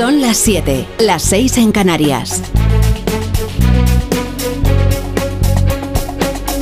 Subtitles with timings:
[0.00, 2.42] Son las 7, las 6 en Canarias.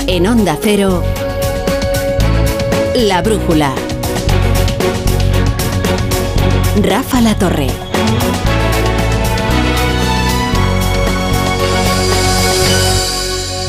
[0.09, 1.05] En Onda Cero,
[2.97, 3.73] La Brújula.
[6.83, 7.69] Rafa La Torre.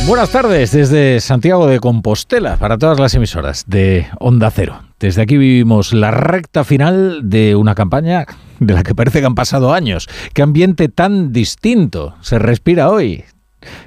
[0.08, 4.82] Buenas tardes desde Santiago de Compostela para todas las emisoras de Onda Cero.
[5.00, 8.26] Desde aquí vivimos la recta final de una campaña
[8.60, 10.08] de la que parece que han pasado años.
[10.34, 13.24] Qué ambiente tan distinto se respira hoy.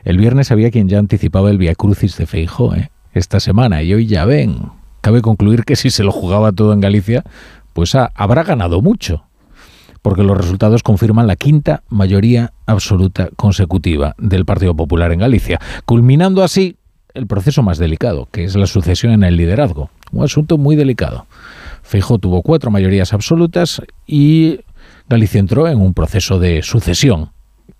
[0.04, 2.90] El viernes había quien ya anticipaba el Via Crucis de Feijó ¿eh?
[3.14, 4.70] esta semana y hoy ya ven.
[5.00, 7.24] Cabe concluir que si se lo jugaba todo en Galicia,
[7.72, 9.24] pues habrá ganado mucho
[10.02, 16.42] porque los resultados confirman la quinta mayoría absoluta consecutiva del Partido Popular en Galicia, culminando
[16.42, 16.76] así
[17.14, 21.26] el proceso más delicado, que es la sucesión en el liderazgo, un asunto muy delicado.
[21.82, 24.60] Feijóo tuvo cuatro mayorías absolutas y
[25.08, 27.30] Galicia entró en un proceso de sucesión.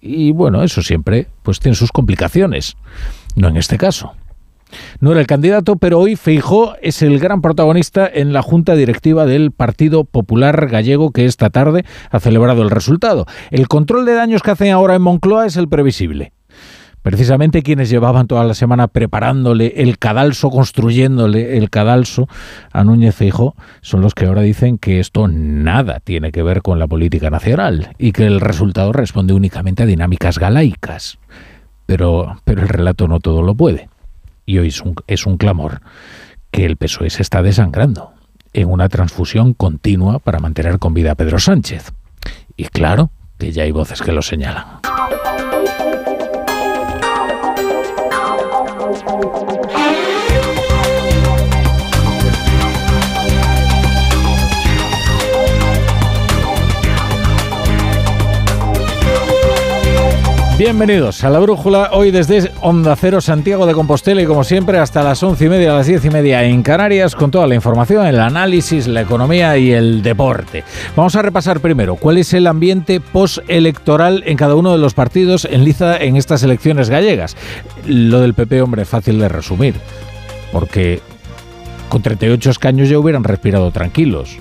[0.01, 2.77] Y bueno, eso siempre pues tiene sus complicaciones,
[3.37, 4.13] no en este caso.
[5.01, 9.27] No era el candidato, pero hoy Feijó es el gran protagonista en la junta directiva
[9.27, 13.27] del Partido Popular Gallego que esta tarde ha celebrado el resultado.
[13.51, 16.33] El control de daños que hacen ahora en Moncloa es el previsible.
[17.03, 22.29] Precisamente quienes llevaban toda la semana preparándole el cadalso, construyéndole el cadalso
[22.73, 26.79] a Núñez Feijó, son los que ahora dicen que esto nada tiene que ver con
[26.79, 31.19] la política nacional y que el resultado responde únicamente a dinámicas galaicas.
[31.87, 33.89] Pero, pero el relato no todo lo puede
[34.47, 35.81] y hoy es un, es un clamor,
[36.51, 38.13] que el PSOE se está desangrando
[38.53, 41.93] en una transfusión continua para mantener con vida a Pedro Sánchez.
[42.57, 44.65] Y claro que ya hay voces que lo señalan.
[49.23, 49.52] Música
[60.65, 65.03] Bienvenidos a la Brújula, hoy desde Onda Cero Santiago de Compostela y como siempre hasta
[65.03, 68.07] las once y media, a las diez y media en Canarias con toda la información,
[68.07, 70.63] el análisis, la economía y el deporte.
[70.95, 75.49] Vamos a repasar primero cuál es el ambiente postelectoral en cada uno de los partidos
[75.51, 77.37] en liza en estas elecciones gallegas.
[77.85, 79.75] Lo del PP, hombre, fácil de resumir,
[80.53, 81.01] porque
[81.89, 84.39] con 38 escaños ya hubieran respirado tranquilos,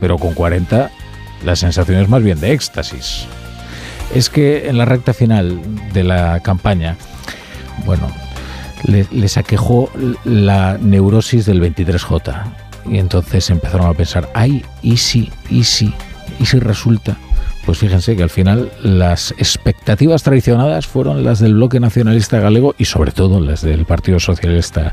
[0.00, 0.90] pero con 40
[1.44, 3.28] la sensación es más bien de éxtasis
[4.14, 5.60] es que en la recta final
[5.92, 6.96] de la campaña,
[7.84, 8.08] bueno,
[8.84, 9.90] les aquejó
[10.24, 12.42] la neurosis del 23J.
[12.86, 15.94] Y entonces empezaron a pensar, ay, y si, y si,
[16.38, 17.16] y si resulta
[17.70, 22.86] pues fíjense que al final las expectativas traicionadas fueron las del bloque nacionalista galego y
[22.86, 24.92] sobre todo las del Partido Socialista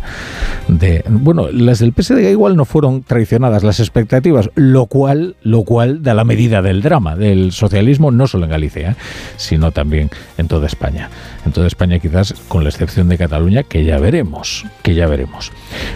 [0.68, 6.04] de bueno, las del PSD igual no fueron traicionadas las expectativas, lo cual lo cual
[6.04, 8.96] da la medida del drama del socialismo no solo en Galicia, ¿eh?
[9.38, 11.10] sino también en toda España.
[11.48, 15.52] En toda España quizás con la excepción de Cataluña que ya veremos, que ya veremos.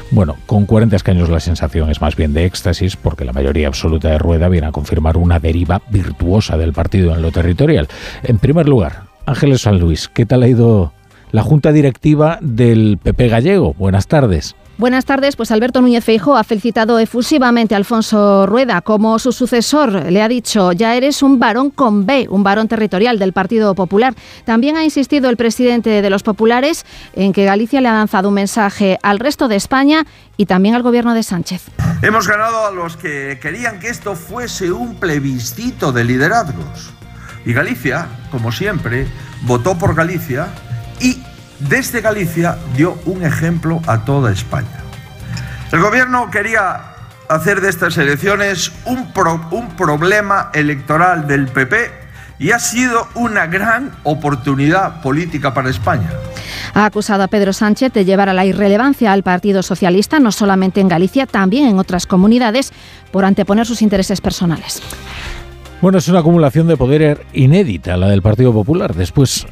[0.09, 4.09] Bueno, con 40 escaños la sensación es más bien de éxtasis porque la mayoría absoluta
[4.09, 7.87] de Rueda viene a confirmar una deriva virtuosa del partido en lo territorial.
[8.23, 10.93] En primer lugar, Ángeles San Luis, ¿qué tal ha ido
[11.31, 13.73] la Junta Directiva del PP gallego?
[13.73, 14.55] Buenas tardes.
[14.81, 20.11] Buenas tardes, pues Alberto Núñez Feijo ha felicitado efusivamente a Alfonso Rueda como su sucesor.
[20.11, 24.15] Le ha dicho, ya eres un varón con B, un varón territorial del Partido Popular.
[24.43, 26.83] También ha insistido el presidente de los populares
[27.13, 30.81] en que Galicia le ha lanzado un mensaje al resto de España y también al
[30.81, 31.61] gobierno de Sánchez.
[32.01, 36.91] Hemos ganado a los que querían que esto fuese un plebiscito de liderazgos.
[37.45, 39.05] Y Galicia, como siempre,
[39.43, 40.47] votó por Galicia
[40.99, 41.21] y
[41.69, 44.81] desde Galicia dio un ejemplo a toda España.
[45.72, 46.81] El gobierno quería
[47.29, 49.07] hacer de estas elecciones un,
[49.51, 52.01] un problema electoral del PP
[52.39, 56.09] y ha sido una gran oportunidad política para España.
[56.73, 60.81] Ha acusado a Pedro Sánchez de llevar a la irrelevancia al Partido Socialista, no solamente
[60.81, 62.72] en Galicia, también en otras comunidades,
[63.11, 64.81] por anteponer sus intereses personales.
[65.81, 68.93] Bueno, es una acumulación de poder inédita la del Partido Popular.
[68.93, 69.47] Después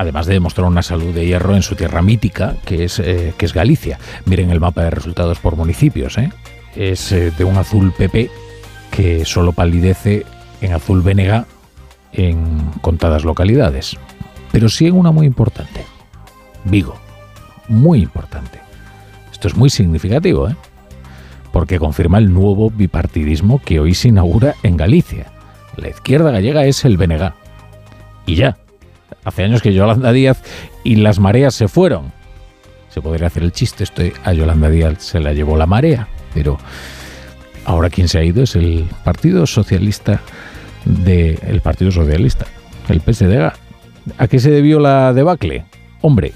[0.00, 3.44] además de demostrar una salud de hierro en su tierra mítica, que es, eh, que
[3.44, 3.98] es Galicia.
[4.24, 6.16] Miren el mapa de resultados por municipios.
[6.16, 6.32] ¿eh?
[6.74, 8.30] Es eh, de un azul PP
[8.90, 10.24] que solo palidece
[10.62, 11.44] en azul Vénega
[12.14, 13.98] en contadas localidades.
[14.50, 15.84] Pero sí en una muy importante.
[16.64, 16.96] Vigo.
[17.68, 18.58] Muy importante.
[19.30, 20.56] Esto es muy significativo, ¿eh?
[21.52, 25.26] porque confirma el nuevo bipartidismo que hoy se inaugura en Galicia.
[25.76, 27.34] La izquierda gallega es el BNG.
[28.24, 28.56] Y ya,
[29.24, 30.42] hace años que Yolanda Díaz
[30.84, 32.12] y las mareas se fueron.
[32.88, 36.58] Se podría hacer el chiste, estoy a Yolanda Díaz se la llevó la marea, pero
[37.64, 40.20] ahora quien se ha ido es el Partido Socialista
[40.84, 42.46] del Partido Socialista,
[42.88, 43.52] el PSDG.
[44.18, 45.64] ¿A qué se debió la debacle?
[46.00, 46.32] Hombre,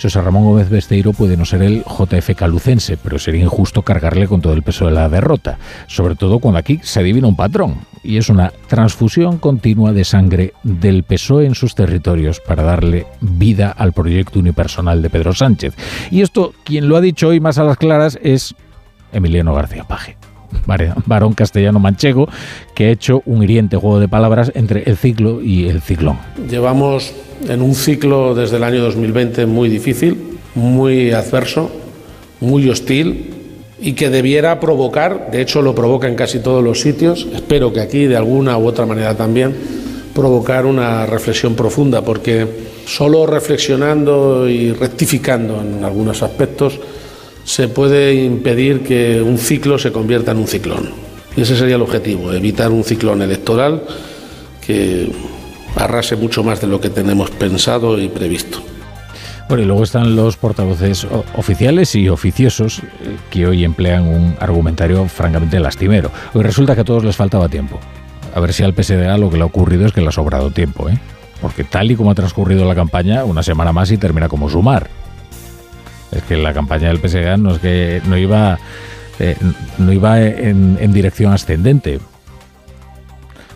[0.00, 4.40] José Ramón Gómez Besteiro puede no ser el JF calucense, pero sería injusto cargarle con
[4.40, 8.16] todo el peso de la derrota, sobre todo cuando aquí se adivina un patrón, y
[8.16, 13.92] es una transfusión continua de sangre del PSOE en sus territorios para darle vida al
[13.92, 15.74] proyecto unipersonal de Pedro Sánchez.
[16.10, 18.54] Y esto, quien lo ha dicho hoy más a las claras, es
[19.12, 20.17] Emiliano García Paje
[21.06, 22.28] varón castellano manchego,
[22.74, 26.18] que ha hecho un hiriente juego de palabras entre el ciclo y el ciclón.
[26.48, 27.12] Llevamos
[27.48, 31.70] en un ciclo desde el año 2020 muy difícil, muy adverso,
[32.40, 33.34] muy hostil
[33.80, 37.80] y que debiera provocar, de hecho lo provoca en casi todos los sitios, espero que
[37.80, 39.54] aquí de alguna u otra manera también,
[40.14, 42.46] provocar una reflexión profunda, porque
[42.86, 46.80] solo reflexionando y rectificando en algunos aspectos
[47.48, 50.90] se puede impedir que un ciclo se convierta en un ciclón.
[51.34, 53.84] Y ese sería el objetivo, evitar un ciclón electoral
[54.66, 55.10] que
[55.74, 58.60] arrase mucho más de lo que tenemos pensado y previsto.
[59.48, 61.06] Bueno, y luego están los portavoces
[61.36, 66.10] oficiales y oficiosos eh, que hoy emplean un argumentario francamente lastimero.
[66.34, 67.80] Hoy resulta que a todos les faltaba tiempo.
[68.34, 70.50] A ver si al PSDA lo que le ha ocurrido es que le ha sobrado
[70.50, 70.98] tiempo, ¿eh?
[71.40, 74.90] Porque tal y como ha transcurrido la campaña, una semana más y termina como sumar.
[76.12, 78.58] Es que la campaña del PSDA no es que no iba,
[79.18, 79.36] eh,
[79.78, 82.00] no iba en, en dirección ascendente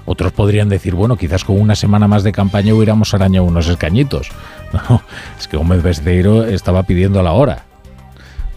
[0.05, 4.31] otros podrían decir, bueno, quizás con una semana más de campaña hubiéramos arañado unos escañitos.
[4.73, 5.03] No,
[5.39, 7.67] es que Gómez Besteiro estaba pidiendo la hora.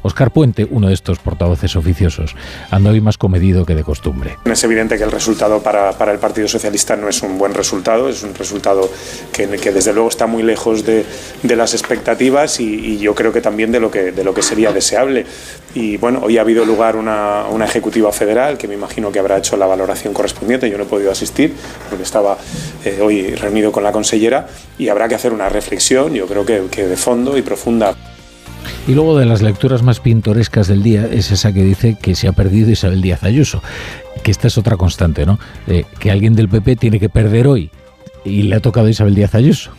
[0.05, 2.35] Oscar Puente, uno de estos portavoces oficiosos,
[2.69, 4.37] anda hoy más comedido que de costumbre.
[4.45, 8.07] Es evidente que el resultado para, para el Partido Socialista no es un buen resultado,
[8.07, 8.87] es un resultado
[9.33, 11.03] que, que desde luego está muy lejos de,
[11.41, 14.43] de las expectativas y, y, yo creo que también de lo que, de lo que
[14.43, 15.25] sería deseable.
[15.73, 19.39] Y bueno, hoy ha habido lugar una, una ejecutiva federal que me imagino que habrá
[19.39, 20.69] hecho la valoración correspondiente.
[20.69, 21.51] Yo no he podido asistir
[21.89, 22.37] porque estaba
[22.85, 24.45] eh, hoy reunido con la consellera
[24.77, 27.95] y habrá que hacer una reflexión, yo creo que, que de fondo y profunda.
[28.87, 32.27] Y luego de las lecturas más pintorescas del día es esa que dice que se
[32.27, 33.61] ha perdido Isabel Díaz Ayuso,
[34.23, 35.39] que esta es otra constante, ¿no?
[35.67, 37.69] Eh, que alguien del PP tiene que perder hoy
[38.23, 39.71] y le ha tocado Isabel Díaz Ayuso.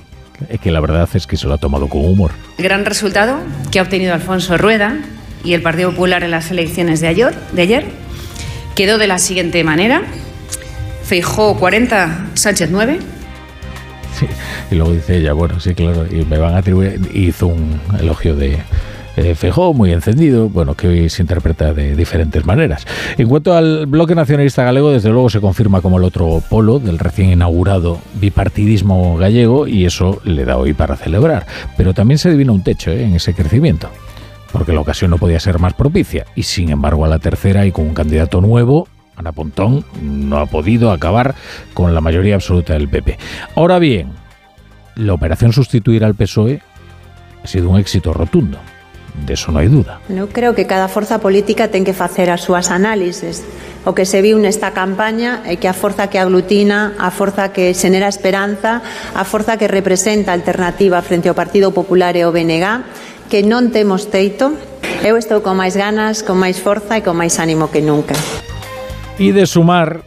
[0.63, 2.31] Que la verdad es que se lo ha tomado con humor.
[2.59, 3.39] Gran resultado
[3.71, 4.99] que ha obtenido Alfonso Rueda
[5.43, 7.87] y el Partido Popular en las elecciones de ayer, de ayer
[8.77, 10.03] quedó de la siguiente manera.
[11.03, 12.99] Feijó 40, Sánchez 9.
[14.71, 18.35] Y luego dice ella, bueno, sí, claro, y me van a atribuir, hizo un elogio
[18.35, 18.59] de,
[19.17, 22.87] eh, Fejó, muy encendido, bueno, que hoy se interpreta de diferentes maneras.
[23.17, 26.99] En cuanto al bloque nacionalista galego, desde luego se confirma como el otro polo del
[26.99, 31.47] recién inaugurado bipartidismo gallego y eso le da hoy para celebrar.
[31.79, 33.05] Pero también se adivina un techo ¿eh?
[33.05, 33.89] en ese crecimiento
[34.53, 37.73] porque la ocasión no podía ser más propicia, y sin embargo a la tercera y
[37.73, 41.35] con un candidato nuevo, Ana Pontón no ha podido acabar
[41.75, 43.19] con la mayoría absoluta del PP.
[43.55, 44.13] Ahora bien,
[44.95, 46.61] la operación sustituir al PSOE
[47.43, 48.59] ha sido un éxito rotundo.
[49.25, 49.97] De eso no hai duda.
[50.13, 53.41] Eu creo que cada forza política ten que facer as súas análises.
[53.89, 57.73] O que se viu nesta campaña é que a forza que aglutina, a forza que
[57.73, 58.85] xenera esperanza,
[59.17, 62.85] a forza que representa alternativa frente ao Partido Popular e ao BNG,
[63.33, 64.53] que non temos teito,
[65.01, 68.13] eu estou con máis ganas, con máis forza e con máis ánimo que nunca.
[69.19, 70.03] Y de sumar,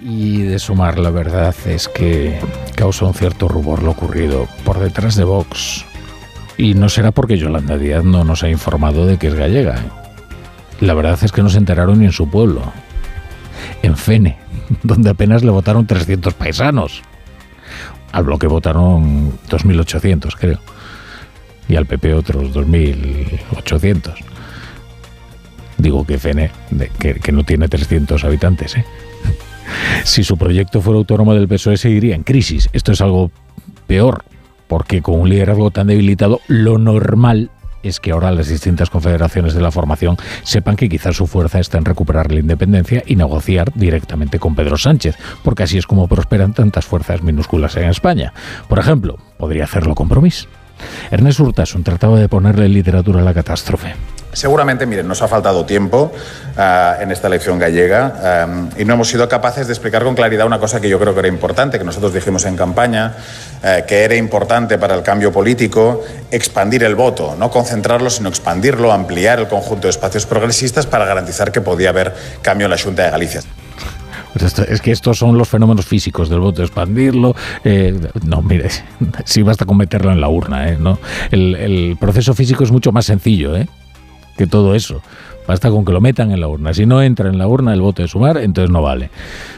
[0.00, 2.38] y de sumar, la verdad es que
[2.74, 5.84] causa un cierto rubor lo ocurrido por detrás de Vox.
[6.56, 9.82] Y no será porque Yolanda Díaz no nos ha informado de que es gallega.
[10.80, 12.62] La verdad es que no se enteraron ni en su pueblo.
[13.82, 14.38] En Fene,
[14.82, 17.02] donde apenas le votaron 300 paisanos.
[18.12, 20.58] Al bloque votaron 2.800, creo.
[21.68, 24.29] Y al PP otros 2.800.
[25.80, 26.50] Digo que Fene,
[26.98, 28.76] que, no tiene 300 habitantes.
[28.76, 28.84] ¿eh?
[30.04, 32.68] Si su proyecto fuera autónomo del PSOE, seguiría en crisis.
[32.72, 33.30] Esto es algo
[33.86, 34.24] peor,
[34.66, 37.50] porque con un liderazgo tan debilitado, lo normal
[37.82, 41.78] es que ahora las distintas confederaciones de la formación sepan que quizás su fuerza está
[41.78, 46.52] en recuperar la independencia y negociar directamente con Pedro Sánchez, porque así es como prosperan
[46.52, 48.34] tantas fuerzas minúsculas en España.
[48.68, 50.46] Por ejemplo, podría hacerlo compromiso.
[51.10, 53.94] Ernest Urtasun trataba de ponerle literatura a la catástrofe.
[54.32, 56.12] Seguramente, miren, nos ha faltado tiempo
[56.56, 60.46] uh, en esta elección gallega um, y no hemos sido capaces de explicar con claridad
[60.46, 63.16] una cosa que yo creo que era importante, que nosotros dijimos en campaña,
[63.62, 68.92] uh, que era importante para el cambio político expandir el voto, no concentrarlo, sino expandirlo,
[68.92, 73.04] ampliar el conjunto de espacios progresistas para garantizar que podía haber cambio en la Junta
[73.04, 73.40] de Galicia.
[74.32, 77.34] Pues es que estos son los fenómenos físicos del voto, expandirlo.
[77.64, 78.68] Eh, no, mire,
[79.24, 80.68] sí basta con meterlo en la urna.
[80.68, 80.76] ¿eh?
[80.78, 80.98] ¿no?
[81.32, 83.66] El, el, proceso físico es mucho más sencillo ¿eh?
[84.40, 85.02] Que todo eso.
[85.46, 86.72] Basta con que lo metan en la urna.
[86.72, 89.10] Si no entra en la urna el voto de sumar, entonces no vale.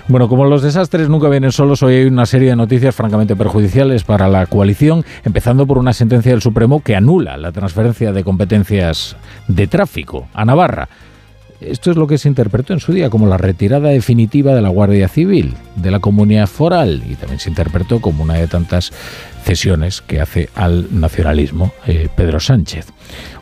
[0.09, 4.03] Bueno, como los desastres nunca vienen solos, hoy hay una serie de noticias francamente perjudiciales
[4.03, 9.15] para la coalición, empezando por una sentencia del Supremo que anula la transferencia de competencias
[9.47, 10.89] de tráfico a Navarra.
[11.66, 14.69] Esto es lo que se interpretó en su día como la retirada definitiva de la
[14.69, 18.92] Guardia Civil de la comunidad foral y también se interpretó como una de tantas
[19.45, 22.87] cesiones que hace al nacionalismo eh, Pedro Sánchez.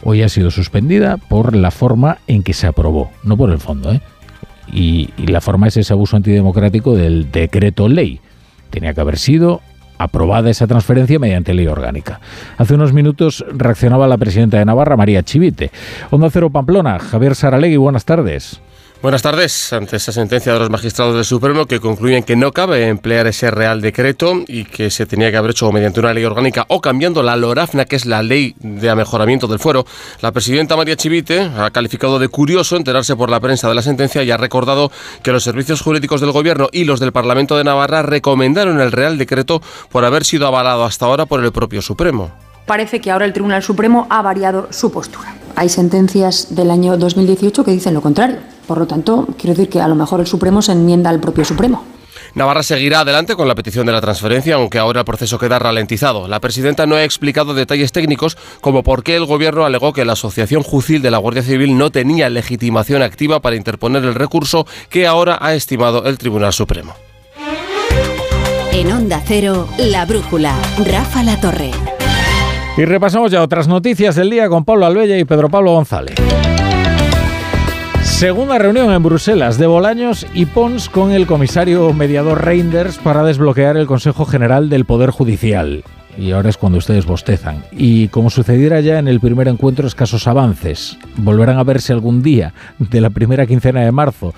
[0.03, 3.93] Hoy ha sido suspendida por la forma en que se aprobó, no por el fondo.
[3.93, 4.01] ¿eh?
[4.73, 8.21] Y, y la forma es ese abuso antidemocrático del decreto ley.
[8.71, 9.61] Tenía que haber sido
[10.01, 12.21] aprobada esa transferencia mediante ley orgánica.
[12.57, 15.71] Hace unos minutos reaccionaba la presidenta de Navarra, María Chivite.
[16.11, 18.63] Onda Cero Pamplona, Javier Saralegui, buenas tardes.
[19.03, 19.73] Buenas tardes.
[19.73, 23.51] Ante esta sentencia de los magistrados del Supremo que concluyen que no cabe emplear ese
[23.51, 27.23] Real Decreto y que se tenía que haber hecho mediante una ley orgánica o cambiando
[27.23, 29.87] la LORAFNA, que es la ley de mejoramiento del fuero,
[30.21, 34.23] la presidenta María Chivite ha calificado de curioso enterarse por la prensa de la sentencia
[34.23, 34.93] y ha recordado
[35.23, 39.17] que los servicios jurídicos del Gobierno y los del Parlamento de Navarra recomendaron el Real
[39.17, 42.31] Decreto por haber sido avalado hasta ahora por el propio Supremo
[42.67, 45.40] parece que ahora el Tribunal Supremo ha variado su postura.
[45.57, 48.39] Hay sentencias del año 2018 que dicen lo contrario.
[48.67, 51.45] Por lo tanto, quiero decir que a lo mejor el Supremo se enmienda al propio
[51.45, 51.85] Supremo.
[52.35, 56.29] Navarra seguirá adelante con la petición de la transferencia, aunque ahora el proceso queda ralentizado.
[56.29, 60.13] La presidenta no ha explicado detalles técnicos como por qué el gobierno alegó que la
[60.13, 65.07] Asociación Jucil de la Guardia Civil no tenía legitimación activa para interponer el recurso que
[65.07, 66.95] ahora ha estimado el Tribunal Supremo.
[68.73, 71.73] En Onda Cero, La Brújula, Rafa La Torre.
[72.81, 76.15] Y repasamos ya otras noticias del día con Pablo Albella y Pedro Pablo González.
[78.03, 83.77] Segunda reunión en Bruselas de Bolaños y Pons con el comisario mediador Reinders para desbloquear
[83.77, 85.85] el Consejo General del Poder Judicial
[86.21, 87.65] y ahora es cuando ustedes bostezan.
[87.73, 90.99] Y como sucediera ya en el primer encuentro, escasos avances.
[91.17, 94.35] Volverán a verse algún día de la primera quincena de marzo.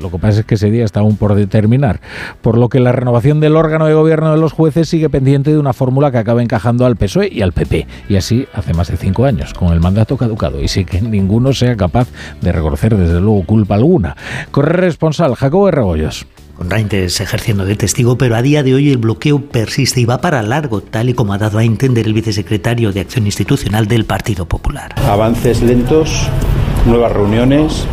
[0.00, 2.00] Lo que pasa es que ese día está aún por determinar.
[2.42, 5.58] Por lo que la renovación del órgano de gobierno de los jueces sigue pendiente de
[5.58, 7.86] una fórmula que acaba encajando al PSOE y al PP.
[8.10, 10.62] Y así hace más de cinco años, con el mandato caducado.
[10.62, 12.08] Y sin que ninguno sea capaz
[12.42, 14.14] de reconocer desde luego culpa alguna.
[14.50, 16.26] Corresponsal Jacobo Rebollos
[16.58, 20.42] con ejerciendo de testigo, pero a día de hoy el bloqueo persiste y va para
[20.42, 24.44] largo, tal y como ha dado a entender el vicesecretario de Acción Institucional del Partido
[24.44, 24.94] Popular.
[25.06, 26.28] Avances lentos,
[26.84, 27.86] nuevas reuniones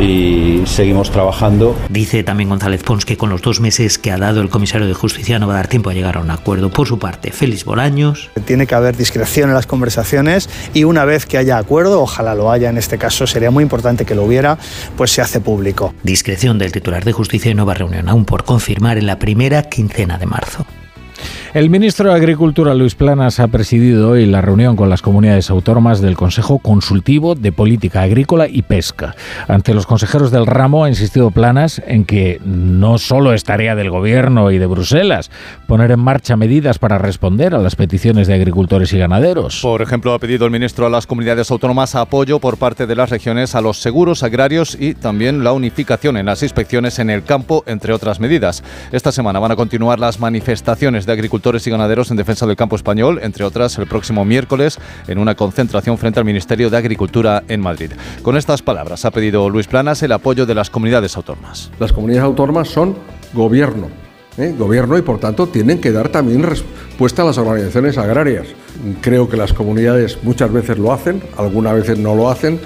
[0.00, 1.76] y seguimos trabajando.
[1.88, 4.94] Dice también González Pons que con los dos meses que ha dado el comisario de
[4.94, 6.70] Justicia no va a dar tiempo a llegar a un acuerdo.
[6.70, 8.30] Por su parte, Félix Bolaños.
[8.44, 12.50] Tiene que haber discreción en las conversaciones y una vez que haya acuerdo, ojalá lo
[12.50, 14.58] haya en este caso, sería muy importante que lo hubiera,
[14.96, 15.94] pues se hace público.
[16.02, 20.18] Discreción del titular de Justicia y nueva reunión aún por confirmar en la primera quincena
[20.18, 20.66] de marzo.
[21.54, 26.00] El ministro de Agricultura, Luis Planas, ha presidido hoy la reunión con las comunidades autónomas
[26.00, 29.14] del Consejo Consultivo de Política Agrícola y Pesca.
[29.48, 33.90] Ante los consejeros del ramo ha insistido Planas en que no solo es tarea del
[33.90, 35.30] Gobierno y de Bruselas
[35.66, 39.60] poner en marcha medidas para responder a las peticiones de agricultores y ganaderos.
[39.62, 43.10] Por ejemplo, ha pedido el ministro a las comunidades autónomas apoyo por parte de las
[43.10, 47.64] regiones a los seguros agrarios y también la unificación en las inspecciones en el campo,
[47.66, 48.62] entre otras medidas.
[48.90, 52.76] Esta semana van a continuar las manifestaciones de agricultores y ganaderos en defensa del campo
[52.76, 57.60] español, entre otras el próximo miércoles en una concentración frente al Ministerio de Agricultura en
[57.60, 57.92] Madrid.
[58.22, 61.70] Con estas palabras ha pedido Luis Planas el apoyo de las comunidades autónomas.
[61.78, 62.96] Las comunidades autónomas son
[63.32, 63.88] gobierno,
[64.38, 64.54] ¿eh?
[64.58, 68.46] gobierno y por tanto tienen que dar también respuesta a las organizaciones agrarias.
[69.00, 72.60] Creo que las comunidades muchas veces lo hacen, algunas veces no lo hacen.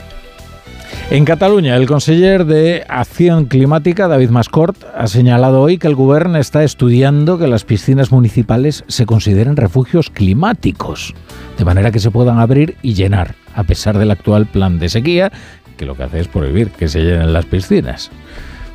[1.10, 6.38] En Cataluña, el conseller de Acción Climática, David Mascort, ha señalado hoy que el gobierno
[6.38, 11.14] está estudiando que las piscinas municipales se consideren refugios climáticos,
[11.58, 15.30] de manera que se puedan abrir y llenar, a pesar del actual plan de sequía,
[15.76, 18.10] que lo que hace es prohibir que se llenen las piscinas.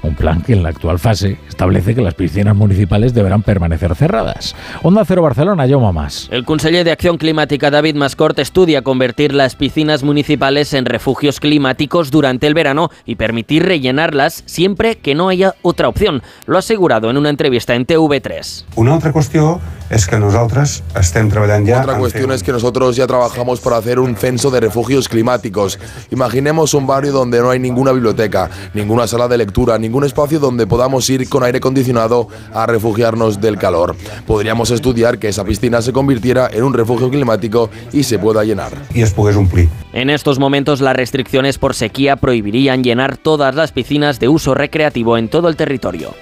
[0.03, 4.55] Un plan que en la actual fase establece que las piscinas municipales deberán permanecer cerradas.
[4.81, 6.27] Onda Cero Barcelona, yo más.
[6.31, 12.11] El conseller de Acción Climática David Mascort estudia convertir las piscinas municipales en refugios climáticos
[12.11, 16.21] durante el verano y permitir rellenarlas siempre que no haya otra opción.
[16.45, 18.65] Lo ha asegurado en una entrevista en TV3.
[18.75, 21.81] Una otra cuestión es que nosotros estén trabajando ya...
[21.81, 25.79] Otra cuestión es que nosotros ya trabajamos por hacer un censo de refugios climáticos.
[26.11, 30.67] Imaginemos un barrio donde no hay ninguna biblioteca, ninguna sala de lectura, ningún espacio donde
[30.67, 33.95] podamos ir con aire acondicionado a refugiarnos del calor.
[34.25, 38.73] Podríamos estudiar que esa piscina se convirtiera en un refugio climático y se pueda llenar.
[38.93, 39.69] Y después un pli.
[39.93, 45.17] En estos momentos las restricciones por sequía prohibirían llenar todas las piscinas de uso recreativo
[45.17, 46.13] en todo el territorio.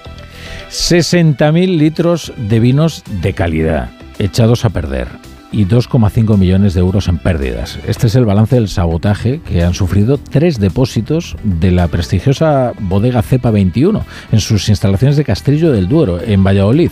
[0.70, 5.08] 60.000 litros de vinos de calidad echados a perder.
[5.52, 7.78] Y 2,5 millones de euros en pérdidas.
[7.86, 13.22] Este es el balance del sabotaje que han sufrido tres depósitos de la prestigiosa bodega
[13.22, 16.90] Cepa 21 en sus instalaciones de Castrillo del Duero, en Valladolid.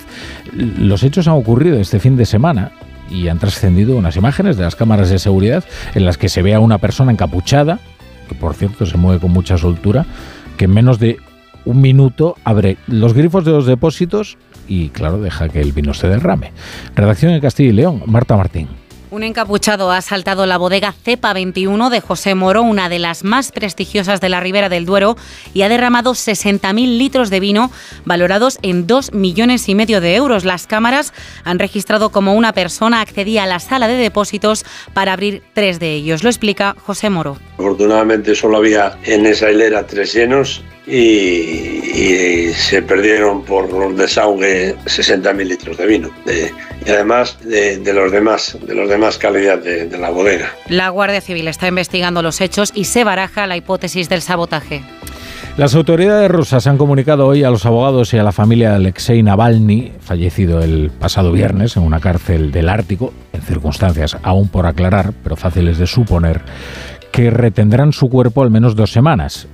[0.52, 2.72] Los hechos han ocurrido este fin de semana
[3.10, 6.54] y han trascendido unas imágenes de las cámaras de seguridad en las que se ve
[6.54, 7.78] a una persona encapuchada,
[8.28, 10.04] que por cierto se mueve con mucha soltura,
[10.56, 11.18] que en menos de
[11.64, 14.38] un minuto abre los grifos de los depósitos
[14.68, 16.52] y claro, deja que el vino se derrame.
[16.94, 18.68] Redacción en Castilla y León, Marta Martín.
[19.10, 23.52] Un encapuchado ha asaltado la bodega Cepa 21 de José Moro, una de las más
[23.52, 25.16] prestigiosas de la Ribera del Duero,
[25.54, 27.70] y ha derramado 60.000 litros de vino
[28.04, 30.44] valorados en 2 millones y medio de euros.
[30.44, 35.42] Las cámaras han registrado como una persona accedía a la sala de depósitos para abrir
[35.54, 36.22] tres de ellos.
[36.22, 37.38] Lo explica José Moro.
[37.54, 45.46] Afortunadamente solo había en esa hilera tres llenos y, se perdieron por los desagües 60.000
[45.46, 46.10] litros de vino
[46.84, 50.50] y además de, los demás de los demás calidad de, de la bodega.
[50.68, 54.82] La Guardia Civil está investigando los hechos y se baraja la hipótesis del sabotaje.
[55.56, 59.22] Las autoridades rusas han comunicado hoy a los abogados y a la familia de Alexei
[59.22, 65.12] Navalny, fallecido el pasado viernes en una cárcel del Ártico, en circunstancias aún por aclarar,
[65.24, 66.42] pero fáciles de suponer,
[67.10, 69.48] que retendrán su cuerpo al menos dos semanas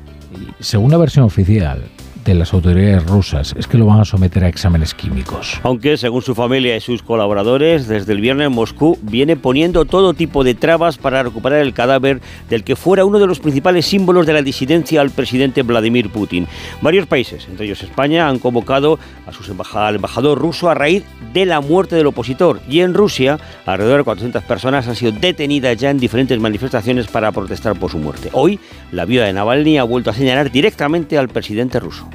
[0.65, 1.85] según la versión oficial,
[2.25, 5.61] de las autoridades rusas es que lo van a someter a exámenes químicos.
[5.63, 10.45] Aunque, según su familia y sus colaboradores, desde el viernes Moscú viene poniendo todo tipo
[10.45, 14.33] de trabas para recuperar el cadáver del que fuera uno de los principales símbolos de
[14.33, 16.47] la disidencia al presidente Vladimir Putin.
[16.81, 21.47] Varios países, entre ellos España, han convocado a sus al embajador ruso a raíz de
[21.47, 22.61] la muerte del opositor.
[22.69, 27.33] Y en Rusia, alrededor de 400 personas han sido detenidas ya en diferentes manifestaciones para
[27.33, 28.31] protestar por su muerte.
[28.33, 28.59] Hoy,
[28.93, 32.09] la viuda de Navalny ha vuelto a señalar directamente al presidente ruso.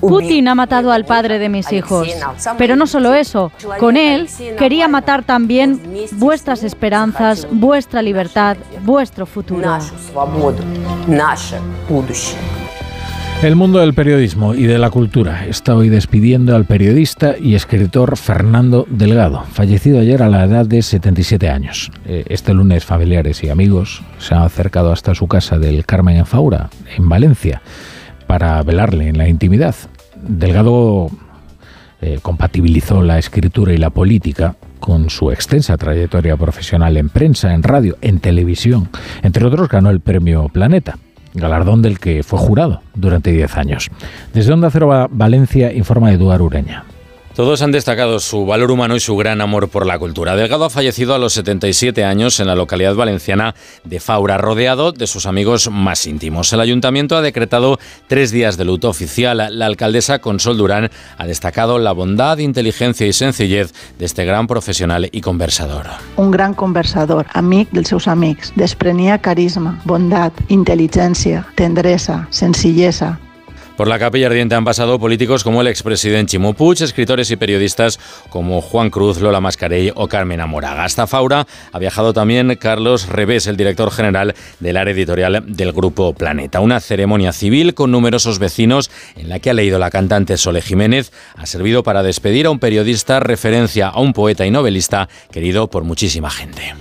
[0.00, 2.08] Putin ha matado al padre de mis hijos.
[2.58, 5.80] Pero no solo eso, con él quería matar también
[6.12, 9.78] vuestras esperanzas, vuestra libertad, vuestro futuro.
[13.42, 18.16] El mundo del periodismo y de la cultura está hoy despidiendo al periodista y escritor
[18.16, 21.90] Fernando Delgado, fallecido ayer a la edad de 77 años.
[22.06, 26.26] Eh, este lunes familiares y amigos se han acercado hasta su casa del Carmen en
[26.26, 27.62] Faura, en Valencia,
[28.28, 29.74] para velarle en la intimidad.
[30.22, 31.10] Delgado
[32.00, 37.64] eh, compatibilizó la escritura y la política con su extensa trayectoria profesional en prensa, en
[37.64, 38.88] radio, en televisión.
[39.24, 40.96] Entre otros ganó el premio Planeta
[41.34, 43.90] galardón del que fue jurado durante 10 años.
[44.32, 46.84] Desde Onda Cero Valencia informa Eduardo Ureña.
[47.34, 50.36] Todos han destacado su valor humano y su gran amor por la cultura.
[50.36, 55.06] Delgado ha fallecido a los 77 años en la localidad valenciana de Faura, rodeado de
[55.06, 56.52] sus amigos más íntimos.
[56.52, 59.48] El ayuntamiento ha decretado tres días de luto oficial.
[59.50, 65.08] La alcaldesa Consol Durán ha destacado la bondad, inteligencia y sencillez de este gran profesional
[65.10, 65.86] y conversador.
[66.16, 68.52] Un gran conversador, amic dels seus amics.
[68.56, 73.18] Desprenia carisma, bondad, inteligencia, tendresa, sencillesa,
[73.76, 77.98] por la capilla ardiente han pasado políticos como el expresidente Chimo Puig, escritores y periodistas
[78.28, 80.84] como Juan Cruz, Lola Mascarell o Carmen Amoraga.
[80.84, 86.12] Hasta Faura ha viajado también Carlos Revés, el director general del área editorial del Grupo
[86.14, 86.60] Planeta.
[86.60, 91.12] Una ceremonia civil con numerosos vecinos en la que ha leído la cantante Sole Jiménez
[91.36, 95.84] ha servido para despedir a un periodista, referencia a un poeta y novelista querido por
[95.84, 96.74] muchísima gente.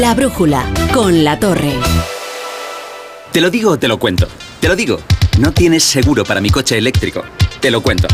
[0.00, 1.72] La brújula con la torre.
[3.32, 4.28] Te lo digo o te lo cuento.
[4.60, 4.98] Te lo digo.
[5.38, 7.22] No tienes seguro para mi coche eléctrico.
[7.60, 8.08] Te lo cuento.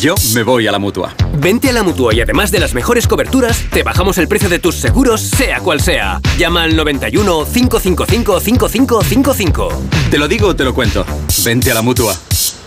[0.00, 1.14] Yo me voy a la mutua.
[1.38, 4.58] Vente a la mutua y además de las mejores coberturas, te bajamos el precio de
[4.58, 6.20] tus seguros, sea cual sea.
[6.36, 9.68] Llama al 91 555 5555.
[10.10, 11.06] Te lo digo o te lo cuento.
[11.44, 12.16] Vente a la mutua.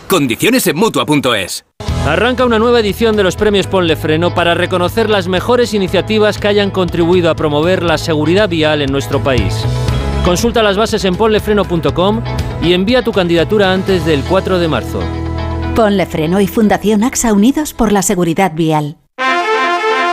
[0.07, 1.65] Condiciones en mutua.es.
[2.07, 6.47] Arranca una nueva edición de los premios Ponle Freno para reconocer las mejores iniciativas que
[6.47, 9.53] hayan contribuido a promover la seguridad vial en nuestro país.
[10.29, 12.21] Consulta las bases en ponlefreno.com
[12.61, 14.99] y envía tu candidatura antes del 4 de marzo.
[15.75, 18.97] Ponle Freno y Fundación AXA Unidos por la Seguridad Vial.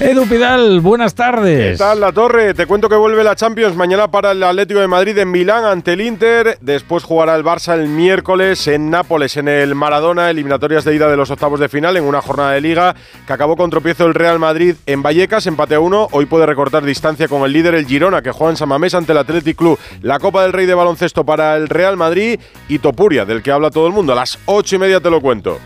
[0.00, 1.72] Edu Pidal, buenas tardes.
[1.72, 2.54] ¿Qué tal, La Torre?
[2.54, 5.94] Te cuento que vuelve la Champions mañana para el Atlético de Madrid en Milán ante
[5.94, 6.56] el Inter.
[6.60, 11.16] Después jugará el Barça el miércoles en Nápoles, en el Maradona, eliminatorias de ida de
[11.16, 12.94] los octavos de final en una jornada de liga
[13.26, 16.06] que acabó con tropiezo el Real Madrid en Vallecas, empate a uno.
[16.12, 19.10] Hoy puede recortar distancia con el líder, el Girona, que juega en San Mamés ante
[19.10, 19.80] el Athletic Club.
[20.02, 23.72] La Copa del Rey de baloncesto para el Real Madrid y Topuria, del que habla
[23.72, 24.12] todo el mundo.
[24.12, 25.58] A las ocho y media te lo cuento.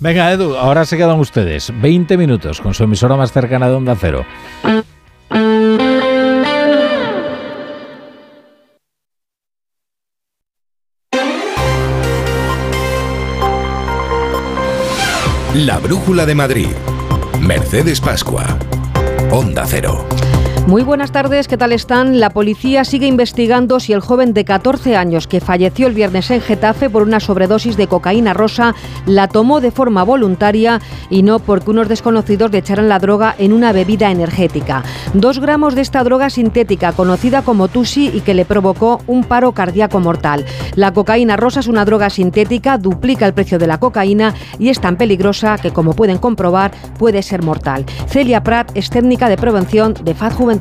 [0.00, 3.96] Venga, Edu, ahora se quedan ustedes 20 minutos con su emisora más cercana de Onda
[4.00, 4.24] Cero.
[15.54, 16.68] La Brújula de Madrid.
[17.40, 18.44] Mercedes Pascua.
[19.32, 20.06] Onda Cero.
[20.68, 22.20] Muy buenas tardes, ¿qué tal están?
[22.20, 26.42] La policía sigue investigando si el joven de 14 años que falleció el viernes en
[26.42, 28.74] Getafe por una sobredosis de cocaína rosa
[29.06, 30.78] la tomó de forma voluntaria
[31.08, 34.82] y no porque unos desconocidos le echaran la droga en una bebida energética.
[35.14, 39.52] Dos gramos de esta droga sintética, conocida como Tusi y que le provocó un paro
[39.52, 40.44] cardíaco mortal.
[40.74, 44.82] La cocaína rosa es una droga sintética, duplica el precio de la cocaína y es
[44.82, 47.86] tan peligrosa que, como pueden comprobar, puede ser mortal.
[48.08, 50.57] Celia Prat es técnica de prevención de FAD Juventud.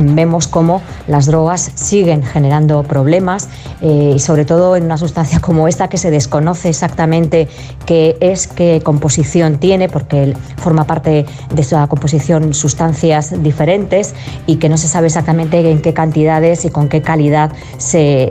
[0.00, 3.48] Vemos cómo las drogas siguen generando problemas
[3.80, 7.48] eh, y sobre todo en una sustancia como esta que se desconoce exactamente
[7.86, 14.14] qué es, qué composición tiene, porque forma parte de esa composición sustancias diferentes
[14.46, 18.30] y que no se sabe exactamente en qué cantidades y con qué calidad se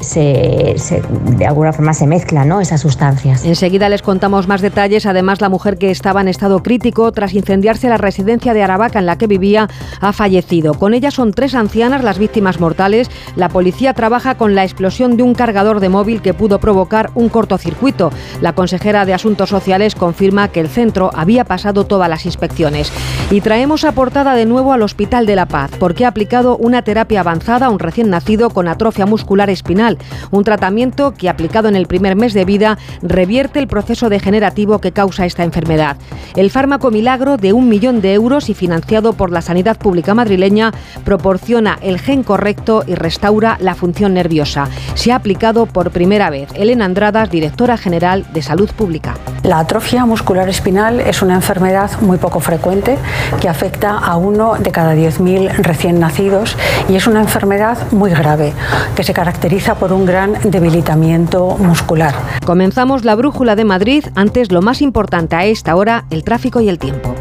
[1.37, 2.61] de alguna forma se mezclan ¿no?
[2.61, 3.45] esas sustancias.
[3.45, 5.05] Enseguida les contamos más detalles.
[5.05, 9.05] Además, la mujer que estaba en estado crítico tras incendiarse la residencia de Aravaca en
[9.05, 10.73] la que vivía ha fallecido.
[10.73, 13.09] Con ella son tres ancianas las víctimas mortales.
[13.35, 17.29] La policía trabaja con la explosión de un cargador de móvil que pudo provocar un
[17.29, 18.11] cortocircuito.
[18.41, 22.91] La consejera de Asuntos Sociales confirma que el centro había pasado todas las inspecciones.
[23.29, 26.81] Y traemos a portada de nuevo al Hospital de la Paz, porque ha aplicado una
[26.81, 29.97] terapia avanzada a un recién nacido con atrofia muscular espinal,
[30.31, 34.91] un tratamiento que aplicado en el primer mes de vida revierte el proceso degenerativo que
[34.91, 35.97] causa esta enfermedad.
[36.35, 40.70] El fármaco milagro de un millón de euros y financiado por la Sanidad Pública madrileña
[41.03, 44.67] proporciona el gen correcto y restaura la función nerviosa.
[44.95, 46.49] Se ha aplicado por primera vez.
[46.55, 49.15] Elena Andradas, directora general de Salud Pública.
[49.43, 52.97] La atrofia muscular espinal es una enfermedad muy poco frecuente
[53.39, 56.55] que afecta a uno de cada 10.000 recién nacidos
[56.87, 58.53] y es una enfermedad muy grave
[58.95, 62.13] que se caracteriza por un gran debilitamiento muscular.
[62.45, 64.05] Comenzamos la brújula de Madrid.
[64.15, 67.15] Antes, lo más importante a esta hora, el tráfico y el tiempo.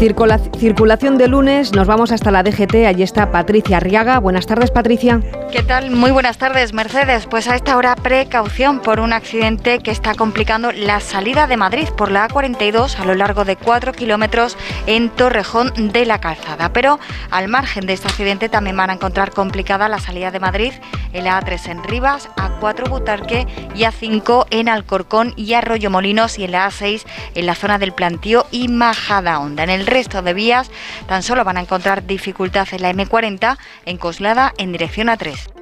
[0.00, 4.18] Circula circulación de lunes, nos vamos hasta la DGT, allí está Patricia Arriaga.
[4.18, 5.20] Buenas tardes, Patricia.
[5.52, 5.90] ¿Qué tal?
[5.90, 7.26] Muy buenas tardes, Mercedes.
[7.26, 11.86] Pues a esta hora precaución por un accidente que está complicando la salida de Madrid
[11.98, 16.72] por la A42 a lo largo de 4 kilómetros en Torrejón de la Calzada.
[16.72, 16.98] Pero
[17.30, 20.72] al margen de este accidente también van a encontrar complicada la salida de Madrid
[21.12, 26.44] en la A3 en Rivas, A4 Butarque y A5 en Alcorcón y Arroyo Molinos y
[26.44, 27.02] en la A6
[27.34, 29.64] en la zona del Plantío y Majada Honda.
[29.64, 30.70] En el resto de vías
[31.06, 35.60] tan solo van a encontrar dificultad en la M40 en Coslada en dirección A3.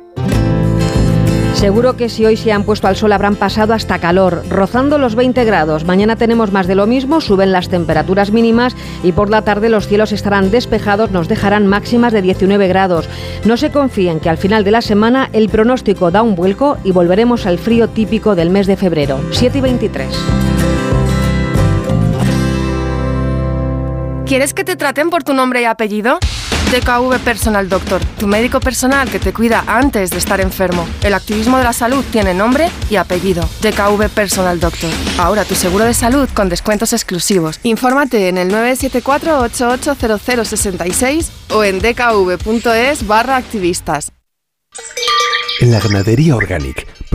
[1.55, 5.17] Seguro que si hoy se han puesto al sol habrán pasado hasta calor, rozando los
[5.17, 5.85] 20 grados.
[5.85, 9.89] Mañana tenemos más de lo mismo, suben las temperaturas mínimas y por la tarde los
[9.89, 13.09] cielos estarán despejados, nos dejarán máximas de 19 grados.
[13.45, 16.93] No se confíen que al final de la semana el pronóstico da un vuelco y
[16.93, 20.78] volveremos al frío típico del mes de febrero, 7 y 23.
[24.29, 26.19] ¿Quieres que te traten por tu nombre y apellido?
[26.71, 30.87] DKV Personal Doctor, tu médico personal que te cuida antes de estar enfermo.
[31.03, 33.49] El activismo de la salud tiene nombre y apellido.
[33.63, 34.91] DKV Personal Doctor.
[35.17, 37.59] Ahora tu seguro de salud con descuentos exclusivos.
[37.63, 44.13] Infórmate en el 974-880066 o en dkv.es barra activistas.
[45.61, 46.87] En la ganadería Organic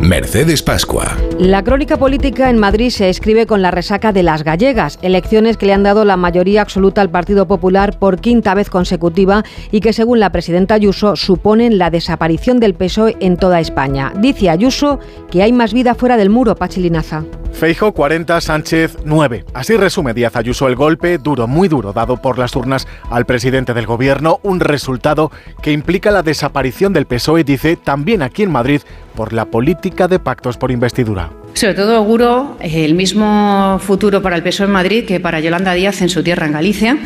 [0.00, 1.16] Mercedes Pascua.
[1.40, 5.66] La crónica política en Madrid se escribe con la resaca de las gallegas, elecciones que
[5.66, 9.92] le han dado la mayoría absoluta al Partido Popular por quinta vez consecutiva y que
[9.92, 14.12] según la presidenta Ayuso suponen la desaparición del PSOE en toda España.
[14.16, 15.00] Dice Ayuso
[15.32, 17.24] que hay más vida fuera del muro, Pachilinaza.
[17.52, 19.44] Feijo 40, Sánchez 9.
[19.52, 23.74] Así resume Díaz Ayuso el golpe duro, muy duro, dado por las urnas al presidente
[23.74, 25.32] del gobierno, un resultado
[25.62, 28.82] que implica la desaparición del PSOE, dice, también aquí en Madrid,
[29.16, 31.30] por la política de pactos por investidura.
[31.54, 35.72] Sobre todo auguro eh, el mismo futuro para el PSOE en Madrid que para Yolanda
[35.72, 36.98] Díaz en su tierra, en Galicia,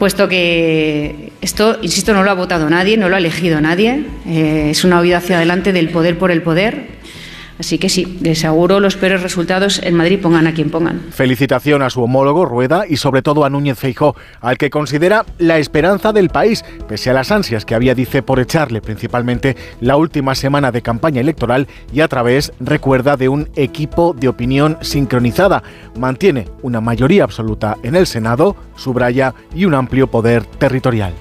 [0.00, 4.68] puesto que esto, insisto, no lo ha votado nadie, no lo ha elegido nadie, eh,
[4.70, 6.98] es una huida hacia adelante del poder por el poder
[7.60, 10.98] Así que sí, les aseguro los peores resultados en Madrid, pongan a quien pongan.
[11.10, 15.58] Felicitación a su homólogo Rueda y sobre todo a Núñez Feijó, al que considera la
[15.58, 20.34] esperanza del país, pese a las ansias que había, dice, por echarle principalmente la última
[20.34, 25.62] semana de campaña electoral y a través, recuerda, de un equipo de opinión sincronizada.
[25.98, 31.12] Mantiene una mayoría absoluta en el Senado, subraya, y un amplio poder territorial.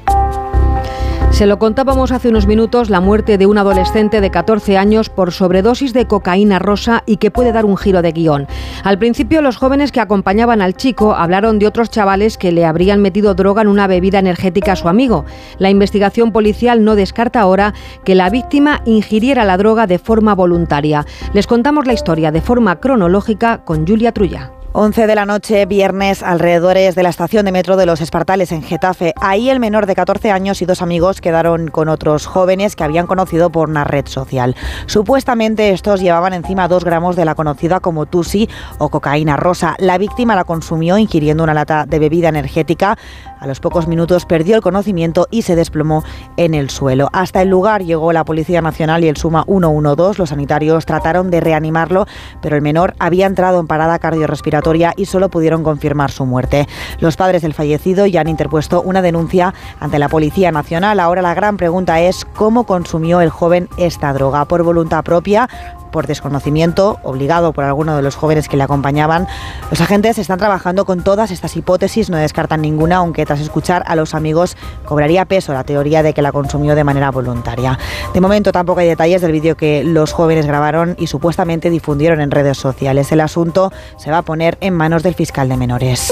[1.31, 5.31] Se lo contábamos hace unos minutos, la muerte de un adolescente de 14 años por
[5.31, 8.45] sobredosis de cocaína rosa y que puede dar un giro de guion.
[8.83, 13.01] Al principio los jóvenes que acompañaban al chico hablaron de otros chavales que le habrían
[13.01, 15.23] metido droga en una bebida energética a su amigo.
[15.59, 21.05] La investigación policial no descarta ahora que la víctima ingiriera la droga de forma voluntaria.
[21.33, 24.58] Les contamos la historia de forma cronológica con Julia Trulla.
[24.71, 28.61] 11 de la noche, viernes, alrededores de la estación de metro de Los Espartales en
[28.61, 29.15] Getafe.
[29.19, 33.07] Ahí el menor de 14 años y dos amigos quedaron con otros jóvenes que habían
[33.07, 34.55] conocido por una red social.
[34.85, 39.75] Supuestamente estos llevaban encima dos gramos de la conocida como Tusi o cocaína rosa.
[39.79, 42.95] La víctima la consumió ingiriendo una lata de bebida energética.
[43.39, 46.03] A los pocos minutos perdió el conocimiento y se desplomó
[46.37, 47.09] en el suelo.
[47.13, 50.19] Hasta el lugar llegó la Policía Nacional y el Suma 112.
[50.19, 52.05] Los sanitarios trataron de reanimarlo,
[52.41, 56.67] pero el menor había entrado en parada cardiorrespiratoria y solo pudieron confirmar su muerte.
[56.99, 60.99] Los padres del fallecido ya han interpuesto una denuncia ante la Policía Nacional.
[60.99, 64.45] Ahora la gran pregunta es cómo consumió el joven esta droga.
[64.45, 65.47] ¿Por voluntad propia?
[65.91, 69.27] Por desconocimiento, obligado por alguno de los jóvenes que le acompañaban.
[69.69, 73.95] Los agentes están trabajando con todas estas hipótesis, no descartan ninguna, aunque tras escuchar a
[73.95, 77.77] los amigos cobraría peso la teoría de que la consumió de manera voluntaria.
[78.13, 82.31] De momento tampoco hay detalles del vídeo que los jóvenes grabaron y supuestamente difundieron en
[82.31, 83.11] redes sociales.
[83.11, 86.11] El asunto se va a poner en manos del fiscal de menores.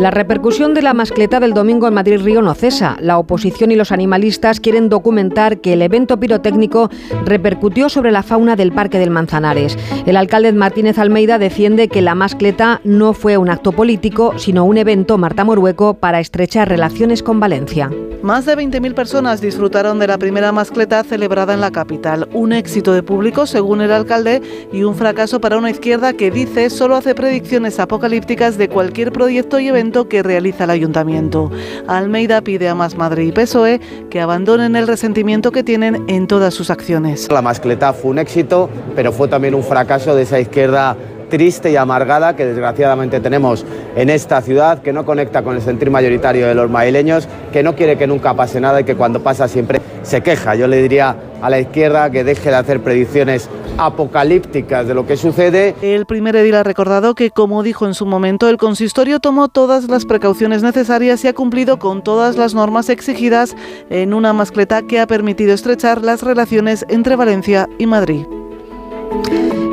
[0.00, 2.96] La repercusión de la mascleta del domingo en Madrid-Río no cesa.
[3.02, 6.88] La oposición y los animalistas quieren documentar que el evento pirotécnico
[7.26, 9.76] repercutió sobre la fauna del Parque del Manzanares.
[10.06, 14.78] El alcalde Martínez Almeida defiende que la mascleta no fue un acto político, sino un
[14.78, 17.90] evento Marta Morueco para estrechar relaciones con Valencia.
[18.22, 22.28] Más de 20.000 personas disfrutaron de la primera mascleta celebrada en la capital.
[22.34, 26.68] Un éxito de público, según el alcalde, y un fracaso para una izquierda que dice
[26.68, 31.50] solo hace predicciones apocalípticas de cualquier proyecto y evento que realiza el ayuntamiento.
[31.86, 36.54] Almeida pide a Más Madrid y PSOE que abandonen el resentimiento que tienen en todas
[36.54, 37.28] sus acciones.
[37.30, 40.96] La mascleta fue un éxito, pero fue también un fracaso de esa izquierda
[41.30, 43.64] triste y amargada que desgraciadamente tenemos
[43.96, 47.74] en esta ciudad, que no conecta con el sentir mayoritario de los madrileños, que no
[47.74, 50.54] quiere que nunca pase nada y que cuando pasa siempre se queja.
[50.54, 55.16] Yo le diría a la izquierda, que deje de hacer predicciones apocalípticas de lo que
[55.16, 55.74] sucede.
[55.80, 59.88] El primer edil ha recordado que, como dijo en su momento, el consistorio tomó todas
[59.88, 63.56] las precauciones necesarias y ha cumplido con todas las normas exigidas
[63.88, 68.26] en una mascleta que ha permitido estrechar las relaciones entre Valencia y Madrid.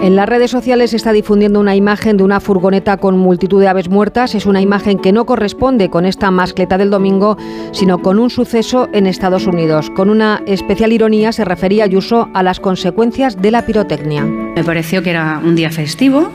[0.07, 3.67] En las redes sociales se está difundiendo una imagen de una furgoneta con multitud de
[3.67, 4.35] aves muertas.
[4.35, 7.37] Es una imagen que no corresponde con esta mascleta del domingo,
[7.73, 9.89] sino con un suceso en Estados Unidos.
[9.89, 14.23] Con una especial ironía se refería Ayuso a las consecuencias de la pirotecnia.
[14.23, 16.31] Me pareció que era un día festivo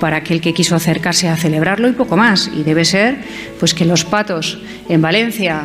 [0.00, 2.50] para aquel que quiso acercarse a celebrarlo y poco más.
[2.52, 3.18] Y debe ser
[3.60, 5.62] pues que los patos en Valencia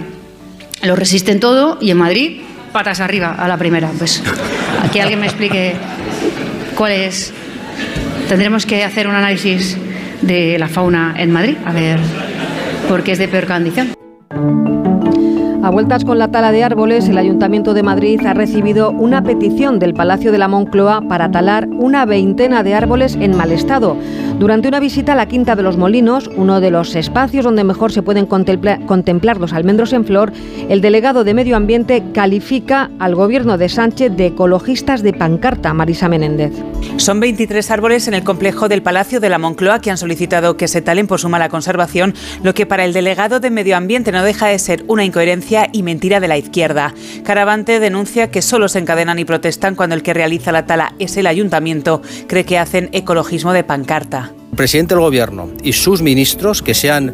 [0.83, 3.89] lo resisten todo y en Madrid patas arriba a la primera.
[3.97, 4.21] Pues
[4.83, 5.73] aquí alguien me explique
[6.75, 7.33] cuál es.
[8.29, 9.75] Tendremos que hacer un análisis
[10.21, 11.99] de la fauna en Madrid, a ver
[12.87, 14.68] por qué es de peor condición.
[15.61, 19.77] A vueltas con la tala de árboles, el Ayuntamiento de Madrid ha recibido una petición
[19.77, 23.97] del Palacio de la Moncloa para talar una veintena de árboles en mal estado.
[24.39, 27.91] Durante una visita a la Quinta de los Molinos, uno de los espacios donde mejor
[27.91, 30.31] se pueden contempla contemplar los almendros en flor,
[30.69, 36.07] el delegado de Medio Ambiente califica al gobierno de Sánchez de ecologistas de pancarta, Marisa
[36.07, 36.53] Menéndez.
[36.95, 40.69] Son 23 árboles en el complejo del Palacio de la Moncloa que han solicitado que
[40.69, 44.23] se talen por su mala conservación, lo que para el delegado de Medio Ambiente no
[44.23, 46.93] deja de ser una incoherencia y mentira de la izquierda.
[47.23, 51.17] Caravante denuncia que solo se encadenan y protestan cuando el que realiza la tala es
[51.17, 52.01] el ayuntamiento.
[52.27, 54.31] Cree que hacen ecologismo de pancarta.
[54.55, 57.13] Presidente del gobierno y sus ministros que se han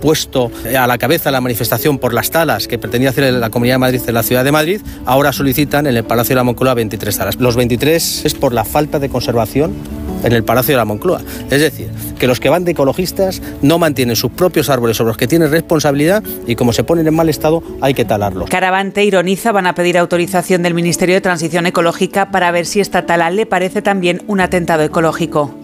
[0.00, 3.78] puesto a la cabeza la manifestación por las talas que pretendía hacer la Comunidad de
[3.78, 7.16] Madrid en la ciudad de Madrid, ahora solicitan en el Palacio de la Moncloa 23
[7.16, 7.36] talas.
[7.36, 9.74] Los 23 es por la falta de conservación
[10.22, 11.20] en el Palacio de la Moncloa.
[11.50, 15.16] Es decir, que los que van de ecologistas no mantienen sus propios árboles sobre los
[15.16, 18.50] que tienen responsabilidad y como se ponen en mal estado hay que talarlos.
[18.50, 23.06] Caravante ironiza van a pedir autorización del Ministerio de Transición Ecológica para ver si esta
[23.06, 25.54] tala le parece también un atentado ecológico.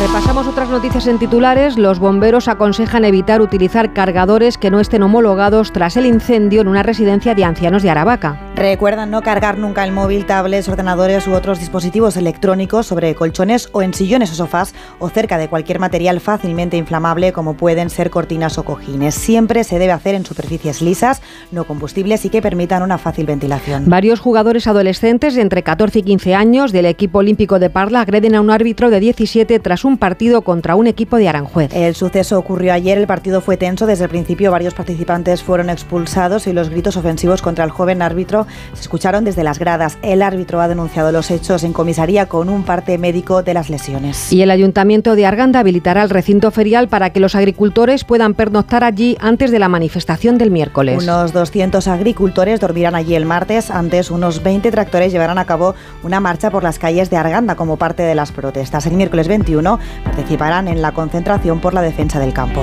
[0.00, 1.78] Repasamos otras noticias en titulares.
[1.78, 6.82] Los bomberos aconsejan evitar utilizar cargadores que no estén homologados tras el incendio en una
[6.82, 8.51] residencia de ancianos de Aravaca.
[8.54, 13.80] Recuerdan no cargar nunca el móvil, tablets, ordenadores u otros dispositivos electrónicos sobre colchones o
[13.80, 18.58] en sillones o sofás o cerca de cualquier material fácilmente inflamable como pueden ser cortinas
[18.58, 19.14] o cojines.
[19.14, 23.88] Siempre se debe hacer en superficies lisas, no combustibles y que permitan una fácil ventilación.
[23.88, 28.34] Varios jugadores adolescentes de entre 14 y 15 años del equipo olímpico de Parla agreden
[28.34, 31.74] a un árbitro de 17 tras un partido contra un equipo de Aranjuez.
[31.74, 33.86] El suceso ocurrió ayer, el partido fue tenso.
[33.86, 38.41] Desde el principio varios participantes fueron expulsados y los gritos ofensivos contra el joven árbitro
[38.74, 39.98] se escucharon desde las gradas.
[40.02, 44.32] El árbitro ha denunciado los hechos en comisaría con un parte médico de las lesiones.
[44.32, 48.84] Y el Ayuntamiento de Arganda habilitará el recinto ferial para que los agricultores puedan pernoctar
[48.84, 51.02] allí antes de la manifestación del miércoles.
[51.02, 53.70] Unos 200 agricultores dormirán allí el martes.
[53.70, 57.76] Antes, unos 20 tractores llevarán a cabo una marcha por las calles de Arganda como
[57.76, 58.86] parte de las protestas.
[58.86, 62.62] El miércoles 21 participarán en la concentración por la defensa del campo.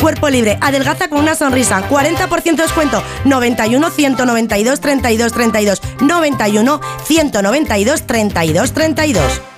[0.00, 8.06] Cuerpo libre, adelgaza con una sonrisa, 40% de descuento, 91 192 32 32, 91 192
[8.06, 9.57] 32 32.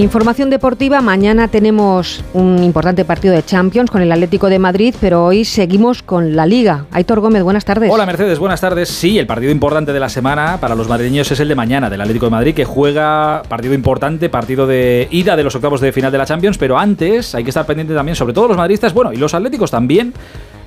[0.00, 5.26] Información deportiva, mañana tenemos un importante partido de Champions con el Atlético de Madrid, pero
[5.26, 6.86] hoy seguimos con la Liga.
[6.90, 7.90] Aitor Gómez, buenas tardes.
[7.92, 8.88] Hola Mercedes, buenas tardes.
[8.88, 12.00] Sí, el partido importante de la semana para los madrileños es el de mañana, del
[12.00, 16.10] Atlético de Madrid, que juega partido importante, partido de ida de los octavos de final
[16.10, 19.12] de la Champions, pero antes hay que estar pendiente también, sobre todo los madridistas, bueno,
[19.12, 20.14] y los atléticos también,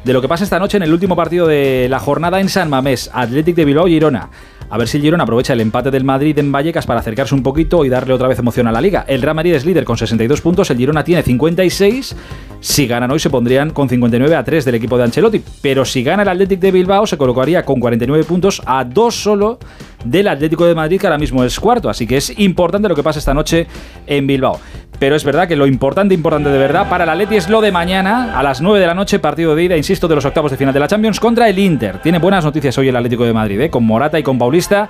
[0.03, 2.69] de lo que pasa esta noche en el último partido de la jornada en San
[2.69, 4.29] Mamés, Atlético de Bilbao y Girona.
[4.69, 7.43] A ver si el Girona aprovecha el empate del Madrid en Vallecas para acercarse un
[7.43, 9.05] poquito y darle otra vez emoción a la liga.
[9.07, 12.15] El Real Madrid es líder con 62 puntos, el Girona tiene 56.
[12.59, 15.43] Si ganan hoy se pondrían con 59 a 3 del equipo de Ancelotti.
[15.61, 19.59] Pero si gana el Atlético de Bilbao se colocaría con 49 puntos a 2 solo
[20.03, 21.89] del Atlético de Madrid, que ahora mismo es cuarto.
[21.89, 23.67] Así que es importante lo que pasa esta noche
[24.07, 24.59] en Bilbao.
[24.99, 27.71] Pero es verdad que lo importante, importante de verdad para el Atleti es lo de
[27.71, 30.57] mañana, a las 9 de la noche, partido de ida, insisto, de los octavos de
[30.57, 31.99] final de la Champions contra el Inter.
[31.99, 33.69] Tiene buenas noticias hoy el Atlético de Madrid, ¿eh?
[33.69, 34.89] con Morata y con Paulista.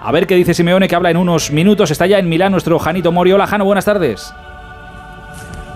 [0.00, 1.92] A ver qué dice Simeone, que habla en unos minutos.
[1.92, 3.30] Está ya en Milán nuestro Janito Mori.
[3.32, 4.32] Hola, Jano, buenas tardes.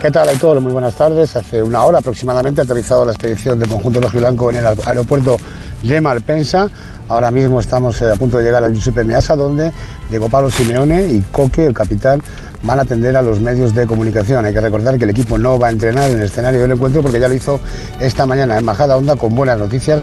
[0.01, 0.61] ¿Qué tal, Aitor?
[0.61, 1.37] Muy buenas tardes.
[1.37, 5.37] Hace una hora aproximadamente ha aterrizado la expedición del conjunto Blanco en el aeropuerto
[5.82, 6.68] de Malpensa.
[7.09, 9.72] Ahora mismo estamos eh, a punto de llegar al Giuseppe Meazza, donde
[10.11, 12.20] llegó Pablo Simeone y Coque, el capitán,
[12.62, 14.44] van a atender a los medios de comunicación.
[14.44, 17.02] Hay que recordar que el equipo no va a entrenar en el escenario del encuentro
[17.02, 17.61] porque ya lo hizo
[18.00, 20.02] esta mañana en Majada Onda con buenas noticias.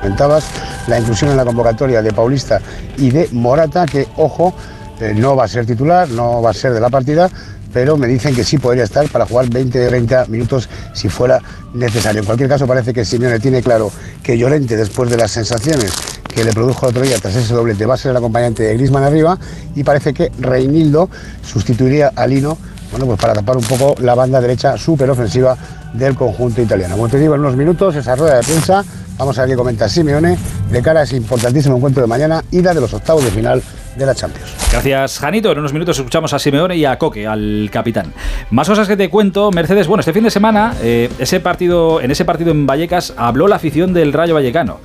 [0.00, 0.44] Comentabas
[0.88, 2.60] la inclusión en la convocatoria de Paulista
[2.96, 4.52] y de Morata, que, ojo,
[5.00, 7.30] eh, no va a ser titular, no va a ser de la partida,
[7.76, 11.42] pero me dicen que sí podría estar para jugar 20 30 minutos si fuera
[11.74, 12.20] necesario.
[12.20, 15.92] En cualquier caso, parece que Simeone tiene claro que Llorente, después de las sensaciones
[16.26, 18.78] que le produjo el otro día tras ese doblete, va a ser el acompañante de
[18.78, 19.38] Grisman arriba
[19.74, 21.10] y parece que Reinildo
[21.42, 22.56] sustituiría a Lino
[22.92, 25.54] bueno, pues para tapar un poco la banda derecha súper ofensiva
[25.92, 26.94] del conjunto italiano.
[26.94, 28.82] Como te digo, en unos minutos esa rueda de prensa,
[29.18, 30.38] vamos a ver qué comenta Simeone
[30.70, 33.62] de cara a ese importantísimo encuentro de mañana, ida de los octavos de final
[33.96, 34.54] de la Champions.
[34.70, 35.52] Gracias, Janito.
[35.52, 38.12] En unos minutos escuchamos a Simeone y a Coque, al capitán.
[38.50, 39.86] Más cosas que te cuento, Mercedes.
[39.86, 43.56] Bueno, este fin de semana, eh, ese partido, en ese partido en Vallecas, habló la
[43.56, 44.80] afición del Rayo Vallecano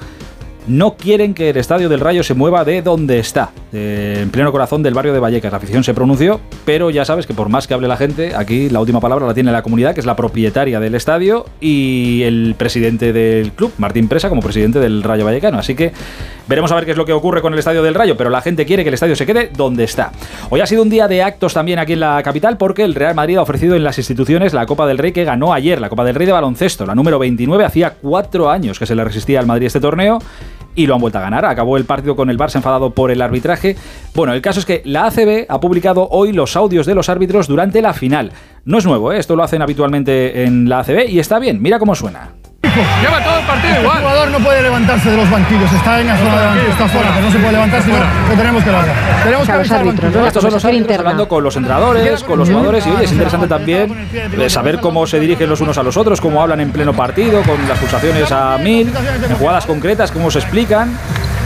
[0.68, 4.84] no quieren que el estadio del Rayo se mueva de donde está, en pleno corazón
[4.84, 5.52] del barrio de Vallecas.
[5.52, 8.70] La afición se pronunció, pero ya sabes que por más que hable la gente, aquí
[8.70, 12.56] la última palabra la tiene la comunidad, que es la propietaria del estadio, y el
[12.58, 15.58] presidente del club, Martín Presa, como presidente del Rayo Vallecano.
[15.58, 15.92] Así que
[16.48, 18.42] veremos a ver qué es lo que ocurre con el estadio del Rayo, pero la
[18.42, 20.12] gente quiere que el estadio se quede donde está.
[20.50, 23.16] Hoy ha sido un día de actos también aquí en la capital, porque el Real
[23.16, 26.04] Madrid ha ofrecido en las instituciones la Copa del Rey que ganó ayer, la Copa
[26.04, 29.48] del Rey de baloncesto, la número 29, hacía cuatro años que se le resistía al
[29.48, 30.20] Madrid este torneo
[30.76, 31.46] y lo han vuelto a ganar.
[31.46, 33.76] Acabó el partido con el Barça enfadado por el arbitraje.
[34.14, 37.48] Bueno, el caso es que la ACB ha publicado hoy los audios de los árbitros
[37.48, 38.32] durante la final.
[38.66, 39.20] No es nuevo, ¿eh?
[39.20, 42.41] esto lo hacen habitualmente en la ACB y está bien, mira cómo suena.
[42.64, 43.98] Lleva todo el partido igual.
[43.98, 47.14] El jugador no puede levantarse de los banquillos, está en la zona de está fuera,
[47.16, 47.98] que no se puede levantar, sino
[48.30, 48.96] que tenemos que largar.
[49.24, 50.28] Tenemos que los árbitros, ¿no?
[50.28, 53.48] Estos son los árbitros hablando con los entrenadores, con los jugadores, y oye, es interesante
[53.48, 54.08] también
[54.48, 57.68] saber cómo se dirigen los unos a los otros, cómo hablan en pleno partido, con
[57.68, 58.92] las pulsaciones a mil,
[59.30, 60.98] en jugadas concretas, cómo se explican.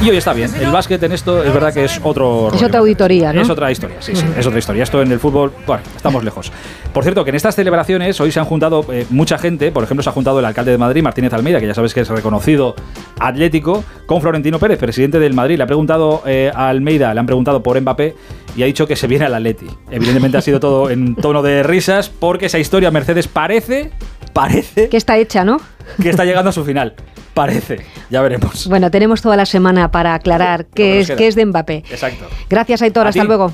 [0.01, 0.51] Y hoy está bien.
[0.59, 2.51] El básquet en esto es verdad que es otro.
[2.53, 3.41] Es otra auditoría, ¿no?
[3.41, 4.83] Es otra historia, sí, sí, es otra historia.
[4.83, 6.51] Esto en el fútbol, bueno, estamos lejos.
[6.93, 9.71] Por cierto, que en estas celebraciones hoy se han juntado eh, mucha gente.
[9.71, 12.01] Por ejemplo, se ha juntado el alcalde de Madrid, Martínez Almeida, que ya sabes que
[12.01, 12.75] es reconocido
[13.19, 15.57] atlético, con Florentino Pérez, presidente del Madrid.
[15.57, 18.15] Le ha preguntado eh, a Almeida, le han preguntado por Mbappé
[18.55, 19.67] y ha dicho que se viene al Atleti.
[19.89, 23.91] Evidentemente ha sido todo en tono de risas, porque esa historia Mercedes parece,
[24.33, 24.89] parece.
[24.89, 25.59] Que está hecha, ¿no?
[26.01, 26.93] Que está llegando a su final.
[27.33, 27.79] Parece,
[28.09, 28.67] ya veremos.
[28.67, 31.83] Bueno, tenemos toda la semana para aclarar qué es, qué es de Mbappé.
[31.89, 32.25] Exacto.
[32.49, 33.07] Gracias, Aitor.
[33.07, 33.53] hasta luego.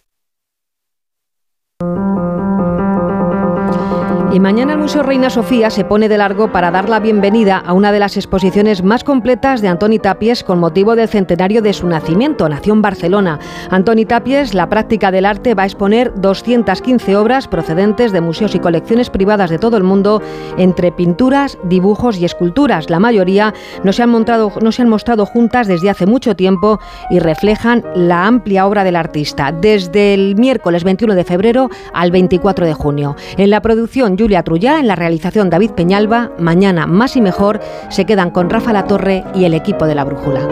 [4.33, 7.73] Y mañana el Museo Reina Sofía se pone de largo para dar la bienvenida a
[7.73, 11.85] una de las exposiciones más completas de Antoni Tapies con motivo del centenario de su
[11.85, 12.47] nacimiento.
[12.47, 13.39] Nació en Barcelona.
[13.69, 18.59] Antoni Tapies, la práctica del arte, va a exponer 215 obras procedentes de museos y
[18.59, 20.21] colecciones privadas de todo el mundo,
[20.57, 22.89] entre pinturas, dibujos y esculturas.
[22.89, 23.53] La mayoría
[23.83, 26.79] no se han, no se han mostrado juntas desde hace mucho tiempo
[27.09, 32.65] y reflejan la amplia obra del artista, desde el miércoles 21 de febrero al 24
[32.65, 33.17] de junio.
[33.35, 36.31] En la producción Julia Trullá, en la realización David Peñalba.
[36.37, 37.59] Mañana más y mejor
[37.89, 40.47] se quedan con Rafa La Torre y el equipo de la Brújula.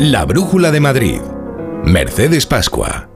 [0.00, 1.20] La Brújula de Madrid.
[1.84, 3.13] Mercedes Pascua.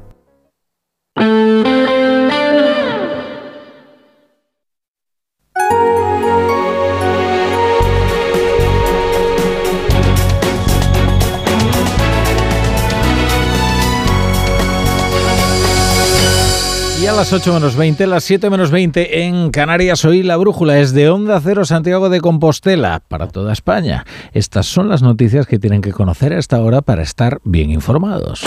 [17.16, 20.04] Las 8 menos 20, las 7 menos 20 en Canarias.
[20.04, 24.04] Hoy la brújula es de Onda Cero Santiago de Compostela para toda España.
[24.32, 28.44] Estas son las noticias que tienen que conocer a esta hora para estar bien informados.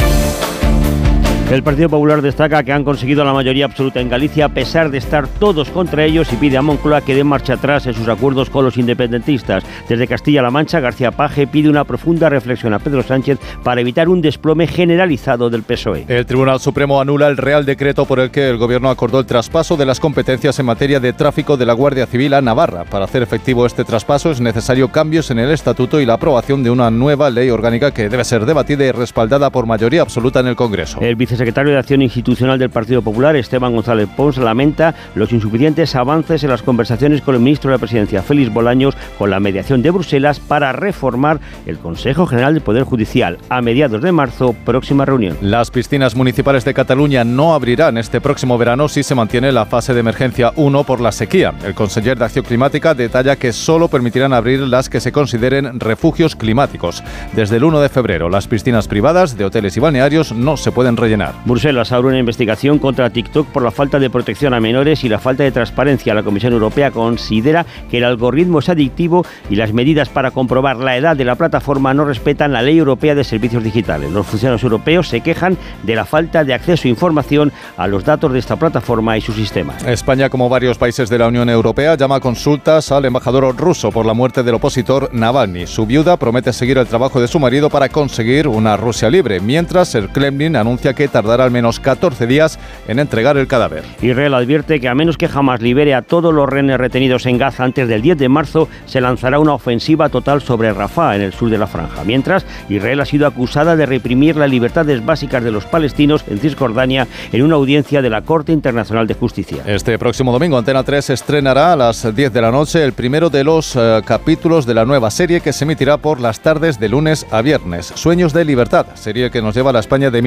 [1.51, 4.99] El Partido Popular destaca que han conseguido la mayoría absoluta en Galicia a pesar de
[4.99, 8.49] estar todos contra ellos y pide a Moncloa que dé marcha atrás en sus acuerdos
[8.49, 9.65] con los independentistas.
[9.89, 14.21] Desde Castilla-La Mancha, García Paje pide una profunda reflexión a Pedro Sánchez para evitar un
[14.21, 16.05] desplome generalizado del PSOE.
[16.07, 19.75] El Tribunal Supremo anula el Real Decreto por el que el Gobierno acordó el traspaso
[19.75, 22.85] de las competencias en materia de tráfico de la Guardia Civil a Navarra.
[22.85, 26.69] Para hacer efectivo este traspaso es necesario cambios en el estatuto y la aprobación de
[26.69, 30.55] una nueva ley orgánica que debe ser debatida y respaldada por mayoría absoluta en el
[30.55, 31.01] Congreso.
[31.01, 36.43] El secretario de Acción Institucional del Partido Popular, Esteban González Pons, lamenta los insuficientes avances
[36.43, 39.89] en las conversaciones con el ministro de la Presidencia, Félix Bolaños, con la mediación de
[39.89, 43.39] Bruselas para reformar el Consejo General del Poder Judicial.
[43.49, 45.35] A mediados de marzo, próxima reunión.
[45.41, 49.95] Las piscinas municipales de Cataluña no abrirán este próximo verano si se mantiene la fase
[49.95, 51.55] de emergencia 1 por la sequía.
[51.65, 56.35] El conseller de Acción Climática detalla que solo permitirán abrir las que se consideren refugios
[56.35, 57.03] climáticos.
[57.33, 60.97] Desde el 1 de febrero, las piscinas privadas de hoteles y balnearios no se pueden
[60.97, 61.20] rellenar.
[61.45, 65.19] Bruselas abre una investigación contra TikTok por la falta de protección a menores y la
[65.19, 66.13] falta de transparencia.
[66.13, 70.97] La Comisión Europea considera que el algoritmo es adictivo y las medidas para comprobar la
[70.97, 74.11] edad de la plataforma no respetan la Ley Europea de Servicios Digitales.
[74.11, 78.33] Los funcionarios europeos se quejan de la falta de acceso a información a los datos
[78.33, 79.75] de esta plataforma y su sistema.
[79.85, 84.05] España, como varios países de la Unión Europea, llama a consultas al embajador ruso por
[84.05, 85.67] la muerte del opositor Navalny.
[85.67, 89.95] Su viuda promete seguir el trabajo de su marido para conseguir una Rusia libre, mientras
[89.95, 93.83] el Kremlin anuncia que tardará al menos 14 días en entregar el cadáver.
[94.01, 97.63] Israel advierte que a menos que jamás libere a todos los rehenes retenidos en Gaza
[97.63, 101.49] antes del 10 de marzo, se lanzará una ofensiva total sobre Rafah, en el sur
[101.49, 102.03] de la franja.
[102.03, 107.07] Mientras, Israel ha sido acusada de reprimir las libertades básicas de los palestinos en Cisjordania
[107.31, 109.63] en una audiencia de la Corte Internacional de Justicia.
[109.65, 113.43] Este próximo domingo, Antena 3 estrenará a las 10 de la noche el primero de
[113.43, 117.25] los eh, capítulos de la nueva serie que se emitirá por las tardes de lunes
[117.31, 117.91] a viernes.
[117.95, 120.21] Sueños de libertad, serie que nos lleva a la España de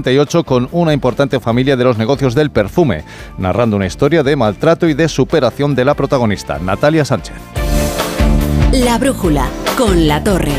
[0.00, 3.04] 1958 con una importante familia de los negocios del perfume,
[3.38, 7.36] narrando una historia de maltrato y de superación de la protagonista, Natalia Sánchez.
[8.72, 10.52] La brújula con la torre.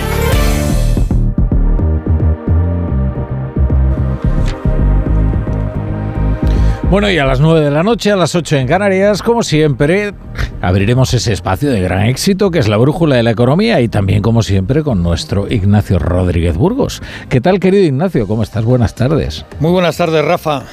[6.92, 10.14] Bueno, y a las 9 de la noche, a las 8 en Canarias, como siempre,
[10.62, 14.22] abriremos ese espacio de gran éxito que es la brújula de la economía y también,
[14.22, 17.02] como siempre, con nuestro Ignacio Rodríguez Burgos.
[17.30, 18.28] ¿Qué tal, querido Ignacio?
[18.28, 18.66] ¿Cómo estás?
[18.66, 19.46] Buenas tardes.
[19.62, 20.64] Muy buenas tardes, Rafa.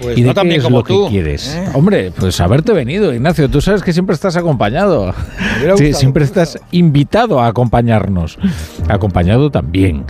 [0.00, 1.54] Pues ¿Y de qué es lo que quieres?
[1.54, 1.68] ¿eh?
[1.74, 3.48] Hombre, pues haberte venido, Ignacio.
[3.48, 5.14] Tú sabes que siempre estás acompañado.
[5.76, 8.38] Sí, siempre estás invitado a acompañarnos.
[8.88, 10.04] Acompañado también.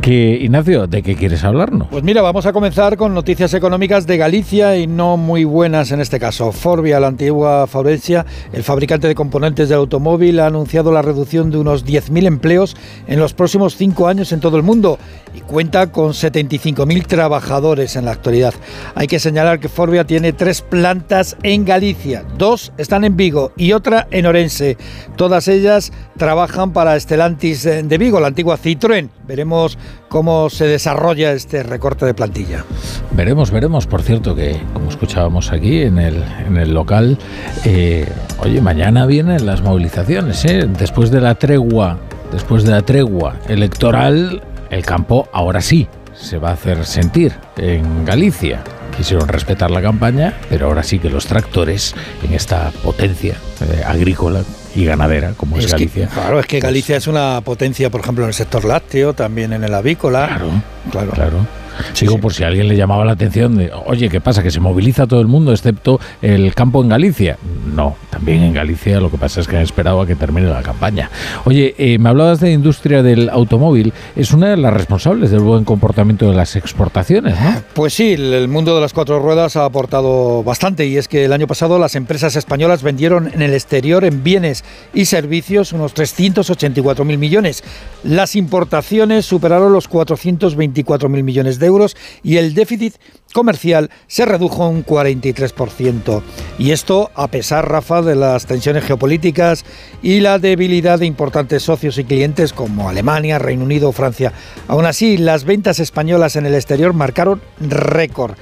[0.00, 1.86] Que, Ignacio, ¿de qué quieres hablarnos?
[1.88, 6.00] Pues mira, vamos a comenzar con noticias económicas de Galicia y no muy buenas en
[6.00, 6.50] este caso.
[6.50, 11.58] Forbia, la antigua Faurecia, el fabricante de componentes del automóvil, ha anunciado la reducción de
[11.58, 12.76] unos 10.000 empleos
[13.06, 14.98] en los próximos cinco años en todo el mundo
[15.34, 18.54] y cuenta con 75.000 trabajadores en la actualidad.
[18.96, 24.06] Hay que que Forbia tiene tres plantas en Galicia, dos están en Vigo y otra
[24.10, 24.76] en Orense.
[25.16, 29.08] Todas ellas trabajan para Estelantis de Vigo, la antigua Citroën.
[29.26, 29.78] Veremos
[30.08, 32.64] cómo se desarrolla este recorte de plantilla.
[33.12, 33.86] Veremos, veremos.
[33.86, 37.18] Por cierto, que como escuchábamos aquí en el, en el local,
[37.64, 38.06] eh,
[38.38, 40.68] oye, mañana vienen las movilizaciones, ¿eh?
[40.78, 41.98] Después de la tregua,
[42.30, 48.04] después de la tregua electoral, el campo ahora sí se va a hacer sentir en
[48.04, 48.62] Galicia.
[48.96, 54.42] Quisieron respetar la campaña, pero ahora sí que los tractores en esta potencia eh, agrícola
[54.74, 56.08] y ganadera como es, Galicia.
[56.08, 59.52] claro, es que pues Galicia es una potencia, por ejemplo, en el sector lácteo, también
[59.52, 60.26] en el avícola.
[60.26, 60.50] Claro,
[60.90, 61.10] claro.
[61.12, 61.61] claro.
[62.00, 64.42] Digo, por si a alguien le llamaba la atención de, oye, ¿qué pasa?
[64.42, 67.38] ¿Que se moviliza todo el mundo excepto el campo en Galicia?
[67.74, 70.62] No, también en Galicia lo que pasa es que han esperado a que termine la
[70.62, 71.10] campaña.
[71.44, 75.64] Oye, eh, me hablabas de industria del automóvil, es una de las responsables del buen
[75.64, 77.62] comportamiento de las exportaciones, ¿no?
[77.74, 81.32] Pues sí, el mundo de las cuatro ruedas ha aportado bastante y es que el
[81.32, 84.64] año pasado las empresas españolas vendieron en el exterior en bienes
[84.94, 87.64] y servicios unos 384.000 millones.
[88.04, 92.94] Las importaciones superaron los 424.000 millones de euros y el déficit
[93.32, 96.22] comercial se redujo un 43%.
[96.58, 99.64] Y esto a pesar, Rafa, de las tensiones geopolíticas
[100.02, 104.32] y la debilidad de importantes socios y clientes como Alemania, Reino Unido o Francia.
[104.68, 108.36] Aún así, las ventas españolas en el exterior marcaron récord.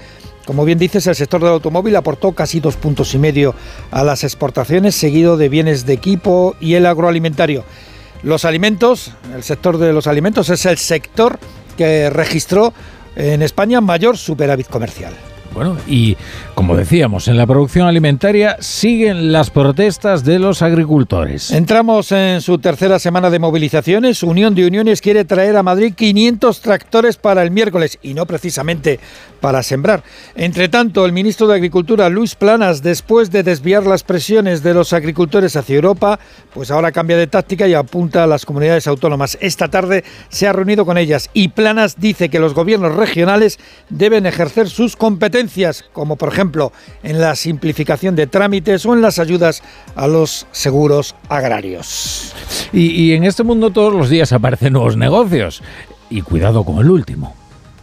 [0.46, 3.54] Como bien dices, el sector del automóvil aportó casi dos puntos y medio
[3.90, 7.64] a las exportaciones, seguido de bienes de equipo y el agroalimentario.
[8.22, 11.38] Los alimentos, el sector de los alimentos es el sector
[11.76, 12.74] que registró
[13.16, 15.12] en España mayor superávit comercial.
[15.52, 16.16] Bueno, y
[16.54, 21.50] como decíamos, en la producción alimentaria siguen las protestas de los agricultores.
[21.50, 24.22] Entramos en su tercera semana de movilizaciones.
[24.22, 29.00] Unión de Uniones quiere traer a Madrid 500 tractores para el miércoles y no precisamente
[29.40, 30.04] para sembrar.
[30.36, 34.92] Entre tanto, el ministro de Agricultura, Luis Planas, después de desviar las presiones de los
[34.92, 36.20] agricultores hacia Europa,
[36.54, 39.36] pues ahora cambia de táctica y apunta a las comunidades autónomas.
[39.40, 44.26] Esta tarde se ha reunido con ellas y Planas dice que los gobiernos regionales deben
[44.26, 45.39] ejercer sus competencias
[45.92, 46.72] como por ejemplo
[47.02, 49.62] en la simplificación de trámites o en las ayudas
[49.94, 52.34] a los seguros agrarios.
[52.72, 55.62] Y, en este mundo todos los días aparecen nuevos negocios.
[56.08, 57.39] Y cuidado con el último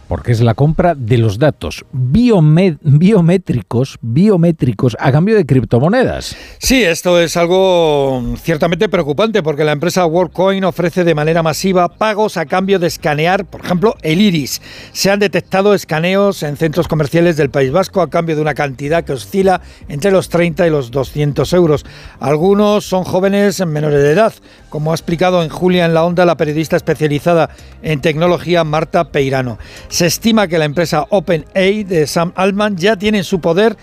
[0.08, 6.36] porque es la compra de los datos biométricos, biométricos a cambio de criptomonedas.
[6.58, 12.36] Sí, esto es algo ciertamente preocupante porque la empresa WorldCoin ofrece de manera masiva pagos
[12.36, 14.62] a cambio de escanear, por ejemplo, el iris.
[14.92, 19.04] Se han detectado escaneos en centros comerciales del País Vasco a cambio de una cantidad
[19.04, 21.84] que oscila entre los 30 y los 200 euros.
[22.18, 24.32] Algunos son jóvenes menores de edad,
[24.70, 27.50] como ha explicado en Julia en la Onda la periodista especializada
[27.82, 29.58] en tecnología Marta Peirano.
[29.98, 33.76] Se estima que la empresa OpenAI de Sam Altman ya tiene en su poder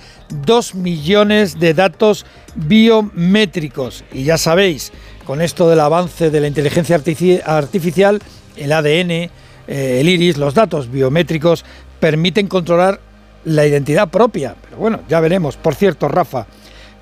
[0.46, 4.06] 2 millones de datos biométricos.
[4.14, 4.94] Y ya sabéis,
[5.26, 6.96] con esto del avance de la inteligencia
[7.46, 8.22] artificial,
[8.56, 9.30] el ADN, eh,
[9.68, 11.66] el iris, los datos biométricos
[12.00, 13.02] permiten controlar
[13.44, 14.56] la identidad propia.
[14.62, 15.58] Pero bueno, ya veremos.
[15.58, 16.48] Por cierto, Rafa,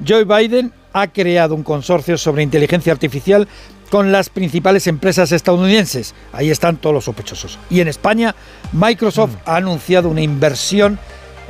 [0.03, 3.47] Joe Biden ha creado un consorcio sobre inteligencia artificial
[3.89, 6.15] con las principales empresas estadounidenses.
[6.31, 7.59] Ahí están todos los sospechosos.
[7.69, 8.35] Y en España,
[8.71, 9.49] Microsoft mm.
[9.49, 10.97] ha anunciado una inversión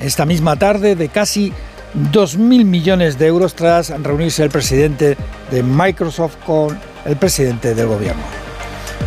[0.01, 1.53] esta misma tarde de casi
[2.11, 5.15] 2.000 millones de euros tras reunirse el presidente
[5.51, 8.42] de Microsoft con el presidente del gobierno.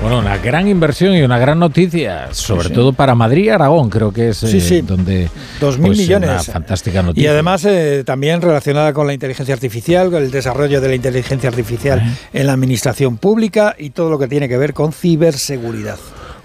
[0.01, 4.12] Bueno, una gran inversión y una gran noticia, sobre todo para Madrid y Aragón, creo
[4.12, 5.28] que es eh, donde...
[5.61, 6.30] Dos mil pues, millones.
[6.30, 7.24] Una fantástica noticia.
[7.24, 11.49] Y además eh, también relacionada con la inteligencia artificial, con el desarrollo de la inteligencia
[11.49, 15.99] artificial en la administración pública y todo lo que tiene que ver con ciberseguridad.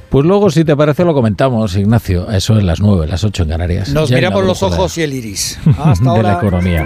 [0.10, 2.30] Pues luego, si te parece, lo comentamos, Ignacio.
[2.30, 3.90] Eso es las nueve, las ocho en Canarias.
[3.94, 5.58] Nos miramos los ojos y el iris.
[5.78, 6.22] Hasta ahora.
[6.22, 6.86] de la economía.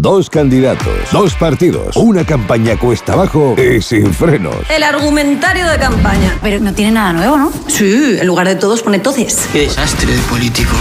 [0.00, 4.56] Dos candidatos, dos partidos, una campaña cuesta abajo y sin frenos.
[4.68, 6.36] El argumentario de campaña.
[6.42, 7.52] Pero no tiene nada nuevo, ¿no?
[7.68, 9.48] Sí, en lugar de todos pone toces.
[9.52, 10.74] Qué desastre de político.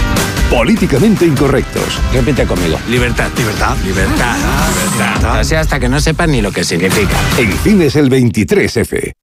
[0.49, 1.99] Políticamente incorrectos.
[2.11, 2.77] Repite conmigo.
[2.89, 3.29] Libertad.
[3.37, 3.77] Libertad.
[3.85, 4.35] Libertad.
[4.91, 5.39] Libertad.
[5.39, 7.15] Así hasta que no sepan ni lo que significa.
[7.37, 9.13] En cines el 23F.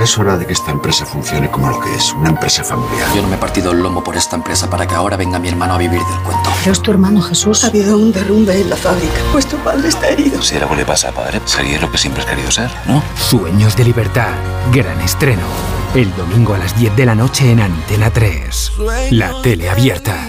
[0.00, 3.06] Es hora de que esta empresa funcione como lo que es, una empresa familiar.
[3.14, 5.48] Yo no me he partido el lomo por esta empresa para que ahora venga mi
[5.48, 6.50] hermano a vivir del cuento.
[6.60, 7.64] Pero es tu hermano Jesús.
[7.64, 9.12] Ha habido un derrumbe en la fábrica.
[9.30, 10.40] Vuestro padre está herido.
[10.40, 13.02] Si algo le pasa a padre, sería lo que siempre has querido ser, ¿no?
[13.16, 14.30] Sueños de libertad.
[14.72, 15.42] Gran estreno.
[15.94, 18.72] El domingo a las 10 de la noche en Antena 3.
[19.10, 20.28] La tele abierta.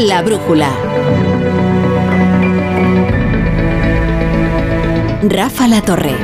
[0.00, 0.70] La brújula.
[5.28, 6.14] Rafa La Torre.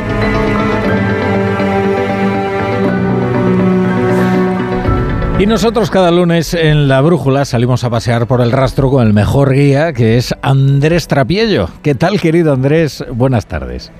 [5.38, 9.12] Y nosotros cada lunes en La Brújula salimos a pasear por el rastro con el
[9.12, 11.68] mejor guía, que es Andrés Trapiello.
[11.82, 13.04] ¿Qué tal, querido Andrés?
[13.12, 13.92] Buenas tardes.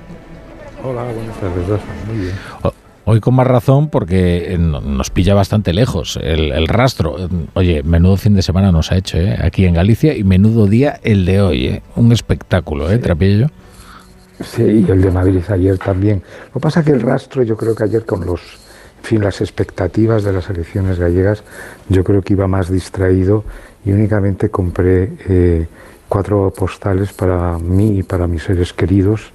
[0.82, 1.84] Hola, buenas tardes, Rafa.
[2.06, 2.34] Muy bien.
[3.08, 7.16] Hoy con más razón porque eh, no- nos pilla bastante lejos el, el rastro.
[7.54, 9.38] Oye, menudo fin de semana nos ha hecho ¿eh?
[9.40, 11.66] aquí en Galicia y menudo día el de hoy.
[11.66, 11.82] ¿eh?
[11.94, 13.46] Un espectáculo, ¿eh, Trapiello?
[14.42, 16.22] Sí, y el de Madrid ayer también.
[16.48, 18.40] Lo que pasa que el rastro, yo creo que ayer con los,
[18.98, 21.44] en fin, las expectativas de las elecciones gallegas,
[21.88, 23.44] yo creo que iba más distraído
[23.84, 25.66] y únicamente compré eh,
[26.08, 29.30] cuatro postales para mí y para mis seres queridos,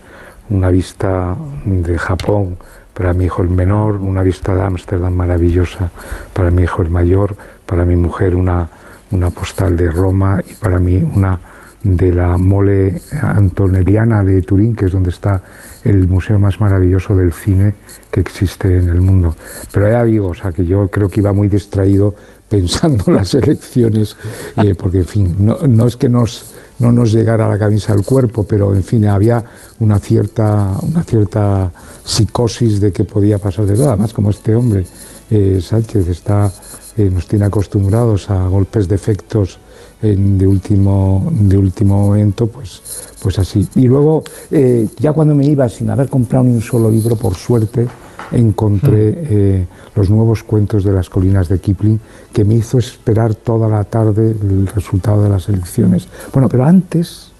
[0.50, 2.58] una vista de Japón
[3.02, 5.90] para mi hijo el menor, una vista de Ámsterdam maravillosa
[6.34, 7.36] para mi hijo el mayor,
[7.66, 8.70] para mi mujer una,
[9.10, 11.40] una postal de Roma y para mí una
[11.82, 15.42] de la mole antonelliana de Turín, que es donde está
[15.84, 17.74] el museo más maravilloso del cine
[18.12, 19.36] que existe en el mundo.
[19.72, 22.14] Pero ya digo, o sea, que yo creo que iba muy distraído
[22.52, 24.16] pensando en las elecciones,
[24.58, 28.06] eh, porque en fin, no, no es que nos, no nos llegara la camisa al
[28.06, 29.44] cuerpo, pero en fin, había
[29.80, 31.72] una cierta, una cierta
[32.12, 33.90] psicosis de que podía pasar de todo.
[33.90, 34.86] Además, como este hombre,
[35.30, 36.52] eh, Sánchez, está,
[36.98, 39.60] eh, nos tiene acostumbrados a golpes de efectos
[40.02, 42.82] en- de, último, de último momento, pues,
[43.22, 43.68] pues así.
[43.76, 47.36] Y luego, eh, ya cuando me iba sin haber comprado ni un solo libro, por
[47.36, 47.88] suerte,
[48.32, 52.00] encontré eh, los nuevos cuentos de las colinas de Kipling,
[52.34, 56.08] que me hizo esperar toda la tarde el resultado de las elecciones.
[56.34, 57.32] Bueno, pero antes,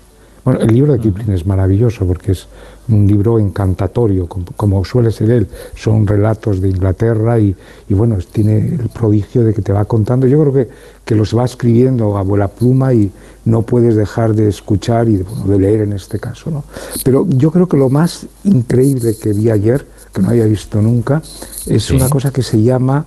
[0.44, 2.48] bueno, el libro de Kipling es maravilloso porque es
[2.90, 5.48] un libro encantatorio, como, como suele ser él.
[5.76, 7.56] Son relatos de Inglaterra y,
[7.88, 10.28] y bueno, tiene el prodigio de que te va contando.
[10.28, 10.70] Yo creo que,
[11.06, 13.12] que los va escribiendo a abuela pluma y
[13.46, 16.52] no puedes dejar de escuchar y de, bueno, de leer en este caso.
[16.52, 16.64] ¿no?
[17.04, 21.22] Pero yo creo que lo más increíble que vi ayer, que no había visto nunca,
[21.68, 21.96] es Sí.
[21.96, 23.06] una cosa que se llama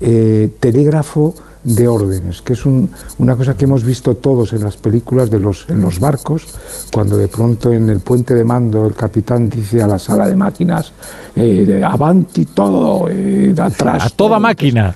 [0.00, 1.34] eh, telégrafo
[1.66, 2.88] de órdenes, que es un-
[3.18, 6.46] una cosa que hemos visto todos en las películas de los, en los barcos,
[6.92, 10.36] cuando de pronto en el puente de mando el capitán dice a la sala de
[10.36, 10.92] máquinas,
[11.34, 14.06] eh, de avanti todo, eh, atrás.
[14.06, 14.94] A toda máquina.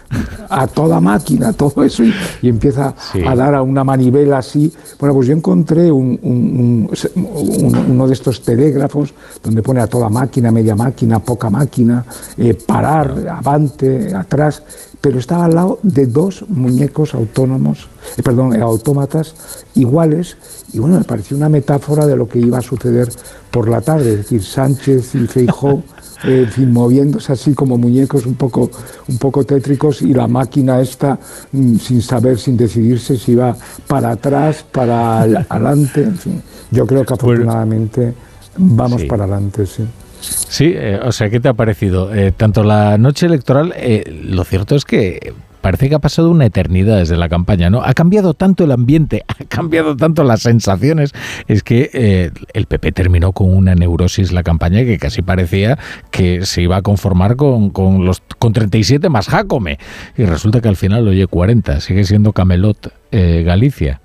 [0.48, 3.20] A toda máquina, todo eso, y, y empieza Sí.
[3.26, 4.72] a dar a una manivela así.
[4.98, 7.26] Bueno, pues yo encontré un- un- un-
[7.64, 9.12] un- uno de estos telégrafos
[9.42, 12.04] donde pone a toda máquina, media máquina, poca máquina,
[12.38, 14.62] eh, parar, avante, atrás,
[15.00, 19.34] pero estaba al lado de dos muñecos autónomos, eh, perdón, eh, autómatas
[19.74, 20.36] iguales,
[20.72, 23.08] y bueno, me pareció una metáfora de lo que iba a suceder
[23.50, 25.82] por la tarde, es decir, Sánchez y Feijóo,
[26.24, 28.70] eh, en fin, moviéndose así como muñecos un poco,
[29.08, 31.18] un poco tétricos y la máquina esta
[31.52, 36.42] mm, sin saber, sin decidirse si iba para atrás, para adelante, en fin.
[36.70, 38.14] Yo creo que afortunadamente
[38.58, 39.06] vamos Sí.
[39.06, 39.84] para adelante, sí.
[40.20, 42.14] Sí, eh, o sea, ¿qué te ha parecido?
[42.14, 46.46] Eh, tanto la noche electoral, eh, lo cierto es que parece que ha pasado una
[46.46, 47.82] eternidad desde la campaña, ¿no?
[47.82, 51.12] Ha cambiado tanto el ambiente, ha cambiado tanto las sensaciones.
[51.46, 55.78] Es que eh, el PP terminó con una neurosis la campaña que casi parecía
[56.10, 59.78] que se iba a conformar con, con los con 37 más Jacome.
[60.16, 61.80] Y resulta que al final, oye, 40.
[61.80, 64.00] Sigue siendo Camelot eh, Galicia.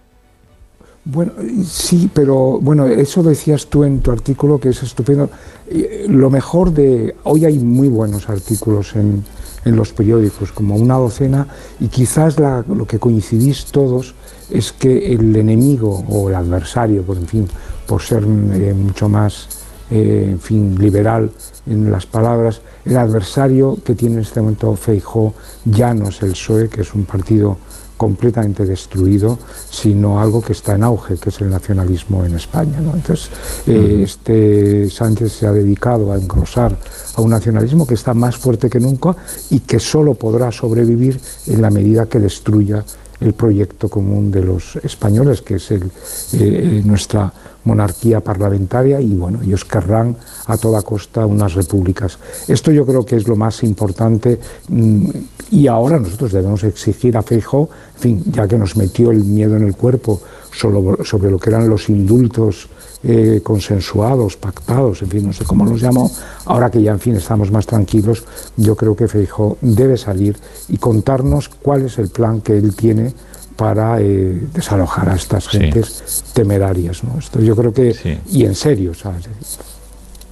[1.08, 1.34] Bueno,
[1.64, 5.30] sí, pero bueno, eso decías tú en tu artículo que es estupendo.
[5.68, 7.16] Eh, Lo mejor de.
[7.24, 9.24] Hoy hay muy buenos artículos en,
[9.66, 11.48] en los periódicos, como una docena,
[11.80, 14.16] y quizás la- lo que coincidís todos
[14.50, 17.48] es que el enemigo o el adversario, por, en fin,
[17.86, 19.48] por ser eh, mucho más
[19.92, 21.30] eh, en fin, liberal
[21.68, 25.34] en las palabras, el adversario que tiene en este momento Feijó
[25.66, 27.58] ya no es el PSOE, que es un partido
[27.98, 29.38] completamente destruido,
[29.70, 32.80] sino algo que está en auge, que es el nacionalismo en España.
[32.82, 32.94] ¿no?
[32.94, 33.30] Entonces,
[33.68, 36.78] eh, este Sánchez se ha dedicado a engrosar
[37.16, 39.16] a un nacionalismo que está más fuerte que nunca
[39.50, 42.84] y que solo podrá sobrevivir en la medida que destruya
[43.20, 45.92] el proyecto común de los españoles, que es el,
[46.34, 47.32] eh, nuestra
[47.64, 52.18] monarquía parlamentaria y bueno, ellos querrán a toda costa unas repúblicas.
[52.48, 54.40] Esto yo creo que es lo más importante
[54.70, 55.10] mm,
[55.52, 59.56] y ahora nosotros debemos exigir a Feijóo, en fin, ya que nos metió el miedo
[59.58, 60.22] en el cuerpo
[60.56, 62.70] sobre lo que eran los indultos
[63.04, 66.10] eh, consensuados, pactados, en fin, no sé cómo los llamo,
[66.46, 68.24] ahora que ya en fin estamos más tranquilos,
[68.58, 70.38] yo creo que Feijóo debe salir
[70.70, 73.14] y contarnos cuál es el plan que él tiene
[73.56, 77.04] para eh, desalojar a estas gentes temerarias.
[77.04, 77.20] ¿no?
[77.20, 79.30] Esto yo creo que, y en serio, ¿sabes?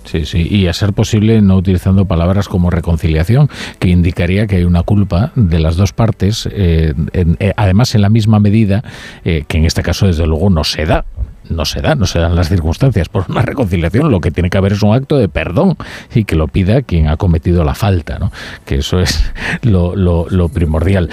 [0.06, 3.50] Sí, sí, y a ser posible no utilizando palabras como reconciliación,
[3.80, 8.10] que indicaría que hay una culpa de las dos partes, eh, eh, además en la
[8.10, 8.84] misma medida
[9.24, 11.06] eh, que en este caso desde luego no se da.
[11.50, 14.10] No se da, no se dan las circunstancias por una reconciliación.
[14.12, 15.76] Lo que tiene que haber es un acto de perdón
[16.16, 18.32] y que lo pida quien ha cometido la falta, ¿no?
[18.66, 19.30] Que eso es
[19.62, 21.10] lo, lo- lo primordial.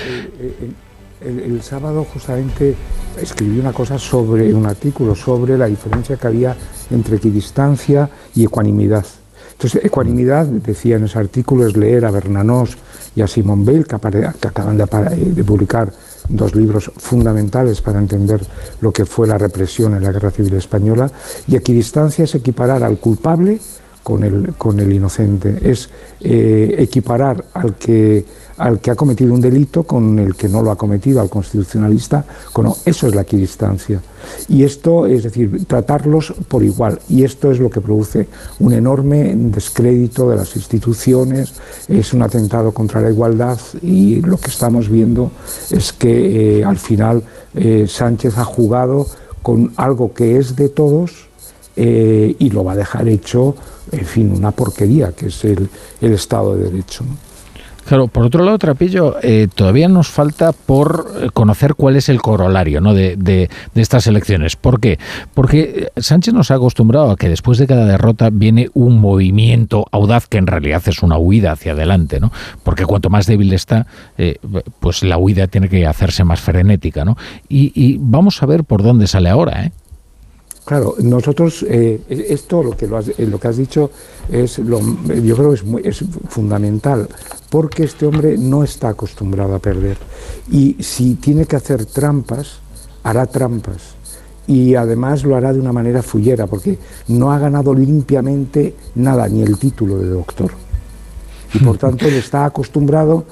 [1.21, 2.75] El, sábado justamente
[3.21, 6.57] escribí una cosa sobre un artículo sobre la diferencia que había
[6.91, 9.05] entre equidistancia y ecuanimidad.
[9.53, 12.79] Entonces, ecuanimidad, decía en ese artículo, es leer a Bernanos
[13.15, 15.93] y a Simon Bale, que, acaban eh, de publicar
[16.31, 18.41] dos libros fundamentales para entender
[18.81, 21.11] lo que fue la represión en la Guerra Civil Española.
[21.47, 23.61] Y equidistancia es equiparar al culpable
[24.03, 25.91] con el, con el inocente, es
[26.21, 28.25] eh, equiparar al que,
[28.61, 32.25] al que ha cometido un delito con el que no lo ha cometido, al constitucionalista,
[32.53, 34.01] con, eso es la equidistancia.
[34.49, 37.01] Y esto, es decir, tratarlos por igual.
[37.09, 41.55] Y esto es lo que produce un enorme descrédito de las instituciones,
[41.89, 45.31] es un atentado contra la igualdad y lo que estamos viendo
[45.71, 47.23] es que eh, al final
[47.55, 49.07] eh, Sánchez ha jugado
[49.43, 51.31] con algo que es de todos,
[51.77, 53.55] eh, y lo va a dejar hecho,
[53.91, 57.05] en fin, una porquería, que es el, Estado de Derecho.
[57.91, 62.23] Claro, por otro lado, Trapillo, eh, todavía nos falta por eh, conocer cuál es el
[62.23, 62.95] corolario ¿no?
[62.95, 64.55] de, estas elecciones.
[64.55, 65.01] ¿Por qué?
[65.35, 69.87] Porque eh, Sánchez nos ha acostumbrado a que después de cada derrota viene un movimiento
[69.91, 72.31] audaz que en realidad es una huida hacia adelante, ¿no?
[72.63, 74.37] Porque cuanto más débil está, eh,
[74.79, 77.17] pues la huida tiene que hacerse más frenética, ¿no?
[77.49, 79.73] Y, y vamos a ver por dónde sale ahora, ¿eh?
[80.65, 83.91] Claro, nosotros, eh, esto lo que, lo, has, eh, lo que has dicho
[84.31, 87.09] es, lo, yo creo que es, muy, es fundamental,
[87.49, 89.97] porque este hombre no está acostumbrado a perder.
[90.51, 92.61] Y si tiene que hacer trampas,
[93.03, 93.95] hará trampas.
[94.47, 99.43] Y además lo hará de una manera fullera, porque no ha ganado limpiamente nada, ni
[99.43, 100.53] el título de doctor.
[101.55, 103.25] Y por tanto él está acostumbrado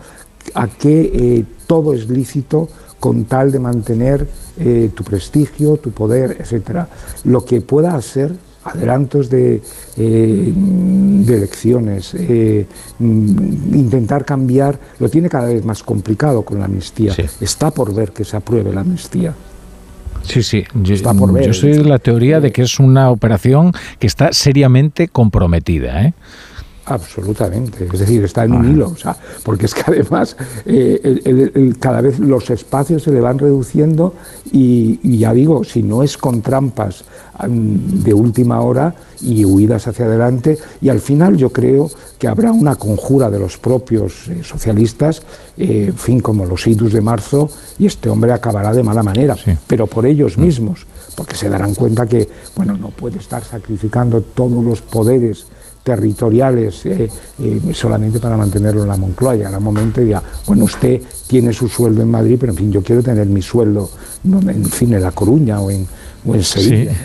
[0.55, 2.69] a que eh, todo es lícito
[2.99, 4.27] con tal de mantener
[4.59, 6.89] eh, tu prestigio, tu poder, etcétera.
[7.25, 8.33] Lo que pueda hacer
[8.65, 9.63] adelantos de,
[9.97, 12.67] eh, de elecciones, eh,
[13.01, 17.15] intentar cambiar, lo tiene cada vez más complicado con la amnistía.
[17.41, 19.35] Está por ver que se apruebe la amnistía.
[20.23, 20.65] Sí, sí.
[20.83, 21.47] Yo, Está por ver.
[21.47, 26.15] yo soy de la teoría de que es una operación que está seriamente comprometida, ¿eh?
[26.89, 31.23] Absolutamente, es decir, está en un hilo, o sea, porque es que además eh, el-
[31.25, 34.15] el- el- cada vez los espacios se le van reduciendo
[34.51, 39.87] y, y ya digo, si no es con trampas am, de última hora y huidas
[39.87, 44.43] hacia adelante, y al final yo creo que habrá una conjura de los propios eh,
[44.43, 45.23] socialistas,
[45.57, 49.37] eh, en fin, como los idus de marzo, y este hombre acabará de mala manera,
[49.67, 50.87] pero por ellos mismos,
[51.17, 55.47] porque se darán cuenta que, bueno, no puede estar sacrificando todos los poderes
[55.89, 57.09] territoriales eh,
[57.43, 59.37] eh, solamente para mantenerlo en la Moncloa.
[59.37, 62.73] Llegará un momento y dirá, bueno, usted tiene su sueldo en Madrid, pero en fin,
[62.73, 63.91] yo quiero tener mi sueldo,
[64.25, 65.87] en fin, en La Coruña o en,
[66.27, 66.93] o en Sevilla.
[66.93, 66.99] Sí.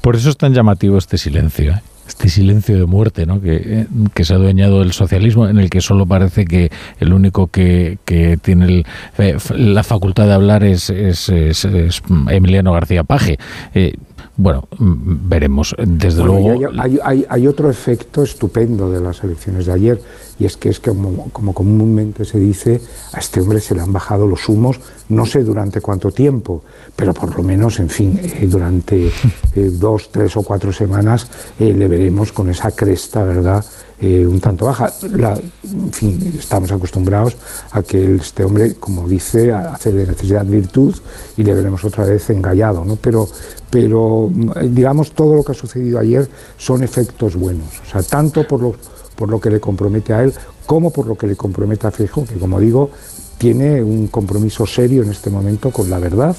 [0.00, 1.72] Por eso es tan llamativo este silencio.
[1.72, 1.82] ¿eh?
[2.12, 3.40] este silencio de muerte ¿no?
[3.40, 7.12] que, eh, que, se ha adueñado del socialismo, en el que solo parece que el
[7.12, 8.86] único que, que tiene el,
[9.18, 13.38] eh, la facultad de hablar es, es, es, es Emiliano García Paje.
[13.74, 13.94] Eh,
[14.36, 15.74] bueno, mm, veremos.
[15.78, 16.80] Desde bueno, luego.
[16.80, 20.00] Hay, hay, hay, otro efecto estupendo de las elecciones de ayer,
[20.38, 22.80] y es que es que, como, como, comúnmente se dice,
[23.12, 24.80] a este hombre se le han bajado los humos,
[25.10, 26.64] no sé durante cuánto tiempo,
[26.96, 29.10] pero por lo menos, en fin, eh, durante eh,
[29.54, 31.28] dos, tres o cuatro semanas
[31.60, 33.64] eh, le veremos con esa cresta, ¿verdad?
[34.00, 34.92] Eh, un tanto baja.
[35.12, 37.36] La, en fin, estamos acostumbrados
[37.70, 40.94] a que este hombre, como dice, hace de necesidad virtud
[41.36, 42.96] y le veremos otra vez engallado, ¿no?
[42.96, 43.28] Pero,
[43.70, 44.28] pero
[44.64, 48.74] digamos, todo lo que ha sucedido ayer son efectos buenos, o sea, tanto por lo,
[49.14, 50.34] por lo que le compromete a él
[50.66, 52.90] como por lo que le compromete a Fijo, que como digo,
[53.38, 56.36] tiene un compromiso serio en este momento con la verdad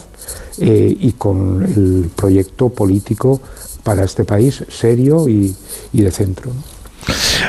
[0.57, 3.41] eh, y con el proyecto político
[3.83, 5.53] para este país serio y,
[5.91, 6.51] de centro.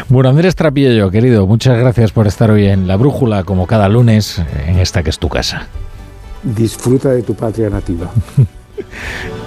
[0.09, 4.41] Bueno, Andrés Trapillo, querido, muchas gracias por estar hoy en La Brújula, como cada lunes,
[4.67, 5.67] en esta que es tu casa.
[6.43, 8.11] Disfruta de tu patria nativa.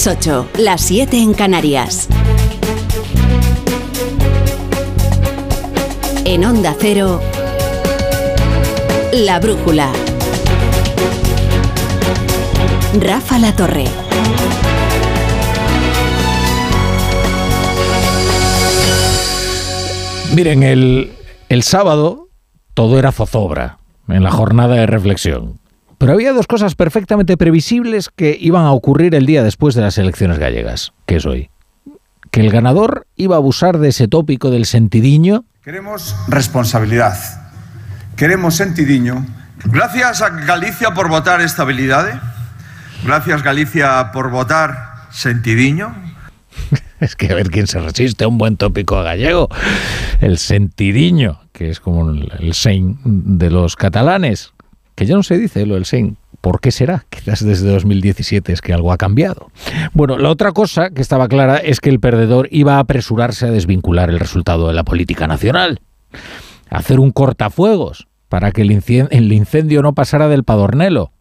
[0.00, 2.08] las 8, las 7 en Canarias.
[6.24, 7.20] En Onda Cero,
[9.12, 9.92] La Brújula.
[12.98, 13.84] Rafa La Torre.
[20.34, 21.12] Miren, el,
[21.50, 22.28] el sábado
[22.72, 25.60] todo era zozobra en la jornada de reflexión.
[26.00, 29.98] Pero había dos cosas perfectamente previsibles que iban a ocurrir el día después de las
[29.98, 31.50] elecciones gallegas, que es hoy.
[32.30, 35.44] Que el ganador iba a abusar de ese tópico del sentidiño.
[35.62, 37.18] Queremos responsabilidad.
[38.16, 39.26] Queremos sentidiño.
[39.66, 42.22] Gracias a Galicia por votar estabilidad.
[43.04, 45.94] Gracias Galicia por votar sentidiño.
[47.00, 49.50] es que a ver quién se resiste a un buen tópico gallego.
[50.22, 54.54] El sentidiño, que es como el sein de los catalanes
[55.00, 56.18] que ya no se dice lo del Sein.
[56.42, 57.06] ¿Por qué será?
[57.08, 59.50] Quizás desde 2017 es que algo ha cambiado.
[59.94, 63.50] Bueno, la otra cosa que estaba clara es que el perdedor iba a apresurarse a
[63.50, 65.80] desvincular el resultado de la política nacional.
[66.68, 68.72] Hacer un cortafuegos para que el
[69.32, 71.12] incendio no pasara del padornelo.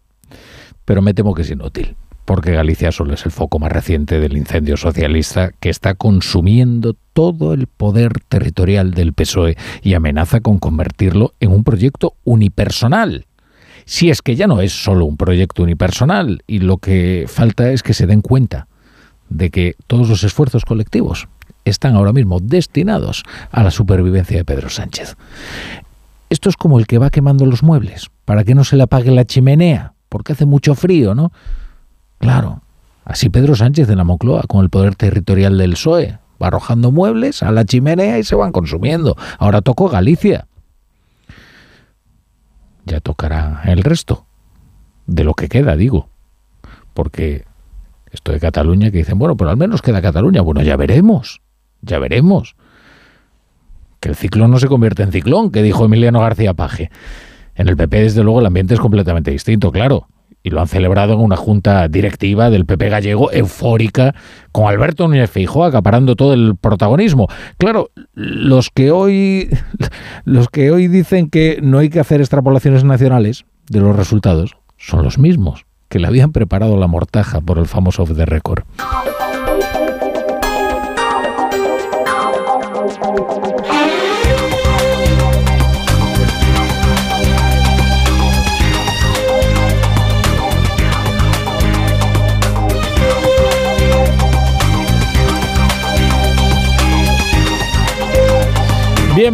[0.83, 4.35] Pero me temo que es inútil, porque Galicia solo es el foco más reciente del
[4.35, 11.33] incendio socialista que está consumiendo todo el poder territorial del PSOE y amenaza con convertirlo
[11.39, 13.25] en un proyecto unipersonal
[13.89, 17.81] si es que ya no es solo un proyecto unipersonal y lo que falta es
[17.81, 18.67] que se den cuenta
[19.29, 21.27] de que todos los esfuerzos colectivos
[21.65, 25.17] están ahora mismo destinados a la supervivencia de Pedro Sánchez.
[26.29, 29.09] Esto es como el que va quemando los muebles para que no se le apague
[29.09, 31.31] la chimenea, porque hace mucho frío, ¿no?
[32.19, 32.61] Claro,
[33.05, 37.41] así Pedro Sánchez de la Moncloa, con el poder territorial del PSOE, va arrojando muebles
[37.41, 39.17] a la chimenea y se van consumiendo.
[39.39, 40.45] Ahora tocó Galicia
[42.89, 44.25] ya tocará el resto
[45.07, 46.09] de lo que queda, digo.
[46.93, 47.45] Porque
[48.11, 50.41] esto de Cataluña que dicen, bueno, pero al menos queda Cataluña.
[50.41, 51.41] Bueno, ya veremos,
[51.81, 52.55] ya veremos.
[53.99, 56.89] Que el ciclón no se convierte en ciclón, que dijo Emiliano García Paje.
[57.55, 60.07] En el PP, desde luego, el ambiente es completamente distinto, claro
[60.43, 64.15] y lo han celebrado en una junta directiva del PP gallego eufórica
[64.51, 67.27] con Alberto Núñez Feijóo acaparando todo el protagonismo.
[67.57, 69.49] Claro, los que hoy
[70.25, 75.03] los que hoy dicen que no hay que hacer extrapolaciones nacionales de los resultados son
[75.03, 78.63] los mismos que le habían preparado la mortaja por el famoso off the record.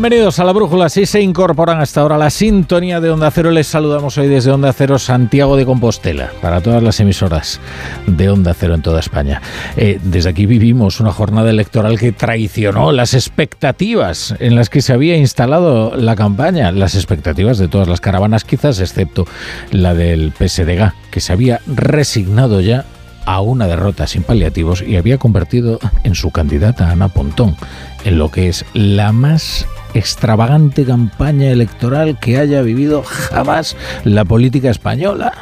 [0.05, 0.87] Bienvenidos a la Brújula.
[0.89, 4.71] Si se incorporan hasta ahora la sintonía de Onda Cero, les saludamos hoy desde Onda
[4.71, 7.59] Cero Santiago de Compostela, para todas las emisoras
[8.05, 9.41] de Onda Cero en toda España.
[9.77, 14.93] Eh, desde aquí vivimos una jornada electoral que traicionó las expectativas en las que se
[14.93, 19.25] había instalado la campaña, las expectativas de todas las caravanas, quizás excepto
[19.71, 22.85] la del PSDG, que se había resignado ya
[23.25, 27.55] a una derrota sin paliativos y había convertido en su candidata Ana Pontón
[28.03, 29.65] en lo que es la más
[29.95, 35.33] extravagante campaña electoral que haya vivido jamás la política española.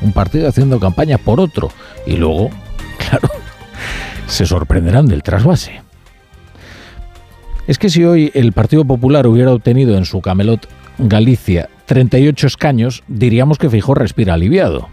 [0.00, 1.70] Un partido haciendo campaña por otro
[2.06, 2.50] y luego,
[2.98, 3.28] claro,
[4.26, 5.82] se sorprenderán del trasvase.
[7.66, 10.68] Es que si hoy el Partido Popular hubiera obtenido en su camelot
[10.98, 14.88] Galicia 38 escaños, diríamos que Fijó respira aliviado.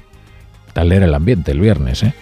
[0.74, 2.14] Tal era el ambiente el viernes, ¿eh?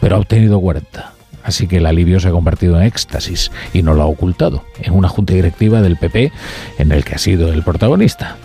[0.00, 1.15] Pero ha obtenido 40.
[1.46, 4.92] Así que el alivio se ha convertido en éxtasis y no lo ha ocultado en
[4.92, 6.32] una junta directiva del PP
[6.78, 8.36] en el que ha sido el protagonista.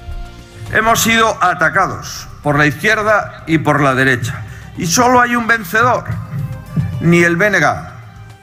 [0.71, 4.45] Hemos sido atacados por la izquierda y por la derecha.
[4.77, 6.03] Y solo hay un vencedor.
[7.01, 7.65] Ni el BNG,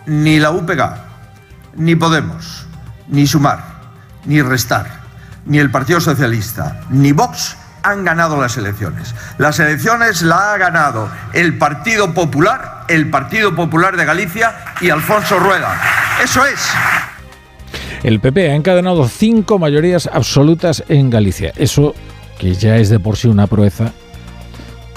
[0.07, 0.95] ni la UPG,
[1.77, 2.67] ni Podemos,
[3.07, 3.63] ni Sumar,
[4.25, 4.87] ni Restar,
[5.47, 9.15] ni el Partido Socialista, ni Vox han ganado las elecciones.
[9.39, 15.39] Las elecciones la ha ganado el Partido Popular, el Partido Popular de Galicia y Alfonso
[15.39, 15.81] Rueda.
[16.23, 16.61] Eso es.
[18.03, 21.53] El PP ha encadenado cinco mayorías absolutas en Galicia.
[21.57, 21.95] Eso,
[22.39, 23.93] que ya es de por sí una proeza,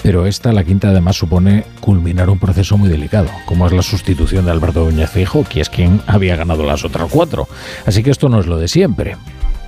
[0.02, 4.44] pero esta, la quinta, además supone culminar un proceso muy delicado, como es la sustitución
[4.44, 7.48] de Alberto Núñez Feijóo, que es quien había ganado las otras cuatro.
[7.86, 9.16] Así que esto no es lo de siempre.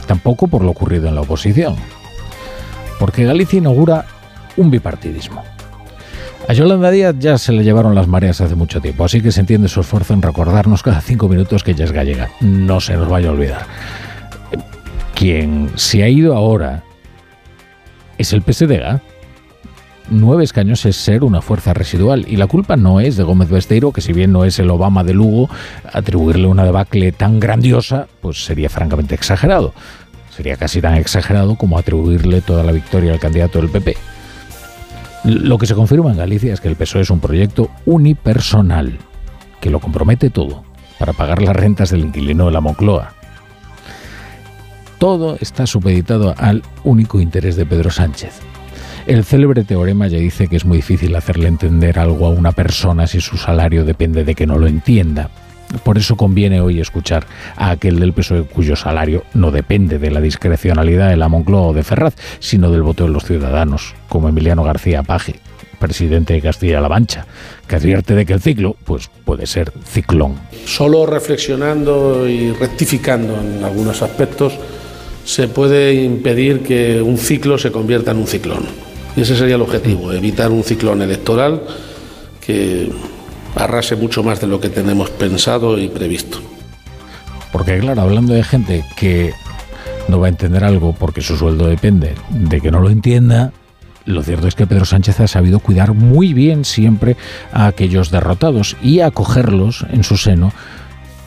[0.06, 1.76] Tampoco por lo ocurrido en la oposición
[2.99, 4.07] porque Galicia inaugura
[4.57, 5.42] un bipartidismo.
[6.47, 9.40] A Yolanda Díaz ya se le llevaron las mareas hace mucho tiempo, así que se
[9.40, 12.28] entiende su esfuerzo en recordarnos cada cinco minutos que ella es gallega.
[12.40, 13.66] No se nos vaya a olvidar.
[15.14, 16.82] Quien se ha ido ahora
[18.18, 19.01] es el PSDG.
[20.11, 23.90] Nueve escaños es ser una fuerza residual y la culpa no es de Gómez Besteiro,
[23.90, 25.49] que si bien no es el Obama de Lugo,
[25.90, 29.72] atribuirle una debacle tan grandiosa, pues sería francamente exagerado.
[30.37, 33.97] Sería casi tan exagerado como atribuirle toda la victoria al candidato del PP.
[35.24, 38.99] Lo que se confirma en Galicia es que el PSOE es un proyecto unipersonal,
[39.61, 40.64] que lo compromete todo
[40.99, 43.14] para pagar las rentas del inquilino de la Moncloa.
[44.99, 48.41] Todo está supeditado al único interés de Pedro Sánchez.
[49.07, 53.07] El célebre teorema ya dice que es muy difícil hacerle entender algo a una persona
[53.07, 55.30] si su salario depende de que no lo entienda.
[55.82, 60.20] Por eso conviene hoy escuchar a aquel del PSOE cuyo salario no depende de la
[60.20, 64.62] discrecionalidad de la Moncloa o de Ferraz, sino del voto de los ciudadanos, como Emiliano
[64.62, 65.36] García Paje,
[65.78, 67.26] presidente de Castilla-La Mancha,
[67.66, 70.36] que advierte de que el ciclo pues, puede ser ciclón.
[70.64, 74.54] Solo reflexionando y rectificando en algunos aspectos
[75.24, 78.64] se puede impedir que un ciclo se convierta en un ciclón.
[79.16, 81.62] Y ese sería el objetivo, evitar un ciclón electoral
[82.44, 82.90] que
[83.57, 86.38] arrase mucho más de lo que tenemos pensado y previsto.
[87.52, 89.32] Porque claro, hablando de gente que
[90.09, 93.52] no va a entender algo porque su sueldo depende de que no lo entienda,
[94.07, 97.16] lo cierto es que Pedro Sánchez ha sabido cuidar muy bien siempre
[97.52, 100.52] a aquellos derrotados y acogerlos en su seno,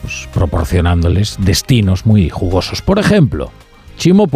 [0.02, 2.82] pues, proporcionándoles destinos muy jugosos.
[2.82, 3.50] Por ejemplo,
[3.96, 4.28] Chimo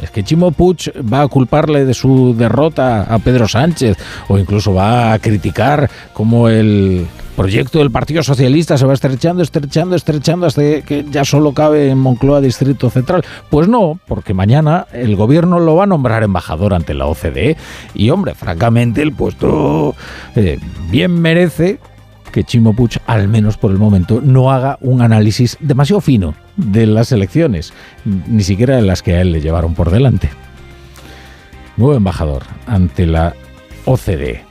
[0.00, 3.96] es que Chimo Puig va a culparle de su derrota a Pedro Sánchez
[4.28, 7.06] o incluso va a criticar cómo el
[7.38, 11.98] proyecto del Partido Socialista se va estrechando, estrechando, estrechando hasta que ya solo cabe en
[11.98, 13.24] Moncloa Distrito Central.
[13.48, 17.56] Pues no, porque mañana el gobierno lo va a nombrar embajador ante la OCDE
[17.94, 19.94] y hombre, francamente el puesto
[20.34, 20.58] eh,
[20.90, 21.78] bien merece
[22.30, 26.86] que Chimo Puig, al menos por el momento, no haga un análisis demasiado fino de
[26.86, 27.72] las elecciones,
[28.04, 30.30] ni siquiera de las que a él le llevaron por delante.
[31.76, 33.34] Nuevo embajador ante la
[33.84, 34.48] OCDE.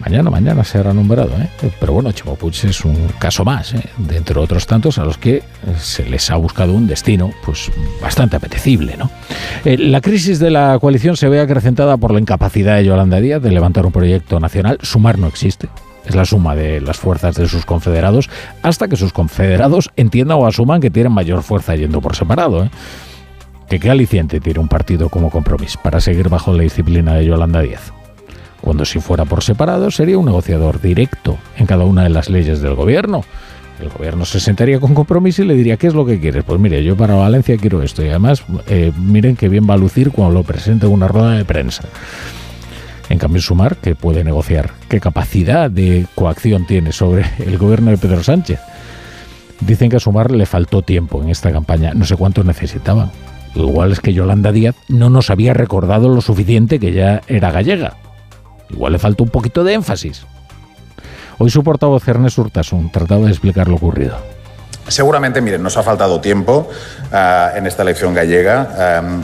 [0.00, 1.48] Mañana, mañana se habrá nombrado, ¿eh?
[1.80, 3.88] pero bueno, Chimo Puig es un caso más, ¿eh?
[3.96, 5.42] de otros tantos a los que
[5.78, 7.70] se les ha buscado un destino pues
[8.02, 8.96] bastante apetecible.
[8.98, 9.10] ¿no?
[9.64, 13.40] Eh, la crisis de la coalición se ve acrecentada por la incapacidad de Yolanda Díaz
[13.40, 14.78] de levantar un proyecto nacional.
[14.82, 15.68] Sumar no existe,
[16.04, 18.28] es la suma de las fuerzas de sus confederados
[18.62, 22.64] hasta que sus confederados entiendan o asuman que tienen mayor fuerza yendo por separado.
[22.64, 22.70] ¿eh?
[23.68, 27.60] Que qué aliciente tiene un partido como compromiso para seguir bajo la disciplina de Yolanda
[27.60, 27.92] Díaz.
[28.60, 32.60] Cuando si fuera por separado sería un negociador directo en cada una de las leyes
[32.60, 33.24] del gobierno.
[33.80, 36.44] El gobierno se sentaría con compromiso y le diría, ¿qué es lo que quieres?
[36.44, 38.04] Pues mire, yo para Valencia quiero esto.
[38.04, 41.32] Y además, eh, miren qué bien va a lucir cuando lo presente en una rueda
[41.32, 41.82] de prensa.
[43.08, 47.98] En cambio, Sumar, que puede negociar, qué capacidad de coacción tiene sobre el gobierno de
[47.98, 48.60] Pedro Sánchez.
[49.60, 53.10] Dicen que a Sumar le faltó tiempo en esta campaña, no sé cuánto necesitaban.
[53.54, 57.96] Igual es que Yolanda Díaz no nos había recordado lo suficiente que ya era gallega.
[58.70, 60.26] Igual le faltó un poquito de énfasis.
[61.38, 64.16] Hoy su portavoz Ernest Urtasun trataba de explicar lo ocurrido.
[64.88, 66.68] Seguramente, miren, nos ha faltado tiempo
[67.10, 68.68] eh, en esta elección gallega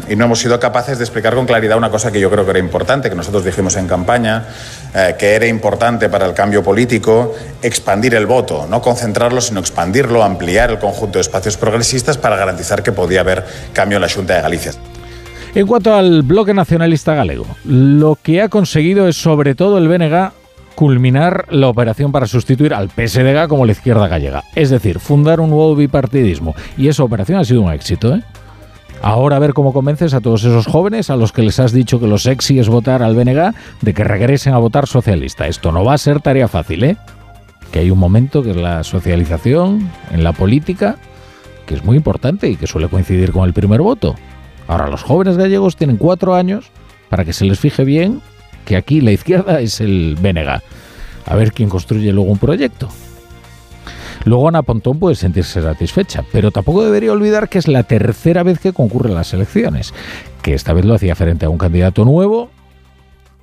[0.08, 2.44] eh, y no hemos sido capaces de explicar con claridad una cosa que yo creo
[2.44, 4.44] que era importante, que nosotros dijimos en campaña,
[4.94, 10.24] eh, que era importante para el cambio político expandir el voto, no concentrarlo, sino expandirlo,
[10.24, 14.36] ampliar el conjunto de espacios progresistas para garantizar que podía haber cambio en la Junta
[14.36, 14.72] de Galicia.
[15.54, 20.39] En cuanto al bloque nacionalista galego, lo que ha conseguido es sobre todo el BNG
[20.80, 24.44] culminar la operación para sustituir al PSDG como la izquierda gallega.
[24.54, 26.54] Es decir, fundar un nuevo bipartidismo.
[26.78, 28.22] Y esa operación ha sido un éxito, ¿eh?
[29.02, 32.00] Ahora a ver cómo convences a todos esos jóvenes a los que les has dicho
[32.00, 33.52] que lo sexy es votar al BNG
[33.82, 35.46] de que regresen a votar socialista.
[35.46, 36.96] Esto no va a ser tarea fácil, ¿eh?
[37.72, 40.96] Que hay un momento que es la socialización en la política,
[41.66, 44.14] que es muy importante y que suele coincidir con el primer voto.
[44.66, 46.70] Ahora los jóvenes gallegos tienen cuatro años
[47.10, 48.22] para que se les fije bien
[48.70, 50.62] que aquí la izquierda es el BNG.
[51.26, 52.88] A ver quién construye luego un proyecto.
[54.24, 58.60] Luego Ana Pontón puede sentirse satisfecha, pero tampoco debería olvidar que es la tercera vez
[58.60, 59.92] que concurre las elecciones,
[60.40, 62.48] que esta vez lo hacía frente a un candidato nuevo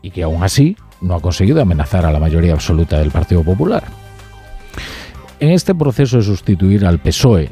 [0.01, 3.83] y que aún así no ha conseguido amenazar a la mayoría absoluta del Partido Popular.
[5.41, 7.51] En este proceso de sustituir al PSOE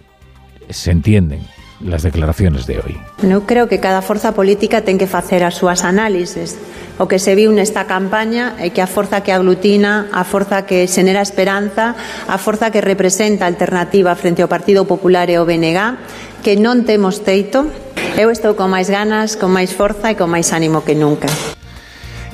[0.70, 1.42] se entienden
[1.86, 2.98] las declaraciones de hoy.
[3.22, 6.58] Eu creo que cada forza política ten que facer as súas análises.
[6.98, 10.88] O que se viu nesta campaña é que a forza que aglutina, a forza que
[10.90, 11.94] xenera esperanza,
[12.28, 17.22] a forza que representa alternativa frente ao Partido Popular e ao BNG, que non temos
[17.22, 17.68] teito,
[18.16, 21.28] eu estou con máis ganas, con máis forza e con máis ánimo que nunca.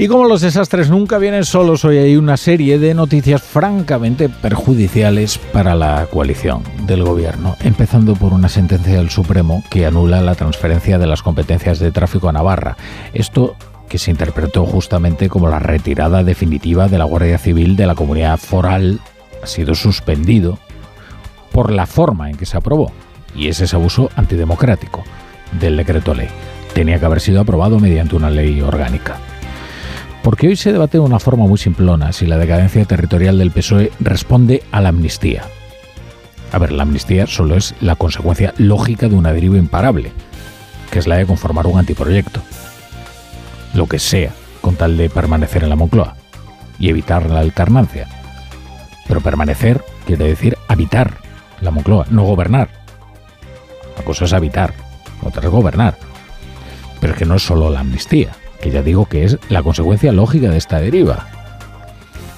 [0.02, 5.38] Y como los desastres nunca vienen solos, hoy hay una serie de noticias francamente perjudiciales
[5.38, 10.98] para la coalición del gobierno, empezando por una sentencia del Supremo que anula la transferencia
[10.98, 12.78] de las competencias de tráfico a Navarra.
[13.14, 13.56] Esto
[13.88, 18.40] que se interpretó justamente como la retirada definitiva de la Guardia Civil de la comunidad
[18.40, 19.00] foral
[19.44, 20.58] ha sido suspendido
[21.52, 22.92] por la forma en que se aprobó,
[23.36, 25.04] y es ese abuso antidemocrático
[25.60, 26.30] del decreto ley.
[26.74, 29.20] Tenía que haber sido aprobado mediante una ley orgánica.
[30.24, 33.92] Porque hoy se debate de una forma muy simplona si la decadencia territorial del PSOE
[34.00, 35.44] responde a la amnistía.
[36.52, 40.12] A ver, la amnistía solo es la consecuencia lógica de una deriva imparable,
[40.92, 42.42] que es la de conformar un antiproyecto.
[43.74, 44.32] Lo que sea,
[44.62, 46.16] con tal de permanecer en la Moncloa
[46.78, 48.08] y evitar la alternancia.
[49.08, 51.18] Pero permanecer quiere decir habitar
[51.62, 52.70] la Moncloa, no gobernar.
[53.98, 54.74] La cosa es habitar,
[55.24, 55.98] otra es gobernar.
[57.00, 60.12] Pero es que no es solo la amnistía que ya digo que es la consecuencia
[60.12, 61.28] lógica de esta deriva.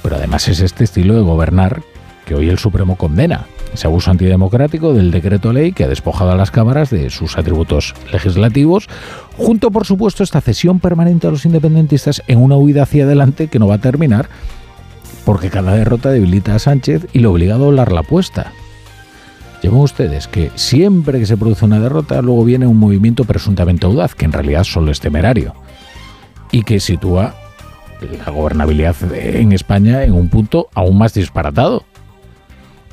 [0.02, 1.82] Pero además es este estilo de gobernar
[2.26, 6.36] que hoy el Supremo condena, ese abuso antidemocrático del decreto ley que ha despojado a
[6.36, 8.88] las cámaras de sus atributos legislativos,
[9.38, 13.60] junto por supuesto esta cesión permanente a los independentistas en una huida hacia adelante que
[13.60, 14.30] no va a terminar,
[15.26, 18.52] porque cada derrota debilita a Sánchez y lo obliga a doblar la apuesta.
[19.62, 24.14] Llevan ustedes que siempre que se produce una derrota, luego viene un movimiento presuntamente audaz,
[24.14, 25.56] que en realidad solo es temerario
[26.54, 27.34] y que sitúa
[28.26, 31.84] la gobernabilidad en España en un punto aún más disparatado,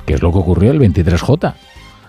[0.05, 1.53] que es lo que ocurrió el 23J.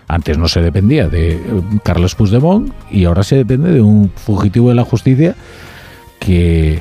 [0.08, 1.40] Antes no se dependía de eh,
[1.84, 5.36] Carlos Puigdemont y ahora se depende de un fugitivo de la justicia
[6.18, 6.80] que,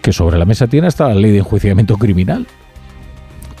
[0.00, 2.46] que sobre la mesa tiene hasta la ley de enjuiciamiento criminal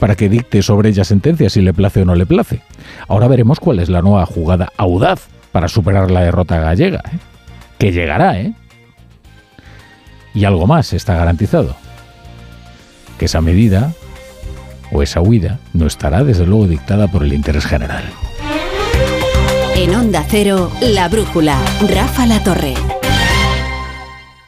[0.00, 2.62] para que dicte sobre ella sentencia si le place o no le place.
[3.08, 7.18] Ahora veremos cuál es la nueva jugada audaz para superar la derrota gallega, ¿eh?
[7.78, 8.54] que llegará, ¿eh?
[10.38, 11.74] Y algo más está garantizado,
[13.18, 13.92] que esa medida
[14.92, 18.04] o esa huida no estará desde luego dictada por el interés general.
[19.74, 21.58] En Onda Cero, La Brújula,
[21.92, 22.74] Rafa La Torre.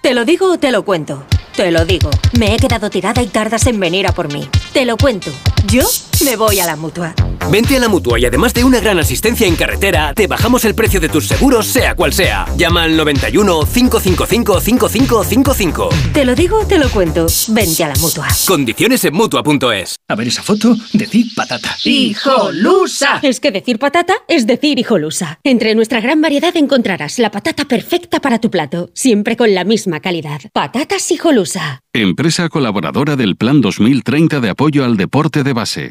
[0.01, 1.25] ¿Te lo digo o te lo cuento?
[1.57, 2.11] Te lo digo.
[2.39, 4.49] Me he quedado tirada y tardas en venir a por mí.
[4.73, 5.33] Te lo cuento.
[5.67, 5.83] Yo
[6.25, 7.17] me voy a la mutua.
[7.51, 10.77] Vente a la mutua y además de una gran asistencia en carretera, te bajamos el
[10.77, 12.47] precio de tus seguros, sea cual sea.
[12.57, 15.89] Llama al 91 555 5555.
[16.13, 17.27] Te lo digo, te lo cuento.
[17.49, 18.29] Vente a la mutua.
[18.47, 19.97] Condiciones en mutua.es.
[20.07, 21.77] A ver esa foto, decir patata.
[21.83, 23.19] ¡Hijolusa!
[23.23, 25.41] Es que decir patata es decir hijolusa.
[25.43, 29.99] Entre nuestra gran variedad encontrarás la patata perfecta para tu plato, siempre con la misma
[29.99, 30.41] calidad.
[30.53, 31.81] Patatas hijolusa.
[31.93, 35.91] Empresa colaboradora del Plan 2030 de apoyo al deporte de base.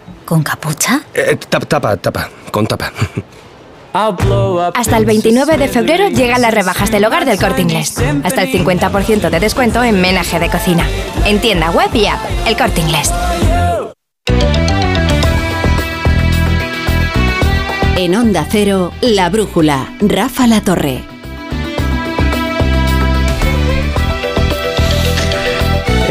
[0.31, 1.01] ¿Con capucha?
[1.13, 2.29] Eh, tapa, tapa, tapa.
[2.51, 2.89] Con tapa.
[4.73, 7.95] Hasta el 29 de febrero llegan las rebajas del hogar del corte inglés.
[8.23, 10.87] Hasta el 50% de descuento en menaje de cocina.
[11.25, 13.11] En tienda web y app, el corte inglés.
[17.97, 21.10] En Onda Cero, La Brújula, Rafa La Torre.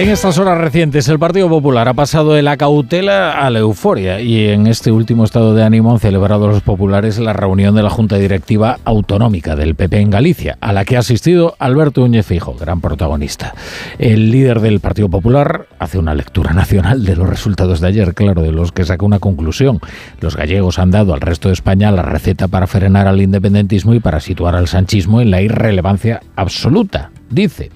[0.01, 4.19] En estas horas recientes, el Partido Popular ha pasado de la cautela a la euforia
[4.19, 7.91] y en este último estado de ánimo han celebrado los populares la reunión de la
[7.91, 12.55] Junta Directiva Autonómica del PP en Galicia, a la que ha asistido Alberto Núñez Fijo,
[12.55, 13.53] gran protagonista.
[13.99, 18.41] El líder del Partido Popular hace una lectura nacional de los resultados de ayer, claro,
[18.41, 19.81] de los que saca una conclusión.
[20.23, 24.01] Los gallegos han dado al resto de España la receta para frenar al independentismo y
[24.01, 27.71] para situar al sanchismo en la irrelevancia absoluta, dice.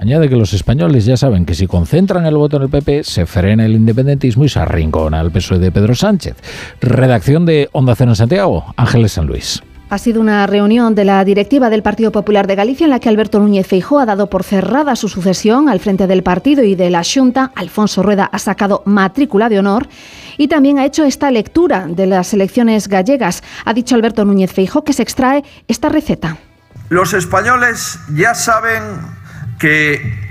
[0.00, 3.26] Añade que los españoles ya saben que si concentran el voto en el PP, se
[3.26, 6.36] frena el independentismo y se arrincona al PSOE de Pedro Sánchez.
[6.80, 9.60] Redacción de Onda Cero en Santiago, Ángeles San Luis.
[9.90, 13.08] Ha sido una reunión de la directiva del Partido Popular de Galicia en la que
[13.08, 16.90] Alberto Núñez Feijó ha dado por cerrada su sucesión al frente del partido y de
[16.90, 17.50] la Junta.
[17.56, 19.88] Alfonso Rueda ha sacado matrícula de honor
[20.36, 23.42] y también ha hecho esta lectura de las elecciones gallegas.
[23.64, 26.36] Ha dicho Alberto Núñez Feijó que se extrae esta receta.
[26.88, 28.82] Los españoles ya saben
[29.58, 30.28] que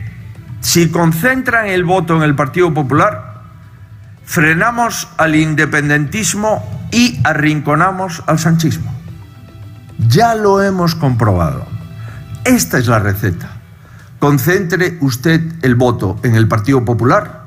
[0.61, 3.43] si concentran el voto en el Partido Popular,
[4.25, 8.93] frenamos al independentismo y arrinconamos al sanchismo.
[10.07, 11.65] Ya lo hemos comprobado.
[12.43, 13.49] Esta es la receta.
[14.19, 17.45] Concentre usted el voto en el Partido Popular,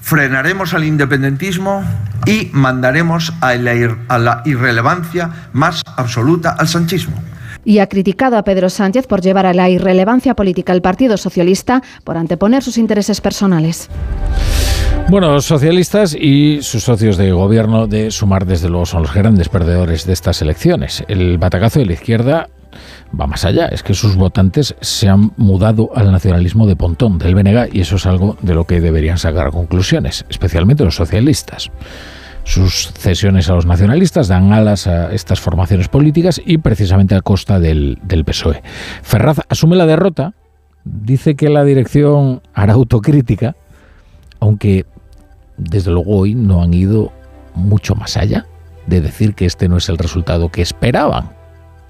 [0.00, 1.84] frenaremos al independentismo
[2.24, 3.72] y mandaremos a la,
[4.08, 7.22] a la irrelevancia más absoluta al sanchismo
[7.68, 11.82] y ha criticado a Pedro Sánchez por llevar a la irrelevancia política al Partido Socialista
[12.02, 13.90] por anteponer sus intereses personales.
[15.10, 19.50] Bueno, los socialistas y sus socios de gobierno de Sumar, desde luego, son los grandes
[19.50, 21.04] perdedores de estas elecciones.
[21.08, 22.48] El batacazo de la izquierda
[23.18, 27.34] va más allá, es que sus votantes se han mudado al nacionalismo de Pontón, del
[27.34, 31.70] BNG, y eso es algo de lo que deberían sacar conclusiones, especialmente los socialistas.
[32.48, 37.60] Sus cesiones a los nacionalistas dan alas a estas formaciones políticas y precisamente a costa
[37.60, 38.62] del, PSOE.
[39.02, 40.32] Ferraz asume la derrota,
[40.82, 43.54] dice que la dirección hará autocrítica,
[44.40, 44.86] aunque
[45.58, 47.12] desde luego hoy no han ido
[47.54, 48.46] mucho más allá
[48.86, 51.37] de decir que este no es el resultado que esperaban.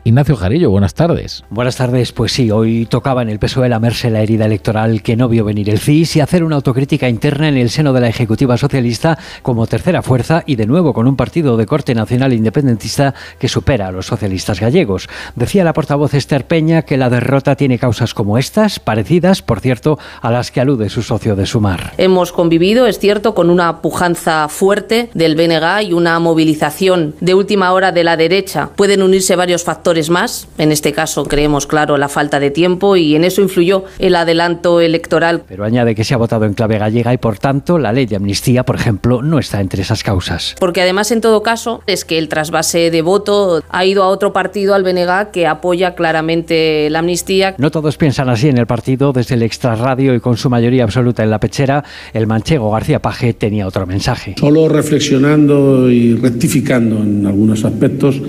[0.05, 1.45] Ignacio Jarillo, buenas tardes.
[1.51, 5.29] Buenas tardes, pues sí, hoy tocaba en el PSOE lamerse la herida electoral que no
[5.29, 8.57] vio venir el CIS y hacer una autocrítica interna en el seno de la Ejecutiva
[8.57, 13.49] Socialista como tercera fuerza y de nuevo con un partido de corte nacional independentista que
[13.49, 15.09] supera a los socialistas gallegos.
[15.35, 19.99] Decía la portavoz Esther Peña que la derrota tiene causas como estas, parecidas, por cierto,
[20.23, 21.93] a las que alude su socio de Sumar.
[21.99, 27.73] Hemos convivido, es cierto, con una pujanza fuerte del BNG y una movilización de última
[27.73, 28.71] hora de la derecha.
[28.77, 30.49] Pueden unirse varios factores más.
[30.59, 34.81] En este caso creemos, claro, la falta de tiempo y en eso influyó el adelanto
[34.81, 35.43] electoral.
[35.49, 38.17] Pero añade que se ha votado en clave gallega y, por tanto, la ley de
[38.17, 40.55] amnistía, por ejemplo, no está entre esas causas.
[40.61, 44.33] Porque además, en todo caso, es que el trasvase de voto ha ido a otro
[44.33, 47.55] partido, al BNG, que apoya claramente la amnistía.
[47.59, 49.13] No todos piensan así en el partido.
[49.13, 53.33] Desde el extrarradio y con su mayoría absoluta en la pechera, el manchego García Paje
[53.33, 54.35] tenía otro mensaje.
[54.39, 58.21] Solo reflexionando y rectificando en algunos aspectos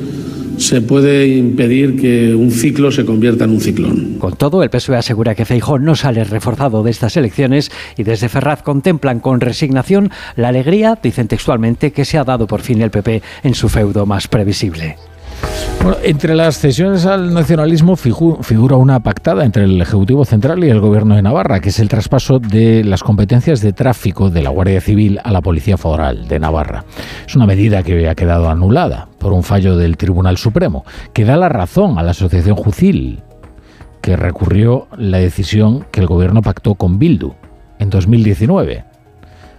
[0.59, 4.15] se puede impedir que un ciclo se convierta en un ciclón.
[4.19, 8.29] Con todo, el PSOE asegura que Feijó no sale reforzado de estas elecciones y desde
[8.29, 12.91] Ferraz contemplan con resignación la alegría, dicen textualmente, que se ha dado por fin el
[12.91, 14.97] PP en su feudo más previsible.
[15.81, 20.81] Bueno, entre las cesiones al nacionalismo figura una pactada entre el Ejecutivo Central y el
[20.81, 24.81] Gobierno de Navarra, que es el traspaso de las competencias de tráfico de la Guardia
[24.81, 26.83] Civil a la Policía Federal de Navarra.
[27.25, 30.83] Es una medida que ha quedado anulada por un fallo del Tribunal Supremo,
[31.13, 33.21] que da la razón a la Asociación Jucil,
[34.01, 37.35] que recurrió la decisión que el Gobierno pactó con Bildu
[37.79, 38.83] en 2019.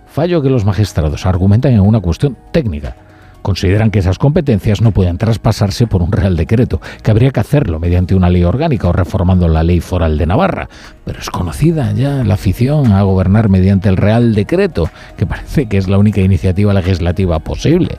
[0.06, 2.94] Fallo que los magistrados argumentan en una cuestión técnica
[3.42, 7.78] Consideran que esas competencias no pueden traspasarse por un Real Decreto, que habría que hacerlo
[7.78, 10.68] mediante una ley orgánica o reformando la ley foral de Navarra.
[11.04, 15.78] Pero es conocida ya la afición a gobernar mediante el Real Decreto, que parece que
[15.78, 17.98] es la única iniciativa legislativa posible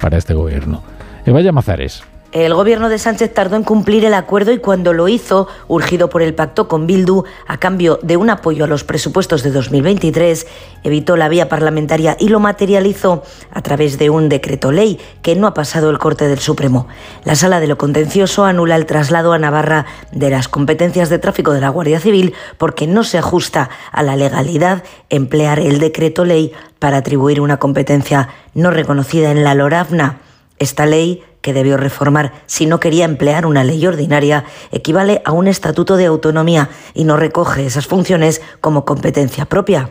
[0.00, 0.82] para este gobierno.
[1.24, 2.02] Eva Llamazares.
[2.32, 6.22] El gobierno de Sánchez tardó en cumplir el acuerdo y cuando lo hizo, urgido por
[6.22, 10.46] el pacto con Bildu, a cambio de un apoyo a los presupuestos de 2023,
[10.82, 13.22] evitó la vía parlamentaria y lo materializó
[13.52, 16.88] a través de un decreto ley que no ha pasado el corte del Supremo.
[17.24, 21.52] La sala de lo contencioso anula el traslado a Navarra de las competencias de tráfico
[21.52, 26.52] de la Guardia Civil porque no se ajusta a la legalidad emplear el decreto ley
[26.80, 30.18] para atribuir una competencia no reconocida en la LORAFNA.
[30.58, 35.46] Esta ley que debió reformar si no quería emplear una ley ordinaria, equivale a un
[35.46, 39.90] estatuto de autonomía y no recoge esas funciones como competencia propia.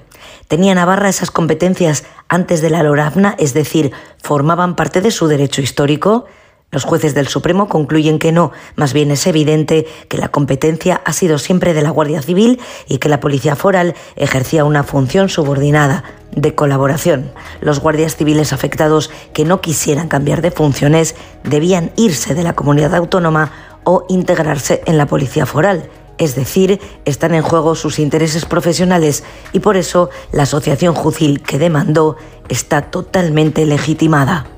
[0.49, 5.61] ¿Tenía Navarra esas competencias antes de la LORAFNA, es decir, formaban parte de su derecho
[5.61, 6.26] histórico?
[6.72, 11.14] Los jueces del Supremo concluyen que no, más bien es evidente que la competencia ha
[11.14, 16.04] sido siempre de la Guardia Civil y que la Policía Foral ejercía una función subordinada
[16.36, 17.32] de colaboración.
[17.62, 22.94] Los guardias civiles afectados que no quisieran cambiar de funciones debían irse de la comunidad
[22.96, 23.52] autónoma
[23.86, 25.90] o integrarse en la Policía Foral.
[26.18, 29.24] Es decir, están en juego sus intereses profesionales
[29.54, 32.18] y por eso la asociación Jucil que demandó
[32.50, 34.55] está totalmente legitimada.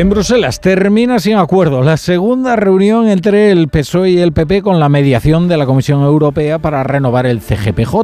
[0.00, 4.80] En Bruselas termina sin acuerdo la segunda reunión entre el PSOE y el PP con
[4.80, 7.96] la mediación de la Comisión Europea para renovar el CGPJ.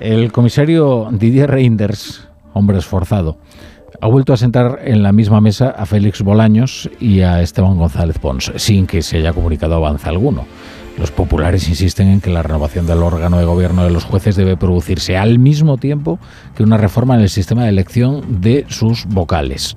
[0.00, 3.36] El comisario Didier Reinders, hombre esforzado,
[4.00, 8.18] ha vuelto a sentar en la misma mesa a Félix Bolaños y a Esteban González
[8.18, 10.46] Pons, sin que se haya comunicado avance alguno.
[10.98, 14.56] Los populares insisten en que la renovación del órgano de gobierno de los jueces debe
[14.56, 16.18] producirse al mismo tiempo
[16.56, 19.76] que una reforma en el sistema de elección de sus vocales.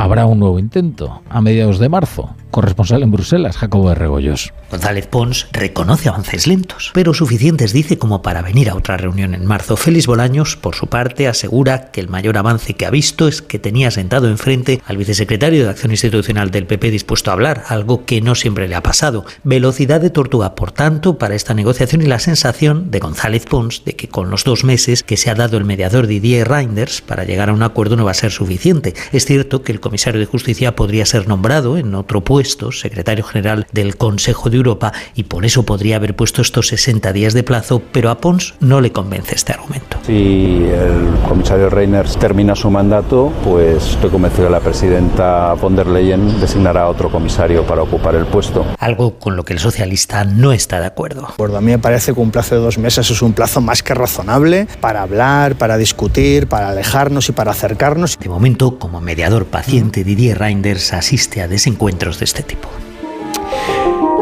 [0.00, 2.30] Habrá un nuevo intento a mediados de marzo.
[2.50, 4.52] Corresponsal en Bruselas, Jacobo de Regoyos.
[4.70, 9.46] González Pons reconoce avances lentos, pero suficientes, dice, como para venir a otra reunión en
[9.46, 9.76] marzo.
[9.76, 13.58] Félix Bolaños, por su parte, asegura que el mayor avance que ha visto es que
[13.58, 18.20] tenía sentado enfrente al vicesecretario de Acción Institucional del PP dispuesto a hablar, algo que
[18.20, 19.24] no siempre le ha pasado.
[19.44, 23.94] Velocidad de tortuga, por tanto, para esta negociación y la sensación de González Pons de
[23.94, 27.48] que con los dos meses que se ha dado el mediador Didier Reinders para llegar
[27.48, 28.94] a un acuerdo no va a ser suficiente.
[29.12, 33.66] Es cierto que el comisario de Justicia podría ser nombrado en otro puesto secretario general
[33.72, 37.82] del Consejo de Europa, y por eso podría haber puesto estos 60 días de plazo,
[37.92, 39.98] pero a Pons no le convence este argumento.
[40.06, 45.86] Si el comisario Reiners termina su mandato, pues estoy convencido que la presidenta von der
[45.86, 48.64] Leyen designará a otro comisario para ocupar el puesto.
[48.78, 51.28] Algo con lo que el socialista no está de acuerdo.
[51.36, 53.82] Por a mí me parece que un plazo de dos meses es un plazo más
[53.82, 58.18] que razonable para hablar, para discutir, para alejarnos y para acercarnos.
[58.18, 62.68] De momento, como mediador paciente, Didier Reinders asiste a desencuentros de este tipo.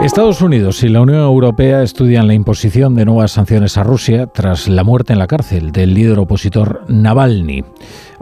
[0.03, 4.67] Estados Unidos y la Unión Europea estudian la imposición de nuevas sanciones a Rusia tras
[4.67, 7.65] la muerte en la cárcel del líder opositor Navalny.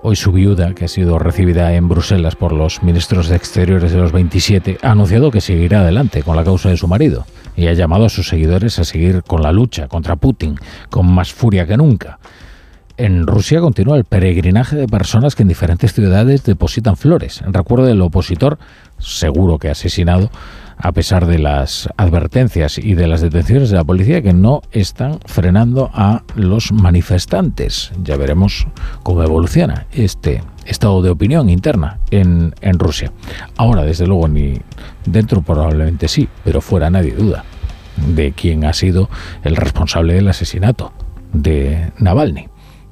[0.02, 3.98] Hoy su viuda, que ha sido recibida en Bruselas por los ministros de Exteriores de
[3.98, 7.24] los 27, ha anunciado que seguirá adelante con la causa de su marido
[7.56, 10.56] y ha llamado a sus seguidores a seguir con la lucha contra Putin
[10.90, 12.18] con más furia que nunca.
[12.98, 17.84] En Rusia continúa el peregrinaje de personas que en diferentes ciudades depositan flores en recuerdo
[17.84, 18.58] del opositor,
[18.98, 20.30] seguro que asesinado,
[20.78, 25.18] a pesar de las advertencias y de las detenciones de la policía que no están
[25.26, 27.92] frenando a los manifestantes.
[28.02, 28.66] Ya veremos
[29.02, 33.12] cómo evoluciona este estado de opinión interna en, en Rusia.
[33.58, 34.58] Ahora, desde luego, ni
[35.04, 37.44] dentro probablemente sí, pero fuera nadie duda
[38.14, 39.10] de quién ha sido
[39.44, 40.94] el responsable del asesinato
[41.34, 42.48] de Navalny.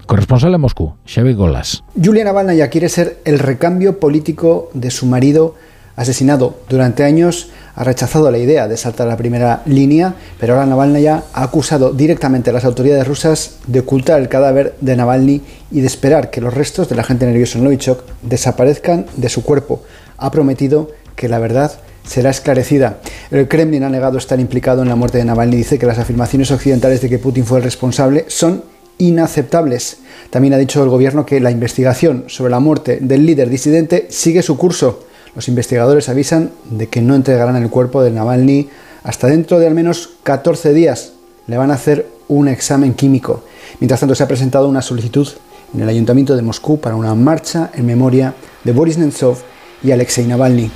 [0.07, 1.83] Corresponsal en Moscú, Xavi Golas.
[2.03, 5.55] Julia Navalny ya quiere ser el recambio político de su marido
[5.97, 6.57] asesinado.
[6.69, 11.25] Durante años ha rechazado la idea de saltar la primera línea, pero ahora Navalny ha
[11.33, 16.31] acusado directamente a las autoridades rusas de ocultar el cadáver de Navalny y de esperar
[16.31, 19.83] que los restos del agente nervioso Novichok desaparezcan de su cuerpo.
[20.19, 21.73] Ha prometido que la verdad
[22.05, 22.99] será esclarecida.
[23.31, 25.99] El Kremlin ha negado estar implicado en la muerte de Navalny y dice que las
[25.99, 29.99] afirmaciones occidentales de que Putin fue el responsable son inaceptables.
[30.31, 34.43] También ha dicho el gobierno que la investigación sobre la muerte del líder disidente sigue
[34.43, 35.05] su curso.
[35.35, 38.69] Los investigadores avisan de que no entregarán el cuerpo de Navalny
[39.03, 41.13] hasta dentro de al menos 14 días.
[41.47, 43.45] Le van a hacer un examen químico.
[43.81, 45.29] Mientras tanto, se ha presentado una solicitud
[45.75, 49.39] en el Ayuntamiento de Moscú para una marcha en memoria de Boris Nemtsov
[49.83, 50.71] y Alexei Navalny.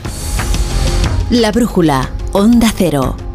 [1.31, 3.28] La brújula, Onda Cero.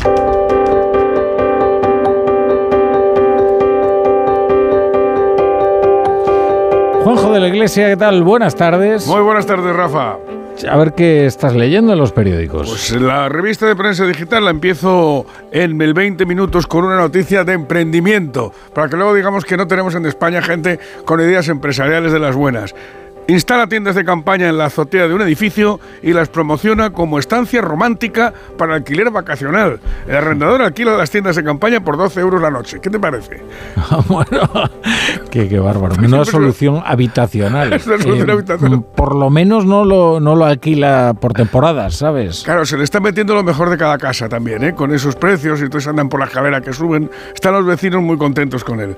[7.04, 8.24] Juanjo de la Iglesia, ¿qué tal?
[8.24, 9.08] Buenas tardes.
[9.08, 10.16] Muy buenas tardes, Rafa.
[10.70, 12.70] A ver qué estás leyendo en los periódicos.
[12.70, 17.44] Pues la revista de prensa digital la empiezo en el 20 minutos con una noticia
[17.44, 22.14] de emprendimiento, para que luego digamos que no tenemos en España gente con ideas empresariales
[22.14, 22.74] de las buenas.
[23.28, 27.62] Instala tiendas de campaña en la azotea de un edificio y las promociona como estancia
[27.62, 29.80] romántica para alquiler vacacional.
[30.08, 32.80] El arrendador alquila las tiendas de campaña por 12 euros la noche.
[32.82, 33.42] ¿Qué te parece?
[34.08, 34.50] bueno,
[35.32, 35.96] qué, bárbaro.
[36.04, 37.72] Una solución habitacional.
[37.74, 38.84] Es una solución Eh, habitacional.
[38.96, 42.44] Por lo menos no lo, no lo alquila por temporadas, ¿sabes?
[42.44, 44.76] Claro, se le está metiendo lo mejor de cada casa también, ¿eh?
[44.76, 47.10] con esos precios y entonces andan por la escalera que suben.
[47.34, 48.98] Están los vecinos muy contentos con él.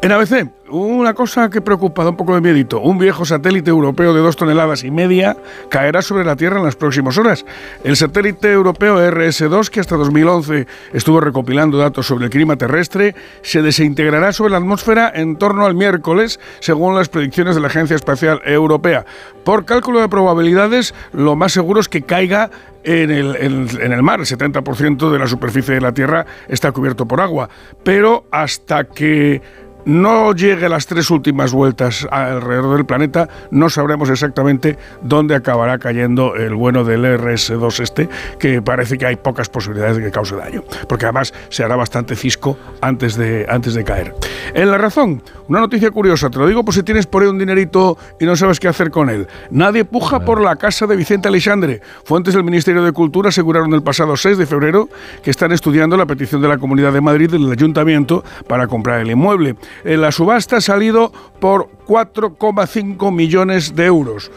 [0.00, 2.80] En ABC, una cosa que preocupa, da un poco de miedito.
[2.80, 5.36] Un viejo satélite europeo de dos toneladas y media
[5.70, 7.44] caerá sobre la Tierra en las próximas horas.
[7.84, 13.62] El satélite europeo RS-2, que hasta 2011 estuvo recopilando datos sobre el clima terrestre, se
[13.62, 18.40] desintegrará sobre la atmósfera en torno al miércoles, según las predicciones de la Agencia Espacial
[18.44, 19.04] Europea.
[19.44, 22.50] Por cálculo de probabilidades, lo más seguro es que caiga
[22.82, 24.20] en el, en- en el mar.
[24.20, 27.48] El 70% de la superficie de la Tierra está cubierto por agua.
[27.84, 29.40] Pero hasta que
[29.86, 36.34] no llegue las tres últimas vueltas alrededor del planeta, no sabremos exactamente dónde acabará cayendo
[36.34, 38.08] el bueno del RS-2 este,
[38.38, 42.16] que parece que hay pocas posibilidades de que cause daño, porque además se hará bastante
[42.16, 44.12] cisco antes de, antes de caer.
[44.54, 47.38] En la razón, una noticia curiosa, te lo digo por si tienes por ahí un
[47.38, 49.28] dinerito y no sabes qué hacer con él.
[49.50, 51.80] Nadie puja por la casa de Vicente Alexandre.
[52.04, 54.88] Fuentes del Ministerio de Cultura aseguraron el pasado 6 de febrero
[55.22, 59.10] que están estudiando la petición de la Comunidad de Madrid del Ayuntamiento para comprar el
[59.10, 59.54] inmueble.
[59.84, 64.30] Eh, La subasta ha salido por 4,5 millones de euros.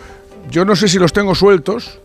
[0.50, 2.00] Yo no sé si los tengo sueltos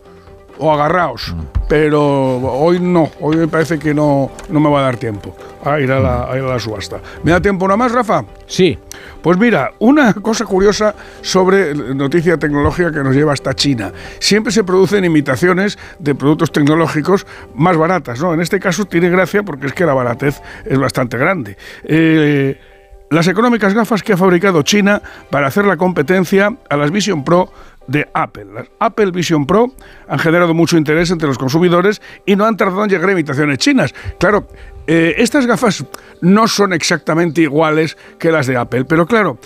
[0.57, 1.35] o agarrados,
[1.67, 5.35] pero hoy no, hoy me parece que no, no me va a dar tiempo
[5.65, 7.01] a ir a, la, a ir a la subasta.
[7.23, 8.23] ¿Me da tiempo una más, Rafa?
[8.45, 8.77] Sí.
[9.21, 13.91] Pues mira, una cosa curiosa sobre noticia tecnológica que nos lleva hasta China.
[14.19, 17.25] Siempre se producen imitaciones de productos tecnológicos
[17.55, 18.33] más baratas, ¿no?
[18.33, 21.57] En este caso tiene gracia porque es que la baratez es bastante grande.
[21.83, 22.57] Eh,
[23.11, 27.51] las económicas gafas que ha fabricado China para hacer la competencia a las Vision Pro
[27.87, 28.45] de Apple.
[28.53, 29.71] Las Apple Vision Pro
[30.07, 33.59] han generado mucho interés entre los consumidores y no han tardado en llegar a imitaciones
[33.59, 33.93] chinas.
[34.19, 34.47] Claro,
[34.87, 35.85] eh, estas gafas
[36.21, 39.37] no son exactamente iguales que las de Apple, pero claro,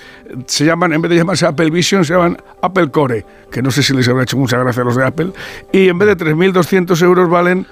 [0.45, 3.83] se llaman, en vez de llamarse Apple Vision, se llaman Apple Core, que no sé
[3.83, 5.31] si les habrá hecho mucha gracia a los de Apple,
[5.71, 7.67] y en vez de 3.200 euros valen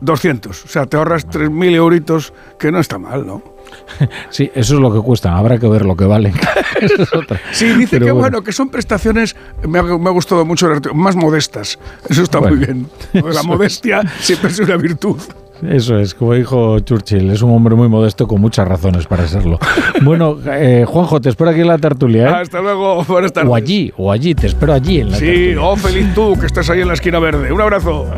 [0.00, 0.64] 200.
[0.64, 3.55] O sea, te ahorras 3.000 euritos, que no está mal, ¿no?
[4.30, 5.34] Sí, eso es lo que cuestan.
[5.34, 6.34] Habrá que ver lo que valen.
[6.80, 7.40] Es otra.
[7.52, 8.42] Sí, dice Pero que bueno.
[8.42, 9.34] que son prestaciones,
[9.66, 11.78] me ha, me ha gustado mucho, el artículo, más modestas.
[12.06, 12.86] Eso está muy bien.
[13.14, 15.18] La modestia siempre es una virtud.
[15.62, 19.58] Eso es, como dijo Churchill, es un hombre muy modesto con muchas razones para serlo.
[20.02, 22.28] Bueno, eh, Juanjo, te espero aquí en la tertulia.
[22.28, 22.34] ¿eh?
[22.42, 23.50] Hasta luego, buenas tardes.
[23.50, 25.62] O allí, o allí, te espero allí en la Sí, tertulia.
[25.62, 27.52] oh feliz tú que estás ahí en la esquina verde.
[27.52, 28.06] Un abrazo.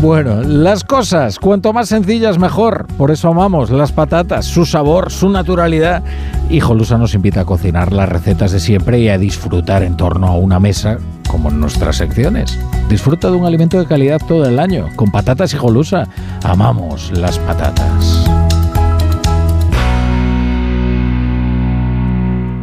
[0.00, 2.86] Bueno, las cosas, cuanto más sencillas mejor.
[2.98, 6.02] Por eso amamos las patatas, su sabor, su naturalidad.
[6.48, 10.26] Y Jolusa nos invita a cocinar las recetas de siempre y a disfrutar en torno
[10.26, 10.98] a una mesa
[11.30, 12.58] como en nuestras secciones.
[12.88, 16.08] Disfruta de un alimento de calidad todo el año, con patatas y Jolusa.
[16.42, 18.28] Amamos las patatas.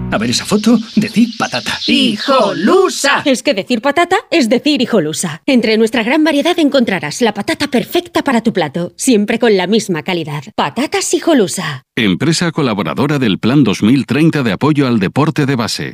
[0.09, 1.77] A ver esa foto, decir patata.
[1.85, 3.21] ¡Hijolusa!
[3.25, 5.41] Es que decir patata es decir hijolusa.
[5.45, 10.03] Entre nuestra gran variedad encontrarás la patata perfecta para tu plato, siempre con la misma
[10.03, 10.43] calidad.
[10.55, 11.83] Patatas hijolusa.
[11.95, 15.93] Empresa colaboradora del Plan 2030 de apoyo al deporte de base.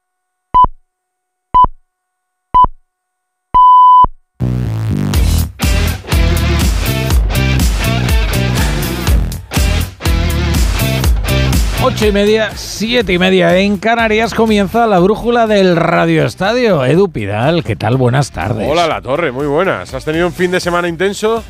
[11.83, 16.85] Ocho y media, siete y media en Canarias comienza la brújula del Radio Estadio.
[16.85, 17.97] Edu Pidal, ¿qué tal?
[17.97, 18.67] Buenas tardes.
[18.69, 19.91] Hola, La Torre, muy buenas.
[19.95, 21.43] ¿Has tenido un fin de semana intenso?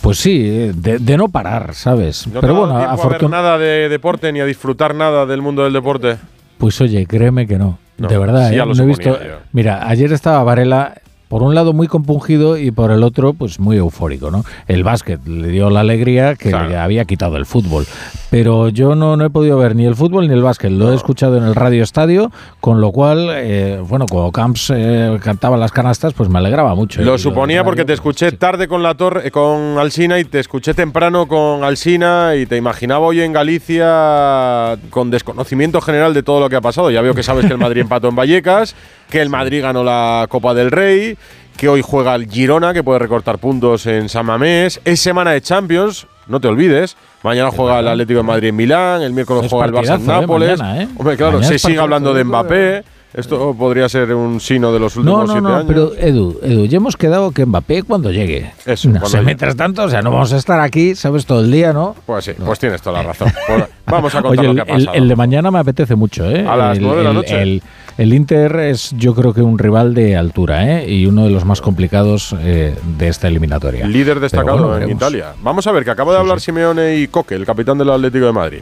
[0.00, 0.42] Pues sí,
[0.74, 2.26] de, de no parar, ¿sabes?
[2.26, 5.72] ¿No Pero bueno, a ver nada de deporte ni a disfrutar nada del mundo del
[5.72, 6.16] deporte?
[6.58, 7.78] Pues oye, créeme que no.
[7.96, 8.56] No, de verdad, sí, ¿eh?
[8.56, 9.22] ya lo no he visto.
[9.22, 9.36] yo.
[9.52, 10.94] Mira, ayer estaba Varela,
[11.28, 14.44] por un lado muy compungido y por el otro, pues muy eufórico, ¿no?
[14.66, 17.86] El básquet le dio la alegría que le había quitado el fútbol.
[18.30, 20.70] Pero yo no, no he podido ver ni el fútbol ni el básquet.
[20.70, 22.30] Lo he escuchado en el radio estadio,
[22.60, 27.02] con lo cual, eh, bueno, cuando Camps eh, cantaba las canastas, pues me alegraba mucho.
[27.02, 31.26] Lo suponía porque te escuché tarde con la torre, con Alsina y te escuché temprano
[31.26, 36.56] con Alsina y te imaginaba hoy en Galicia con desconocimiento general de todo lo que
[36.56, 36.90] ha pasado.
[36.92, 38.76] Ya veo que sabes que el Madrid empató en Vallecas,
[39.10, 41.18] que el Madrid ganó la Copa del Rey,
[41.56, 44.80] que hoy juega el Girona, que puede recortar puntos en San Mamés.
[44.84, 46.96] Es semana de Champions, no te olvides.
[47.22, 50.02] Mañana juega el Atlético de Madrid en Milán, el miércoles Es juega el Barça en
[50.02, 50.06] ¿eh?
[50.06, 50.58] Nápoles.
[50.58, 50.88] Mañana, ¿eh?
[50.96, 52.84] Hombre, claro, Mañana se sigue hablando de Mbappé.
[53.12, 55.64] Esto podría ser un sino de los últimos No, no, siete no, años.
[55.66, 58.52] pero Edu, Edu, ya hemos quedado que Mbappé cuando llegue.
[58.64, 59.26] Eso, No cuando sé, llegue.
[59.26, 61.26] mientras tanto, o sea, no vamos a estar aquí, ¿sabes?
[61.26, 61.96] Todo el día, ¿no?
[62.06, 63.32] Pues sí, pues tienes toda la razón.
[63.48, 64.94] Pues vamos a contar Oye, lo que ha pasado.
[64.94, 66.46] el de mañana me apetece mucho, ¿eh?
[66.48, 67.42] A las nueve de la noche.
[67.42, 67.62] El,
[67.98, 70.90] el Inter es, yo creo que un rival de altura, ¿eh?
[70.90, 73.86] Y uno de los más complicados eh, de esta eliminatoria.
[73.86, 74.96] Líder destacado bueno, en veremos.
[75.02, 75.34] Italia.
[75.42, 78.32] Vamos a ver, que acabo de hablar Simeone y Coque, el capitán del Atlético de
[78.32, 78.60] Madrid.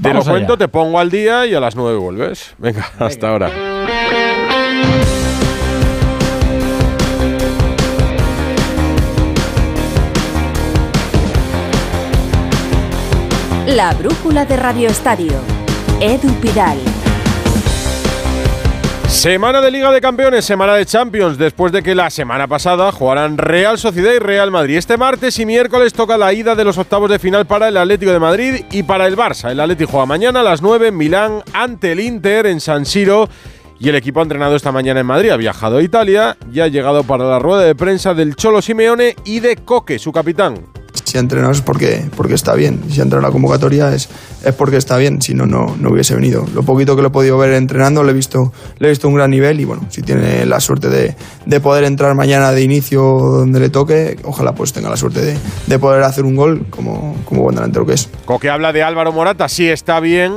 [0.00, 0.58] Te Vamos lo cuento, allá.
[0.58, 2.54] te pongo al día y a las nueve vuelves.
[2.58, 3.50] Venga, hasta ahora.
[13.66, 15.32] La brújula de Radio Estadio.
[16.00, 16.78] Edu Pidal.
[19.08, 23.38] Semana de Liga de Campeones, semana de Champions, después de que la semana pasada jugaran
[23.38, 24.76] Real Sociedad y Real Madrid.
[24.76, 28.12] Este martes y miércoles toca la ida de los octavos de final para el Atlético
[28.12, 29.50] de Madrid y para el Barça.
[29.50, 33.28] El Atlético juega mañana a las 9 en Milán ante el Inter en San Siro.
[33.78, 36.66] Y el equipo ha entrenado esta mañana en Madrid, ha viajado a Italia y ha
[36.66, 40.66] llegado para la rueda de prensa del Cholo Simeone y de Coque, su capitán.
[41.16, 42.78] Si ha entrenado es porque, porque está bien.
[42.90, 44.10] Si ha entrado en la convocatoria es,
[44.44, 45.22] es porque está bien.
[45.22, 46.44] Si no, no, no hubiese venido.
[46.54, 49.14] Lo poquito que lo he podido ver entrenando, le he visto, le he visto un
[49.14, 49.58] gran nivel.
[49.58, 51.16] Y bueno, si tiene la suerte de,
[51.46, 55.38] de poder entrar mañana de inicio donde le toque, ojalá pues tenga la suerte de,
[55.66, 58.10] de poder hacer un gol como, como buen delantero que es.
[58.26, 60.34] Coque habla de Álvaro Morata, sí está bien,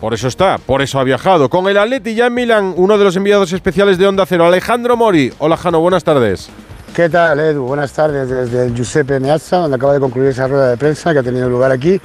[0.00, 1.48] por eso está, por eso ha viajado.
[1.48, 4.96] Con el Atleti ya en Milán, uno de los enviados especiales de Onda Cero, Alejandro
[4.96, 5.32] Mori.
[5.38, 6.48] Hola Jano, buenas tardes.
[6.96, 7.66] ¿Qué tal, Edu?
[7.66, 11.22] Buenas tardes desde Giuseppe Meazza, donde acaba de concluir esa rueda de prensa que ha
[11.22, 12.00] tenido lugar aquí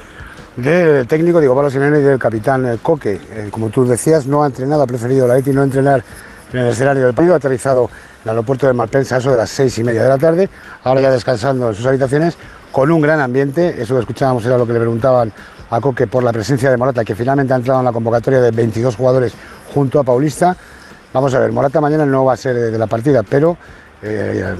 [0.54, 3.18] del técnico Diego Pablo Simeone y del capitán eh, Coque.
[3.30, 6.04] Eh, como tú decías, no ha entrenado, ha preferido la no entrenar
[6.52, 9.48] en el escenario del partido, ha aterrizado en el aeropuerto de Malpensa eso de las
[9.48, 10.50] seis y media de la tarde,
[10.84, 12.36] ahora ya descansando en sus habitaciones,
[12.70, 15.32] con un gran ambiente, eso que escuchábamos era lo que le preguntaban
[15.70, 18.50] a Coque por la presencia de Morata, que finalmente ha entrado en la convocatoria de
[18.50, 19.32] 22 jugadores
[19.72, 20.54] junto a Paulista.
[21.14, 23.56] Vamos a ver, Morata mañana no va a ser de la partida, pero
[24.02, 24.54] eh,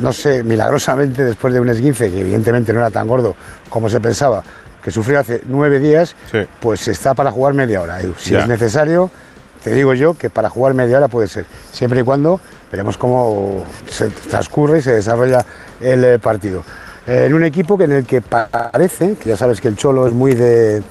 [0.00, 3.36] no sé, milagrosamente después de un esguince, que evidentemente no era tan gordo
[3.68, 4.42] como se pensaba,
[4.82, 6.14] que sufrió hace nueve días,
[6.60, 7.98] pues está para jugar media hora.
[8.18, 8.40] Si Ya.
[8.40, 9.10] es necesario,
[9.62, 12.40] te digo yo que para jugar media hora puede ser, siempre y cuando
[12.70, 15.44] veremos cómo se transcurre y se desarrolla
[15.80, 16.62] el eh, partido.
[17.06, 20.06] Eh, en un equipo que en el que parece, que ya sabes que el Cholo
[20.06, 20.82] es muy de,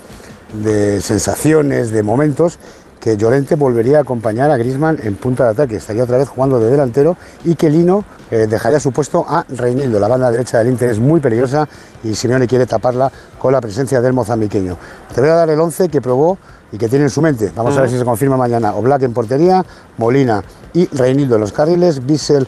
[0.54, 2.58] de sensaciones, de momentos,
[3.00, 6.60] que Llorente volvería a acompañar a Grisman en punta de ataque, estaría otra vez jugando
[6.60, 10.00] de delantero y que Lino eh, dejaría su puesto a Reinildo.
[10.00, 11.68] La banda derecha del Inter es muy peligrosa
[12.04, 14.78] y Simeone quiere taparla con la presencia del mozambiqueño.
[15.14, 16.38] Te voy a dar el 11 que probó
[16.72, 17.52] y que tiene en su mente.
[17.56, 17.94] Vamos a ver Ujú.
[17.96, 18.74] si se confirma mañana.
[18.76, 19.64] Oblak en portería,
[19.98, 20.44] Molina
[20.74, 22.48] y Reinildo en los carriles, Bissell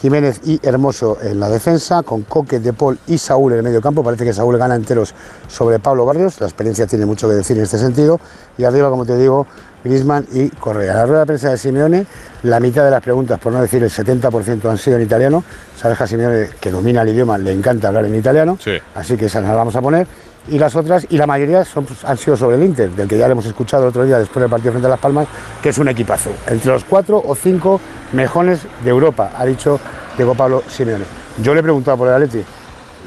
[0.00, 3.80] Jiménez y Hermoso en la defensa, con Coque, De Paul y Saúl en el medio
[3.82, 4.04] campo.
[4.04, 5.12] Parece que Saúl gana enteros
[5.48, 6.40] sobre Pablo Barrios.
[6.40, 8.20] La experiencia tiene mucho que decir en este sentido.
[8.56, 9.48] Y arriba, como te digo,
[9.84, 10.94] Griezmann y Correa.
[10.94, 12.06] La rueda de prensa de Simeone,
[12.42, 15.44] la mitad de las preguntas, por no decir el 70%, han sido en italiano.
[15.76, 18.58] Sabes que a Simeone, que domina el idioma, le encanta hablar en italiano.
[18.94, 20.06] Así que esas las vamos a poner.
[20.48, 23.18] Y las otras, y la mayoría son, pues, han sido sobre el Inter, del que
[23.18, 25.26] ya le hemos escuchado el otro día después del partido frente a Las Palmas,
[25.62, 26.30] que es un equipazo.
[26.46, 27.80] Entre los cuatro o cinco
[28.12, 29.78] mejores de Europa, ha dicho
[30.16, 31.04] Diego Pablo Simeone.
[31.42, 32.42] Yo le he preguntado por el Atleti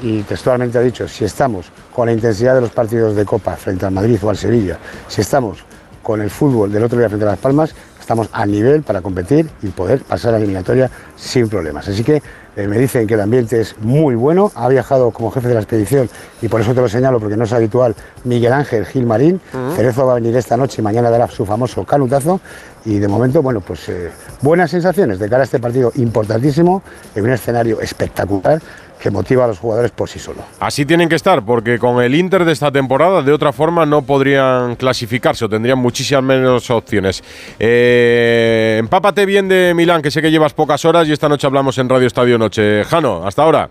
[0.03, 3.85] y textualmente ha dicho, si estamos con la intensidad de los partidos de Copa frente
[3.85, 4.77] al Madrid o al Sevilla,
[5.07, 5.65] si estamos
[6.01, 9.49] con el fútbol del otro día frente a Las Palmas, estamos a nivel para competir
[9.61, 11.87] y poder pasar a la eliminatoria sin problemas.
[11.87, 12.21] Así que
[12.57, 15.61] eh, me dicen que el ambiente es muy bueno, ha viajado como jefe de la
[15.61, 16.09] expedición
[16.41, 17.95] y por eso te lo señalo porque no es habitual
[18.25, 19.75] Miguel Ángel Gil Marín, Ujú.
[19.75, 22.41] Cerezo va a venir esta noche y mañana dará su famoso canutazo
[22.83, 24.09] y de momento, bueno, pues eh,
[24.41, 26.81] buenas sensaciones de cara a este partido importantísimo
[27.15, 28.61] en un escenario espectacular
[29.01, 30.41] que motiva a los jugadores por sí solo.
[30.59, 34.03] Así tienen que estar, porque con el Inter de esta temporada, de otra forma, no
[34.03, 37.23] podrían clasificarse o tendrían muchísimas menos opciones.
[37.59, 41.77] Eh, empápate bien de Milán, que sé que llevas pocas horas y esta noche hablamos
[41.79, 42.83] en Radio Estadio Noche.
[42.83, 43.69] Jano, hasta ahora.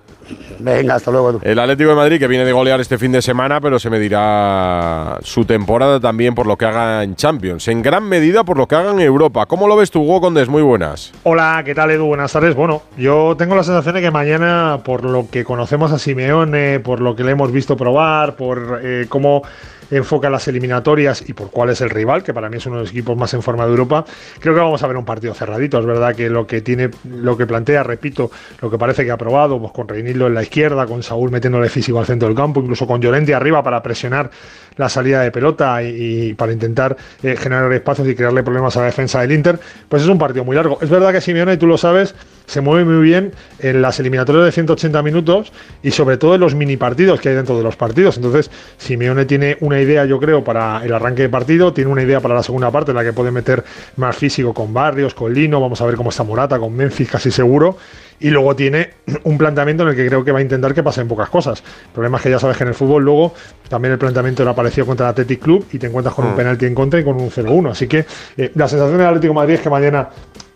[0.59, 1.41] Venga, hasta luego.
[1.43, 5.19] El Atlético de Madrid, que viene de golear este fin de semana, pero se medirá
[5.23, 8.75] su temporada también por lo que haga en Champions, en gran medida por lo que
[8.75, 9.47] haga en Europa.
[9.47, 10.49] ¿Cómo lo ves tú, Hugo Condés?
[10.49, 11.13] Muy buenas.
[11.23, 12.07] Hola, ¿qué tal Edu?
[12.07, 12.55] Buenas tardes.
[12.55, 17.01] Bueno, yo tengo la sensación de que mañana, por lo que conocemos a Simeone, por
[17.01, 19.43] lo que le hemos visto probar, por eh, cómo
[19.91, 22.83] enfoca las eliminatorias y por cuál es el rival, que para mí es uno de
[22.83, 24.05] los equipos más en forma de Europa,
[24.39, 25.79] creo que vamos a ver un partido cerradito.
[25.79, 28.31] Es verdad que lo que tiene, lo que plantea, repito,
[28.61, 31.69] lo que parece que ha probado, pues con Reinildo en la izquierda, con Saúl metiéndole
[31.69, 34.31] físico al centro del campo, incluso con Llorente arriba para presionar
[34.77, 38.87] la salida de pelota y, para intentar eh, generar espacios y crearle problemas a la
[38.87, 39.59] defensa del Inter,
[39.89, 40.79] pues es un partido muy largo.
[40.81, 42.15] Es verdad que Simeone, tú lo sabes,
[42.51, 45.53] se mueve muy bien en las eliminatorias de 180 minutos
[45.85, 48.17] y sobre todo en los mini partidos que hay dentro de los partidos.
[48.17, 52.19] Entonces, Simeone tiene una idea, yo creo, para el arranque de partido, tiene una idea
[52.19, 53.63] para la segunda parte en la que puede meter
[53.97, 57.31] más físico con Barrios, con Lino, vamos a ver cómo está Morata, con Memphis casi
[57.31, 57.77] seguro.
[58.19, 58.91] Y luego tiene
[59.23, 61.61] un planteamiento en el que creo que va a intentar que pasen pocas cosas.
[61.61, 63.33] El problema es que ya sabes que en el fútbol luego
[63.69, 66.37] también el planteamiento no apareció contra el Athletic Club y te encuentras con un mm.
[66.37, 67.71] penalti en contra y con un 0-1.
[67.71, 68.05] Así que
[68.37, 70.09] eh, la sensación del Atlético de Madrid es que mañana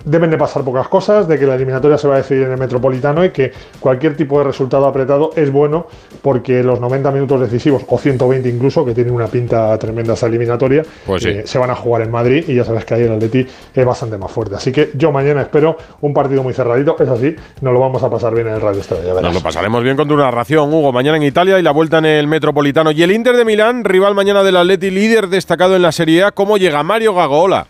[0.05, 2.59] deben de pasar pocas cosas, de que la eliminatoria se va a decidir en el
[2.59, 5.87] Metropolitano y que cualquier tipo de resultado apretado es bueno
[6.23, 10.83] porque los 90 minutos decisivos, o 120 incluso, que tienen una pinta tremenda esa eliminatoria,
[11.07, 13.47] pues eh, se van a jugar en Madrid y ya sabes que ahí el Atleti
[13.75, 14.57] es bastante más fuerte.
[14.57, 18.11] Así que yo mañana espero un partido muy cerradito, es así, nos lo vamos a
[18.11, 19.21] pasar bien en el Radio Estadio.
[19.21, 22.07] Nos lo pasaremos bien con tu narración, Hugo, mañana en Italia y la vuelta en
[22.07, 22.91] el Metropolitano.
[22.91, 26.33] Y el Inter de Milán, rival mañana del Atleti, líder destacado en la Serie A,
[26.33, 27.67] ¿cómo llega Mario Gagola?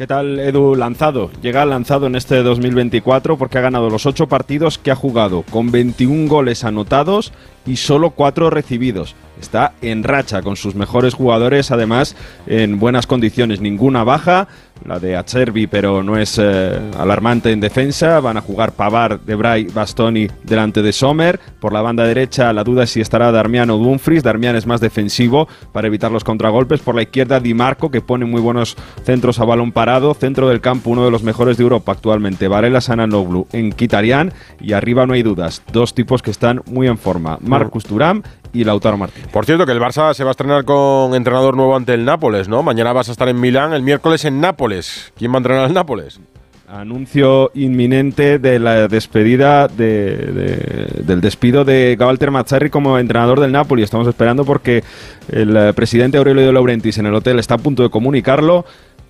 [0.00, 1.30] ¿Qué tal Edu Lanzado?
[1.42, 5.70] Llega lanzado en este 2024 porque ha ganado los ocho partidos que ha jugado, con
[5.70, 7.34] 21 goles anotados
[7.70, 12.16] y solo cuatro recibidos está en racha con sus mejores jugadores, además
[12.46, 14.48] en buenas condiciones, ninguna baja,
[14.86, 18.20] la de Acerbi, pero no es eh, alarmante en defensa.
[18.20, 21.38] Van a jugar Pavar, Debray, Bastoni delante de Sommer.
[21.60, 24.22] Por la banda derecha, la duda es si estará Darmian o Dumfries.
[24.22, 26.80] Darmian es más defensivo para evitar los contragolpes.
[26.80, 30.14] Por la izquierda, Di Marco, que pone muy buenos centros a balón parado.
[30.14, 32.48] Centro del campo, uno de los mejores de Europa actualmente.
[32.48, 34.32] Varela Sananoglu en Kitarian.
[34.60, 37.38] Y arriba no hay dudas, dos tipos que están muy en forma.
[37.60, 38.22] Marcus Turam
[38.52, 39.24] y Lautaro Martín.
[39.32, 42.48] Por cierto, que el Barça se va a estrenar con entrenador nuevo ante el Nápoles,
[42.48, 42.62] ¿no?
[42.62, 45.12] Mañana vas a estar en Milán, el miércoles en Nápoles.
[45.16, 46.20] ¿Quién va a entrenar al Nápoles?
[46.68, 53.82] Anuncio inminente de la despedida del despido de Walter Mazzarri como entrenador del Napoli.
[53.82, 54.84] Estamos esperando porque
[55.32, 58.64] el eh, presidente Aurelio de Laurentiis en el hotel está a punto de comunicarlo.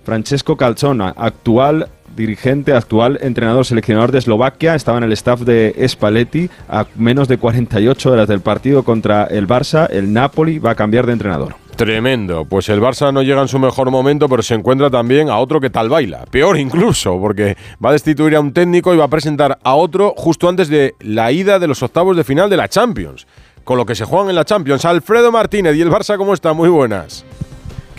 [0.04, 6.50] Francesco Calzona, actual dirigente, actual entrenador seleccionador de Eslovaquia, estaba en el staff de Spalletti
[6.68, 9.88] a menos de 48 horas del partido contra el Barça.
[9.90, 11.54] El Napoli va a cambiar de entrenador.
[11.76, 12.44] Tremendo.
[12.44, 15.60] Pues el Barça no llega en su mejor momento, pero se encuentra también a otro
[15.60, 16.26] que tal baila.
[16.30, 20.12] Peor incluso, porque va a destituir a un técnico y va a presentar a otro
[20.16, 23.26] justo antes de la ida de los octavos de final de la Champions.
[23.64, 24.84] Con lo que se juegan en la Champions.
[24.84, 26.52] Alfredo Martínez y el Barça, ¿cómo está?
[26.52, 27.24] Muy buenas.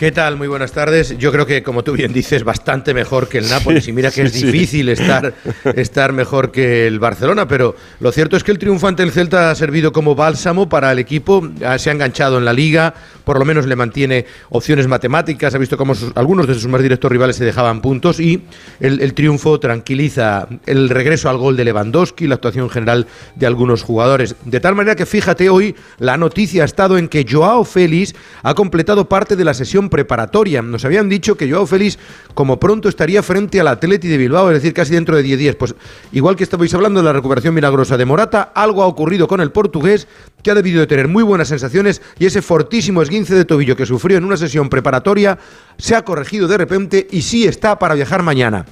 [0.02, 0.36] ¿Qué tal?
[0.36, 1.16] Muy buenas tardes.
[1.16, 3.86] Yo creo que, como tú bien dices, bastante mejor que el Nápoles.
[3.86, 5.32] y mira que es difícil estar,
[5.76, 9.52] estar mejor que el Barcelona, pero lo cierto es que el triunfo ante el Celta
[9.52, 11.48] ha servido como bálsamo para el equipo.
[11.78, 15.54] Se ha enganchado en la liga, por lo menos le mantiene opciones matemáticas.
[15.54, 18.42] Ha visto cómo algunos de sus más directos rivales se dejaban puntos y
[18.80, 23.06] el, triunfo tranquiliza el regreso al gol de Lewandowski, la actuación general
[23.36, 24.34] de algunos jugadores.
[24.46, 28.54] De tal manera que fíjate, hoy la noticia ha estado en que Joao Félix ha
[28.54, 30.62] completado parte de la sesión preparatoria.
[30.62, 31.98] Nos habían dicho que Joao Félix,
[32.32, 35.56] como pronto, estaría frente al Atleti de Bilbao, es decir, casi dentro de 10 días.
[35.56, 35.74] Pues
[36.12, 39.52] igual que estabais hablando de la recuperación milagrosa de Morata, algo ha ocurrido con el
[39.52, 40.08] portugués
[40.42, 43.84] que ha debido de tener muy buenas sensaciones y ese fortísimo esguince de tobillo que
[43.84, 45.38] sufrió en una sesión preparatoria
[45.76, 48.64] se ha corregido de repente y sí está para viajar mañana.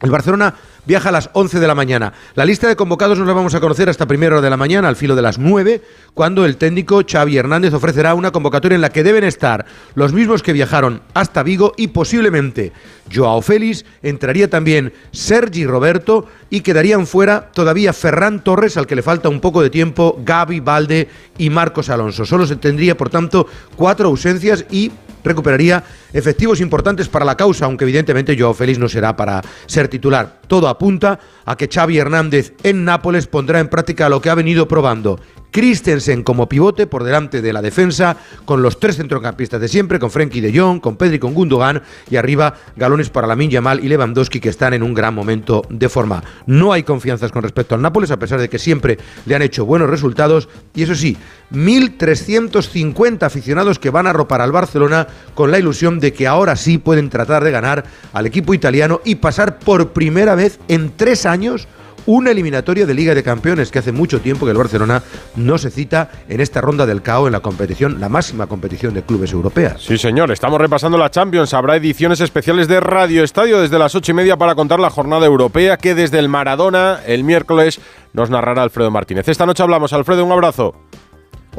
[0.00, 0.54] El Barcelona
[0.86, 2.12] viaja a las 11 de la mañana.
[2.34, 4.88] La lista de convocados no la vamos a conocer hasta primera hora de la mañana,
[4.88, 5.82] al filo de las 9,
[6.14, 10.42] cuando el técnico Xavi Hernández ofrecerá una convocatoria en la que deben estar los mismos
[10.42, 12.72] que viajaron hasta Vigo y posiblemente
[13.12, 19.02] Joao Félix, entraría también Sergi Roberto y quedarían fuera todavía Ferran Torres, al que le
[19.02, 21.08] falta un poco de tiempo, Gaby Valde
[21.38, 22.24] y Marcos Alonso.
[22.24, 24.92] Solo se tendría, por tanto, cuatro ausencias y
[25.24, 30.40] recuperaría efectivos importantes para la causa, aunque evidentemente Joao Félix no será para ser titular.
[30.46, 34.68] Todo apunta a que Xavi Hernández en Nápoles pondrá en práctica lo que ha venido
[34.68, 35.20] probando
[35.50, 40.10] Christensen como pivote por delante de la defensa, con los tres centrocampistas de siempre, con
[40.10, 44.40] Frenkie de Jong, con Pedri, con Gundogan y arriba galones para Lamin Yamal y Lewandowski
[44.40, 46.22] que están en un gran momento de forma.
[46.46, 49.64] No hay confianzas con respecto al Nápoles, a pesar de que siempre le han hecho
[49.64, 51.16] buenos resultados y eso sí,
[51.52, 56.78] 1.350 aficionados que van a ropar al Barcelona con la ilusión de que ahora sí
[56.78, 61.68] pueden tratar de ganar al equipo italiano y pasar por primera vez en tres años
[62.08, 65.02] una eliminatoria de Liga de Campeones que hace mucho tiempo que el Barcelona
[65.36, 69.02] no se cita en esta ronda del CAO en la competición, la máxima competición de
[69.02, 69.82] clubes europeas.
[69.82, 71.52] Sí, señor, estamos repasando la Champions.
[71.52, 75.26] Habrá ediciones especiales de Radio Estadio desde las ocho y media para contar la jornada
[75.26, 77.78] europea que desde el Maradona el miércoles
[78.14, 79.28] nos narrará Alfredo Martínez.
[79.28, 79.92] Esta noche hablamos.
[79.92, 80.74] Alfredo, un abrazo.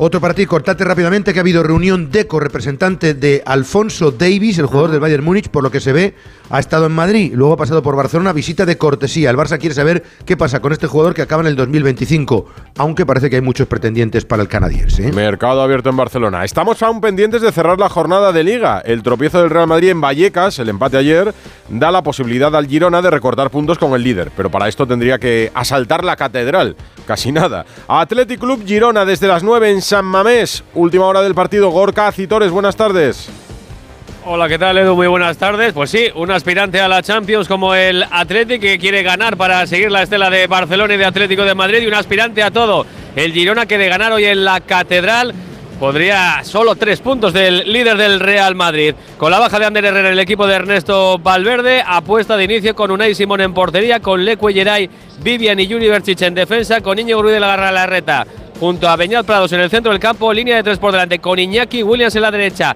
[0.02, 4.66] Otro para ti, cortate rápidamente que ha habido reunión DECO, representante de Alfonso Davis, el
[4.66, 6.16] jugador del Bayern Múnich, por lo que se ve,
[6.50, 9.30] ha estado en Madrid, luego ha pasado por Barcelona, visita de cortesía.
[9.30, 12.46] El Barça quiere saber qué pasa con este jugador que acaba en el 2025,
[12.78, 15.06] aunque parece que hay muchos pretendientes para el canadiense.
[15.06, 15.12] ¿eh?
[15.12, 16.46] Mercado abierto en Barcelona.
[16.46, 18.80] Estamos aún pendientes de cerrar la jornada de liga.
[18.80, 21.34] El tropiezo del Real Madrid en Vallecas, el empate ayer,
[21.68, 25.20] da la posibilidad al Girona de recortar puntos con el líder, pero para esto tendría
[25.20, 26.78] que asaltar la catedral.
[27.06, 27.66] Casi nada.
[27.88, 30.64] Athletic Club Girona desde las 9 en San Mamés.
[30.76, 31.72] Última hora del partido.
[31.72, 33.28] Gorka Citores, buenas tardes.
[34.24, 34.96] Hola, ¿qué tal Edu?
[34.96, 35.74] Muy buenas tardes.
[35.74, 39.90] Pues sí, un aspirante a la Champions como el Athletic que quiere ganar para seguir
[39.90, 42.86] la estela de Barcelona y de Atlético de Madrid y un aspirante a todo.
[43.16, 45.34] El Girona que de ganar hoy en la Catedral
[45.80, 48.94] podría solo tres puntos del líder del Real Madrid.
[49.18, 52.92] Con la baja de Ander Herrera, el equipo de Ernesto Valverde apuesta de inicio con
[52.92, 54.90] Unai Simón en portería, con Leque
[55.24, 58.28] Vivian y Juniversic en defensa, con Iñigo Ruiz de la Garra la reta,
[58.60, 61.40] junto a Beñat Prados en el centro del campo, línea de tres por delante, con
[61.40, 62.76] Iñaki Williams en la derecha.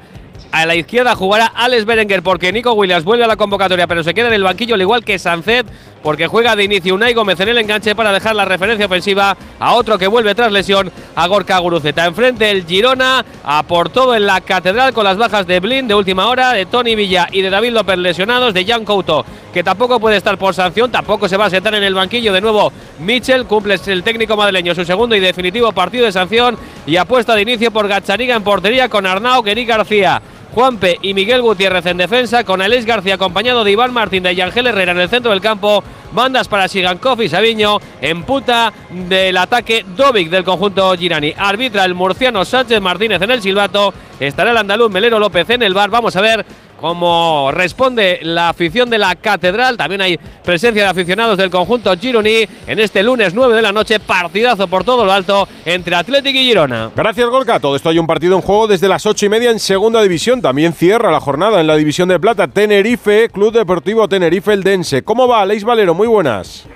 [0.52, 4.14] A la izquierda jugará Alex Berenguer porque Nico Williams vuelve a la convocatoria, pero se
[4.14, 5.66] queda en el banquillo, al igual que Sancet,
[6.04, 9.74] porque juega de inicio Unai Gómez en el enganche para dejar la referencia ofensiva a
[9.74, 12.06] otro que vuelve tras lesión, a Gorka Guruceta.
[12.06, 15.96] Enfrente el Girona, a por todo en la catedral con las bajas de Blin de
[15.96, 20.00] última hora, de Tony Villa y de David López lesionados, de Jan Couto, que tampoco
[20.00, 23.46] puede estar por sanción, tampoco se va a sentar en el banquillo de nuevo Mitchell,
[23.46, 27.72] cumple el técnico madrileño su segundo y definitivo partido de sanción y apuesta de inicio
[27.72, 30.22] por Gachariga en portería con Arnau, Gení García.
[30.54, 34.68] Juanpe y Miguel Gutiérrez en defensa, con Alex García acompañado de Iván Martín de Yangel
[34.68, 39.84] Herrera en el centro del campo, bandas para Sigankov y Sabiño, en puta del ataque.
[39.96, 41.34] Dovic del conjunto Girani.
[41.36, 45.74] Arbitra el murciano Sánchez Martínez en el silbato, estará el andaluz Melero López en el
[45.74, 46.46] bar, vamos a ver
[46.84, 49.78] cómo responde la afición de la Catedral.
[49.78, 54.02] También hay presencia de aficionados del conjunto Gironi en este lunes 9 de la noche.
[54.02, 56.92] Partidazo por todo lo alto entre Atlético y Girona.
[56.94, 57.62] Gracias, Golka.
[57.62, 60.42] Todo esto hay un partido en juego desde las 8 y media en segunda división.
[60.42, 62.50] También cierra la jornada en la división de plata.
[62.50, 65.04] Tenerife, Club Deportivo Tenerife, el Dense.
[65.04, 65.94] ¿Cómo va, Aleix Valero?
[65.94, 66.68] Muy buenas.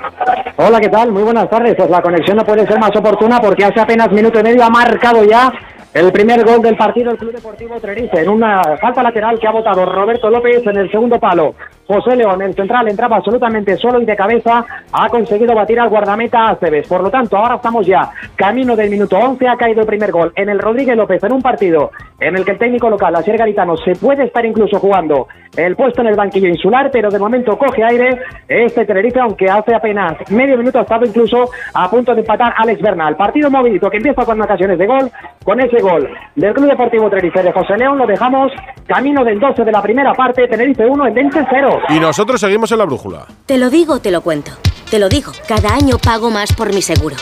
[0.56, 1.12] Hola, ¿qué tal?
[1.12, 1.76] Muy buenas tardes.
[1.76, 4.70] Pues la conexión no puede ser más oportuna porque hace apenas minuto y medio ha
[4.70, 5.52] marcado ya
[5.94, 9.52] el primer gol del partido el Club Deportivo Tenerife en una falta lateral que ha
[9.52, 11.56] votado Roberto López en el segundo palo.
[11.88, 16.50] José León, el central, entraba absolutamente solo y de cabeza ha conseguido batir al guardameta
[16.50, 16.86] Aceves.
[16.86, 19.48] Por lo tanto, ahora estamos ya camino del minuto 11.
[19.48, 22.52] Ha caído el primer gol en el Rodríguez López en un partido en el que
[22.52, 26.50] el técnico local, Asier Garitano, se puede estar incluso jugando el puesto en el banquillo
[26.50, 31.06] insular, pero de momento coge aire este Tenerife, aunque hace apenas medio minuto ha estado
[31.06, 33.16] incluso a punto de empatar Alex Bernal.
[33.16, 35.10] Partido movidito que empieza con ocasiones de gol,
[35.44, 38.52] con ese gol del Club Deportivo Tenerife de José León, lo dejamos
[38.88, 41.80] camino del 12 de la primera parte, Tenerife 1, el Dense 0.
[41.90, 43.26] Y nosotros seguimos en la brújula.
[43.46, 44.52] Te lo digo, te lo cuento.
[44.90, 47.16] Te lo digo, cada año pago más por mi seguro.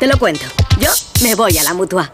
[0.00, 0.44] Te lo cuento.
[0.80, 0.88] Yo
[1.22, 2.10] me voy a la mutua.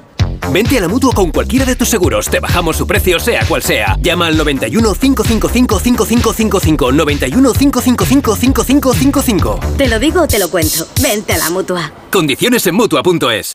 [0.53, 2.29] Vente a la mutua con cualquiera de tus seguros.
[2.29, 3.97] Te bajamos su precio, sea cual sea.
[4.01, 6.93] Llama al 91 555 5555.
[6.93, 9.61] 91 555 5555.
[9.77, 10.87] Te lo digo, te lo cuento.
[11.03, 11.93] Vente a la mutua.
[12.11, 13.55] Condiciones en mutua.es.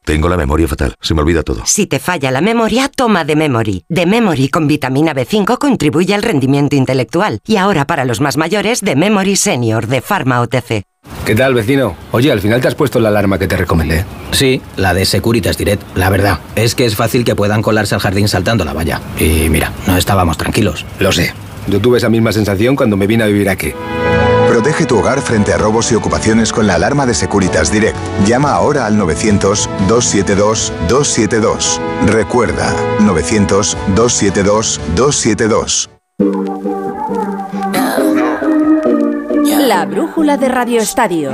[0.03, 1.61] Tengo la memoria fatal, se me olvida todo.
[1.65, 3.85] Si te falla la memoria, toma de Memory.
[3.87, 7.39] De Memory con vitamina B5 contribuye al rendimiento intelectual.
[7.45, 10.83] Y ahora para los más mayores, de Memory Senior de Pharma OTC.
[11.25, 11.95] ¿Qué tal, vecino?
[12.11, 14.05] Oye, al final te has puesto la alarma que te recomendé.
[14.31, 15.83] Sí, la de Securitas Direct.
[15.95, 19.01] La verdad, es que es fácil que puedan colarse al jardín saltando la valla.
[19.19, 20.83] Y mira, no estábamos tranquilos.
[20.99, 21.33] Lo sé.
[21.67, 23.71] Yo tuve esa misma sensación cuando me vine a vivir aquí.
[24.51, 27.95] Protege tu hogar frente a robos y ocupaciones con la alarma de Securitas Direct.
[28.25, 31.79] Llama ahora al 900-272-272.
[32.07, 35.89] Recuerda, 900-272-272.
[39.69, 41.31] La brújula de Radio Estadio.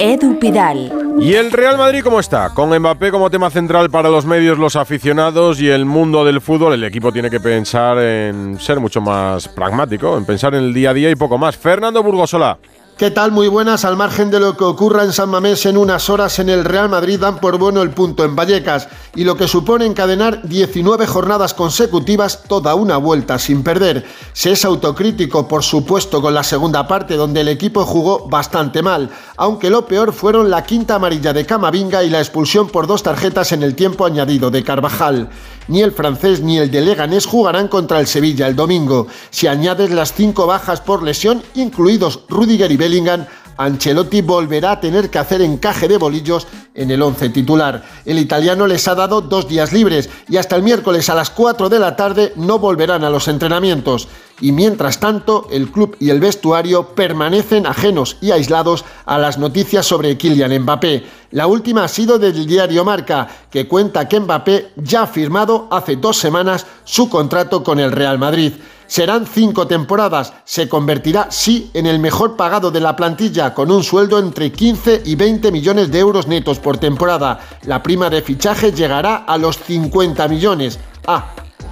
[0.00, 0.97] Edu Pidal.
[1.20, 2.50] ¿Y el Real Madrid cómo está?
[2.50, 6.74] Con Mbappé como tema central para los medios, los aficionados y el mundo del fútbol,
[6.74, 10.90] el equipo tiene que pensar en ser mucho más pragmático, en pensar en el día
[10.90, 11.56] a día y poco más.
[11.56, 12.58] Fernando Burgosola.
[12.98, 13.30] ¿Qué tal?
[13.30, 13.84] Muy buenas.
[13.84, 16.88] Al margen de lo que ocurra en San Mamés en unas horas en el Real
[16.88, 21.54] Madrid dan por bueno el punto en Vallecas y lo que supone encadenar 19 jornadas
[21.54, 24.04] consecutivas toda una vuelta sin perder.
[24.32, 29.10] Se es autocrítico, por supuesto, con la segunda parte donde el equipo jugó bastante mal,
[29.36, 33.52] aunque lo peor fueron la quinta amarilla de Camavinga y la expulsión por dos tarjetas
[33.52, 35.30] en el tiempo añadido de Carvajal.
[35.68, 39.06] Ni el francés ni el de Leganés jugarán contra el Sevilla el domingo.
[39.30, 43.26] Si añades las cinco bajas por lesión, incluidos Rudiger y Bellingham,
[43.58, 47.84] Ancelotti volverá a tener que hacer encaje de bolillos en el 11 titular.
[48.06, 51.68] El italiano les ha dado dos días libres y hasta el miércoles a las 4
[51.68, 54.08] de la tarde no volverán a los entrenamientos.
[54.40, 59.84] Y mientras tanto, el club y el vestuario permanecen ajenos y aislados a las noticias
[59.84, 61.04] sobre Kylian Mbappé.
[61.32, 65.96] La última ha sido del diario Marca, que cuenta que Mbappé ya ha firmado hace
[65.96, 68.52] dos semanas su contrato con el Real Madrid.
[68.88, 70.32] Serán cinco temporadas.
[70.44, 75.02] Se convertirá, sí, en el mejor pagado de la plantilla, con un sueldo entre 15
[75.04, 77.38] y 20 millones de euros netos por temporada.
[77.62, 80.80] La prima de fichaje llegará a los 50 millones.
[81.06, 81.26] Ah,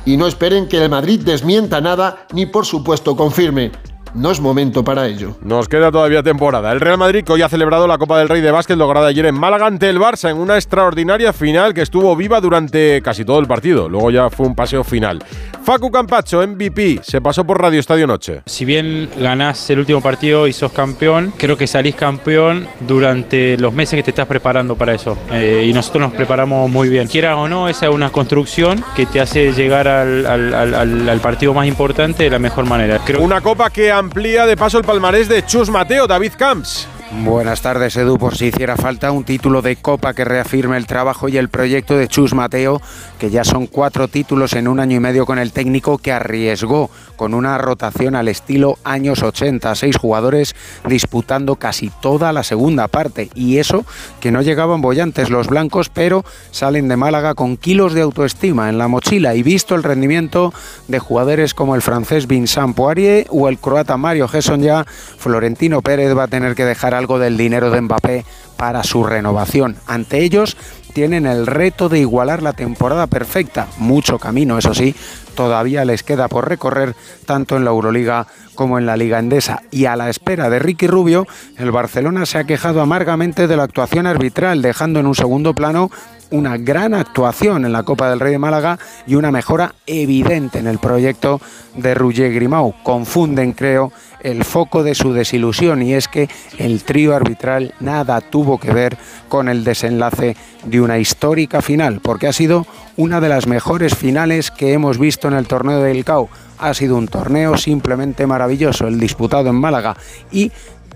[0.05, 3.73] y no esperen que el Madrid desmienta nada ni por supuesto confirme
[4.17, 5.37] no es momento para ello.
[5.43, 6.73] Nos queda todavía temporada.
[6.73, 9.27] El Real Madrid, que hoy ha celebrado la Copa del Rey de Básquet lograda ayer
[9.27, 13.39] en Málaga ante el Barça en una extraordinaria final que estuvo viva durante casi todo
[13.39, 13.89] el partido.
[13.89, 15.23] Luego ya fue un paseo final.
[15.63, 18.43] Facu Campacho, MVP, se pasó por Radio Estadio Noche.
[18.47, 23.73] Si bien ganás el último partido y sos campeón, creo que salís campeón durante los
[23.73, 25.19] meses que te estás preparando para eso.
[25.33, 27.09] Eh, y nosotros nos preparamos muy bien.
[27.09, 31.67] Quieras o no, esa es una construcción que te hace llegar al, al partido más
[31.67, 33.01] importante de la mejor manera.
[33.05, 36.87] Creo una copa que amplía de paso el palmarés de Chus Mateo, David Camps.
[37.13, 38.19] Buenas tardes, Edu.
[38.19, 41.97] Por si hiciera falta un título de Copa que reafirme el trabajo y el proyecto
[41.97, 42.83] de Chus Mateo,
[43.21, 46.91] que ya son cuatro títulos en un año y medio con el técnico que arriesgó
[47.15, 53.31] con una rotación al estilo años 80, seis jugadores disputando casi toda la segunda parte.
[53.37, 53.85] Y eso
[54.21, 58.79] que no llegaban bollantes los blancos, pero salen de Málaga con kilos de autoestima en
[58.79, 60.53] la mochila y visto el rendimiento
[60.89, 66.17] de jugadores como el francés Vincent Poirier o el croata Mario Gesson ya, Florentino Pérez
[66.17, 68.25] va a tener que dejar algo del dinero de Mbappé
[68.57, 69.77] para su renovación.
[69.87, 70.57] Ante ellos
[70.93, 73.67] tienen el reto de igualar la temporada perfecta.
[73.77, 74.95] Mucho camino, eso sí,
[75.35, 76.97] todavía les queda por recorrer
[77.27, 79.63] tanto en la Euroliga como en la Liga Endesa.
[79.71, 81.27] Y a la espera de Ricky Rubio,
[81.59, 85.91] el Barcelona se ha quejado amargamente de la actuación arbitral, dejando en un segundo plano
[86.31, 90.67] una gran actuación en la Copa del Rey de Málaga y una mejora evidente en
[90.67, 91.41] el proyecto
[91.77, 92.75] de Roger Grimau.
[92.83, 93.93] Confunden, creo,
[94.27, 96.29] el foco de su desilusión y es que
[96.59, 98.99] el trío arbitral nada tuvo que ver
[99.29, 102.67] con el desenlace de una histórica final, porque ha sido
[102.97, 106.29] una de las mejores finales que hemos visto en el torneo del CAO.
[106.59, 109.97] Ha sido un torneo simplemente maravilloso, el disputado en Málaga
[110.33, 110.51] y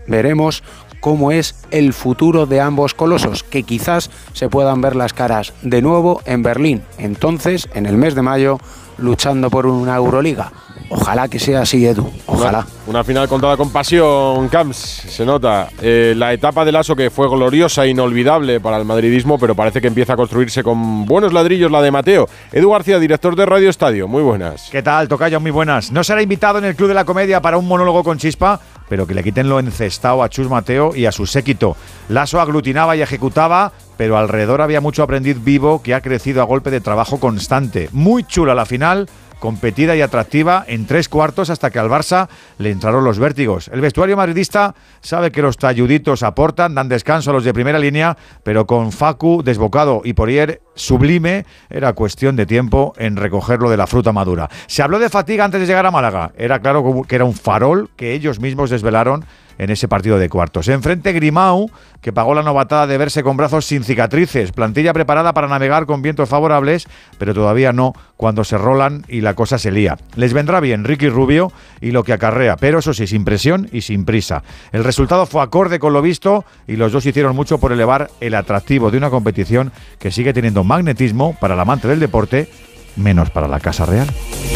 [0.08, 0.64] veremos
[0.98, 5.82] cómo es el futuro de ambos colosos, que quizás se puedan ver las caras de
[5.82, 6.82] nuevo en Berlín.
[6.98, 8.58] Entonces, en el mes de mayo,
[8.98, 10.52] luchando por una Euroliga.
[10.92, 12.10] Ojalá que sea así, Edu.
[12.26, 12.66] Ojalá.
[12.88, 15.68] Una, final contada con pasión, Camps, se nota.
[15.80, 19.80] Eh, la etapa del ASO que fue gloriosa e inolvidable para el madridismo, pero parece
[19.80, 22.28] que empieza a construirse con buenos ladrillos la de Mateo.
[22.50, 24.68] Edu García, director de Radio Estadio, muy buenas.
[24.72, 25.38] ¿Qué tal, Tocayo?
[25.38, 25.92] Muy buenas.
[25.92, 28.58] No será invitado en el Club de la Comedia para un monólogo con chispa,
[28.88, 31.76] pero que le quiten lo encestado a Chus Mateo y a su séquito.
[32.08, 36.72] Lasso aglutinaba y ejecutaba, pero alrededor había mucho aprendiz vivo que ha crecido a golpe
[36.72, 37.88] de trabajo constante.
[37.92, 39.08] Muy chula la final
[39.40, 43.68] competida y atractiva en tres cuartos hasta que al Barça le entraron los vértigos.
[43.72, 48.16] El vestuario madridista sabe que los talluditos aportan, dan descanso a los de primera línea,
[48.44, 53.86] pero con Facu desbocado y Porier sublime, era cuestión de tiempo en recogerlo de la
[53.86, 54.48] fruta madura.
[54.66, 56.32] Se habló de fatiga antes de llegar a Málaga.
[56.36, 59.24] Era claro que era un farol que ellos mismos desvelaron
[59.60, 60.68] en ese partido de cuartos.
[60.68, 61.70] Enfrente Grimau,
[62.00, 66.00] que pagó la novatada de verse con brazos sin cicatrices, plantilla preparada para navegar con
[66.00, 66.88] vientos favorables,
[67.18, 69.98] pero todavía no cuando se rolan y la cosa se lía.
[70.16, 73.82] Les vendrá bien Ricky Rubio y lo que acarrea, pero eso sí, sin presión y
[73.82, 74.42] sin prisa.
[74.72, 78.34] El resultado fue acorde con lo visto y los dos hicieron mucho por elevar el
[78.36, 82.48] atractivo de una competición que sigue teniendo magnetismo para el amante del deporte
[82.96, 84.08] menos para la Casa Real.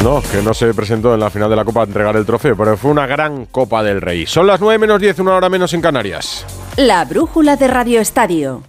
[0.02, 2.56] No, que no se presentó en la final de la Copa a entregar el trofeo,
[2.56, 4.27] pero fue una gran Copa del Rey.
[4.27, 6.44] Son las 9 menos 10, una hora menos en Canarias.
[6.77, 8.62] La brújula de Radio Estadio.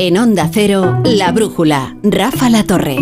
[0.00, 2.98] En Onda Cero, La Brújula, Rafa La Torre.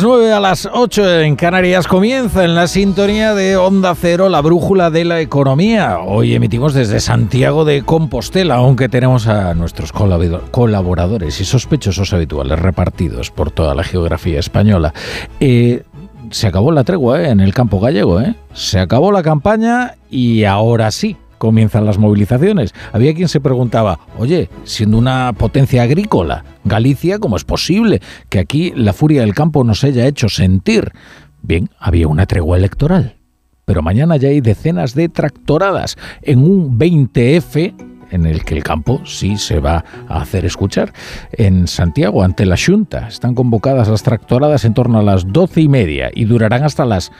[0.00, 4.40] Las 9 a las 8 en Canarias comienza en la sintonía de Onda Cero la
[4.40, 5.98] brújula de la economía.
[5.98, 13.30] Hoy emitimos desde Santiago de Compostela, aunque tenemos a nuestros colaboradores y sospechosos habituales repartidos
[13.30, 14.94] por toda la geografía española.
[15.38, 15.82] Eh,
[16.30, 17.28] se acabó la tregua ¿eh?
[17.28, 18.34] en el campo gallego, ¿eh?
[18.54, 22.74] se acabó la campaña y ahora sí comienzan las movilizaciones.
[22.92, 28.74] Había quien se preguntaba, oye, siendo una potencia agrícola, Galicia, ¿cómo es posible que aquí
[28.76, 30.92] la furia del campo nos haya hecho sentir?
[31.40, 33.16] Bien, había una tregua electoral.
[33.64, 39.00] Pero mañana ya hay decenas de tractoradas en un 20F en el que el campo
[39.04, 40.92] sí se va a hacer escuchar.
[41.32, 45.68] En Santiago, ante la Junta, están convocadas las tractoradas en torno a las doce y
[45.68, 47.12] media y durarán hasta las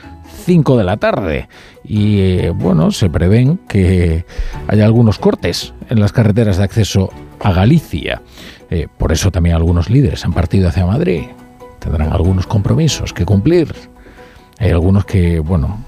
[0.45, 1.49] 5 de la tarde.
[1.83, 4.25] Y eh, bueno, se prevén que
[4.67, 7.09] haya algunos cortes en las carreteras de acceso
[7.39, 8.21] a Galicia.
[8.69, 11.23] Eh, por eso también algunos líderes han partido hacia Madrid.
[11.79, 13.73] Tendrán algunos compromisos que cumplir.
[14.59, 15.83] Hay algunos que, bueno,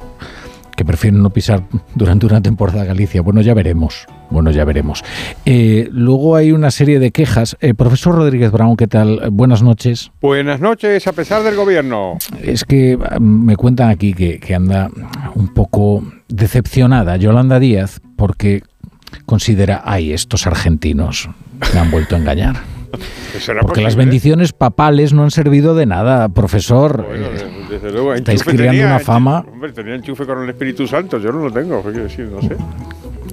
[0.75, 1.63] que prefieren no pisar
[1.95, 3.21] durante una temporada Galicia.
[3.21, 4.05] Bueno, ya veremos.
[4.29, 5.03] Bueno, ya veremos.
[5.45, 7.55] Eh, luego hay una serie de quejas.
[7.61, 9.29] Eh, profesor Rodríguez Brown, ¿qué tal?
[9.31, 10.11] Buenas noches.
[10.21, 12.17] Buenas noches, a pesar del gobierno.
[12.41, 14.89] Es que ah, me cuentan aquí que, que anda
[15.35, 18.63] un poco decepcionada Yolanda Díaz porque
[19.25, 21.29] considera, ay, estos argentinos
[21.73, 22.72] me han vuelto a engañar.
[23.61, 27.05] Porque las bendiciones papales no han servido de nada, profesor.
[27.69, 29.45] desde luego, Estáis creando una fama.
[29.51, 32.25] Hombre, tenía enchufe con el Espíritu Santo, yo no lo tengo, ¿qué quiero decir?
[32.25, 32.55] No sé.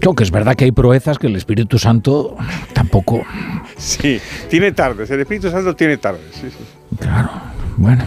[0.00, 2.36] Creo que es verdad que hay proezas que el Espíritu Santo
[2.72, 3.22] tampoco.
[3.76, 6.96] Sí, tiene tardes, el Espíritu Santo tiene tardes, sí, sí.
[6.98, 7.30] Claro,
[7.76, 8.04] bueno.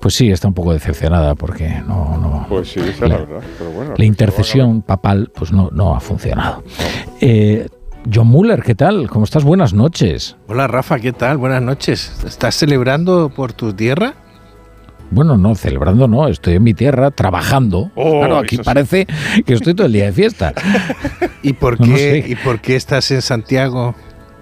[0.00, 2.16] Pues sí, está un poco decepcionada porque no...
[2.16, 3.48] no pues sí, esa la, es la verdad.
[3.58, 6.64] Pero bueno, la intercesión papal pues no, no ha funcionado.
[7.20, 7.68] Eh,
[8.12, 9.08] John Muller, ¿qué tal?
[9.10, 9.44] ¿Cómo estás?
[9.44, 10.36] Buenas noches.
[10.48, 11.36] Hola Rafa, ¿qué tal?
[11.36, 12.12] Buenas noches.
[12.26, 14.14] ¿Estás celebrando por tu tierra?
[15.10, 17.90] Bueno, no, celebrando no, estoy en mi tierra trabajando.
[17.96, 19.06] Oh, claro, aquí parece
[19.44, 20.54] que estoy todo el día de fiesta.
[21.42, 23.94] ¿Y por, qué, ¿Y por qué estás en Santiago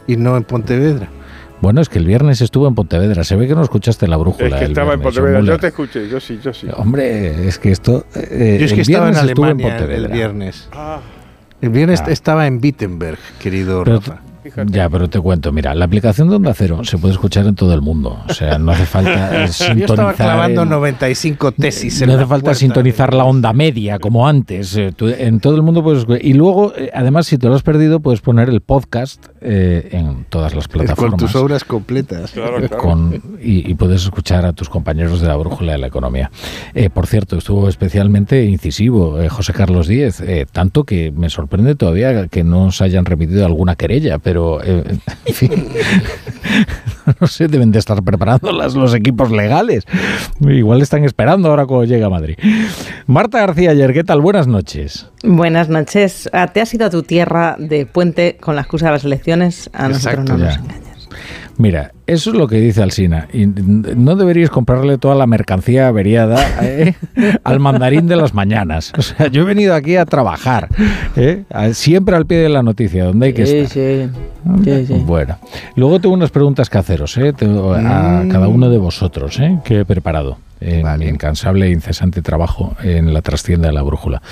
[0.07, 1.09] y no en Pontevedra?
[1.61, 3.25] Bueno, es que el viernes estuvo en Pontevedra.
[3.25, 4.49] Se ve que no escuchaste la brújula.
[4.49, 5.41] Es que estaba en Pontevedra.
[5.41, 6.69] Yo te escuché, yo sí, yo sí.
[6.77, 8.05] Hombre, es que esto.
[8.15, 10.69] Eh, yo es que estaba en Alemania el viernes.
[10.73, 11.01] Ah.
[11.61, 12.11] El viernes ah.
[12.11, 14.21] estaba en Wittenberg, querido Rafa.
[14.67, 17.75] Ya, pero te cuento, mira, la aplicación de Onda Cero se puede escuchar en todo
[17.75, 18.19] el mundo.
[18.29, 19.77] O sea, no hace falta sintonizar.
[19.77, 22.07] Yo estaba clavando 95 tesis.
[22.07, 24.77] No hace falta sintonizar la onda media como antes.
[24.77, 26.07] Eh, en todo el mundo puedes.
[26.23, 30.25] Y luego, eh, además, si te lo has perdido, puedes poner el podcast eh, en
[30.29, 31.11] todas las plataformas.
[31.11, 32.35] Con tus obras completas.
[33.41, 36.31] y, puedes escuchar a tus compañeros de la brújula de la economía.
[36.93, 42.73] por cierto, estuvo especialmente incisivo José Carlos Díez, tanto que me sorprende todavía que no
[42.73, 44.85] se hayan remitido alguna querella, pero pero eh,
[45.25, 45.51] en fin,
[47.21, 49.85] no sé, deben de estar preparando los equipos legales.
[50.41, 52.37] Igual están esperando ahora cuando llega a Madrid.
[53.07, 54.21] Marta García ayer, ¿qué tal?
[54.21, 55.11] Buenas noches.
[55.25, 56.31] Buenas noches.
[56.33, 59.71] Ah, ¿Te has ido a tu tierra de puente con la excusa de las elecciones?
[59.73, 61.09] A nosotros no nos engañas.
[61.57, 63.29] Mira, eso es lo que dice Alsina.
[63.33, 66.95] Y no deberíais comprarle toda la mercancía averiada ¿eh?
[67.45, 68.93] al mandarín de las mañanas.
[68.97, 70.69] O sea, yo he venido aquí a trabajar,
[71.17, 71.45] ¿eh?
[71.73, 74.11] siempre al pie de la noticia, donde hay que estar.
[74.65, 74.95] Sí, sí.
[75.05, 75.39] Bueno,
[75.77, 77.35] luego tengo unas preguntas que haceros ¿eh?
[77.39, 78.29] a mm.
[78.29, 79.59] cada uno de vosotros ¿eh?
[79.65, 84.23] que he preparado en mi incansable e incesante trabajo en la trastienda de la brújula.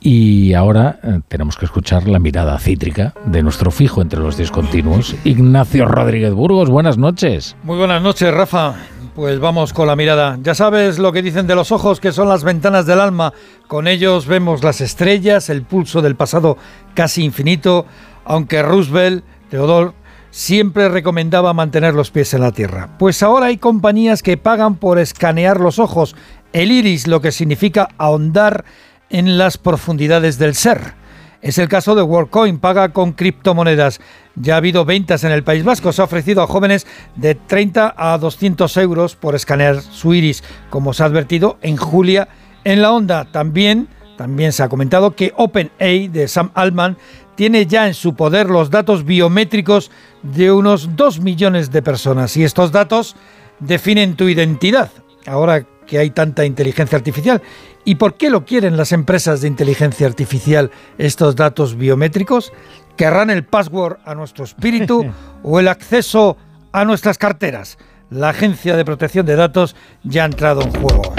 [0.00, 5.16] Y ahora eh, tenemos que escuchar la mirada cítrica de nuestro fijo entre los discontinuos,
[5.24, 6.70] Ignacio Rodríguez Burgos.
[6.70, 7.56] Buenas noches.
[7.62, 8.74] Muy buenas noches, Rafa.
[9.14, 10.38] Pues vamos con la mirada.
[10.42, 13.32] Ya sabes lo que dicen de los ojos, que son las ventanas del alma.
[13.66, 16.58] Con ellos vemos las estrellas, el pulso del pasado
[16.94, 17.86] casi infinito,
[18.26, 19.94] aunque Roosevelt, Teodor,
[20.36, 22.90] siempre recomendaba mantener los pies en la tierra.
[22.98, 26.14] Pues ahora hay compañías que pagan por escanear los ojos,
[26.52, 28.66] el iris, lo que significa ahondar
[29.08, 30.92] en las profundidades del ser.
[31.40, 33.98] Es el caso de WorldCoin, paga con criptomonedas.
[34.34, 35.90] Ya ha habido ventas en el País Vasco.
[35.90, 40.92] Se ha ofrecido a jóvenes de 30 a 200 euros por escanear su iris, como
[40.92, 42.28] se ha advertido en Julia
[42.64, 43.24] en la onda.
[43.24, 46.96] También, también se ha comentado que OpenAI de Sam Altman
[47.34, 49.90] tiene ya en su poder los datos biométricos
[50.22, 53.16] de unos 2 millones de personas y estos datos
[53.60, 54.90] definen tu identidad.
[55.26, 57.40] Ahora que hay tanta inteligencia artificial.
[57.84, 62.52] ¿Y por qué lo quieren las empresas de inteligencia artificial estos datos biométricos?
[62.96, 65.06] ¿Querrán el password a nuestro espíritu
[65.42, 66.36] o el acceso
[66.72, 67.78] a nuestras carteras?
[68.10, 69.74] La Agencia de Protección de Datos
[70.04, 71.15] ya ha entrado en juego.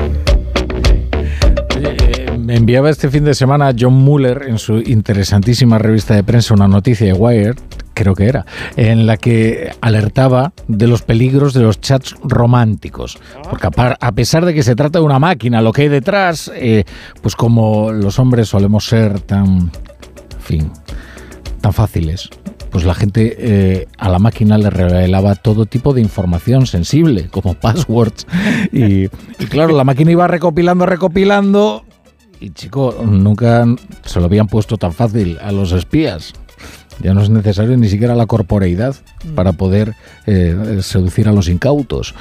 [2.48, 7.08] Enviaba este fin de semana John Muller en su interesantísima revista de prensa una noticia
[7.08, 7.58] de Wired
[7.98, 8.46] creo que era,
[8.76, 13.18] en la que alertaba de los peligros de los chats románticos.
[13.50, 16.84] Porque a, pesar de que se trata de una máquina, lo que hay detrás, eh,
[17.22, 19.72] pues como los hombres solemos ser tan,
[20.36, 20.72] en fin,
[21.60, 22.30] tan fáciles,
[22.70, 27.54] pues la gente eh, a la máquina le revelaba todo tipo de información sensible, como
[27.60, 28.28] passwords.
[28.72, 31.87] Y, y, claro, la máquina iba recopilando, recopilando.
[32.40, 33.66] Y chico, nunca
[34.06, 36.34] se lo habían puesto tan fácil a los espías.
[37.02, 38.96] Ya no es necesario ni siquiera la corporeidad
[39.36, 39.96] para poder
[40.26, 42.16] eh, seducir a los incautos.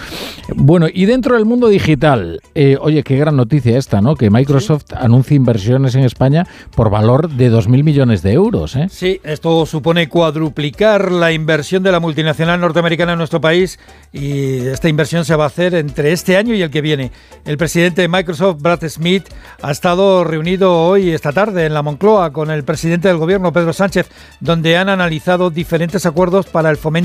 [0.55, 4.17] Bueno, y dentro del mundo digital, eh, oye, qué gran noticia esta, ¿no?
[4.17, 8.77] Que Microsoft anuncia inversiones en España por valor de 2.000 millones de euros.
[8.77, 8.89] ¿eh?
[8.91, 13.79] Sí, esto supone cuadruplicar la inversión de la multinacional norteamericana en nuestro país
[14.13, 17.13] y esta inversión se va a hacer entre este año y el que viene.
[17.45, 19.25] El presidente de Microsoft, Brad Smith,
[19.63, 23.73] ha estado reunido hoy, esta tarde, en la Moncloa con el presidente del gobierno, Pedro
[23.73, 24.09] Sánchez,
[24.41, 26.96] donde han analizado diferentes acuerdos para el fomento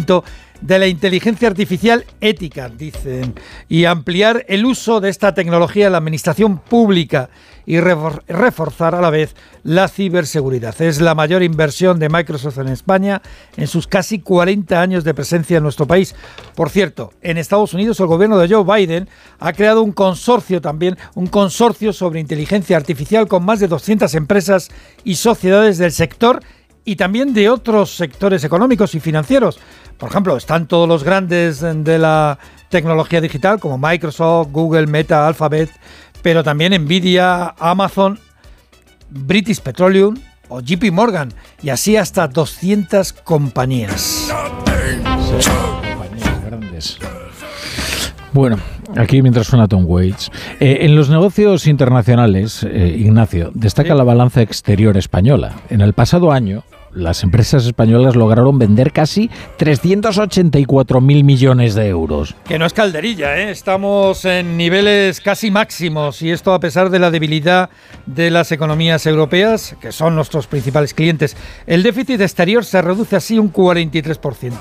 [0.61, 3.33] de la inteligencia artificial ética, dicen,
[3.67, 7.29] y ampliar el uso de esta tecnología en la administración pública
[7.65, 10.79] y reforzar a la vez la ciberseguridad.
[10.81, 13.21] Es la mayor inversión de Microsoft en España
[13.57, 16.15] en sus casi 40 años de presencia en nuestro país.
[16.55, 19.07] Por cierto, en Estados Unidos el gobierno de Joe Biden
[19.39, 24.69] ha creado un consorcio también, un consorcio sobre inteligencia artificial con más de 200 empresas
[25.03, 26.41] y sociedades del sector
[26.85, 29.59] y también de otros sectores económicos y financieros.
[29.97, 32.39] Por ejemplo, están todos los grandes de la
[32.69, 35.69] tecnología digital como Microsoft, Google, Meta, Alphabet,
[36.21, 38.19] pero también Nvidia, Amazon,
[39.09, 40.15] British Petroleum
[40.47, 44.29] o JP Morgan y así hasta 200 compañías.
[45.87, 46.97] compañías grandes.
[48.33, 48.57] Bueno,
[48.95, 50.31] aquí mientras suena Tom Waits.
[50.59, 55.55] Eh, en los negocios internacionales, eh, Ignacio, destaca la balanza exterior española.
[55.69, 56.63] En el pasado año,
[56.93, 62.35] las empresas españolas lograron vender casi 384 mil millones de euros.
[62.45, 63.51] Que no es calderilla, ¿eh?
[63.51, 67.69] estamos en niveles casi máximos y esto a pesar de la debilidad
[68.05, 71.35] de las economías europeas, que son nuestros principales clientes.
[71.67, 74.51] El déficit exterior se reduce así un 43%.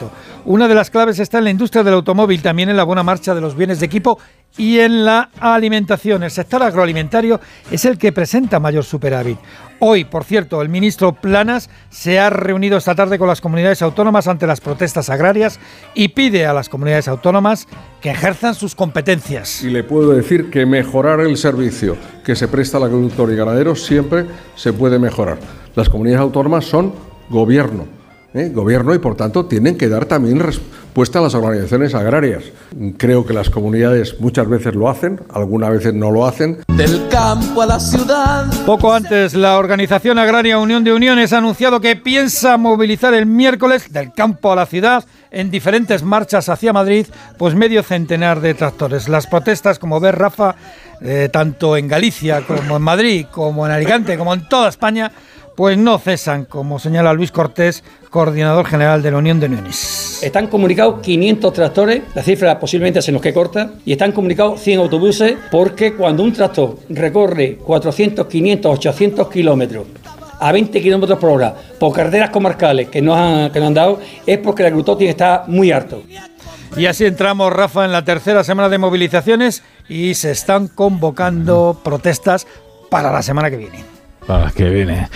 [0.45, 3.35] Una de las claves está en la industria del automóvil, también en la buena marcha
[3.35, 4.19] de los bienes de equipo
[4.57, 6.23] y en la alimentación.
[6.23, 7.41] El sector agroalimentario
[7.71, 9.39] es el que presenta mayor superávit.
[9.79, 14.29] Hoy, por cierto, el ministro Planas se ha reunido esta tarde con las comunidades autónomas
[14.29, 15.59] ante las protestas agrarias
[15.95, 17.67] y pide a las comunidades autónomas
[18.03, 19.63] que ejerzan sus competencias.
[19.63, 23.75] Y le puedo decir que mejorar el servicio que se presta al agricultor y ganadero
[23.75, 25.39] siempre se puede mejorar.
[25.75, 26.93] Las comunidades autónomas son
[27.31, 28.00] gobierno
[28.35, 28.51] ¿eh?
[28.55, 32.45] gobierno y por tanto tienen que dar también respuesta a las organizaciones agrarias.
[32.97, 36.59] Creo que las comunidades muchas veces lo hacen, algunas veces no lo hacen.
[36.69, 38.47] Del campo a la ciudad.
[38.67, 43.93] Poco antes, la organización agraria Unión de Uniones ha anunciado que piensa movilizar el miércoles
[43.93, 47.07] del campo a la ciudad en diferentes marchas hacia Madrid,
[47.39, 49.09] pues medio centenar de tractores.
[49.09, 50.57] Las protestas, como ves, Rafa,
[51.01, 55.13] eh, tanto en Galicia como en Madrid, como en Alicante, como en toda España,
[55.57, 60.23] pues no cesan, como señala Luis Cortés, coordinador general de la Unión de Uniones.
[60.23, 64.81] Están comunicados 500 tractores, la cifra posiblemente se nos que corta, y están comunicados 100
[64.81, 69.87] autobuses porque cuando un tractor recorre 400, 500, 800 kilómetros
[70.41, 74.01] a 20 kilómetros por hora por carreteras comarcales que nos, han, que nos han dado,
[74.27, 76.03] es porque el agricultor tiene que estar muy harto.
[76.77, 82.47] Y así entramos, Rafa, en la tercera semana de movilizaciones y se están convocando protestas
[82.91, 84.00] para la semana que viene.
[84.31, 85.09] Para que viene.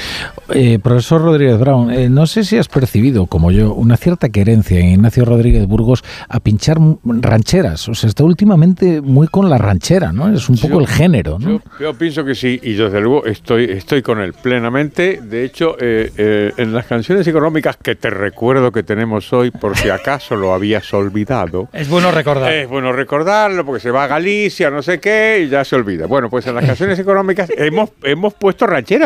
[0.52, 4.80] Eh, profesor Rodríguez Brown, eh, no sé si has percibido, como yo, una cierta querencia
[4.80, 7.88] en Ignacio Rodríguez Burgos a pinchar rancheras.
[7.88, 10.34] O sea, está últimamente muy con la ranchera, ¿no?
[10.34, 11.62] Es un poco el género, ¿no?
[11.78, 15.20] Yo, pienso que sí, y desde luego estoy, estoy con él plenamente.
[15.22, 19.90] De hecho, eh, en las canciones económicas que te recuerdo que tenemos hoy, por si
[19.90, 21.68] acaso lo habías olvidado.
[21.84, 22.52] Es bueno recordar.
[22.52, 26.06] Es bueno recordarlo, porque se va a Galicia, no sé qué, y ya se olvida.
[26.06, 29.03] Bueno, pues en las canciones económicas hemos, hemos puesto rancheras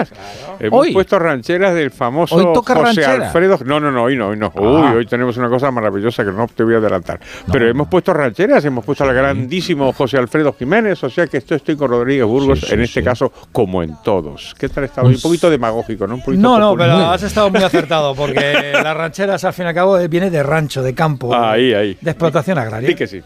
[0.61, 3.59] Hemos puesto rancheras del famoso José Alfredo.
[3.65, 4.53] No, no, no, hoy no, hoy no.
[4.55, 4.61] Ah.
[4.61, 7.21] Uy, hoy tenemos una cosa maravillosa que no te voy a adelantar.
[7.51, 11.55] Pero hemos puesto rancheras, hemos puesto al grandísimo José Alfredo Jiménez, o sea que esto
[11.55, 14.55] estoy con Rodríguez Burgos, en este caso, como en todos.
[14.59, 15.09] ¿Qué tal estado?
[15.09, 16.21] Un poquito demagógico, ¿no?
[16.27, 19.99] no, no, pero has estado muy acertado, porque las rancheras, al fin y al cabo,
[20.09, 21.35] viene de rancho, de campo.
[21.35, 21.97] Ahí, ahí.
[22.01, 22.89] De explotación agraria.
[22.89, 23.23] Sí que sí.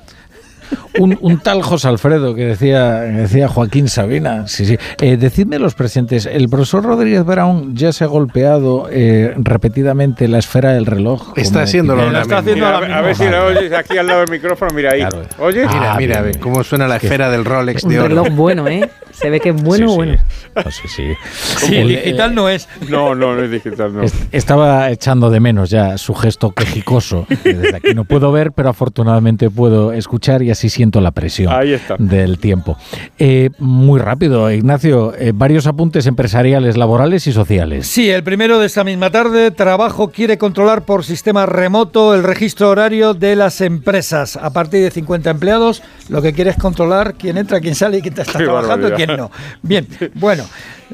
[0.99, 4.47] Un, tal José Alfredo que decía, decía Joaquín Sabina.
[4.47, 4.79] Sí, sí.
[5.01, 10.39] Eh, decidme los presentes, ¿el profesor Rodríguez Brown ya se ha golpeado eh, repetidamente la
[10.39, 11.33] esfera del reloj?
[11.37, 14.73] Está haciéndolo lo está haciendo a, ver si lo oyes aquí al lado del micrófono,
[14.75, 15.03] mira ahí.
[15.39, 15.67] ¿Oye?
[15.67, 18.05] Mira, mira, a ver cómo suena la esfera del Rolex de oro.
[18.05, 18.89] Un reloj bueno, ¿eh?
[19.13, 20.17] Se ve que es bueno, bueno.
[20.55, 21.15] Ah, sí, sí.
[21.33, 22.69] Sí, digital no es.
[22.89, 24.03] No, no, no es digital, no.
[24.33, 27.27] Estaba echando de menos ya su gesto quejicoso.
[27.45, 31.53] Desde aquí no puedo ver, pero afortunadamente puedo escuchar y así siento la presión
[31.99, 32.77] del tiempo.
[33.19, 37.87] Eh, muy rápido, Ignacio, eh, varios apuntes empresariales, laborales y sociales.
[37.87, 42.71] Sí, el primero de esta misma tarde, Trabajo quiere controlar por sistema remoto el registro
[42.71, 44.37] horario de las empresas.
[44.37, 48.03] A partir de 50 empleados, lo que quiere es controlar quién entra, quién sale y
[48.03, 49.31] quién está trabajando y quién no.
[49.63, 50.45] Bien, bueno,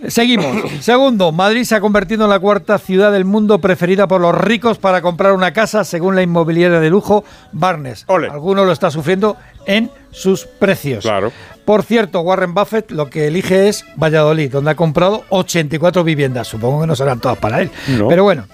[0.08, 0.56] seguimos.
[0.80, 4.78] Segundo, Madrid se ha convertido en la cuarta ciudad del mundo preferida por los ricos
[4.78, 8.04] para comprar una casa, según la inmobiliaria de lujo Barnes.
[8.08, 9.36] Alguno lo está sufriendo
[9.68, 11.04] en sus precios.
[11.04, 11.30] Claro.
[11.64, 16.48] Por cierto, Warren Buffett lo que elige es Valladolid, donde ha comprado 84 viviendas.
[16.48, 17.70] Supongo que no serán todas para él.
[18.08, 18.46] Pero bueno.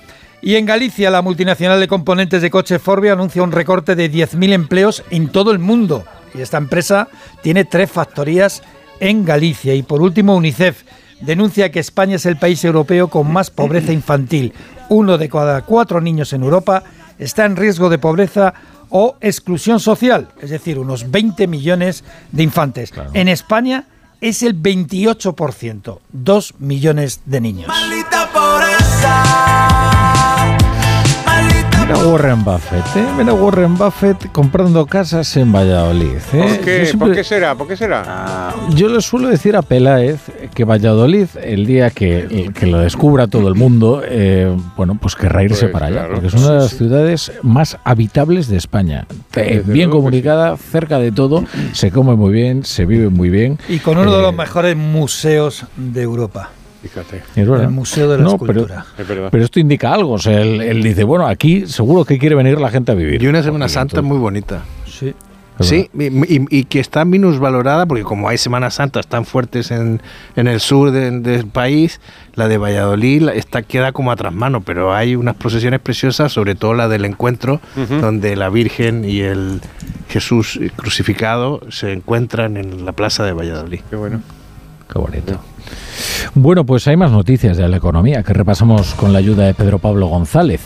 [0.43, 4.53] Y en Galicia, la multinacional de componentes de coche Forbia anuncia un recorte de 10.000
[4.53, 6.05] empleos en todo el mundo.
[6.35, 7.09] Y esta empresa
[7.41, 8.63] tiene tres factorías
[9.01, 9.75] en Galicia.
[9.75, 10.83] Y por último, UNICEF
[11.21, 14.53] denuncia que España es el país europeo con más pobreza infantil.
[14.91, 16.83] Uno de cada cuatro niños en Europa
[17.19, 18.53] está en riesgo de pobreza
[18.91, 22.93] o exclusión social, es decir, unos 20 millones de infantes.
[23.13, 23.85] En España
[24.21, 27.69] es el 28%, 2 millones de niños.
[31.87, 33.05] Mira Warren Buffett, ¿eh?
[33.19, 36.17] Mira Warren Buffett comprando casas en Valladolid.
[36.33, 36.95] ¿eh?
[36.99, 37.23] ¿Por, qué?
[37.23, 37.55] será?
[37.55, 38.03] ¿Por qué será?
[38.07, 40.23] Ah, yo le suelo decir a Peláez
[40.55, 45.67] que Valladolid, el día que, lo descubra todo el mundo, eh, bueno, pues querrá irse
[45.67, 49.07] pues para allá, porque es una de las ciudades más habitables de España.
[49.37, 53.59] Eh, bien comunicada, cerca de todo, se come muy bien, se vive muy bien.
[53.69, 56.49] Y con uno de los mejores museos de Europa.
[56.85, 57.23] Fíjate.
[57.35, 58.85] El Museo de la Escultura.
[58.99, 60.13] Pero, esto indica algo.
[60.13, 63.23] O sea, él, dice, bueno, aquí seguro que quiere venir la gente a vivir.
[63.23, 64.63] Y una Semana Santa muy bonita.
[64.87, 65.15] Sí.
[65.61, 70.03] Sí, y, que está minusvalorada porque como hay Semanas Santas tan fuertes en,
[70.35, 72.01] en el sur del país,
[72.35, 76.75] la de Valladolid está, queda como a mano, pero hay unas procesiones preciosas, sobre todo
[76.75, 77.61] la del encuentro,
[78.01, 79.61] donde la Virgen y el
[80.09, 83.81] Jesús crucificado se encuentran en la plaza de Valladolid.
[83.89, 84.23] Qué bueno.
[84.93, 85.41] Qué bonito.
[86.35, 89.79] Bueno, pues hay más noticias de la economía que repasamos con la ayuda de Pedro
[89.79, 90.61] Pablo González.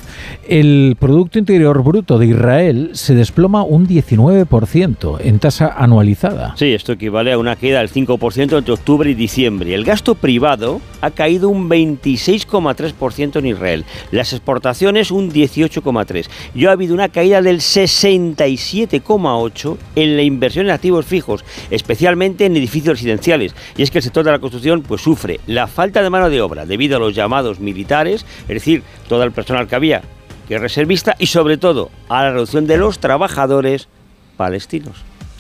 [0.49, 6.55] El Producto Interior Bruto de Israel se desploma un 19% en tasa anualizada.
[6.57, 9.75] Sí, esto equivale a una queda del 5% entre octubre y diciembre.
[9.75, 13.85] El gasto privado ha caído un 26,3% en Israel.
[14.11, 16.29] Las exportaciones un 18,3%.
[16.55, 22.57] Y ha habido una caída del 67,8% en la inversión en activos fijos, especialmente en
[22.57, 23.55] edificios residenciales.
[23.77, 26.41] Y es que el sector de la construcción pues sufre la falta de mano de
[26.41, 30.03] obra debido a los llamados militares, es decir, todo el personal que había
[30.49, 33.89] que es reservista y sobre todo a la reducción de los trabajadores
[34.37, 34.97] palestinos.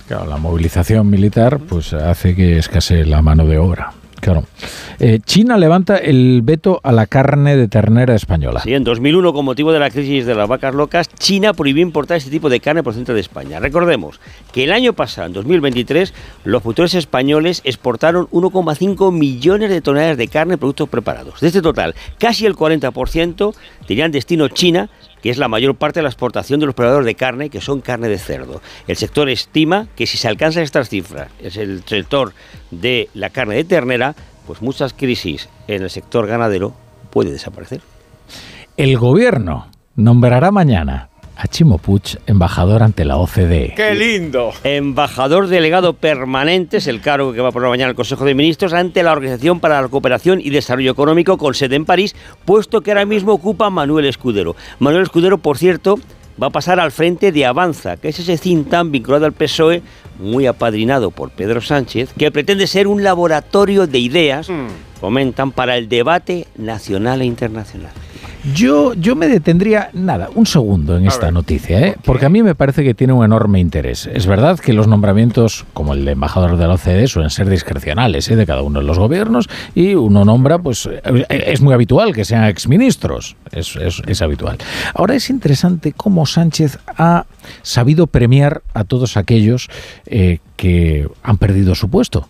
[0.07, 3.93] Claro, la movilización militar pues hace que escasee la mano de obra.
[4.21, 4.45] Claro.
[4.99, 8.61] Eh, China levanta el veto a la carne de ternera española.
[8.61, 12.17] Sí, en 2001, con motivo de la crisis de las vacas locas, China prohibió importar
[12.17, 13.61] este tipo de carne centro de España.
[13.61, 14.21] Recordemos
[14.53, 16.13] que el año pasado, en 2023,
[16.45, 21.41] los productores españoles exportaron 1,5 millones de toneladas de carne y productos preparados.
[21.41, 23.55] De este total, casi el 40%
[23.87, 24.91] tenían destino China,
[25.23, 27.81] que es la mayor parte de la exportación de los preparadores de carne, que son
[27.81, 28.61] carne de cerdo.
[28.87, 32.33] El sector estima que si se alcanzan estas cifras, es el sector
[32.71, 34.15] de la carne de ternera,
[34.47, 36.75] pues muchas crisis en el sector ganadero
[37.11, 37.81] puede desaparecer.
[38.77, 41.09] El gobierno nombrará mañana
[41.39, 43.75] a Chimo Puig embajador ante la OCDE.
[43.77, 44.51] ¡Qué lindo!
[44.65, 48.73] Embajador delegado permanente es el cargo que va a poner mañana el Consejo de Ministros
[48.73, 52.91] ante la Organización para la Cooperación y Desarrollo Económico con sede en París, puesto que
[52.91, 54.57] ahora mismo ocupa Manuel Escudero.
[54.81, 56.01] Manuel Escudero, por cierto,
[56.43, 59.83] va a pasar al frente de Avanza, que es ese Cintan vinculado al PSOE,
[60.19, 65.01] muy apadrinado por Pedro Sánchez, que pretende ser un laboratorio de ideas, mm.
[65.01, 67.93] comentan, para el debate nacional e internacional.
[68.55, 71.97] Yo, yo me detendría, nada, un segundo en esta noticia, ¿eh?
[72.05, 74.09] porque a mí me parece que tiene un enorme interés.
[74.13, 78.31] Es verdad que los nombramientos, como el de embajador de la OCDE, suelen ser discrecionales
[78.31, 78.37] ¿eh?
[78.37, 82.25] de cada uno de los gobiernos y uno nombra, pues eh, es muy habitual que
[82.25, 84.59] sean exministros, es, es, habitual.
[84.95, 87.27] Ahora es interesante cómo Sánchez ha
[87.63, 89.69] sabido premiar a todos aquellos
[90.57, 92.29] que han perdido su puesto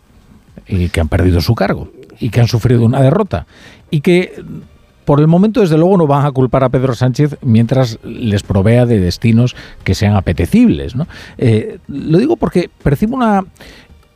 [0.66, 1.90] y que han perdido su cargo
[2.20, 3.47] y que han sufrido una derrota
[3.90, 4.43] y que
[5.09, 8.85] por el momento, desde luego, no van a culpar a Pedro Sánchez mientras les provea
[8.85, 10.94] de destinos que sean apetecibles.
[10.94, 11.09] ¿no?
[11.39, 13.43] Eh, lo digo porque percibo una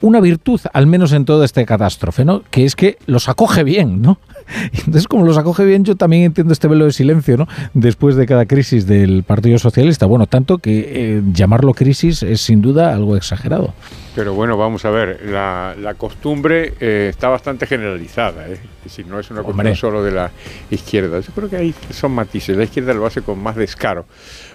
[0.03, 2.43] una virtud, al menos en toda esta catástrofe, ¿no?
[2.51, 4.19] Que es que los acoge bien, ¿no?
[4.73, 7.49] Entonces, como los acoge bien, yo también entiendo este velo de silencio, ¿no?
[7.73, 10.07] Después de cada crisis del Partido Socialista.
[10.07, 13.73] Bueno, tanto que eh, llamarlo crisis es sin duda algo exagerado.
[14.15, 18.59] Pero bueno, vamos a ver, la, costumbre eh, está bastante generalizada, ¿eh?
[18.87, 20.31] Si no es una costumbre solo de la
[20.70, 21.20] izquierda.
[21.20, 22.57] Yo creo que ahí son matices.
[22.57, 24.05] La izquierda lo hace con más descaro.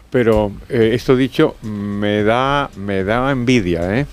[0.10, 4.06] Pero eh, esto dicho, me da, me da envidia, ¿eh?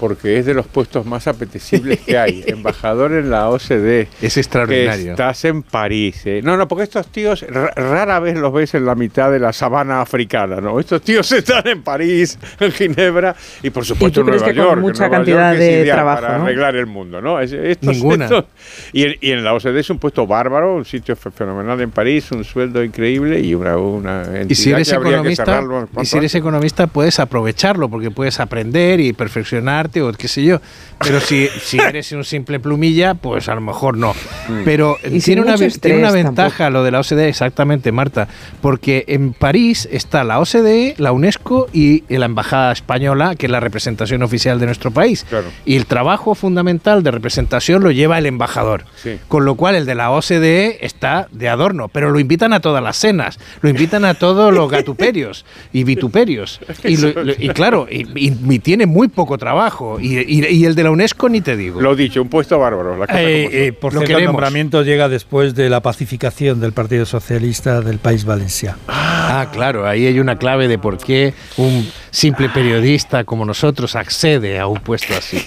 [0.00, 2.42] Porque es de los puestos más apetecibles que hay.
[2.46, 4.08] Embajador en la OCDE.
[4.22, 5.10] Es extraordinario.
[5.10, 6.22] estás en París.
[6.24, 6.40] ¿eh?
[6.42, 10.00] No, no, porque estos tíos rara vez los ves en la mitad de la sabana
[10.00, 10.80] africana, ¿no?
[10.80, 14.70] Estos tíos están en París, en Ginebra y por supuesto en Nueva York.
[14.70, 17.38] Con mucha Nueva cantidad York de trabajo, para arreglar el mundo, ¿no?
[17.82, 18.46] Ninguna.
[18.94, 22.82] y, en la OCDE es un puesto bárbaro, un sitio fenomenal en París, un sueldo
[22.82, 25.62] increíble y una, una entidad y si eres que economista,
[26.00, 30.60] y si eres economista puedes aprovecharlo porque puedes aprender y perfeccionar o qué sé yo.
[30.98, 34.12] Pero si, si eres un simple plumilla, pues a lo mejor no.
[34.48, 34.64] Mm.
[34.64, 38.28] Pero tiene una, tiene una ventaja lo de la OCDE, exactamente, Marta,
[38.60, 43.60] porque en París está la OCDE, la UNESCO y la Embajada Española, que es la
[43.60, 45.26] representación oficial de nuestro país.
[45.64, 48.84] Y el trabajo fundamental de representación lo lleva el embajador.
[49.28, 52.82] Con lo cual el de la OCDE está de adorno, pero lo invitan a todas
[52.82, 56.60] las cenas, lo invitan a todos los gatuperios y vituperios.
[56.84, 61.80] Y, claro, y tiene muy poco trabajo y, el de la UNESCO ni te digo.
[61.80, 62.96] Lo dicho, un puesto bárbaro.
[62.96, 67.80] La eh, eh, por cierto, el nombramiento llega después de la pacificación del Partido Socialista
[67.80, 68.78] del País Valenciano.
[68.88, 74.58] Ah, claro, ahí hay una clave de por qué un simple periodista como nosotros accede
[74.58, 75.40] a un puesto así.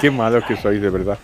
[0.00, 1.18] Qué malo que sois, de verdad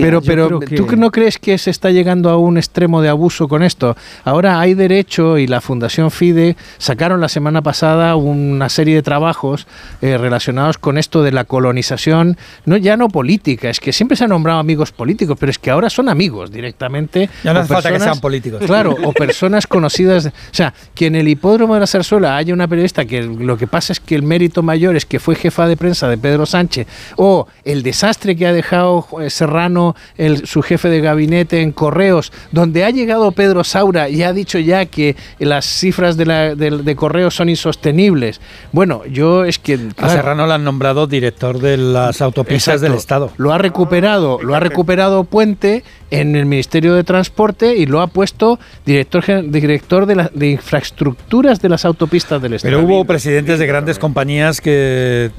[0.00, 3.62] pero pero ¿tú no crees que se está llegando a un extremo de abuso con
[3.62, 3.96] esto?
[4.24, 9.66] Ahora hay derecho y la Fundación FIDE sacaron la semana pasada una serie de trabajos
[10.02, 14.24] eh, relacionados con esto de la colonización, no ya no política, es que siempre se
[14.24, 17.28] han nombrado amigos políticos, pero es que ahora son amigos directamente.
[17.42, 18.62] Ya no hace falta que sean políticos.
[18.64, 20.26] Claro, o personas conocidas.
[20.26, 23.66] O sea, que en el hipódromo de la Zarzuela haya una periodista que lo que
[23.66, 26.86] pasa es que el mérito mayor es que fue jefa de prensa de Pedro Sánchez,
[27.16, 32.32] o el desastre que ha dejado eh, Serrano, el, su jefe de gabinete en Correos,
[32.52, 36.96] donde ha llegado Pedro Saura y ha dicho ya que las cifras de, la, de,
[36.96, 38.40] Correos son insostenibles.
[38.72, 39.78] Bueno, yo es que...
[39.96, 43.32] a Serrano lo han nombrado director de las autopistas del Estado.
[43.36, 48.06] Lo ha recuperado, lo ha recuperado Puente en el Ministerio de Transporte y lo ha
[48.06, 52.76] puesto director, director de, de infraestructuras de las autopistas del Estado.
[52.76, 55.30] Pero hubo presidentes de grandes compañías que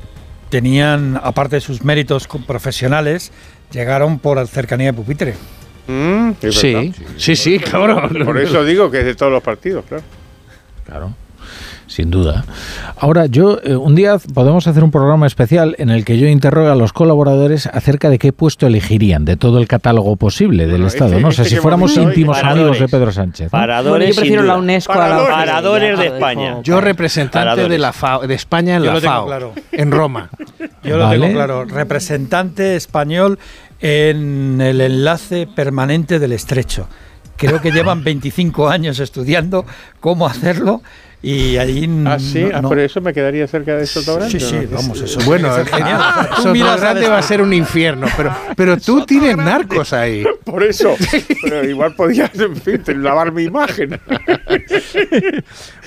[0.50, 3.32] tenían, aparte de sus méritos profesionales,
[3.72, 5.34] llegaron por cercanía de pupitre.
[5.88, 8.10] Mm, sí, sí, sí, claro.
[8.26, 10.04] Por eso digo que es de todos los partidos, claro.
[10.86, 11.25] Claro
[11.96, 12.44] sin duda.
[12.98, 16.70] Ahora, yo eh, un día podemos hacer un programa especial en el que yo interrogue
[16.70, 21.12] a los colaboradores acerca de qué puesto elegirían de todo el catálogo posible del Estado.
[21.12, 23.50] Este- no sé, este si fuéramos íntimos amigos de Pedro Sánchez.
[23.50, 24.10] Paradores.
[24.10, 26.58] yo prefiero la UNESCO paradores, a la Paradores de España.
[26.64, 27.94] Yo representante de la
[28.28, 30.30] de España en la FAO, en Roma.
[30.84, 33.40] Yo lo tengo claro, representante español
[33.80, 36.88] en el enlace permanente del estrecho.
[37.38, 39.66] Creo que llevan 25 años estudiando
[40.00, 40.82] cómo hacerlo
[41.26, 45.02] y allí ah sí ah, por eso me quedaría cerca de restaurante sí sí vamos
[45.02, 50.26] eso bueno grande va a ser un infierno pero pero tú tienes narcos ahí.
[50.44, 50.96] Por eso.
[51.44, 54.00] Pero igual podías en fin lavar mi imagen.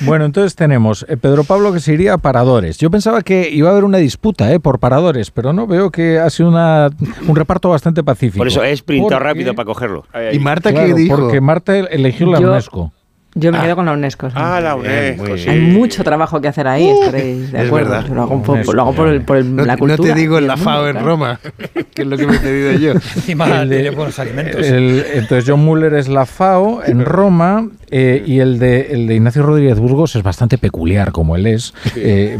[0.00, 2.78] Bueno entonces tenemos eh, Pedro Pablo que se iría a paradores.
[2.78, 6.18] Yo pensaba que iba a haber una disputa eh, por paradores pero no veo que
[6.18, 6.90] ha sido una,
[7.26, 8.38] un reparto bastante pacífico.
[8.38, 10.04] Por eso he sprintado rápido para cogerlo.
[10.32, 12.92] Y Marta qué dijo porque Marta eligió la UNESCO
[13.38, 14.28] yo me quedo con la UNESCO.
[14.34, 15.50] Ah, la UNESCO.
[15.50, 17.94] Hay mucho trabajo que hacer ahí, estaréis de acuerdo.
[17.96, 18.14] Es verdad.
[18.14, 20.08] Lo hago por, lo hago por, el, por el, no, la cultura.
[20.08, 21.40] No te digo en la FAO en Roma,
[21.94, 22.92] que es lo que me he pedido yo.
[23.16, 24.66] Encima el de buenos alimentos.
[24.66, 29.42] entonces, John Muller es la FAO en Roma eh, y el de, el de Ignacio
[29.42, 31.72] Rodríguez Burgos es bastante peculiar, como él es.
[31.96, 32.38] Eh,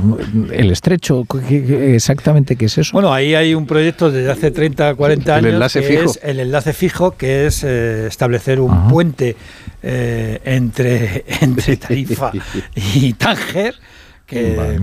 [0.52, 2.92] el estrecho, exactamente qué es eso?
[2.92, 5.46] Bueno, ahí hay un proyecto desde hace 30, 40 años.
[5.46, 6.10] El enlace que fijo.
[6.10, 9.36] Es el enlace fijo, que es eh, establecer un puente
[9.82, 12.32] entre, entre Tarifa
[12.74, 13.74] y Tánger
[14.28, 14.78] que Vale.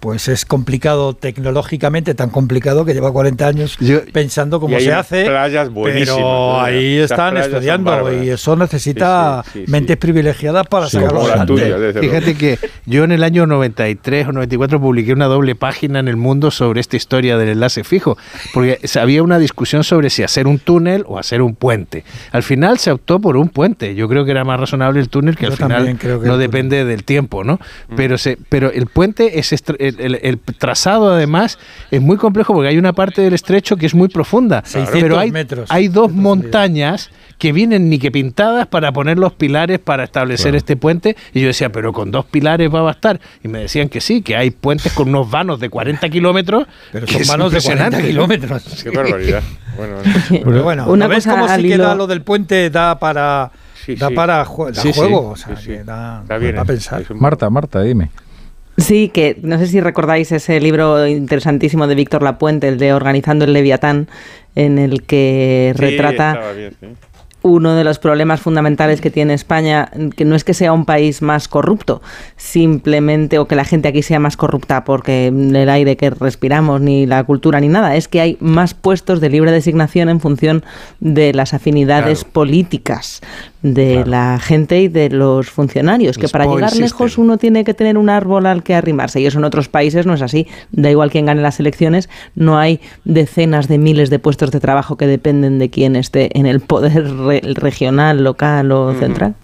[0.00, 3.76] pues es complicado tecnológicamente, tan complicado que lleva 40 años
[4.10, 5.26] pensando cómo se hace.
[5.26, 9.70] playas pero ahí están estudiando y eso necesita Sí, sí, sí, sí.
[9.72, 11.92] mentes privilegiadas para Sí, sacarlo adelante.
[12.00, 16.16] Fíjate que yo en el año 93 o 94 publiqué una doble página en El
[16.16, 18.16] Mundo sobre esta historia del enlace fijo,
[18.54, 22.04] porque había una discusión sobre si hacer un túnel o hacer un puente.
[22.32, 23.94] Al final se optó por un puente.
[23.94, 26.38] Yo creo que era más razonable el túnel, que Yo al final creo que no
[26.38, 27.60] depende del tiempo, ¿no?
[27.94, 31.58] Pero, se, pero el puente, es el, el- el trazado además
[31.90, 34.62] es muy complejo porque hay una parte del estrecho que es muy profunda.
[34.64, 39.32] 600 pero hay, metros hay dos montañas que vienen ni que pintadas para poner los
[39.32, 40.56] pilares para establecer Claro.
[40.58, 41.16] este puente.
[41.32, 43.18] Y yo decía, pero con dos pilares va a bastar.
[43.42, 46.66] Y me decían que sí, que hay puentes con unos vanos de 40 kilómetros.
[46.92, 48.06] Pero son vanos de 40 impresionante.
[48.06, 48.82] kilómetros.
[48.82, 49.42] Qué barbaridad.
[49.76, 49.94] Bueno,
[50.28, 53.50] Pero bueno, Una ¿no ves cosa cómo sí que da lo del puente da para
[53.98, 54.14] da sí.
[54.14, 54.98] para ju- da Sí, sí.
[54.98, 57.02] juego, o sea, que da, Está bien, da pensar.
[57.14, 58.10] Marta, Marta, dime.
[58.80, 63.44] Sí, que no sé si recordáis ese libro interesantísimo de Víctor Lapuente, el de Organizando
[63.44, 64.08] el Leviatán,
[64.54, 66.86] en el que Sí, retrata estaba bien, sí.
[67.42, 71.22] uno de los problemas fundamentales que tiene España, que no es que sea un país
[71.22, 72.02] más corrupto,
[72.36, 77.06] simplemente, o que la gente aquí sea más corrupta porque el aire que respiramos, ni
[77.06, 80.64] la cultura, ni nada, es que hay más puestos de libre designación en función
[81.00, 83.20] de las afinidades políticas
[83.62, 86.84] de la gente y de los funcionarios, que El para llegar system.
[86.86, 90.06] lejos uno tiene que tener un árbol al que arrimarse, y eso en otros países
[90.06, 94.18] no es así, da igual quién gane las elecciones, no hay decenas de miles de
[94.18, 98.94] puestos de trabajo que dependen de quién esté en el poder re- regional, local o
[98.94, 99.34] central.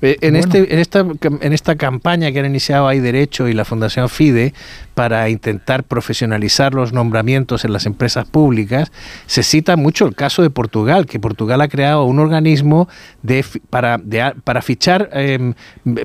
[0.00, 3.64] Eh, En, este, en, esta, en esta campaña que han iniciado Hay Derecho y la
[3.64, 4.54] Fundación FIDE
[4.94, 8.90] para intentar profesionalizar los nombramientos en las empresas públicas,
[9.26, 12.88] se cita mucho el caso de Portugal, que Portugal ha creado un organismo
[13.22, 15.54] de, para, de para fichar em,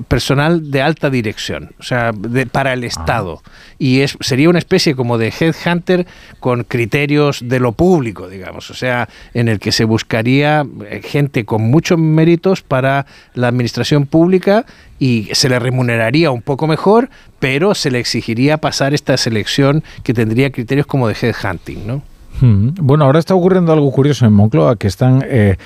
[0.08, 3.42] personal de alta dirección, o sea, de- para el Estado.
[3.78, 6.06] Y es, sería una especie como de headhunter
[6.40, 11.44] con criterios de lo público, digamos, o sea, en el que se buscaría eh, gente
[11.44, 14.64] con muchos méritos para la administración pública
[14.98, 17.10] y se le remuneraría un poco mejor,
[17.40, 22.02] pero se le exigiría pasar esta selección que tendría criterios como de headhunting, ¿no?
[22.40, 25.56] Mm, Bueno, ahora está ocurriendo algo curioso en Moncloa, que están eh,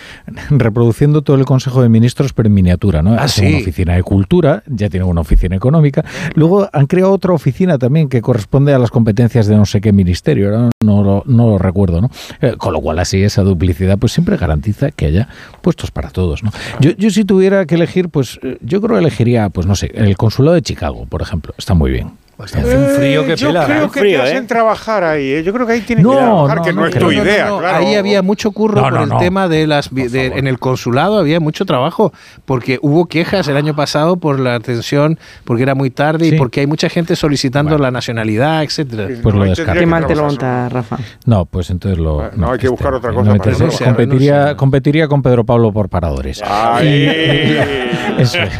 [0.50, 3.14] reproduciendo todo el Consejo de Ministros, pero en miniatura, ¿no?
[3.18, 3.46] Ah, sí.
[3.46, 6.04] una oficina de cultura, ya tienen una oficina económica.
[6.34, 9.92] Luego han creado otra oficina también que corresponde a las competencias de no sé qué
[9.92, 12.10] ministerio, no lo, no lo recuerdo, ¿no?
[12.40, 15.28] Eh, con lo cual así esa duplicidad pues siempre garantiza que haya
[15.62, 16.50] puestos para todos, ¿no?
[16.80, 19.90] Yo, yo si tuviera que elegir, pues eh, yo creo que elegiría, pues no sé,
[19.94, 22.12] el consulado de Chicago, por ejemplo, está muy bien.
[22.40, 23.90] Hace un frío que Eh, Yo creo ¿eh?
[23.92, 24.30] que Frío, te ¿eh?
[24.32, 25.32] hacen trabajar ahí.
[25.32, 25.42] ¿eh?
[25.42, 27.46] Yo creo que ahí tienes No, que trabajar, no, que no, no es tu idea,
[27.48, 27.78] No, claro.
[27.78, 29.18] Ahí había mucho curro No, por el no.
[29.18, 32.12] tema de las de- en el consulado había mucho trabajo
[32.44, 36.34] porque hubo quejas el año pasado por la atención porque era muy tarde Sí.
[36.36, 39.08] y porque hay mucha gente solicitando la nacionalidad, etcétera.
[39.20, 39.72] Pues lo ahí descarto.
[39.72, 40.96] tendría Qué mal te lo monta, Rafa.
[41.26, 42.14] No, pues entonces lo.
[42.14, 44.56] Bueno, no, hay que buscar otra cosa para competiría, No sé.
[44.56, 46.40] competiría con Pedro Pablo por paradores.
[46.42, 47.06] Ahí.
[48.18, 48.50] Eso es.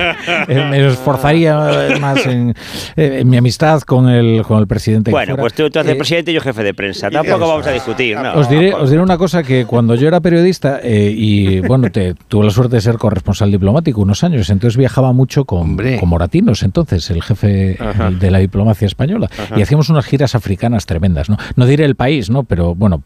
[0.49, 1.57] Eh, Me esforzaría
[2.01, 2.55] más en,
[2.97, 5.11] eh, en mi amistad con el, con el presidente.
[5.11, 5.43] Bueno, fuera.
[5.43, 7.11] pues tú, tú haces Eh, presidente y yo jefe de prensa.
[7.11, 8.35] Tampoco vamos a discutir, ¿no?
[8.35, 12.15] Os diré, os diré una cosa que cuando yo era periodista eh, y bueno, te,
[12.15, 15.99] tuve la suerte de ser corresponsal diplomático unos años, entonces viajaba mucho con, Hombre.
[15.99, 18.11] con Moratinos, entonces el jefe Ajá.
[18.11, 19.59] de la diplomacia española, Ajá.
[19.59, 21.37] y hacíamos unas giras africanas tremendas, ¿no?
[21.57, 22.45] No diré el país, ¿no?
[22.45, 23.03] Pero bueno,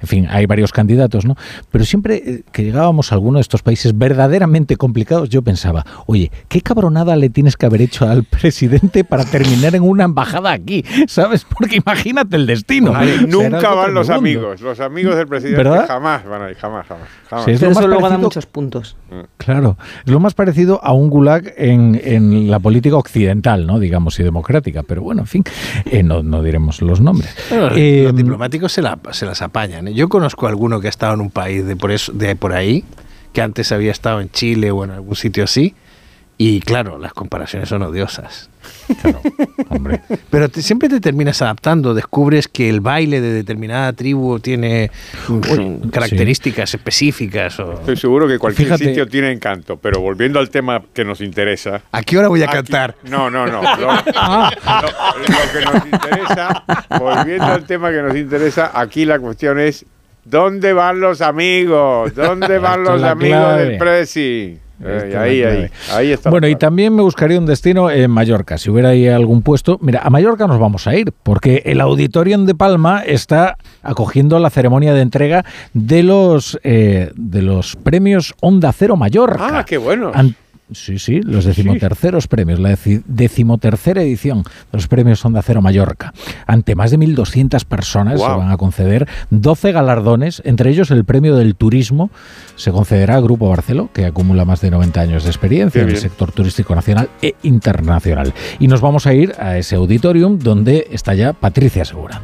[0.00, 1.36] en fin, hay varios candidatos, ¿no?
[1.70, 6.30] Pero siempre eh, que llegábamos a alguno de estos países verdaderamente complicados, yo pensaba, oye,
[6.48, 10.84] qué cabronada le tienes que haber hecho al presidente para terminar en una embajada aquí,
[11.06, 11.44] ¿sabes?
[11.44, 12.92] Porque imagínate el destino.
[13.28, 14.60] Nunca van los amigos.
[14.60, 15.86] Los amigos del presidente ¿Verdad?
[15.86, 17.08] jamás van ahí, jamás, jamás.
[17.30, 17.44] jamás.
[17.44, 18.96] Sí, es lo Pero más eso luego da muchos puntos.
[19.36, 23.78] Claro, es lo más parecido a un gulag en, en la política occidental, ¿no?
[23.78, 24.82] Digamos, y democrática.
[24.82, 25.44] Pero bueno, en fin,
[25.84, 27.34] eh, no, no diremos los nombres.
[27.50, 29.88] Bueno, Eh, los diplomáticos se, la- se las apañan.
[29.88, 29.94] ¿eh?
[29.94, 32.52] Yo conozco a alguno que ha estado en un país de por, eso, de por
[32.54, 32.84] ahí,
[33.32, 35.74] que antes había estado en Chile o en algún sitio así,
[36.38, 38.48] y claro, las comparaciones son odiosas.
[39.68, 40.00] Hombre.
[40.30, 44.90] Pero te- siempre te terminas adaptando, descubres que el baile de determinada tribu tiene
[45.28, 47.58] mm, características específicas.
[47.60, 47.72] O...
[47.74, 51.82] Estoy seguro que cualquier Fíjate- sitio tiene encanto, pero volviendo al tema que nos interesa.
[51.92, 52.96] ¿A qué hora voy a aquí- cantar?
[53.04, 53.62] No, no, no.
[53.62, 56.64] Lo, lo- lo que nos interesa,
[56.98, 59.84] volviendo al tema que nos interesa, aquí la cuestión es
[60.24, 62.14] ¿dónde van los amigos?
[62.14, 63.64] ¿Dónde van los amigos clave.
[63.64, 64.58] del Presi?
[64.84, 65.70] Ahí, ahí, clave.
[65.92, 66.30] ahí está.
[66.30, 68.58] Bueno, y también me buscaría un destino en Mallorca.
[68.58, 72.46] Si hubiera ahí algún puesto, mira, a Mallorca nos vamos a ir, porque el Auditorium
[72.46, 78.72] de Palma está acogiendo la ceremonia de entrega de los, eh, de los premios Onda
[78.72, 79.58] Cero Mallorca.
[79.58, 80.12] Ah, qué bueno.
[80.74, 86.12] Sí, sí, los decimoterceros premios, la deci- decimotercera edición de los premios Onda Cero Mallorca.
[86.46, 91.36] Ante más de 1.200 personas se van a conceder 12 galardones, entre ellos el premio
[91.36, 92.10] del turismo.
[92.56, 95.94] Se concederá al Grupo Barceló, que acumula más de 90 años de experiencia en el
[96.02, 98.32] sector turístico nacional e internacional.
[98.58, 102.20] Y nos vamos a ir a ese auditorium donde está ya Patricia Segura.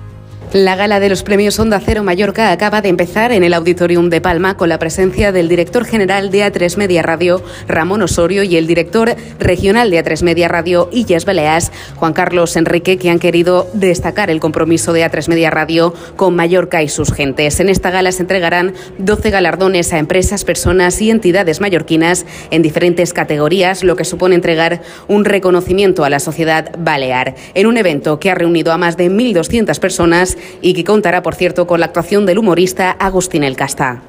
[0.54, 4.22] La gala de los premios Onda Cero Mallorca acaba de empezar en el Auditorium de
[4.22, 8.66] Palma con la presencia del director general de A3 Media Radio, Ramón Osorio, y el
[8.66, 14.30] director regional de A3 Media Radio, Illes Baleas, Juan Carlos Enrique, que han querido destacar
[14.30, 17.60] el compromiso de A3 Media Radio con Mallorca y sus gentes.
[17.60, 23.12] En esta gala se entregarán 12 galardones a empresas, personas y entidades mallorquinas en diferentes
[23.12, 27.34] categorías, lo que supone entregar un reconocimiento a la sociedad balear.
[27.52, 31.34] En un evento que ha reunido a más de 1.200 personas y que contará, por
[31.34, 34.02] cierto, con la actuación del humorista Agustín El Casta.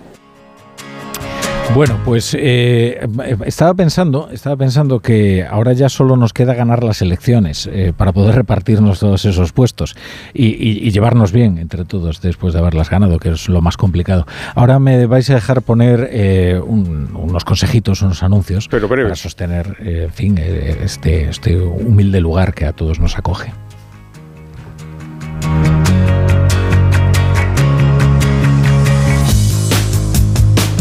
[1.75, 2.99] Bueno, pues eh,
[3.45, 8.11] estaba pensando, estaba pensando que ahora ya solo nos queda ganar las elecciones eh, para
[8.11, 9.95] poder repartirnos todos esos puestos
[10.33, 13.77] y, y- y llevarnos bien entre todos después de haberlas ganado, que es lo más
[13.77, 14.25] complicado.
[14.55, 20.05] Ahora me vais a dejar poner eh, un- unos consejitos, unos anuncios para sostener, eh,
[20.05, 23.53] en fin, este, este humilde lugar que a todos nos acoge.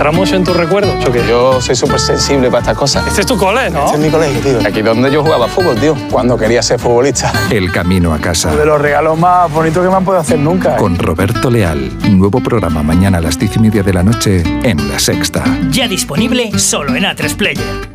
[0.00, 0.94] ¿Entramos en tus recuerdos?
[1.06, 1.22] ¿o qué?
[1.28, 3.06] Yo soy súper sensible para estas cosas.
[3.06, 3.84] Este es tu cole, ¿no?
[3.84, 4.66] Este es mi colegio, tío.
[4.66, 5.94] Aquí donde yo jugaba fútbol, tío.
[6.10, 7.30] Cuando quería ser futbolista.
[7.50, 8.56] El camino a casa.
[8.56, 10.76] De los regalos más bonitos que me han podido hacer nunca.
[10.76, 10.78] ¿eh?
[10.78, 11.90] Con Roberto Leal.
[12.16, 15.44] Nuevo programa mañana a las diez y media de la noche en La Sexta.
[15.68, 17.90] Ya disponible solo en A3 Player.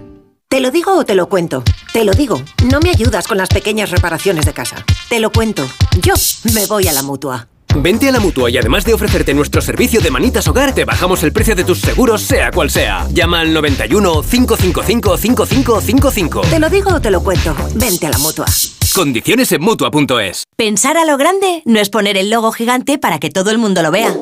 [0.48, 1.64] ¿Te lo digo o te lo cuento?
[1.92, 2.40] Te lo digo.
[2.72, 4.76] No me ayudas con las pequeñas reparaciones de casa.
[5.10, 5.68] Te lo cuento.
[6.04, 6.14] Yo
[6.54, 7.48] me voy a la mutua.
[7.76, 11.24] Vente a la mutua y además de ofrecerte nuestro servicio de manitas hogar, te bajamos
[11.24, 13.08] el precio de tus seguros, sea cual sea.
[13.12, 16.42] Llama al 91 555 5555.
[16.42, 17.56] ¿Te lo digo o te lo cuento?
[17.76, 18.46] Vente a la mutua.
[18.94, 20.46] Condiciones en mutua.es.
[20.56, 23.82] Pensar a lo grande no es poner el logo gigante para que todo el mundo
[23.82, 24.16] lo vea.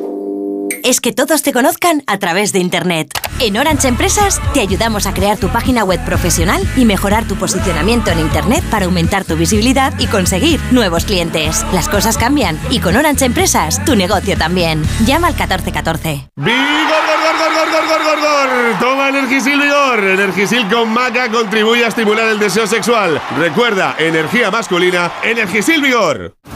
[0.82, 3.10] Es que todos te conozcan a través de Internet.
[3.40, 8.12] En Orange Empresas te ayudamos a crear tu página web profesional y mejorar tu posicionamiento
[8.12, 11.66] en Internet para aumentar tu visibilidad y conseguir nuevos clientes.
[11.74, 14.84] Las cosas cambian y con Orange Empresas tu negocio también.
[15.06, 16.30] Llama al 1414.
[16.36, 18.80] ¡Vigor, gor, gor, gor, gor!
[18.80, 20.04] Toma Energisil Vigor.
[20.04, 23.22] Energisil con maca contribuye a estimular el deseo sexual.
[23.38, 26.36] Recuerda, energía masculina, Energisil Vigor.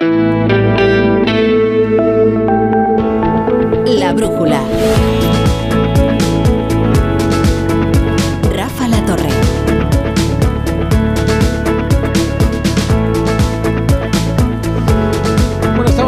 [0.00, 0.06] La
[4.12, 4.60] brújula.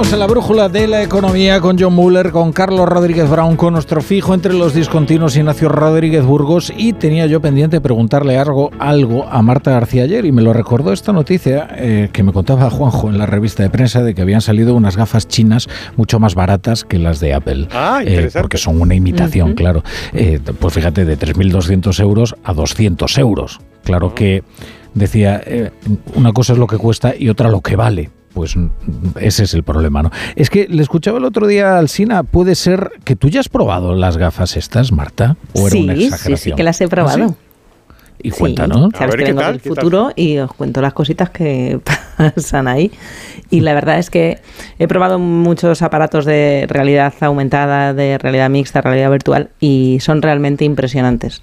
[0.07, 3.73] Estamos en la brújula de la economía con John Muller, con Carlos Rodríguez Brown, con
[3.73, 9.27] nuestro fijo entre los discontinuos Ignacio Rodríguez Burgos y tenía yo pendiente preguntarle algo, algo
[9.29, 13.09] a Marta García ayer y me lo recordó esta noticia eh, que me contaba Juanjo
[13.09, 15.67] en la revista de prensa de que habían salido unas gafas chinas
[15.97, 17.67] mucho más baratas que las de Apple.
[17.73, 19.83] Ah, Eh, porque son una imitación, claro.
[20.13, 23.59] Eh, pues fíjate, de 3.200 euros a 200 euros.
[23.83, 24.45] Claro que
[24.95, 25.73] decía, eh,
[26.15, 28.11] una cosa es lo que cuesta y otra lo que vale.
[28.37, 28.55] Pues
[29.19, 30.11] ese es el problema, ¿no?
[30.35, 33.49] Es que le escuchaba el otro día al Sina, puede ser que tú ya has
[33.49, 36.53] probado las gafas estas, Marta, o era Sí, una sí, exageración.
[36.53, 37.29] sí, que las he ¿Ah, probado.
[37.31, 37.35] sí?
[38.23, 38.91] Y Sí, cuéntanos.
[38.95, 41.81] sabes que vengo del futuro y os cuento las cositas que
[42.19, 42.91] pasan ahí.
[43.49, 44.39] Y la verdad es que
[44.79, 50.67] he probado muchos aparatos de realidad aumentada, de realidad mixta, realidad virtual, y son realmente
[50.67, 51.41] impresionantes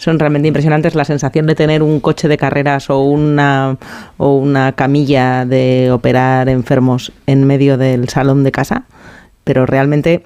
[0.00, 0.94] son realmente impresionantes.
[0.94, 3.76] La sensación de tener un coche de carreras o una,
[4.16, 8.84] o una camilla de operar enfermos en medio del salón de casa,
[9.44, 10.24] pero realmente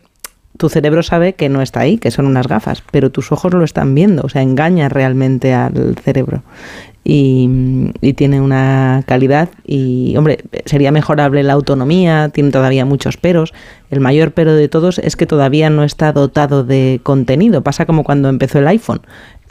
[0.57, 3.65] tu cerebro sabe que no está ahí, que son unas gafas, pero tus ojos lo
[3.65, 6.45] están viendo, o sea, engaña realmente al cerebro.
[7.07, 13.53] Y, y, tiene una calidad y, hombre, sería mejorable la autonomía, tiene todavía muchos peros.
[13.91, 17.63] El mayor pero de todos es que todavía no está dotado de contenido.
[17.63, 19.03] Pasa como cuando empezó el iPhone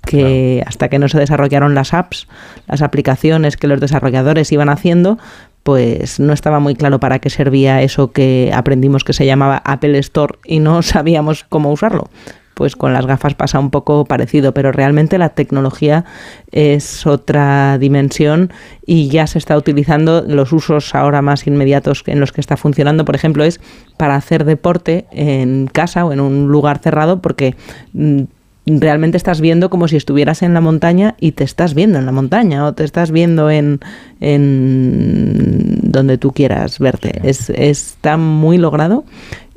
[0.06, 2.28] que hasta que no se desarrollaron las apps,
[2.68, 5.18] las aplicaciones que los desarrolladores iban haciendo,
[5.64, 9.98] pues no estaba muy claro para qué servía eso que aprendimos que se llamaba Apple
[10.00, 12.10] Store y no sabíamos cómo usarlo.
[12.54, 16.06] Pues con las gafas pasa un poco parecido, pero realmente la tecnología
[16.52, 18.52] es otra dimensión
[18.86, 20.24] y ya se está utilizando.
[20.28, 23.60] Los usos ahora más inmediatos en los que está funcionando, por ejemplo, es
[23.98, 27.56] para hacer deporte en casa o en un lugar cerrado, porque
[27.94, 28.26] mm,
[28.66, 32.12] realmente estás viendo como si estuvieras en la montaña y te estás viendo en la
[32.12, 33.80] montaña o te estás viendo en,
[34.22, 37.20] en donde tú quieras verte.
[37.24, 39.04] Es, está muy logrado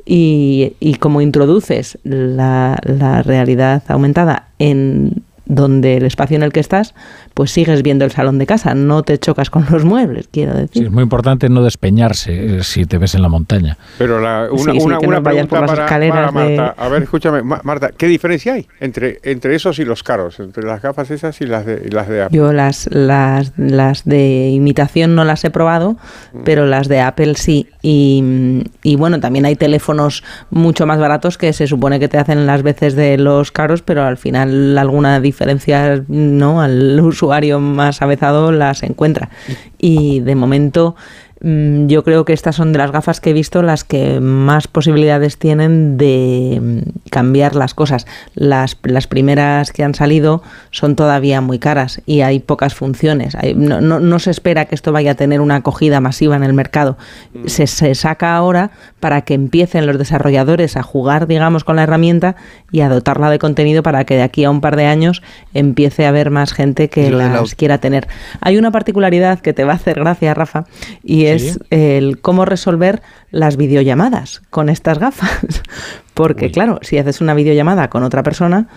[0.05, 6.59] y, y como introduces la, la realidad aumentada en donde el espacio en el que
[6.59, 6.93] estás,
[7.37, 10.69] pues sigues viendo el salón de casa, no te chocas con los muebles, quiero decir.
[10.81, 13.77] Sí, es muy importante no despeñarse eh, si te ves en la montaña.
[13.99, 16.45] Pero la, una, Sí, sí, una, que una no vayas por las para, escaleras para
[16.47, 16.71] de-.
[16.75, 20.39] A ver, escúchame, Ma- Marta, ¿qué diferencia hay entre, entre esos y los caros?
[20.39, 22.35] Entre las gafas esas y las de, y las de Apple.
[22.35, 25.95] Yo las, las, las de imitación no las he probado,
[26.33, 26.39] Mm.
[26.43, 27.67] pero las de Apple sí.
[27.83, 32.47] Y, y bueno, también hay teléfonos mucho más baratos que se supone que te hacen
[32.47, 37.26] las veces de los caros, pero al final alguna diferencia no al usuario
[37.59, 39.29] más avezado las encuentra.
[39.77, 40.95] Y de momento
[41.41, 45.37] yo creo que estas son de las gafas que he visto las que más posibilidades
[45.37, 48.07] tienen de mm, cambiar las cosas.
[48.33, 50.41] Las, las primeras que han salido
[50.71, 53.35] son todavía muy caras y hay pocas funciones.
[53.35, 56.43] Hay- no, no- no se espera que esto vaya a tener una acogida masiva en
[56.43, 56.97] el mercado.
[57.45, 62.35] Se, se saca ahora para que empiecen los desarrolladores a jugar, digamos, con la herramienta
[62.71, 65.21] y a dotarla de contenido para que de aquí a un par de años
[65.53, 68.07] empiece a haber más gente que las quiera tener.
[68.41, 70.65] Hay una particularidad que te va a hacer gracia, Rafa,
[71.03, 71.59] y es Sí.
[71.69, 75.29] el cómo resolver las videollamadas con estas gafas.
[76.13, 78.67] Porque, claro, si haces una videollamada con otra persona,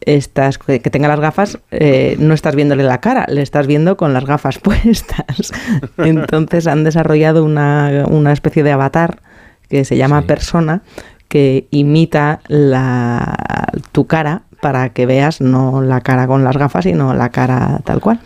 [0.00, 3.96] estás, que, que tenga las gafas, eh, no estás viéndole la cara, le estás viendo
[3.96, 5.52] con las gafas puestas.
[5.98, 9.20] Entonces han desarrollado una, una especie de avatar
[9.68, 10.82] que se llama persona
[11.28, 17.14] que imita la, tu cara para que veas no la cara con las gafas, sino
[17.14, 18.20] la cara tal cual.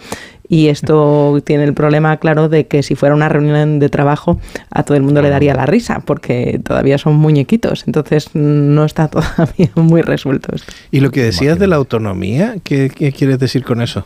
[0.48, 4.39] Y esto tiene el problema, claro, de que si fuera una reunión de trabajo,
[4.70, 7.84] a todo el mundo le daría la risa, porque todavía son muñequitos.
[7.86, 10.70] Entonces no está todavía muy resuelto esto.
[10.90, 14.05] Y lo que decías de la autonomía, ¿qué, qué quieres decir con eso?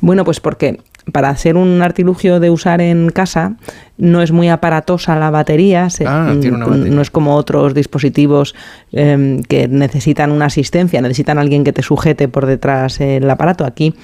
[0.00, 0.80] Bueno, pues porque
[1.12, 3.56] para ser un artilugio de usar en casa
[3.98, 6.94] no es muy aparatosa la batería, se- Ah, tiene una mm, batería.
[6.94, 8.54] no es como otros dispositivos
[8.92, 13.64] em, que necesitan una asistencia, necesitan alguien que te sujete por detrás el aparato.
[13.66, 13.94] Aquí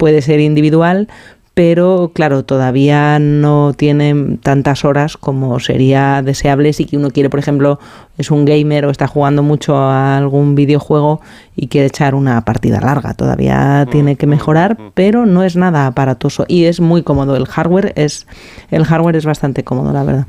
[0.00, 1.08] puede ser individual,
[1.52, 7.38] pero claro, todavía no tiene tantas horas como sería deseable si que uno quiere, por
[7.38, 7.78] ejemplo,
[8.16, 11.20] es un gamer o está jugando mucho a algún videojuego
[11.54, 13.12] y quiere echar una partida larga.
[13.12, 17.36] Todavía tiene que mejorar, pero no es nada aparatoso y es muy cómodo.
[17.36, 18.26] El hardware es
[18.70, 20.26] el hardware es bastante cómodo, la verdad.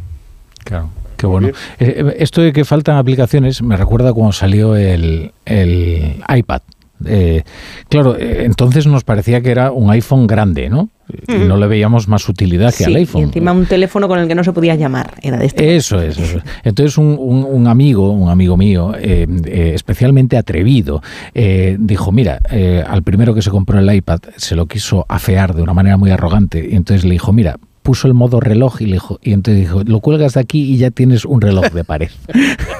[0.66, 0.90] Claro.
[1.16, 1.48] Qué bueno.
[1.48, 6.61] Eh, eh, esto de que faltan aplicaciones me recuerda cuando salió el, el iPad.
[7.05, 7.43] Eh,
[7.89, 10.89] claro, eh, entonces nos parecía que era un iPhone grande, ¿no?
[11.27, 13.23] Y no le veíamos más utilidad que Sí, al y iPhone.
[13.23, 15.15] encima un teléfono con el que no se podía llamar.
[15.21, 15.75] Era de este.
[15.75, 16.17] Eso es.
[16.17, 16.43] eso es.
[16.63, 21.01] Entonces un, un- un amigo, un amigo mío, eh, eh, especialmente atrevido,
[21.33, 22.39] eh, dijo, mira,
[22.88, 26.11] al primero que se compró el iPad se lo quiso afear de una manera muy
[26.11, 29.64] arrogante y entonces le dijo, mira, puso el modo reloj y le dijo, y entonces
[29.64, 32.10] dijo, lo cuelgas de aquí y ya tienes un reloj de pared.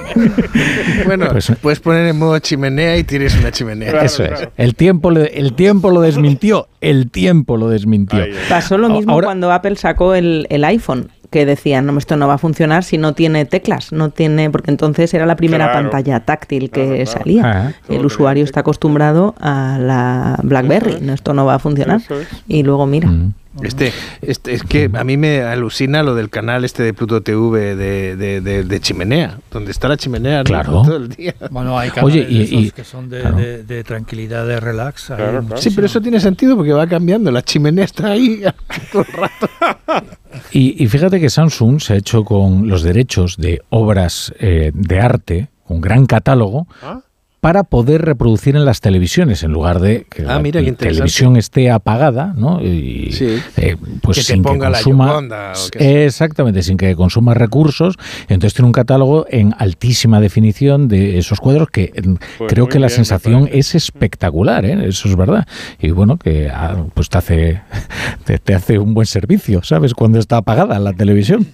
[1.06, 4.02] Bueno, Pues- puedes poner en modo chimenea y tienes una chimenea.
[4.04, 4.48] Eso es.
[4.58, 6.68] El tiempo, le- el tiempo lo desmintió.
[6.82, 8.20] El tiempo lo desmintió.
[8.50, 12.28] Pasó lo mismo ahora- cuando Apple sacó el, el iPhone, que decían, no, esto no
[12.28, 15.90] va a funcionar si no tiene teclas, no tiene, porque entonces era la primera Claro.
[15.90, 17.50] pantalla táctil que salía.
[17.50, 17.74] Ajá.
[17.88, 22.02] El usuario está acostumbrado a la BlackBerry, no, esto no va a funcionar.
[22.50, 23.08] Y luego mira.
[23.08, 23.34] Mm.
[23.64, 27.76] Este, este, es que a mí me alucina lo del canal este de Pluto TV
[27.76, 30.44] de, de, de- de chimenea, donde está la chimenea ¿no?
[30.46, 30.72] Claro.
[30.84, 31.36] todo el día.
[31.50, 33.36] Bueno, hay canales Oye, y- esos y- que son de, claro.
[33.38, 35.12] de- de tranquilidad, de relax.
[35.12, 35.26] hay
[35.58, 37.30] Sí, pero eso tiene sentido porque va cambiando.
[37.30, 38.42] La chimenea está ahí
[38.92, 39.50] todo el rato.
[40.54, 45.00] Y, y fíjate que Samsung se ha hecho con los derechos de obras eh, de
[45.02, 47.02] arte, un gran catálogo, Ah.
[47.42, 51.72] Para poder reproducir en las televisiones, en lugar de que Ah, la mira, televisión esté
[51.72, 52.62] apagada, ¿no?
[52.64, 53.10] Y,
[53.58, 57.96] eh, pues Que te sin ponga que la consuma, o exactamente, sin que consuma recursos.
[58.30, 62.02] Entonces tiene un catálogo en altísima definición de esos cuadros que eh,
[62.38, 64.88] Pues creo que la bien, sensación es espectacular, ¿eh?
[64.88, 65.48] eso es verdad.
[65.80, 67.62] Y bueno, que ah, pues te hace,
[68.24, 69.96] te, te hace un buen servicio, ¿sabes?
[69.96, 71.48] Cuando está apagada la televisión.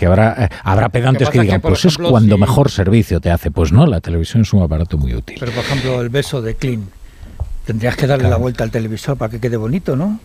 [0.00, 3.30] Que habrá, eh, habrá pedantes que digan, pues ejemplo, es cuando si- mejor servicio te
[3.30, 3.50] hace.
[3.50, 5.36] Pues no, la televisión es un aparato muy útil.
[5.38, 6.84] Pero por ejemplo, el beso de Clean.
[7.66, 10.18] Tendrías que darle la vuelta al televisor para que quede bonito, ¿no?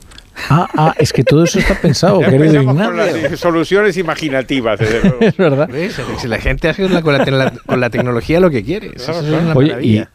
[0.49, 2.91] Ah, ah, es que todo eso está pensado, querido Ignacio.
[2.93, 5.17] las soluciones imaginativas, desde luego.
[5.19, 5.67] Es verdad.
[5.69, 5.99] ¿Ves?
[6.19, 8.91] Si la gente hace la- con, la, con la tecnología lo que quiere.
[8.95, 10.09] Eso es una Oye, y, maravilla.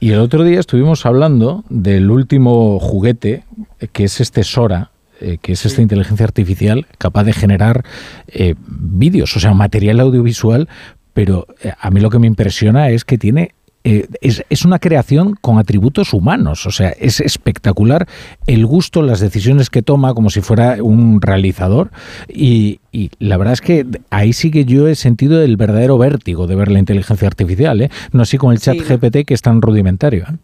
[0.00, 3.44] y el otro día estuvimos hablando del último juguete,
[3.78, 7.84] eh, que es este Sora, eh, que es esta inteligencia artificial capaz de generar
[8.28, 10.68] eh, vídeos, o sea, material audiovisual,
[11.12, 13.54] pero eh, a mí lo que me impresiona es que tiene...
[13.84, 18.06] eh, es, es una creación con atributos humanos, o sea, es espectacular
[18.46, 21.90] el gusto, las decisiones que toma como si fuera un realizador
[22.28, 26.46] y, y la verdad es que ahí sí que yo he sentido el verdadero vértigo
[26.46, 27.90] de ver la inteligencia artificial, ¿eh?
[28.12, 28.84] no así con el chat Sí.
[28.84, 30.24] GPT que es tan rudimentario.
[30.24, 30.36] ¿eh?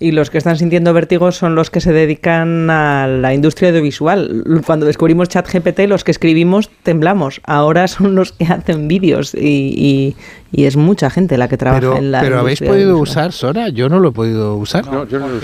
[0.00, 4.44] Y los que están sintiendo vértigo son los que se dedican a la industria audiovisual.
[4.64, 7.40] Cuando descubrimos ChatGPT, los que escribimos temblamos.
[7.44, 10.16] Ahora son los que hacen vídeos y, y-
[10.50, 13.68] y es mucha gente la que trabaja Pero, en la pero habéis podido usar Sora,
[13.68, 14.84] yo no lo he podido usar.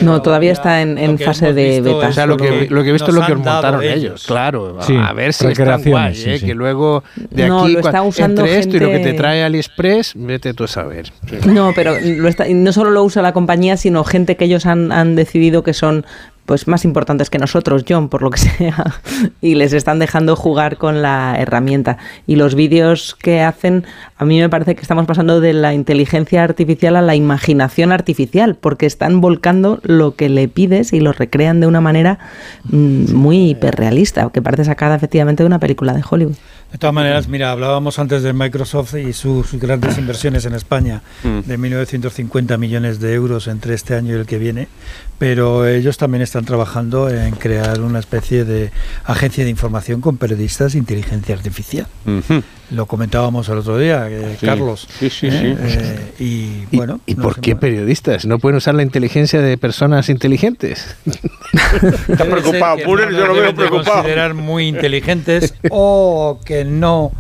[0.03, 2.09] No, todavía está en, en fase de beta.
[2.09, 3.95] O sea, lo que, lo que he visto es lo que dado montaron ellos.
[3.97, 4.25] ellos.
[4.27, 6.39] Claro, Sí, a ver si es tan recreaciones, guay, sí, ¿eh?
[6.39, 6.47] sí.
[6.47, 9.17] que luego de No, aquí, lo está usando entre esto y lo que gente- te
[9.19, 11.13] trae AliExpress, vete tú a saber.
[11.47, 14.91] No, pero lo está- no solo lo usa la compañía, sino gente que ellos han,
[14.91, 16.07] han decidido que son
[16.47, 19.01] pues más importantes que nosotros, John, por lo que sea,
[19.41, 21.99] y les están dejando jugar con la herramienta.
[22.27, 23.85] Y los vídeos que hacen,
[24.17, 28.57] a mí me parece que estamos pasando de la inteligencia artificial a la imaginación artificial,
[28.57, 32.19] porque están volcando lo que le pides y lo recrean de una manera
[32.65, 36.37] mm, muy hiperrealista, que parece sacada efectivamente de una película de Hollywood.
[36.75, 41.39] De todas maneras, mira, hablábamos antes de Microsoft y sus grandes inversiones en España Mm.
[41.47, 44.67] de 1.950 millones de euros entre este año y el que viene,
[45.17, 48.73] pero ellos también están trabajando en crear una especie de
[49.05, 51.87] agencia de información con periodistas de inteligencia artificial.
[52.71, 54.47] Lo comentábamos el otro día, eh, Sí.
[54.47, 54.89] Carlos.
[54.99, 55.57] Sí, sí, ¿eh?
[55.67, 55.79] sí.
[55.79, 56.25] Eh, y
[56.75, 58.25] ¿Y, bueno, ¿y no por qué periodistas?
[58.25, 60.97] ¿No pueden usar la inteligencia de personas inteligentes?
[62.09, 63.97] Está preocupado, no yo lo veo preocupado.
[63.97, 67.13] considerar muy inteligentes o que no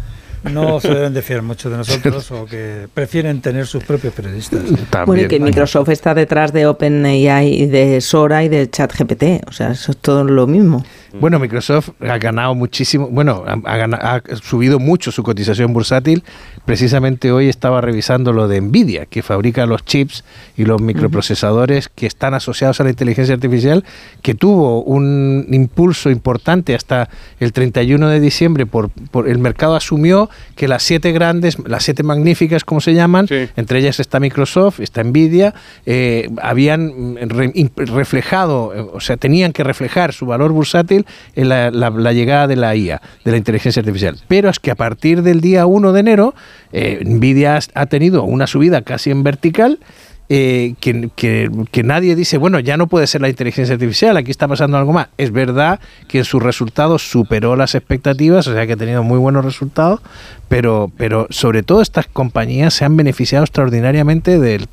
[0.53, 4.61] no se deben de fiar mucho de nosotros o que prefieren tener sus propios periodistas.
[5.07, 9.47] Bueno, y que Microsoft está detrás de OpenAI y de Sora y de ChatGPT.
[9.49, 10.85] O sea, eso es todo lo mismo.
[11.21, 16.25] Bueno, Microsoft ha ganado muchísimo, bueno, ha, ha gana- ha subido mucho su cotización bursátil.
[16.65, 20.25] Precisamente hoy estaba revisando lo de Nvidia, que fabrica los chips
[20.57, 23.85] y los microprocesadores que están asociados a la inteligencia artificial,
[24.23, 27.09] que tuvo un impulso importante hasta
[27.39, 28.67] el 31 de diciembre.
[28.67, 33.27] Por, por el mercado asumió que las siete grandes, las siete magníficas, como se llaman,
[33.57, 35.55] entre ellas está Microsoft, está Nvidia,
[35.87, 41.49] eh, habían mm, re- reflejado, eh, o sea, tenían que reflejar su valor bursátil en
[41.49, 44.17] la, la- la llegada de la IA, de la inteligencia artificial.
[44.29, 46.35] Pero es que a partir del día 1 de enero,
[46.73, 49.79] eh, Nvidia ha tenido una subida casi en vertical.
[50.29, 54.31] Eh, que, que- que nadie dice, bueno, ya no puede ser la inteligencia artificial, aquí
[54.31, 55.09] está pasando algo más.
[55.19, 59.19] Es verdad que en sus resultados superó las expectativas, o sea que ha tenido muy
[59.19, 60.01] buenos resultados,
[60.49, 64.67] pero, pero sobre todo estas compañías se han beneficiado extraordinariamente del,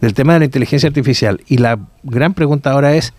[0.00, 1.40] del tema de la inteligencia artificial.
[1.48, 3.12] Y la gran pregunta ahora es,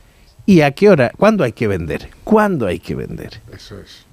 [0.45, 1.11] ¿y a qué hora?
[1.17, 2.09] ¿Cuándo hay que vender?
[2.24, 3.40] ¿Cuándo hay que vender?
[3.56, 4.06] Eso es.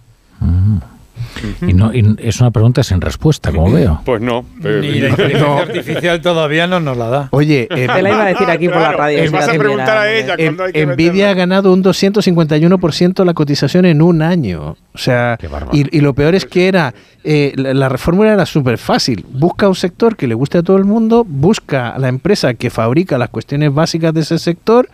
[1.66, 4.00] Y, no, y es una pregunta sin respuesta, como veo.
[4.04, 4.44] Pues no.
[4.62, 7.28] pero- Ni la inteligencia artificial todavía no nos la da.
[7.32, 9.22] Oye, eh, Te la iba a decir aquí por la radio.
[9.24, 11.82] si vas la a preguntar a ella En- cuándo hay que Nvidia ha ganado un
[11.82, 14.76] 251% la cotización en un año.
[14.94, 15.38] O sea,
[15.72, 19.24] y, y lo peor es que era, eh, la, la fórmula era súper fácil.
[19.30, 22.70] Busca un sector que le guste a todo el mundo, busca a la empresa que
[22.70, 24.88] fabrica las cuestiones básicas de ese sector,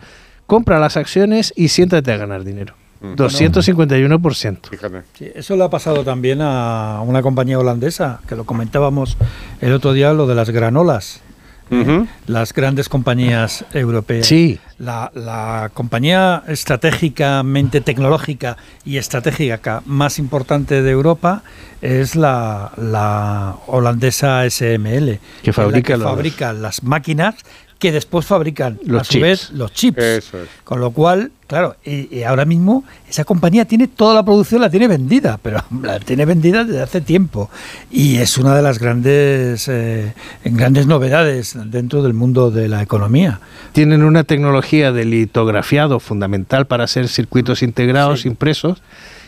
[0.45, 2.75] compra las acciones y siéntate a ganar dinero.
[3.03, 4.57] 251%.
[4.69, 5.01] Fíjate.
[5.17, 9.17] Sí, eso le ha pasado también a una compañía holandesa, que lo comentábamos
[9.61, 11.21] el otro día, lo de las granolas.
[11.71, 12.07] Ujú.
[12.27, 14.27] Las grandes compañías europeas.
[14.27, 14.59] Sí.
[14.77, 21.41] La, la compañía estratégicamente tecnológica y estratégica más importante de Europa
[21.81, 27.35] es la, la holandesa SML, Que es la fabrica que los- fabrica las máquinas
[27.83, 29.21] que después fabrican Los a su chips.
[29.21, 30.01] vez los chips.
[30.01, 30.47] Eso es.
[30.63, 34.69] Con lo cual, claro, y, y ahora mismo esa compañía tiene toda la producción, la
[34.69, 37.49] tiene vendida, pero la tiene vendida desde hace tiempo.
[37.91, 40.13] Y es una de las grandes, eh,
[40.45, 43.41] grandes novedades dentro del mundo de la economía.
[43.73, 48.81] Tienen una tecnología de litografiado fundamental para hacer circuitos integrados impresos.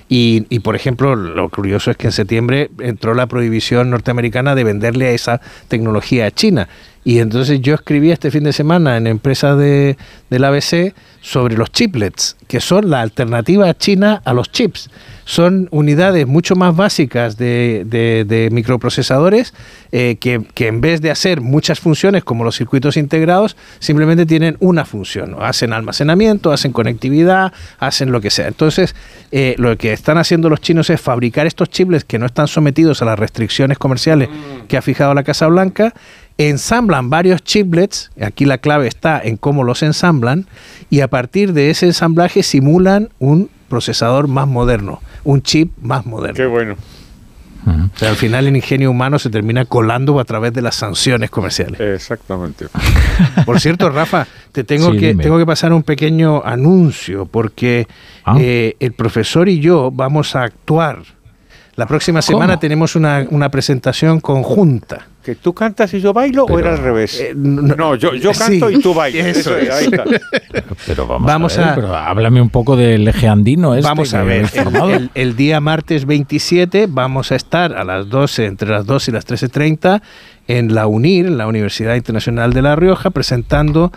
[0.08, 4.64] Y, y, por ejemplo, lo curioso es que en septiembre entró la prohibición norteamericana de
[4.64, 6.69] venderle a esa tecnología a China.
[7.03, 9.95] Y entonces yo escribí este fin de semana en empresa de,
[10.30, 14.90] del ABC sobre los chiplets, que son la alternativa china a los chips.
[15.28, 19.54] Son unidades mucho más básicas de, de- de microprocesadores
[19.92, 24.56] eh, que, que en vez de hacer muchas funciones como los circuitos integrados, simplemente tienen
[24.60, 25.36] una función.
[25.42, 28.48] Hacen almacenamiento, hacen conectividad, hacen lo que sea.
[28.48, 28.95] Entonces,
[29.32, 33.02] eh, lo que están haciendo los chinos es fabricar estos chiplets que no están sometidos
[33.02, 34.30] a las restricciones comerciales
[34.68, 35.94] que ha fijado la Casa Blanca
[36.38, 40.48] ensamblan varios chiplets, aquí la clave está en cómo los ensamblan,
[40.90, 46.36] y a partir de ese ensamblaje simulan un procesador más moderno, un chip más moderno.
[46.38, 46.76] Qué bueno.
[47.68, 51.30] O sea, al final el ingenio humano se termina colando a través de las sanciones
[51.32, 51.80] comerciales.
[51.80, 52.68] Exactamente.
[53.45, 55.24] Por cierto, Rafa, te tengo, Sí, que, dime.
[55.24, 57.88] tengo que pasar un pequeño anuncio, porque
[58.24, 58.38] Ah.
[58.40, 61.00] eh, el profesor y yo vamos a actuar.
[61.76, 65.08] La próxima semana tenemos una, una presentación conjunta.
[65.24, 67.20] ¿Que tú cantas y yo bailo o era al revés?
[67.20, 69.26] Eh, no, yo, yo canto sí, y tú bailas.
[69.36, 70.04] eso Eso es, ahí está.
[70.86, 73.88] Pero vamos, Vamos a, ver, a- pero háblame un poco del eje andino este.
[73.90, 74.50] Vamos a ver,
[75.16, 79.28] el día martes 27 vamos a estar a las 12, entre las 12 y las
[79.28, 80.02] 13.30
[80.48, 83.92] en la UNIR, en la Universidad Internacional de La Rioja, presentando,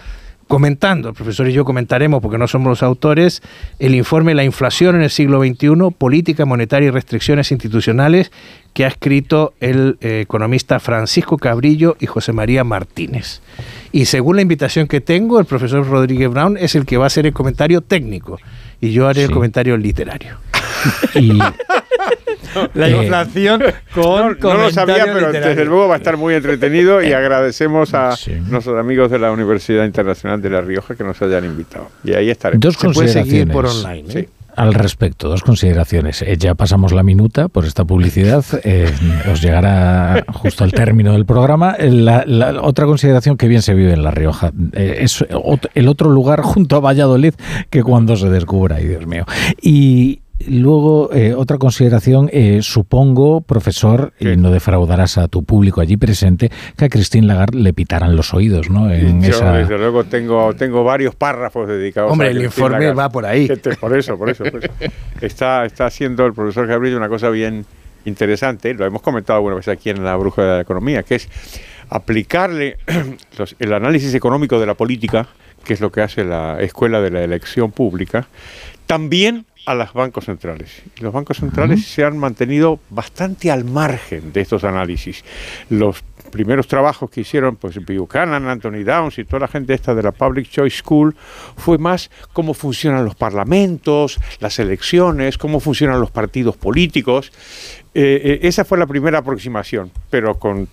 [0.48, 3.42] comentando, el profesor y yo comentaremos, porque no somos los autores,
[3.78, 8.32] el informe La inflación en el siglo XXI, política monetaria y restricciones institucionales,
[8.72, 13.40] que ha escrito el eh, economista Francisco Cabrillo y José María Martínez.
[13.92, 17.08] Y según la invitación que tengo, el profesor Rodríguez Brown es el que va a
[17.08, 18.38] hacer el comentario técnico
[18.80, 20.38] y yo haré el comentario literario.
[21.14, 21.38] Y
[22.74, 23.62] La Eh, inflación
[23.94, 25.48] con No, no lo sabía, pero literario.
[25.48, 28.14] desde luego va a estar muy entretenido y agradecemos a
[28.48, 31.88] nuestros amigos de la Universidad Internacional de La Rioja que nos hayan invitado.
[32.04, 32.60] Y ahí estaremos.
[32.60, 33.56] Dos consideraciones
[34.08, 34.28] Sí.
[34.56, 36.22] al respecto, dos consideraciones.
[36.22, 38.90] Eh, ya pasamos la minuta por esta publicidad, eh,
[39.30, 41.76] os llegará justo al término del programa.
[41.78, 45.68] Eh, La, la otra consideración que bien se vive en La Rioja eh, es ot-
[45.74, 47.34] el otro lugar junto a Valladolid
[47.70, 49.24] que cuando se descubra, ay Dios mío.
[49.62, 55.96] Y luego eh, otra consideración, eh, supongo, profesor, y no defraudarás a tu público allí
[55.96, 58.90] presente, que a Christine Lagarde le pitaran los oídos, ¿no?
[58.90, 59.52] En Yo, esa...
[59.52, 62.94] desde luego, tengo, tengo varios párrafos dedicados Hombre, a el informe Lagarde.
[62.96, 63.48] va por ahí.
[63.48, 64.44] Que te- por eso, por eso.
[64.44, 64.72] por eso.
[65.20, 67.64] Está, está haciendo el profesor Cabrillo una cosa bien
[68.04, 71.28] interesante, lo hemos comentado alguna vez aquí en la Bruja de la Economía, que es
[71.90, 72.76] aplicarle
[73.38, 75.26] los- el análisis económico de la política,
[75.64, 78.28] que es lo que hace la Escuela de la Elección Pública,
[78.86, 80.82] también a los bancos centrales.
[80.98, 85.22] Los bancos centrales se han mantenido bastante al margen de estos análisis.
[85.68, 90.02] Los primeros trabajos que hicieron pues Buchanan, Anthony Downs y toda la gente esta de
[90.02, 91.14] la Public Choice School
[91.56, 97.30] fue más cómo funcionan los parlamentos, las elecciones, cómo funcionan los partidos políticos.
[97.92, 100.66] Eh, eh, esa fue la primera aproximación, pero con,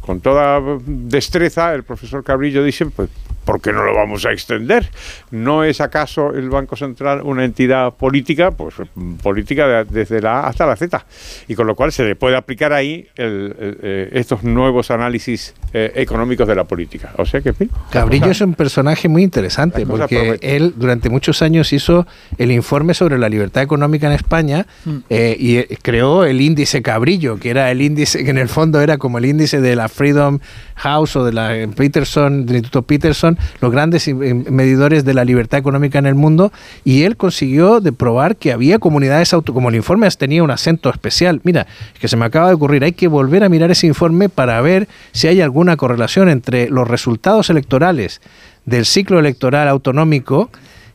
[0.00, 3.08] con toda destreza el profesor Cabrillo dice, pues,
[3.44, 4.88] ¿por qué no lo vamos a extender?
[5.30, 8.50] ¿No es acaso el Banco Central una entidad política?
[8.50, 11.04] Pues mm, política de- desde la A hasta la Z.
[11.48, 15.54] Y con lo cual se le puede aplicar ahí el- el, eh, estos nuevos análisis
[15.74, 17.12] eh, económicos de la política.
[17.18, 17.52] O sea que,
[17.90, 20.56] Cabrillo es un personaje muy interesante porque promete.
[20.56, 22.06] él durante muchos años hizo
[22.38, 24.96] el informe sobre la libertad económica en España Mm.
[25.08, 28.98] eh, y creó el índice Cabrillo, que era el índice que en el fondo era
[28.98, 30.40] como el índice de la Freedom
[30.76, 35.98] House o de la Peterson, del Instituto Peterson, los grandes medidores de la libertad económica
[35.98, 36.52] en el mundo
[36.84, 40.90] y él consiguió de probar que había comunidades auto, como el informe tenía un acento
[40.90, 41.40] especial.
[41.44, 44.28] Mira, es que se me acaba de ocurrir, hay que volver a mirar ese informe
[44.28, 48.20] para ver si hay alguna correlación entre los resultados electorales
[48.64, 50.50] del ciclo electoral autonómico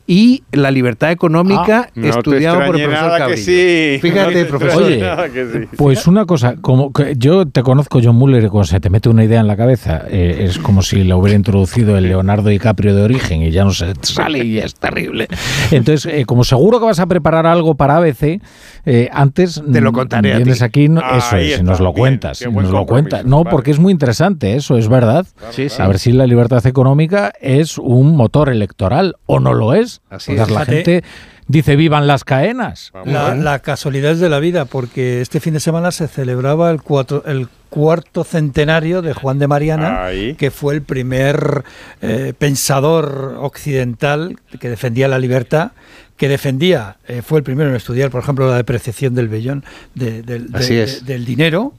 [0.10, 3.44] y la libertad económica Ah, no estudiado por el profesor nada que Cabrillo.
[3.46, 4.00] sí.
[4.02, 4.84] Fíjate, No profesor.
[4.84, 5.60] Oye, nada que sí.
[5.76, 9.10] Pues una cosa, como que yo te conozco, John Muller, y cuando se te mete
[9.10, 12.96] una idea en la cabeza, eh, es como si la hubiera introducido el Leonardo DiCaprio
[12.96, 15.28] de origen y ya no se sale y es terrible.
[15.72, 18.40] Entonces, eh, como seguro que vas a preparar algo para ABC,
[18.86, 20.64] eh, antes Te lo contaré a vienes ti.
[20.64, 23.26] aquí, no- eso es, si nos lo bien, cuentas, si nos lo cuentas.
[23.26, 23.50] No, vale.
[23.52, 25.28] porque es muy interesante, eso es verdad.
[25.52, 25.68] Sí.
[25.78, 29.97] A ver si la libertad económica es un motor electoral o no lo es.
[30.10, 30.50] Así es.
[30.50, 31.04] la gente
[31.50, 32.92] Dice, vivan las caenas.
[33.06, 36.82] La, la casualidad es de la vida, porque este fin de semana se celebraba el,
[36.82, 40.36] cuatro, el cuarto centenario de Juan de Mariana, Ahí.
[40.36, 41.64] que fue el primer
[42.02, 45.72] eh, pensador occidental que defendía la libertad,
[46.18, 49.64] que defendía, eh, fue el primero en estudiar, por ejemplo, la depreciación del vellón,
[49.96, 51.06] de- del- de- Así de- es.
[51.06, 51.74] del dinero.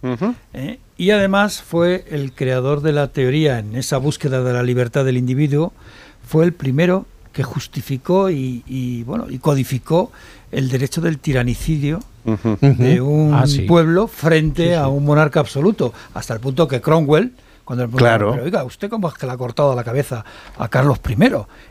[0.54, 0.78] ¿eh?
[0.96, 5.16] y además fue el creador de la teoría en esa búsqueda de la libertad del
[5.18, 5.74] individuo,
[6.26, 7.04] fue el primero
[7.38, 10.10] que justificó y, y, bueno y codificó
[10.50, 12.00] el derecho del tiranicidio
[12.60, 13.60] de un Ah, sí.
[13.60, 17.32] pueblo frente a un monarca absoluto, hasta el punto que Cromwell,
[17.64, 18.32] cuando preguntaron, Claro.
[18.32, 20.24] "Pero, oiga, ¿usted cómo es que le ha cortado la cabeza
[20.58, 21.14] a Carlos I?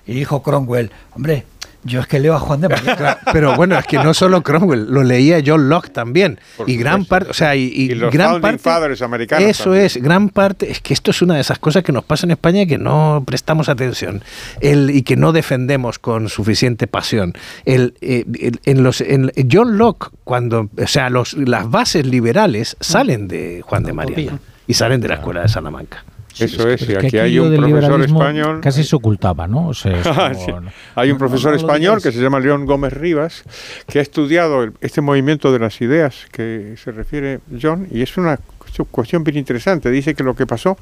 [0.10, 1.46] Y dijo Cromwell, hombre,
[1.88, 2.96] yo es que leo a Juan de Mariana.
[2.98, 6.40] Claro, pero bueno, es que no solo Cromwell, lo leía John Locke también.
[6.58, 8.60] Por y gran parte, o sea, y, y Y los gran parte.
[8.60, 9.86] fathers americanos Eso también.
[9.86, 10.70] es, gran parte.
[10.72, 12.78] Es que esto es una de esas cosas que nos pasa en España y que
[12.78, 14.24] no prestamos atención.
[14.62, 17.34] El, y que no defendemos con suficiente pasión.
[17.66, 20.70] El, eh, el- en los, en John Locke, cuando.
[20.82, 24.40] O sea, los, las bases liberales salen de Juan de Mariana.
[24.68, 26.04] Y salen de la escuela de Salamanca.
[26.40, 28.62] Eso es, y aquí aquí hay un profesor español.
[28.62, 29.68] Casi se ocultaba, ¿no?
[29.70, 30.68] O sea, Ah, como- sí.
[30.96, 33.44] Hay un no, profesor no español que se llama León Gómez Rivas,
[33.88, 38.18] que ha estudiado el- este movimiento de las ideas que se refiere John, y es
[38.18, 39.90] una cu- cuestión bien interesante.
[39.90, 40.78] Dice que lo que pasó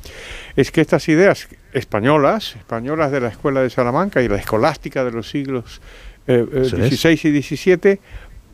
[0.56, 5.12] es que estas ideas españolas, españolas de la Escuela de Salamanca y la escolástica de
[5.12, 5.82] los siglos
[6.28, 6.70] eh, eh.
[6.76, 8.00] 16 y 17,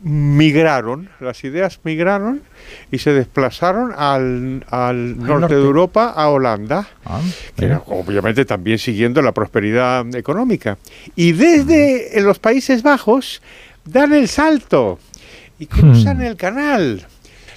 [0.02, 2.42] migraron, las ideas migraron
[2.90, 5.54] y se desplazaron al, al norte, norte.
[5.54, 7.20] de Europa, a Holanda Ah,
[7.56, 10.78] que era, obviamente también siguiendo la prosperidad económica.
[11.14, 13.42] Y desde los Países Bajos
[13.84, 14.98] dan el salto
[15.58, 17.06] y cruzan el canal.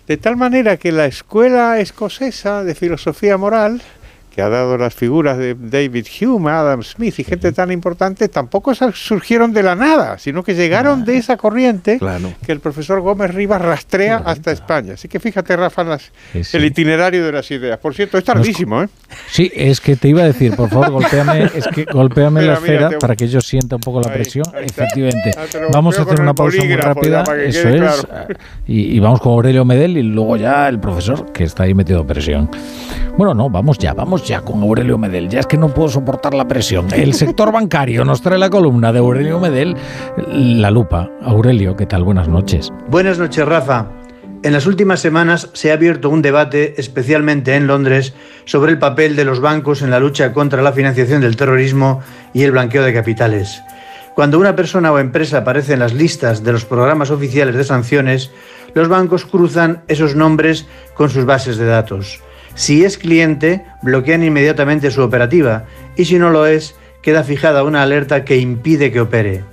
[0.08, 3.82] De tal manera que la escuela escocesa de filosofía moral,
[4.36, 8.74] que ha dado las figuras de David Hume, Adam Smith y gente tan importante, tampoco
[8.76, 12.34] surgieron de la nada, sino que llegaron de esa corriente Claro.
[12.46, 14.96] que el profesor Gómez Rivas rastrea hasta España.
[14.96, 16.58] Así que fíjate, Rafa, las- Sí, sí.
[16.58, 17.80] el itinerario de las ideas.
[17.80, 18.90] Por cierto, es tardísimo, ¿eh?
[19.32, 22.60] Sí, es que te iba a decir, por favor, golpéame, es que golpéame Mira, la
[22.60, 24.46] mira, esfera te- para que yo sienta un poco la Ahí, presión.
[24.54, 24.66] ahí.
[24.66, 25.32] Efectivamente.
[25.38, 27.24] Ah, Vamos a hacer una pausa muy rápida.
[27.26, 28.06] ya, Eso es.
[28.06, 28.36] claro.
[28.68, 32.06] Y, y vamos con Aurelio Medel y luego ya el profesor, que está ahí metido
[32.06, 32.50] presión.
[33.18, 35.30] Bueno, no, vamos ya, vamos ya con Aurelio Medel.
[35.30, 36.88] Ya es que no puedo soportar la presión.
[36.94, 39.76] El sector bancario nos trae la columna de Aurelio Medel,
[40.28, 41.10] La Lupa.
[41.22, 42.04] Aurelio, ¿qué tal?
[42.04, 42.72] Buenas noches.
[42.90, 43.88] Buenas noches, Rafa.
[44.44, 48.14] En las últimas semanas se ha abierto un debate, especialmente en Londres,
[48.46, 52.02] sobre el papel de los bancos en la lucha contra la financiación del terrorismo
[52.34, 53.64] y el blanqueo de capitales.
[54.14, 58.32] Cuando una persona o empresa aparece en las listas de los programas oficiales de sanciones,
[58.74, 62.22] los bancos cruzan esos nombres con sus bases de datos.
[62.56, 65.66] Si es cliente, bloquean inmediatamente su operativa
[65.98, 69.44] y si no lo es, queda fijada una alerta que impide que opere.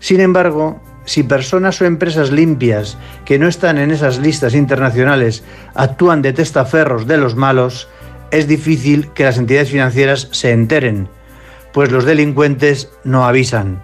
[0.00, 6.20] Sin embargo, si personas o empresas limpias que no están en esas listas internacionales actúan
[6.20, 7.88] de testaferros de los malos,
[8.32, 11.08] es difícil que las entidades financieras se enteren,
[11.72, 13.80] pues los delincuentes no avisan.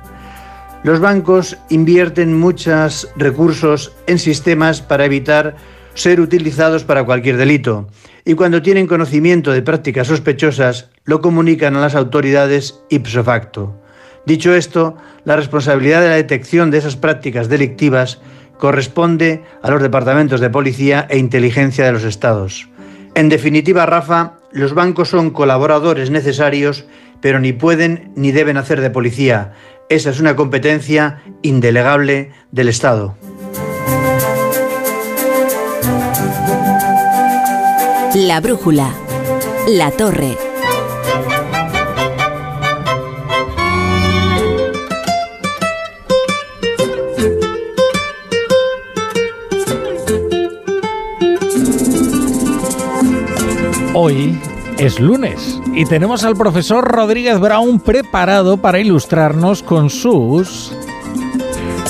[0.83, 5.57] Los bancos invierten muchos recursos en sistemas para evitar
[5.95, 7.89] ser utilizados para cualquier delito
[8.29, 13.81] y cuando tienen conocimiento de prácticas sospechosas lo comunican a las autoridades ipso facto.
[14.27, 18.21] Dicho esto, la responsabilidad de la detección de esas prácticas delictivas
[18.59, 22.69] corresponde a los departamentos de policía e inteligencia de los estados.
[23.15, 26.85] En definitiva, Rafa, los bancos son colaboradores necesarios,
[27.23, 29.55] pero ni pueden ni deben hacer de policía.
[29.89, 33.17] Esa es una competencia indelegable del Estado.
[38.15, 38.95] La brújula.
[39.69, 40.37] La torre.
[53.95, 54.41] Hoy
[54.79, 60.73] es lunes y tenemos al profesor Rodríguez Brown preparado para ilustrarnos con sus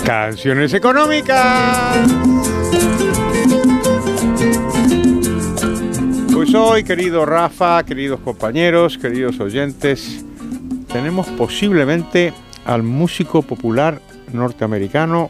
[0.05, 2.58] Canciones económicas.
[6.51, 10.25] Pues hoy, querido Rafa, queridos compañeros, queridos oyentes,
[10.91, 12.33] tenemos posiblemente
[12.65, 14.01] al músico popular
[14.33, 15.29] norteamericano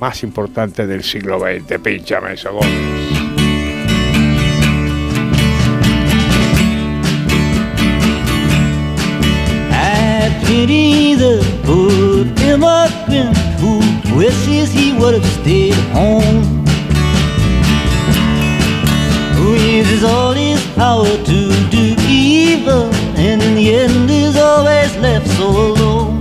[0.00, 1.80] más importante del siglo XX.
[1.80, 2.70] Pínchame eso, Gómez.
[15.44, 16.63] Stayed home.
[19.84, 25.48] uses all his power to do evil, and in the end is always left so
[25.48, 26.20] alone.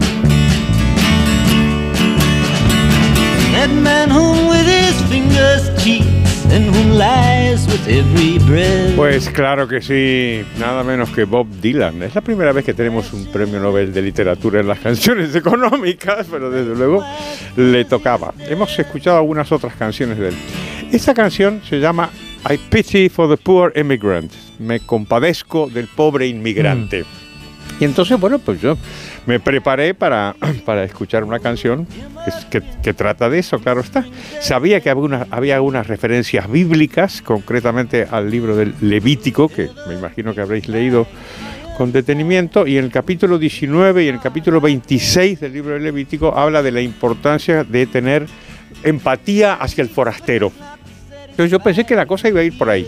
[3.53, 8.95] That man whom with his fingers cheats and whom lies with every breath.
[8.97, 12.03] Pues claro que sí, nada menos que Bob Dylan.
[12.03, 16.27] Es la primera vez que tenemos un premio Nobel de literatura en las canciones económicas,
[16.29, 17.03] pero desde luego
[17.55, 18.33] le tocaba.
[18.39, 20.35] Hemos escuchado algunas otras canciones de él.
[20.91, 22.09] Esta canción se llama
[22.49, 24.31] I Pity for the Poor Immigrant.
[24.59, 27.05] Me compadezco del pobre inmigrante.
[27.79, 28.77] Y entonces, bueno, pues yo
[29.25, 31.87] me preparé para, para escuchar una canción
[32.49, 34.05] que, que- que trata de eso, claro está.
[34.41, 39.95] Sabía que había, una- había algunas referencias bíblicas, concretamente al libro del Levítico, que me
[39.95, 41.07] imagino que habréis leído
[41.77, 45.83] con detenimiento, y en el capítulo 19 y en el capítulo 26 del libro del
[45.83, 48.27] Levítico habla de la importancia de tener
[48.83, 50.51] empatía hacia el forastero.
[51.33, 52.87] Entonces yo pensé que la cosa iba a ir por ahí.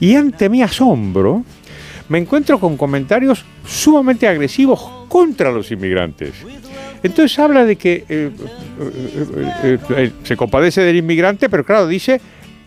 [0.00, 1.44] Y ante mi asombro,
[2.08, 6.32] me encuentro con comentarios sumamente agresivos contra los inmigrantes.
[7.02, 8.30] Entonces habla de que eh,
[9.62, 12.18] eh, eh, se compadece del inmigrante, pero claro, dice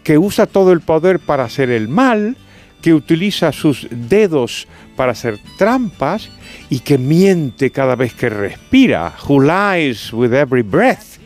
[0.04, 2.38] que usa todo el poder para hacer el mal,
[2.84, 6.30] que utiliza sus dedos para hacer trampas
[6.70, 9.14] y que miente cada vez que respira.
[9.28, 11.19] Who lies with every breath.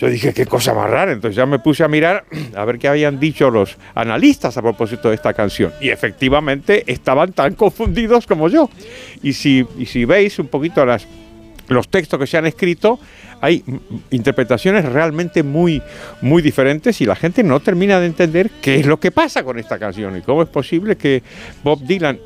[0.00, 1.12] Yo dije, qué cosa más rara.
[1.12, 2.24] Entonces ya me puse a mirar
[2.56, 5.74] a ver qué habían dicho los analistas a propósito de esta canción.
[5.78, 8.70] Y efectivamente estaban tan confundidos como yo.
[9.22, 11.06] Y si, y si veis un poquito las,
[11.68, 12.98] los textos que se han escrito,
[13.42, 13.62] hay
[14.10, 15.82] interpretaciones realmente muy,
[16.22, 19.58] muy diferentes y la gente no termina de entender qué es lo que pasa con
[19.58, 21.22] esta canción y cómo es posible que
[21.62, 22.18] Bob Dylan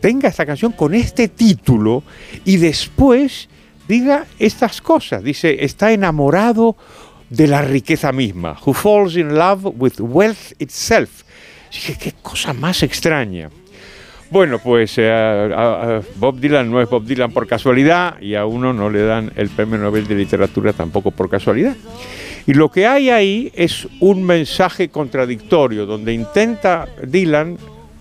[0.00, 2.02] tenga esta canción con este título
[2.44, 3.48] y después
[3.88, 5.24] diga estas cosas.
[5.24, 6.76] Dice, está enamorado
[7.32, 8.56] de la riqueza misma.
[8.64, 11.24] Who falls in love with wealth itself.
[11.70, 13.48] Dije, qué cosa más extraña.
[14.30, 18.88] Bueno, pues eh, Bob Dylan no es Bob Dylan por casualidad y a uno no
[18.90, 21.76] le dan el premio Nobel de Literatura tampoco por casualidad.
[22.46, 27.56] Y lo que hay ahí es un mensaje contradictorio donde intenta Dylan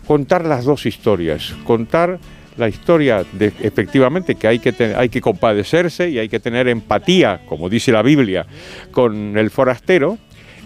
[0.08, 2.19] contar las dos historias, contar
[2.58, 7.42] la historia de efectivamente que hay que hay que compadecerse y hay que tener empatía,
[7.48, 8.46] como dice la Biblia,
[8.92, 10.18] con el forastero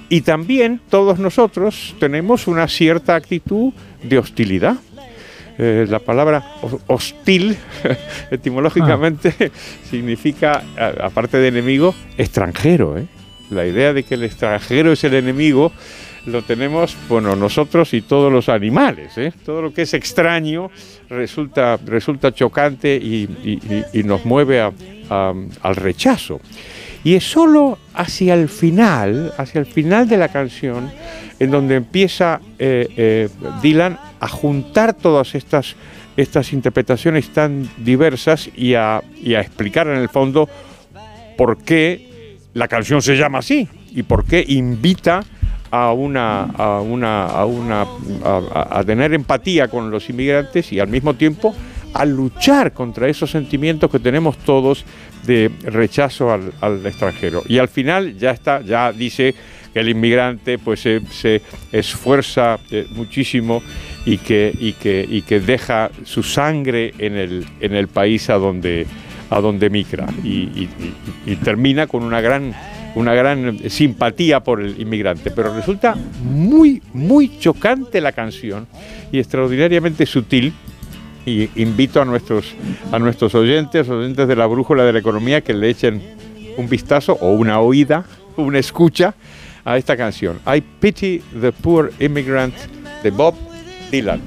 [0.10, 3.74] y también todos nosotros tenemos una cierta actitud
[4.04, 4.76] de hostilidad.
[5.58, 7.56] Eh, la palabra ho- hostil
[8.32, 9.52] etimológicamente
[9.90, 12.98] significa, a- aparte de enemigo, extranjero.
[12.98, 13.06] ¿eh?
[13.50, 15.72] La idea de que el extranjero es el enemigo
[16.26, 19.18] lo tenemos, bueno, nosotros y todos los animales.
[19.18, 19.32] ¿eh?
[19.46, 20.72] Todo lo que es extraño
[21.10, 23.30] resulta, resulta chocante y,
[23.94, 24.72] y- nos mueve a-
[25.10, 26.40] al rechazo.
[27.04, 30.90] Y es solo hacia el final, hacia el final de la canción,
[31.40, 33.30] en donde empieza eh, eh,
[33.62, 35.76] Dylan a juntar todas estas,
[36.18, 40.50] estas interpretaciones tan diversas y a explicar en el fondo
[41.38, 45.24] por qué la canción se llama así y por qué invita
[45.76, 47.86] a una a una a una
[48.24, 51.54] a, tener empatía con los inmigrantes y al mismo tiempo
[51.94, 54.86] a luchar contra esos sentimientos que tenemos todos
[55.26, 57.42] de rechazo al, al extranjero.
[57.48, 59.36] Y al final ya está ya dice
[59.74, 61.42] que el inmigrante pues se,
[61.74, 63.62] esfuerza eh, muchísimo
[64.06, 68.36] y que y que y que deja su sangre en el en el país a
[68.36, 68.88] donde
[69.30, 70.68] a donde migra y
[71.44, 72.54] termina con una gran
[72.96, 78.68] una gran simpatía por el inmigrante, pero resulta muy muy chocante la canción
[79.12, 80.54] y extraordinariamente sutil
[81.26, 82.54] y invito a nuestros
[82.92, 86.02] a nuestros oyentes, oyentes de la brújula de la economía que le echen
[86.58, 88.06] un vistazo o una oída,
[88.38, 89.14] una escucha
[89.66, 90.40] a esta canción.
[90.48, 92.54] I pity the poor immigrant
[93.04, 93.36] de Bob
[93.92, 94.22] Dylan.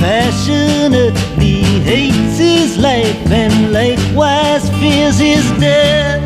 [0.00, 6.22] Passionately hates his life and likewise fears his death.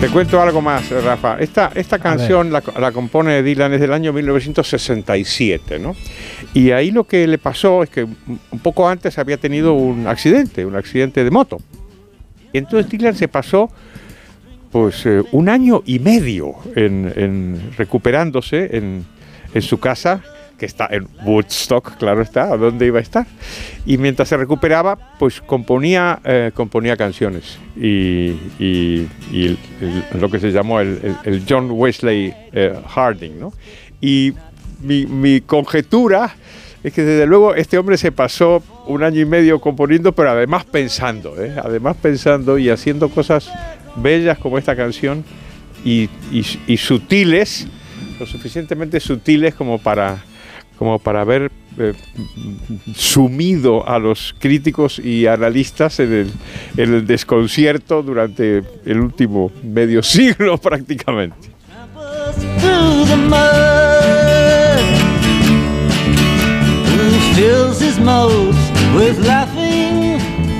[0.00, 1.38] Te cuento algo más, Rafa.
[1.38, 5.94] Esta, esta canción la, la compone Dylan desde el año 1967, ¿no?
[6.52, 10.66] Y ahí lo que le pasó es que un poco antes había tenido un accidente,
[10.66, 11.58] un accidente de moto.
[12.52, 13.70] Y entonces Dylan se pasó
[14.72, 19.04] pues eh, un año y medio en, en recuperándose en,
[19.54, 20.22] en su casa,
[20.62, 23.26] que está en Woodstock, claro está, ¿a dónde iba a estar?
[23.84, 27.58] Y mientras se recuperaba, pues componía, eh, componía canciones.
[27.76, 33.40] Y, y- y el- el- lo que se llamó el, el- John Wesley eh, Harding,
[33.40, 33.52] ¿no?
[34.00, 34.34] Y
[34.80, 36.36] mi, mi conjetura
[36.84, 40.64] es que desde luego este hombre se pasó un año y medio componiendo, pero además
[40.64, 41.56] pensando, ¿eh?
[41.60, 43.50] además pensando y haciendo cosas
[43.96, 45.24] bellas como esta canción
[45.84, 47.66] y, y- y sutiles,
[48.20, 50.22] lo suficientemente sutiles como para,
[50.82, 51.92] como para ver eh,
[52.92, 56.28] sumido a los críticos y analistas en
[56.76, 61.36] el, desconcierto durante el último medio siglo prácticamente.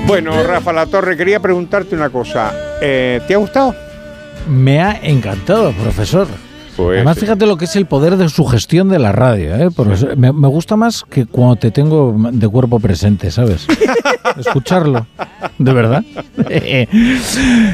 [0.07, 2.77] Bueno, Rafa La Torre, quería preguntarte una cosa.
[2.81, 3.75] Eh, ¿Te ha gustado?
[4.47, 6.29] Me ha encantado, profesor.
[6.75, 9.55] Pues, Además, fíjate lo que es el poder de sugestión de la radio.
[9.55, 9.69] ¿eh?
[9.75, 13.67] Profesor, me, me gusta más que cuando te tengo de cuerpo presente, ¿sabes?
[14.39, 15.05] Escucharlo.
[15.59, 16.03] De verdad.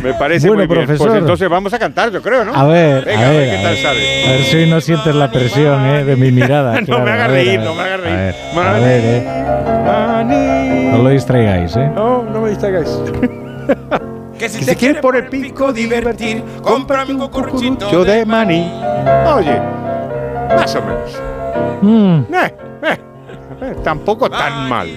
[0.04, 0.86] Me parece Bueno, muy bien.
[0.86, 1.08] profesor.
[1.08, 2.54] Pues entonces vamos a cantar, yo creo, ¿no?
[2.54, 4.26] A ver, Venga, a ver, qué tal sale.
[4.28, 6.04] A ver si no sientes la presión ¿eh?
[6.04, 6.80] de mi mirada.
[6.82, 8.16] No claro, me a hagas ver, reír, no me hagas reír.
[8.18, 8.68] A ver, Mani.
[8.68, 10.90] a ver, ¿eh?
[10.92, 11.90] No lo distraigáis, ¿eh?
[11.96, 12.90] No, no me distraigáis.
[14.40, 18.72] Que si Que te se quiere por el pico divertir, cómprame un cucuruchito de maní.
[19.36, 19.60] Oye,
[20.56, 21.22] más o menos.
[21.82, 22.34] Mm.
[22.34, 22.98] Eh, eh,
[23.62, 24.88] eh, tampoco tan mal.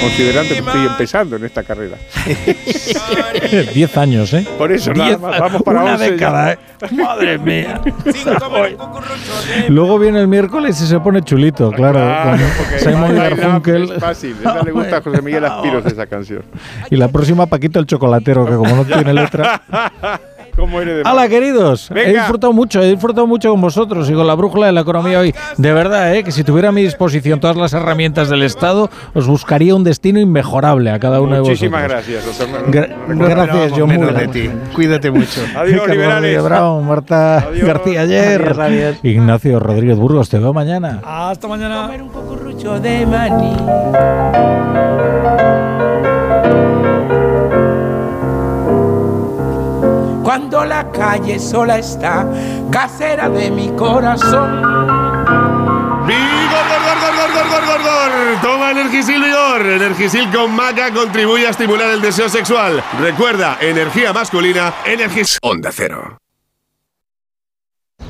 [0.00, 1.96] Considerando que estoy empezando en esta carrera.
[3.74, 4.46] Diez años, ¿eh?
[4.58, 6.10] Por eso, nada más, vamos para una 11 ya.
[6.10, 6.58] década, ¿eh?
[6.90, 7.80] Madre mía.
[9.68, 12.00] Luego viene el miércoles y se pone chulito, claro.
[12.00, 13.92] Claro, porque Simon Garfunkel.
[13.92, 14.36] Es fácil.
[14.40, 16.42] Esa le gusta a José Miguel Aspiros esa canción.
[16.90, 19.62] Y la próxima Paquito el chocolatero, que como no tiene letra.
[20.56, 21.90] ¿Cómo eres de Hola, queridos.
[21.94, 25.18] He disfrutado mucho, he disfrutado mucho con vosotros y con la brújula de la economía
[25.20, 25.34] hoy.
[25.56, 26.22] De verdad, ¿eh?
[26.24, 30.20] que si tuviera a mi disposición todas las herramientas del Estado, os buscaría un destino
[30.20, 32.16] inmejorable a cada uno Muchísimas de vosotros.
[32.16, 32.70] gracias, doctor.
[32.70, 34.14] Gra- No gracias, John Muller.
[34.14, 34.50] de ti.
[34.74, 35.40] Cuídate mucho.
[35.56, 36.42] Adiós, Carlos liberales.
[36.44, 37.66] Brown, Marta Adiós.
[37.66, 38.42] García ayer.
[38.42, 38.96] Adiós, adiós.
[39.02, 41.00] Ignacio Rodríguez Burgos, te veo mañana.
[41.04, 41.82] Hasta mañana.
[41.86, 43.56] Comer un cucurucho de maní.
[50.32, 52.26] Cuando la calle sola está,
[52.70, 54.62] casera de mi corazón.
[56.06, 58.40] ¡Vigor, gor, gor, gor, gor, gor, gor, gor!
[58.40, 59.60] Toma Energisil Vigor.
[59.60, 62.82] Energisil con maca contribuye a estimular el deseo sexual.
[62.98, 65.38] Recuerda, energía masculina, Energisil.
[65.42, 66.21] Onda Cero.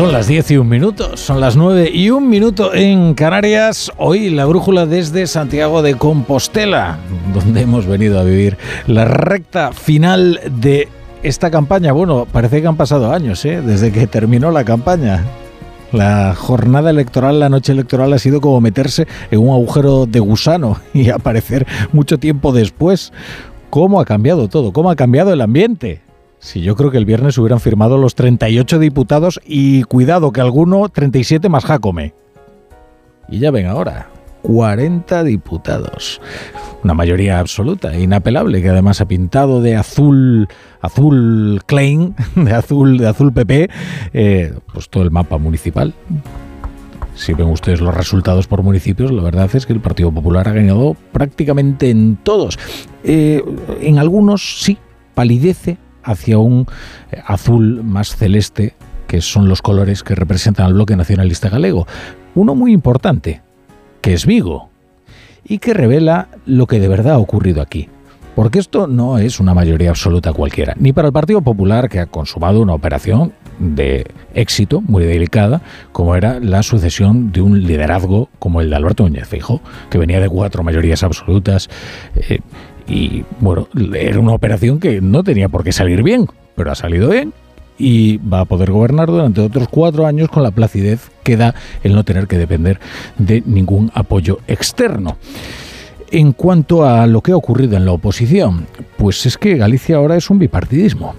[0.00, 3.92] Son las 10 y un minuto, son las 9 y un minuto en Canarias.
[3.98, 6.96] Hoy la brújula desde Santiago de Compostela,
[7.34, 8.56] donde hemos venido a vivir
[8.86, 10.88] la recta final de
[11.22, 11.92] esta campaña.
[11.92, 13.60] Bueno, parece que han pasado años, ¿eh?
[13.60, 15.22] desde que terminó la campaña.
[15.92, 20.80] La jornada electoral, la noche electoral ha sido como meterse en un agujero de gusano
[20.94, 23.12] y aparecer mucho tiempo después.
[23.68, 24.72] ¿Cómo ha cambiado todo?
[24.72, 26.00] ¿Cómo ha cambiado el ambiente?
[26.40, 30.88] Si yo creo que el viernes hubieran firmado los 38 diputados y cuidado que alguno
[30.88, 32.14] 37 más Jacome.
[33.28, 34.08] Y ya ven ahora,
[34.42, 36.18] 40 diputados.
[36.82, 40.48] Una mayoría absoluta, inapelable, que además ha pintado de azul,
[40.80, 43.70] azul Klein, de azul, de azul PP,
[44.14, 45.92] eh, pues todo el mapa municipal.
[47.14, 50.52] Si ven ustedes los resultados por municipios, la verdad es que el Partido Popular ha
[50.52, 52.58] ganado prácticamente en todos.
[53.04, 53.44] Eh,
[53.82, 54.78] en algunos sí,
[55.14, 56.66] palidece hacia un
[57.12, 58.74] eh, azul más celeste,
[59.06, 61.86] que son los colores que representan al bloque nacionalista galego.
[62.34, 63.42] Uno muy importante,
[64.00, 64.70] que es Vigo.
[65.44, 67.88] y que revela lo que de verdad ha ocurrido aquí.
[68.36, 72.06] Porque esto no es una mayoría absoluta cualquiera, ni para el Partido Popular, que ha
[72.06, 75.60] consumado una operación de éxito muy delicada,
[75.92, 80.20] como era la sucesión de un liderazgo como el de Alberto Núñez Feijóo, que venía
[80.20, 81.68] de cuatro mayorías absolutas.
[82.14, 82.38] eh,
[82.90, 87.08] y bueno, era una operación que no tenía por qué salir bien, pero ha salido
[87.10, 87.32] bien
[87.78, 91.94] y va a poder gobernar durante otros cuatro años con la placidez que da el
[91.94, 92.80] no tener que depender
[93.16, 95.16] de ningún apoyo externo.
[96.10, 98.66] En cuanto a lo que ha ocurrido en la oposición,
[98.98, 101.14] pues es que Galicia ahora es un bipartidismo.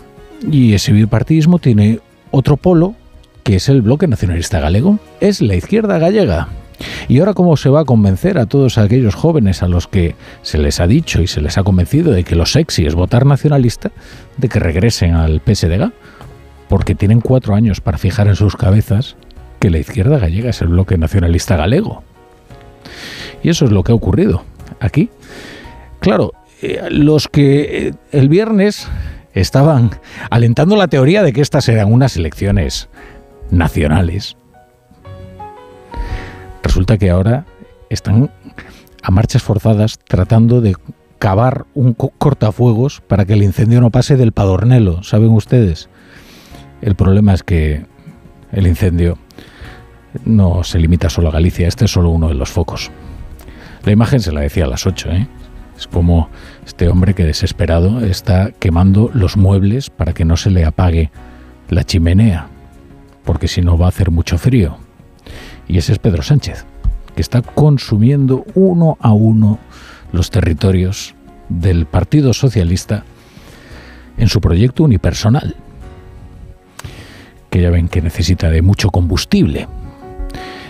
[0.52, 2.96] Y ese bipartidismo tiene otro polo,
[3.44, 5.00] que es el bloque nacionalista galego.
[5.22, 6.50] Es la izquierda gallega.
[7.08, 10.58] Y ahora cómo se va a convencer a todos aquellos jóvenes a los que se
[10.58, 13.92] les ha dicho y se les ha convencido de que lo sexy es votar nacionalista,
[14.38, 15.92] de que regresen al PSDG,
[16.70, 19.16] porque tienen cuatro años para fijar en sus cabezas
[19.60, 22.04] que la izquierda gallega es el bloque nacionalista galego.
[23.44, 24.44] Y eso es lo que ha ocurrido
[24.80, 25.10] aquí.
[26.00, 28.88] Claro, eh, los que eh, el viernes
[29.34, 29.92] estaban
[30.30, 32.90] alentando la teoría de que estas eran unas elecciones
[33.50, 34.38] nacionales,
[36.64, 37.46] resulta que ahora
[37.90, 38.32] están
[39.04, 40.76] a marchas forzadas tratando de
[41.20, 45.90] cavar un co- cortafuegos para que el incendio no pase del Padornelo, ¿saben ustedes?
[46.82, 47.86] El problema es que
[48.52, 49.18] el incendio
[50.26, 52.92] no se limita solo a Galicia, este es solo uno de los focos.
[53.84, 55.28] La imagen se la decía a las 8, ¿eh?
[55.78, 56.30] Es como
[56.66, 61.12] este hombre que desesperado está quemando los muebles para que no se le apague
[61.70, 62.48] la chimenea,
[63.24, 64.78] porque si no va a hacer mucho frío.
[65.72, 66.66] Y ese es Pedro Sánchez,
[67.16, 69.58] que está consumiendo uno a uno
[70.12, 71.16] los territorios
[71.48, 73.06] del Partido Socialista
[74.18, 75.56] en su proyecto unipersonal,
[77.50, 79.70] que ya ven que necesita de mucho combustible.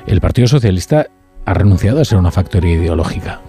[0.06, 1.08] El Partido Socialista
[1.46, 3.42] ha renunciado a ser una factoría ideológica,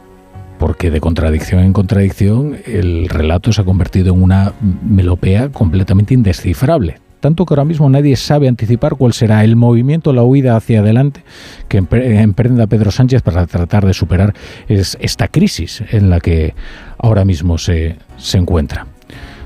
[0.58, 4.54] porque de contradicción en contradicción el relato se ha convertido en una
[4.88, 7.01] melopea completamente indescifrable.
[7.22, 11.22] Tanto que ahora mismo nadie sabe anticipar cuál será el movimiento, la huida hacia adelante
[11.68, 14.34] que empre- emprenda Pedro Sánchez para tratar de superar
[14.66, 16.54] es- esta crisis en la que
[16.98, 18.88] ahora mismo se, se encuentra.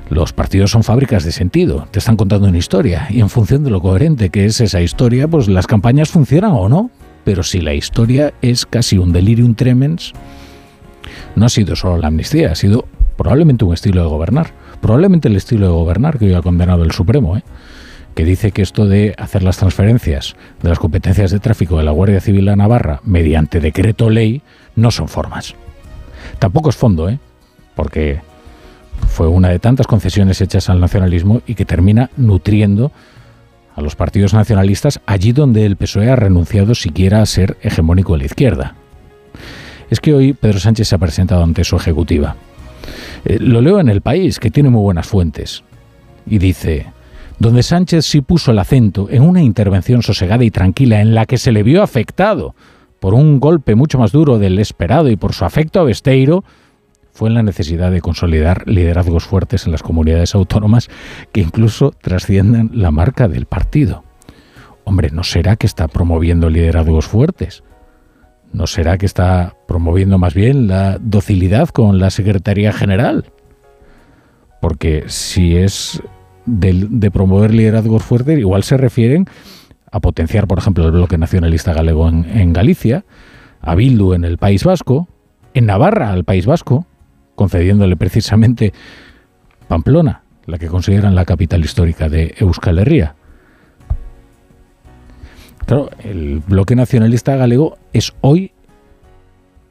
[0.08, 3.68] Los partidos son fábricas de sentido, te están contando una historia y en función de
[3.70, 6.90] lo coherente que es esa historia, pues las campañas funcionan o no.
[7.24, 10.12] Pero si la historia es casi un delirium tremens,
[11.34, 12.86] no ha sido solo la amnistía, ha sido
[13.18, 14.52] probablemente un estilo de gobernar.
[14.80, 17.42] Probablemente el estilo de gobernar que hoy ha condenado el Supremo, ¿eh?
[18.17, 21.91] Que dice que esto de hacer las transferencias de las competencias de tráfico de la
[21.91, 24.41] Guardia Civil a Navarra mediante decreto ley
[24.75, 25.55] no son formas.
[26.39, 27.19] Tampoco es fondo, ¿eh?
[27.75, 28.20] porque
[29.07, 32.91] fue una de tantas concesiones hechas al nacionalismo y que termina nutriendo
[33.75, 38.20] a los partidos nacionalistas allí donde el PSOE ha renunciado siquiera a ser hegemónico de
[38.20, 38.75] la izquierda.
[39.91, 42.35] Es que hoy Pedro Sánchez se ha presentado ante su ejecutiva.
[43.27, 45.65] Eh, lo leo en El País, que tiene muy buenas fuentes,
[46.27, 46.86] y dice,
[47.39, 51.39] donde Sánchez sí puso el acento en una intervención sosegada y tranquila en la que
[51.39, 52.55] se le vio afectado
[53.00, 56.44] por un golpe mucho más duro del esperado y por su afecto a Besteiro,
[57.12, 60.89] fue en la necesidad de consolidar liderazgos fuertes en las comunidades autónomas
[61.32, 64.05] que incluso trasciendan la marca del partido.
[64.84, 67.65] Hombre, ¿no será que está promoviendo liderazgos fuertes?
[68.52, 73.24] ¿No será que está promoviendo más bien la docilidad con la Secretaría General?
[74.60, 76.02] Porque si es
[76.47, 79.26] del- de, promover liderazgos fuertes, igual se refieren
[79.92, 83.05] a potenciar, por ejemplo, el bloque nacionalista galego en, en Galicia,
[83.60, 85.08] a Bildu en el País Vasco,
[85.55, 86.86] en Navarra al País Vasco,
[87.34, 88.73] concediéndole precisamente
[89.68, 93.15] Pamplona, la que consideran la capital histórica de Euskal Herria.
[95.66, 98.52] Claro, el bloque nacionalista galego es hoy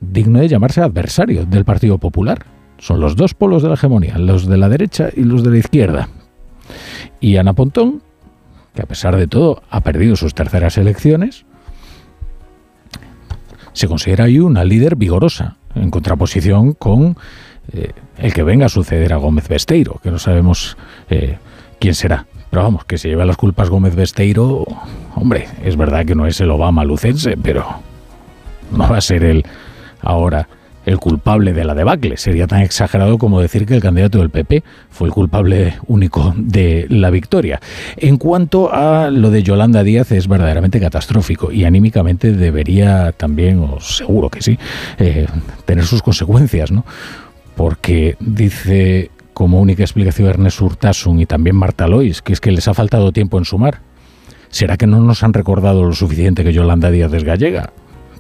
[0.02, 2.46] digno de llamarse adversario del Partido Popular.
[2.78, 5.58] Son los dos polos de la hegemonía, los de la derecha y los de la
[5.58, 6.10] izquierda.
[7.20, 8.02] Y Ana Pontón,
[8.74, 11.46] que a pesar de todo ha perdido sus terceras elecciones,
[13.74, 17.18] se considera hoy una líder vigorosa, en contraposición con
[17.74, 20.78] eh, el que venga a suceder a Gómez Besteiro, que no sabemos
[21.10, 21.38] eh,
[21.80, 22.26] quién será.
[22.50, 24.66] Pero vamos, que se lleva las culpas Gómez Besteiro,
[25.16, 27.66] hombre, es verdad que no es el Obama lucense, pero
[28.72, 29.46] no va a ser él
[30.02, 30.48] ahora
[30.86, 32.18] el culpable de la debacle.
[32.18, 36.86] Sería tan exagerado como decir que el candidato del PP fue el culpable único de
[36.90, 37.60] la victoria.
[37.98, 43.80] En cuanto a lo de Yolanda Díaz, es verdaderamente catastrófico y anímicamente debería también, o
[43.80, 44.58] seguro que sí,
[44.98, 45.28] eh,
[45.66, 46.86] tener sus consecuencias, ¿no?
[47.56, 52.68] Porque dice como única explicación Ernest Urtasun y también Marta Lois, que es que les
[52.68, 53.80] ha faltado tiempo en sumar.
[54.50, 57.74] ¿Será que no nos han recordado lo suficiente que Yolanda Díaz es gallega?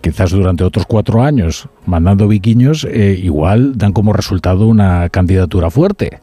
[0.05, 6.19] Quizás durante otros cuatro años, mandando viquiños, eh, igual dan como resultado una candidatura fuerte.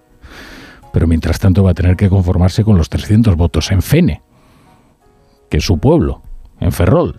[0.92, 4.22] Pero mientras tanto va a tener que conformarse con los 300 votos en Fene,
[5.50, 6.22] que es su pueblo,
[6.60, 7.16] en Ferrol,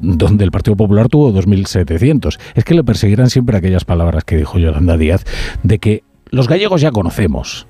[0.00, 2.40] donde el Partido Popular tuvo 2.700.
[2.56, 5.24] Es que le perseguirán siempre aquellas palabras que dijo Yolanda Díaz
[5.62, 7.68] de que los gallegos ya conocemos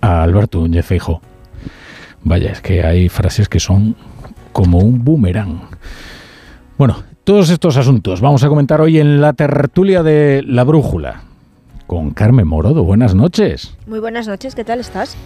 [0.00, 1.20] a Alberto Núñez Feijóo.
[2.24, 3.94] Vaya, es que hay frases que son
[4.52, 5.60] como un boomerang.
[6.76, 11.22] Bueno, todos estos asuntos vamos a comentar hoy en la tertulia de La Brújula
[11.86, 12.84] con Carmen Morodo.
[12.84, 13.74] Buenas noches.
[13.86, 15.16] Muy buenas noches, ¿qué tal estás?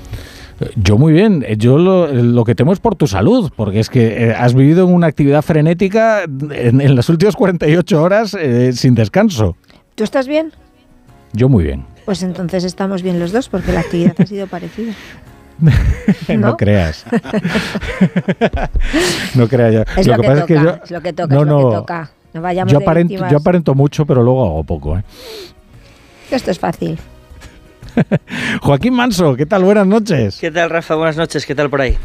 [0.76, 1.44] Yo muy bien.
[1.56, 4.86] Yo lo, lo que temo es por tu salud, porque es que eh, has vivido
[4.88, 9.56] en una actividad frenética en, en las últimas 48 horas eh, sin descanso.
[9.94, 10.52] ¿Tú estás bien?
[11.32, 11.84] Yo muy bien.
[12.04, 14.92] Pues entonces estamos bien los dos, porque la actividad ha sido parecida.
[16.28, 16.56] no, ¿No?
[16.56, 17.04] creas.
[19.34, 19.72] no creas.
[19.72, 19.82] ya.
[19.96, 21.60] Es lo, que, pasa toca, es que yo, es lo que toca, no, es lo
[21.60, 22.10] no, que toca.
[22.34, 24.98] No vayamos yo de aparento, yo aparento mucho, pero luego hago poco.
[24.98, 25.02] ¿eh?
[26.30, 26.98] Esto es fácil.
[28.62, 29.64] Joaquín Manso, ¿qué tal?
[29.64, 30.38] Buenas noches.
[30.40, 30.94] ¿Qué tal, Rafa?
[30.94, 31.96] Buenas noches, ¿qué tal por ahí?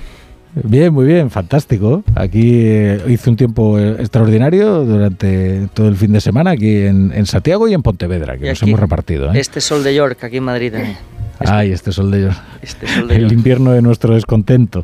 [0.56, 2.04] Bien, muy bien, fantástico.
[2.16, 7.12] Aquí eh, hice un tiempo eh, extraordinario durante todo el fin de semana aquí en,
[7.14, 9.34] en Santiago y en Pontevedra, que Y nos aquí, hemos repartido.
[9.34, 9.40] ¿eh?
[9.40, 10.98] Este sol de York, aquí en Madrid también.
[11.46, 12.36] Ay, este sol de ellos.
[12.62, 13.34] Este sol de El York.
[13.34, 14.84] invierno de nuestro descontento.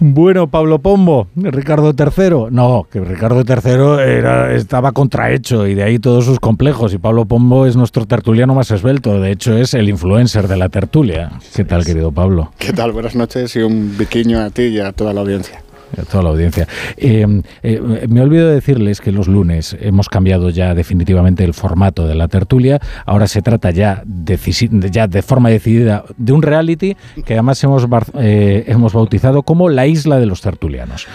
[0.00, 2.50] bueno, Pablo Pombo, Ricardo III.
[2.50, 6.92] No, que Ricardo III era, estaba contrahecho y de ahí todos sus complejos.
[6.94, 9.20] Y Pablo Pombo es nuestro tertuliano más esbelto.
[9.20, 11.32] De hecho, es el influencer de la tertulia.
[11.54, 12.52] ¿Qué tal, querido Pablo?
[12.58, 12.92] ¿Qué tal?
[12.92, 15.62] Buenas noches y un biquiño a ti y a toda la audiencia.
[15.96, 16.66] A toda la audiencia.
[16.96, 22.06] Eh, eh, me olvido de decirles que los lunes hemos cambiado ya definitivamente el formato
[22.06, 22.80] de la tertulia.
[23.06, 27.86] Ahora se trata ya, de forma decidida de un reality que además hemos,
[28.18, 31.06] eh, hemos bautizado como la isla de los tertulianos.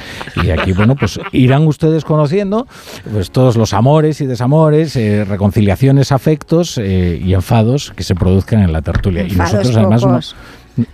[0.43, 2.67] Y aquí, bueno, pues irán ustedes conociendo
[3.11, 8.71] pues, todos los amores y desamores, eh, reconciliaciones, afectos y enfados que se produzcan en
[8.73, 9.25] la tertulia.
[9.27, 10.19] y nosotros además no-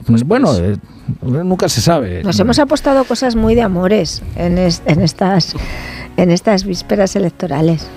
[0.05, 0.23] pocos.
[0.23, 0.77] bueno, eh,
[1.21, 2.23] nunca se sabe.
[2.23, 5.55] Nos hemos apostado cosas muy de amores en, es- en estas
[6.17, 7.87] en estas vísperas electorales.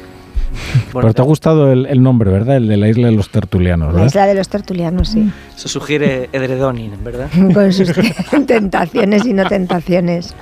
[0.92, 2.56] Pero te ha gustado el, el nombre, ¿verdad?
[2.58, 4.06] El de la isla de los tertulianos, La ¿verdad?
[4.06, 5.28] isla de los tertulianos, sí.
[5.56, 7.28] Eso sugiere Edredonin, ¿verdad?
[7.52, 7.92] Con sus
[8.46, 10.32] tentaciones y no tentaciones.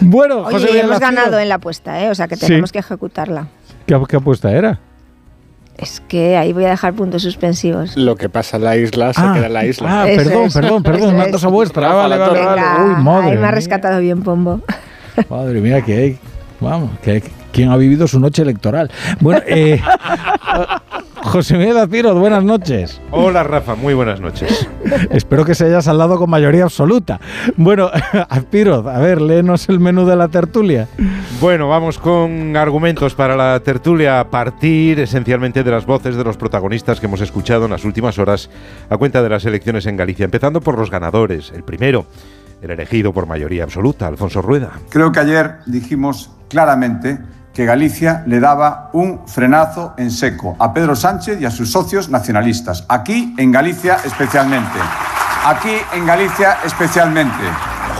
[0.00, 2.08] Bueno, Oye, José hemos ganado en la apuesta, ¿eh?
[2.10, 2.46] O sea que Sí.
[2.46, 3.48] tenemos que ejecutarla.
[3.86, 4.78] ¿Qué, qué apuesta era?
[5.78, 7.96] Es que ahí voy a dejar puntos suspensivos.
[7.96, 10.02] Lo que pasa en la isla se Ah, queda en la isla.
[10.02, 11.32] Ah, Eso perdón, es, perdón, perdón, eso una es.
[11.32, 11.82] cosa vuestra.
[11.88, 12.46] Rafa, vale, la vale, torre.
[12.46, 12.62] vale.
[12.62, 14.60] Uy, Venga, madre ahí me ha rescatado bien Pombo.
[15.28, 16.18] Madre mía, que hay.
[16.60, 18.90] Vamos, que quién ha vivido su noche electoral.
[19.20, 19.80] Bueno, eh,
[21.22, 23.00] José Miguel Azpiroz, buenas noches.
[23.12, 24.68] Hola Rafa, muy buenas noches.
[25.10, 27.20] Espero que se haya saldado con mayoría absoluta.
[27.56, 27.90] Bueno,
[28.28, 30.88] Azpiroz, a ver, léenos el menú de la tertulia.
[31.40, 36.36] Bueno, vamos con argumentos para la tertulia a partir esencialmente de las voces de los
[36.36, 38.50] protagonistas que hemos escuchado en las últimas horas
[38.90, 41.52] a cuenta de las elecciones en Galicia, empezando por los ganadores.
[41.54, 42.06] El primero,
[42.60, 44.72] el elegido por mayoría absoluta, Alfonso Rueda.
[44.90, 47.18] Creo que ayer dijimos claramente
[47.54, 52.08] que Galicia le daba un frenazo en seco a Pedro Sánchez y a sus socios
[52.08, 52.84] nacionalistas.
[52.88, 54.78] Aquí en Galicia especialmente.
[55.44, 57.44] Aquí en Galicia especialmente.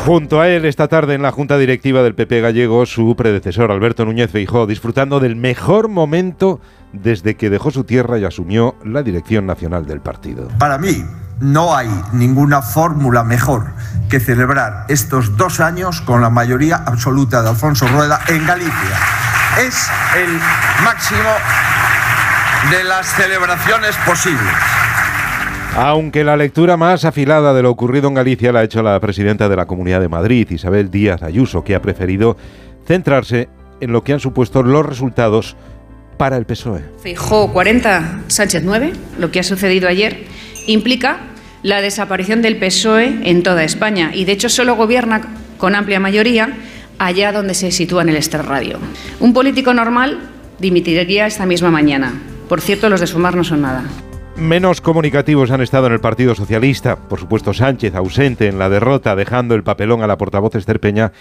[0.05, 4.05] Junto a él esta tarde en la Junta Directiva del PP gallego, su predecesor Alberto
[4.05, 6.61] Núñez Feijóo, disfrutando del mejor momento
[6.93, 10.49] desde que dejó su tierra y asumió la dirección nacional del partido.
[10.59, 11.05] Para mí,
[11.43, 13.73] no hay ninguna fórmula mejor
[14.09, 18.97] que celebrar estos dos años con la mayoría absoluta de Alfonso Rueda en Galicia.
[19.59, 20.31] Es el
[20.85, 21.31] máximo
[22.71, 24.55] de las celebraciones posibles.
[25.77, 29.49] Aunque la lectura más afilada de lo ocurrido en Galicia la ha hecho la presidenta
[29.49, 32.37] de la Comunidad de Madrid, Isabel Díaz Ayuso, que ha preferido
[32.87, 33.49] centrarse
[33.81, 35.57] en lo que han supuesto los resultados
[36.19, 36.85] para el PSOE.
[37.03, 40.25] Feijóo 40, Sánchez 9, lo que ha sucedido ayer,
[40.69, 41.32] implica
[41.63, 45.23] la desaparición del PSOE en toda España y de hecho solo gobierna
[45.59, 46.57] con amplia mayoría
[46.99, 48.79] allá donde se sitúa en el extrarradio.
[49.21, 50.19] Un político normal
[50.59, 52.13] dimitiría esta misma mañana.
[52.49, 53.85] Por cierto, los de Sumar no son nada.
[54.37, 56.97] Menos comunicativos han estado en el Partido Socialista.
[56.97, 61.13] Por supuesto, Sánchez ausente en la derrota, dejando el papelón a la portavoz Esther Peña,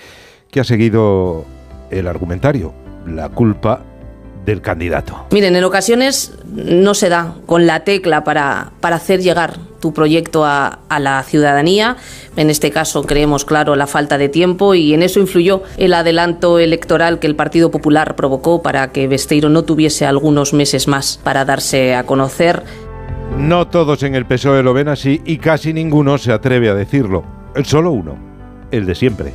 [0.49, 1.45] que ha seguido
[1.89, 2.73] el argumentario.
[3.05, 3.81] La culpa
[4.45, 5.25] del candidato.
[5.31, 10.45] Miren, en ocasiones no se da con la tecla para, para hacer llegar tu proyecto
[10.45, 11.97] a, a, la ciudadanía.
[12.35, 16.59] En este caso creemos, claro, la falta de tiempo y en eso influyó el adelanto
[16.59, 21.45] electoral que el Partido Popular provocó para que Besteiro no tuviese algunos meses más para
[21.45, 22.63] darse a conocer.
[23.37, 27.23] No todos en el PSOE lo ven así y casi ninguno se atreve a decirlo.
[27.63, 28.17] Solo uno,
[28.71, 29.33] el de siempre,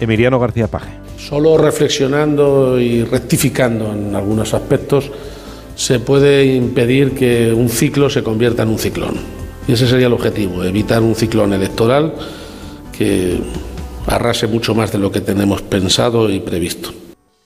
[0.00, 1.05] Emiliano García Paje.
[1.18, 5.10] Solo reflexionando y rectificando en algunos aspectos
[5.74, 9.16] se puede impedir que un ciclo se convierta en un ciclón.
[9.68, 12.14] Y ese sería el objetivo, evitar un ciclón electoral
[12.96, 13.38] que
[14.06, 16.92] arrase mucho más de lo que tenemos pensado y previsto.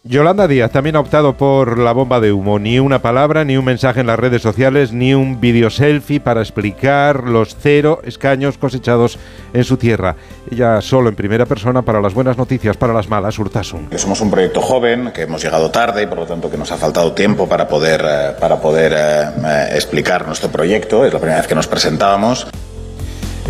[0.02, 2.58] Yolanda Díaz también ha optado por la bomba de humo.
[2.58, 6.40] Ni una palabra, ni un mensaje en las redes sociales, ni un video selfie para
[6.40, 9.18] explicar los cero escaños cosechados
[9.52, 10.16] en su tierra.
[10.50, 13.90] Ella solo en primera persona para las buenas noticias, para las malas, Urtasun.
[13.96, 16.78] Somos un proyecto joven, que hemos llegado tarde y por lo tanto que nos ha
[16.78, 21.04] faltado tiempo para poder, eh, para poder eh, eh, explicar nuestro proyecto.
[21.04, 22.46] Es la primera vez que nos presentábamos.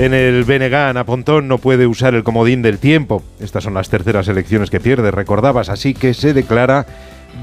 [0.01, 3.23] En el BNG, Ana Pontón no puede usar el comodín del tiempo.
[3.39, 6.87] Estas son las terceras elecciones que pierde, recordabas, así que se declara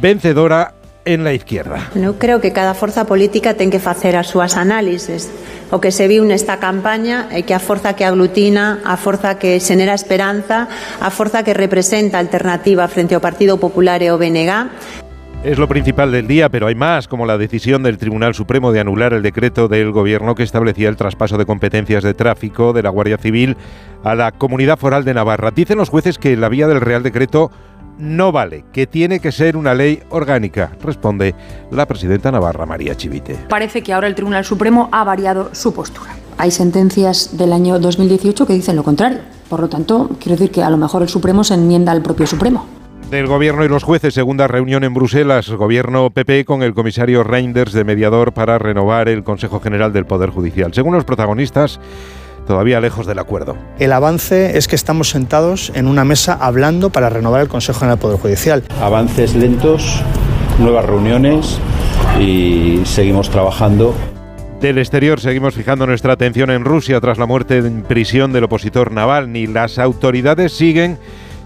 [0.02, 0.74] vencedora
[1.06, 1.92] en la izquierda.
[1.94, 5.30] Eu creo que cada forza política ten que facer as súas análises.
[5.70, 9.62] O que se viu nesta campaña é que a forza que aglutina, a forza que
[9.62, 10.66] xenera esperanza,
[10.98, 14.18] a forza que representa alternativa frente ao Partido Popular e ao
[15.44, 18.80] Es lo principal del día, pero hay más, como la decisión del Tribunal Supremo de
[18.80, 22.90] anular el decreto del Gobierno que establecía el traspaso de competencias de tráfico de la
[22.90, 23.56] Guardia Civil
[24.04, 25.52] a la Comunidad Foral de Navarra.
[25.52, 27.52] Dicen los jueces que la vía del Real Decreto
[28.00, 31.36] no vale, que tiene que ser una ley orgánica, responde
[31.72, 33.38] la presidenta navarra María Chivite.
[33.48, 36.16] Parece que ahora el Tribunal Supremo ha variado su postura.
[36.40, 39.20] Hay sentencias del año 2018 que dicen lo contrario.
[39.50, 42.28] Por lo tanto, quiero decir que a lo mejor el Supremo se enmienda al propio
[42.28, 42.66] Supremo
[43.10, 47.72] del Gobierno y los jueces, segunda reunión en Bruselas, Gobierno PP con el comisario Reinders
[47.72, 50.74] de mediador para renovar el Consejo General del Poder Judicial.
[50.74, 51.80] Según los protagonistas,
[52.46, 53.56] todavía lejos del acuerdo.
[53.80, 57.98] El avance es que estamos sentados en una mesa hablando para renovar el Consejo General
[57.98, 58.64] del Poder Judicial.
[58.82, 60.02] Avances lentos,
[60.60, 61.60] nuevas reuniones
[62.20, 63.94] y seguimos trabajando
[64.60, 68.92] del exterior seguimos fijando nuestra atención en Rusia tras la muerte en prisión del opositor
[68.92, 69.46] Navalny.
[69.46, 70.98] Las autoridades siguen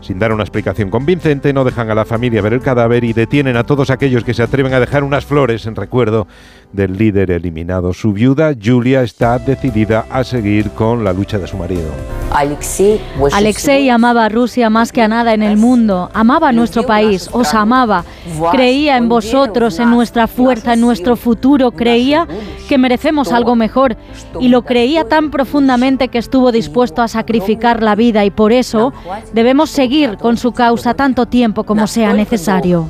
[0.01, 3.55] sin dar una explicación convincente, no dejan a la familia ver el cadáver y detienen
[3.55, 6.27] a todos aquellos que se atreven a dejar unas flores en recuerdo
[6.74, 7.93] del líder eliminado.
[7.93, 11.91] Su viuda, Julia, está decidida a seguir con la lucha de su marido.
[13.33, 17.30] Alexei amaba a Rusia más que a nada en el mundo, amaba a nuestro país,
[17.33, 18.06] os amaba,
[18.51, 22.27] creía en vosotros, en nuestra fuerza, en nuestro futuro, creía
[22.69, 23.98] que merecemos algo mejor
[24.40, 28.93] y lo creía tan profundamente que estuvo dispuesto a sacrificar la vida y por eso
[29.33, 32.88] debemos seguir con su causa tanto tiempo como sea necesario.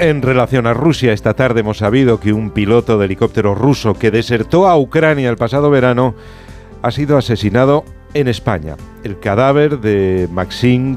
[0.00, 4.10] En relación a Rusia, esta tarde hemos sabido que un piloto de helicóptero ruso que
[4.10, 6.14] desertó a Ucrania el pasado verano
[6.80, 8.76] ha sido asesinado en España.
[9.04, 10.96] El cadáver de Maxim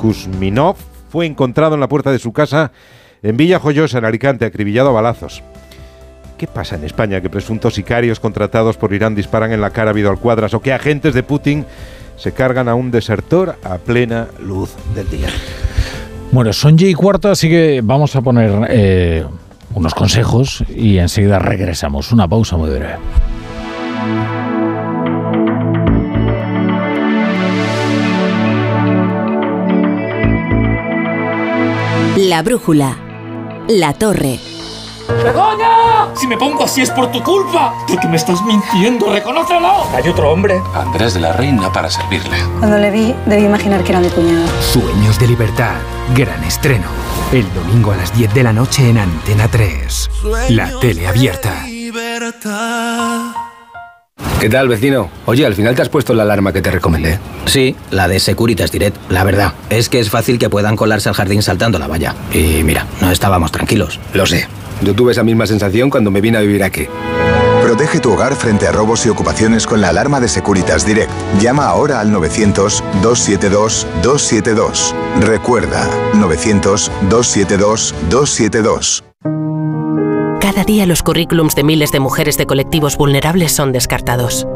[0.00, 0.76] Kuzminov
[1.10, 2.70] fue encontrado en la puerta de su casa
[3.24, 5.42] en Villa Joyosa, en Alicante, acribillado a balazos.
[6.38, 9.94] ¿Qué pasa en España que presuntos sicarios contratados por Irán disparan en la cara a
[9.94, 11.66] Vidal Cuadras o que agentes de Putin
[12.16, 15.28] se cargan a un desertor a plena luz del día?
[16.34, 19.24] Bueno, son y cuarto, así que vamos a poner eh,
[19.72, 22.10] unos consejos y enseguida regresamos.
[22.10, 22.96] Una pausa muy breve.
[32.16, 32.96] La brújula.
[33.68, 34.40] La torre.
[35.08, 36.14] ¡Begoña!
[36.14, 37.74] Si me pongo así es por tu culpa.
[37.88, 39.84] Porque me estás mintiendo, reconócelo.
[39.94, 40.60] Hay otro hombre.
[40.74, 42.36] Andrés de la Reina para servirle.
[42.58, 44.46] Cuando le vi, debí imaginar que era mi cuñado.
[44.72, 45.74] Sueños de libertad.
[46.14, 46.86] Gran estreno.
[47.32, 50.10] El domingo a las 10 de la noche en Antena 3.
[50.50, 51.66] La tele abierta.
[54.40, 55.08] ¿Qué tal, vecino?
[55.26, 57.18] Oye, al final te has puesto la alarma que te recomendé.
[57.46, 59.10] Sí, la de Securitas Direct.
[59.10, 62.14] La verdad, es que es fácil que puedan colarse al jardín saltando la valla.
[62.32, 63.98] Y mira, no estábamos tranquilos.
[64.12, 64.46] Lo sé.
[64.82, 66.88] Yo tuve esa misma sensación cuando me vine a vivir aquí.
[67.64, 71.10] Protege tu hogar frente a robos y ocupaciones con la alarma de Securitas Direct.
[71.40, 74.94] Llama ahora al 900-272-272.
[75.20, 79.02] Recuerda, 900-272-272.
[80.40, 84.46] Cada día los currículums de miles de mujeres de colectivos vulnerables son descartados.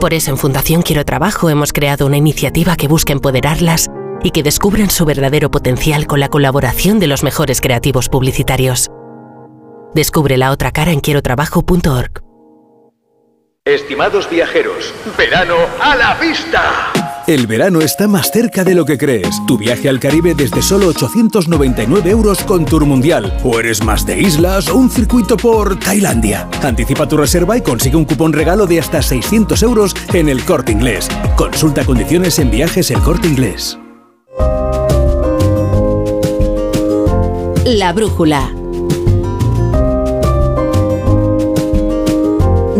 [0.00, 3.86] Por eso en Fundación Quiero Trabajo hemos creado una iniciativa que busca empoderarlas
[4.24, 8.90] y que descubran su verdadero potencial con la colaboración de los mejores creativos publicitarios.
[9.94, 12.22] Descubre la otra cara en quierotrabajo.org.
[13.64, 16.92] Estimados viajeros, verano a la vista.
[17.26, 19.28] El verano está más cerca de lo que crees.
[19.46, 23.36] Tu viaje al Caribe desde solo 899 euros con Tour Mundial.
[23.44, 26.48] O eres más de islas o un circuito por Tailandia.
[26.62, 30.72] Anticipa tu reserva y consigue un cupón regalo de hasta 600 euros en el corte
[30.72, 31.06] inglés.
[31.36, 33.78] Consulta condiciones en viajes el corte inglés.
[37.66, 38.57] La brújula.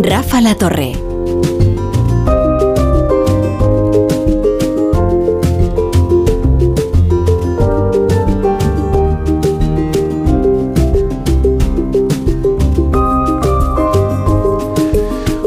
[0.02, 0.93] Rafa La Torre.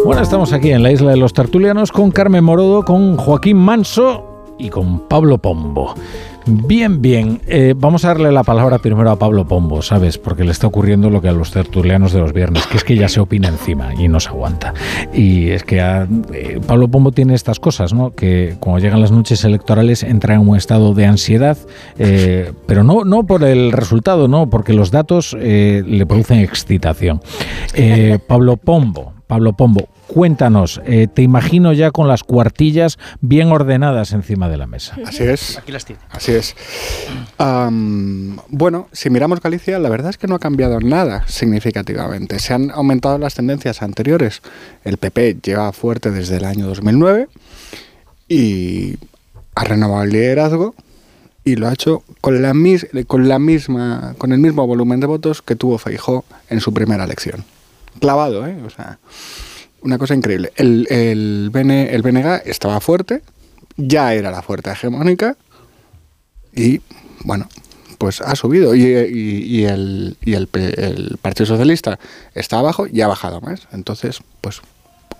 [0.03, 4.55] Bueno, estamos aquí en la isla de los Tartulianos con Carmen Morodo, con Joaquín Manso
[4.57, 5.95] y con Pablo Pombo.
[6.45, 7.39] Bien, bien.
[7.47, 10.17] Eh, vamos a darle la palabra primero a Pablo Pombo, ¿sabes?
[10.17, 12.95] Porque le está ocurriendo lo que a los tertulianos de los viernes, que es que
[12.95, 14.73] ya se opina encima y no se aguanta.
[15.13, 18.15] Y es que eh, Pablo Pombo tiene estas cosas, ¿no?
[18.15, 21.57] Que cuando llegan las noches electorales entra en un estado de ansiedad,
[21.99, 27.21] eh, pero no, no por el resultado, no, porque los datos le producen excitación.
[28.27, 34.49] Pablo Pombo, Pablo Pombo, cuéntanos, eh, te imagino ya con las cuartillas bien ordenadas encima
[34.49, 34.97] de la mesa.
[35.05, 35.57] Así es.
[35.57, 36.01] Aquí las tiene.
[36.09, 36.53] Así es.
[38.49, 42.39] bueno, si miramos Galicia, la verdad es que no ha cambiado nada significativamente.
[42.39, 44.41] Se han aumentado las tendencias anteriores.
[44.83, 47.29] El PP lleva fuerte desde el año 2009
[48.27, 48.97] y
[49.55, 50.75] ha renovado el liderazgo
[51.45, 52.53] y lo ha hecho con la,
[53.07, 57.05] con la misma con el mismo volumen de votos que tuvo Feijó en su primera
[57.05, 57.45] elección
[57.99, 58.57] clavado, ¿eh?
[58.65, 58.99] O sea,
[59.81, 60.51] una cosa increíble.
[60.55, 63.21] El, el, BNG estaba fuerte,
[63.77, 65.35] ya era la fuerza hegemónica
[66.53, 66.81] y,
[67.23, 67.47] bueno,
[67.97, 68.75] pues ha subido.
[68.75, 71.99] Y, y, el, y el, el, Partido Socialista
[72.33, 73.67] está abajo y ha bajado más.
[73.71, 74.61] Entonces, pues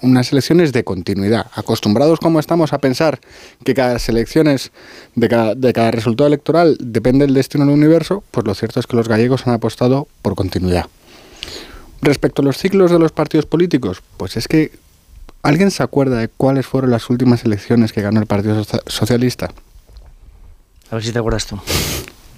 [0.02, 1.48] unas elecciones de continuidad.
[1.54, 3.20] Acostumbrados como estamos a pensar
[3.64, 4.72] que cada elecciones,
[5.16, 8.88] de cada, de cada resultado electoral depende el destino del universo, pues lo cierto es
[8.88, 10.88] que los gallegos han apostado por continuidad.
[12.02, 14.72] Respecto a los ciclos de los partidos políticos, pues es que
[15.44, 19.52] ¿alguien se acuerda de cuáles fueron las últimas elecciones que ganó el Partido Socialista?
[20.90, 21.60] A ver si te acuerdas tú.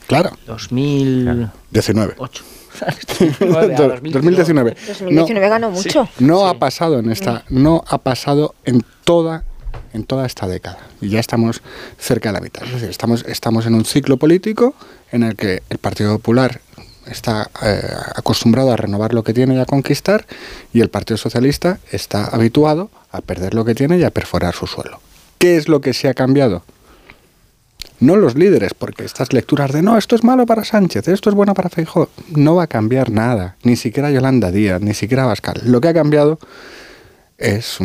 [0.07, 0.31] Claro.
[0.45, 2.15] 2019.
[2.17, 2.43] 8.
[4.11, 4.75] 2019.
[4.87, 6.09] 2019 ganó mucho.
[6.19, 9.43] No ha pasado en esta, no ha pasado en toda
[9.93, 10.79] en toda esta década.
[11.01, 11.61] Y ya estamos
[11.97, 12.63] cerca de la mitad.
[12.63, 14.73] Es decir, estamos, estamos en un ciclo político
[15.11, 16.61] en el que el Partido Popular
[17.07, 17.81] está eh,
[18.15, 20.25] acostumbrado a renovar lo que tiene y a conquistar,
[20.73, 24.67] y el Partido Socialista está habituado a perder lo que tiene y a perforar su
[24.67, 24.99] suelo.
[25.37, 26.63] ¿Qué es lo que se ha cambiado?
[27.99, 31.35] No los líderes, porque estas lecturas de no, esto es malo para Sánchez, esto es
[31.35, 35.61] bueno para Feijóo, no va a cambiar nada, ni siquiera Yolanda Díaz, ni siquiera Bascal.
[35.65, 36.39] Lo que ha cambiado
[37.37, 37.77] es,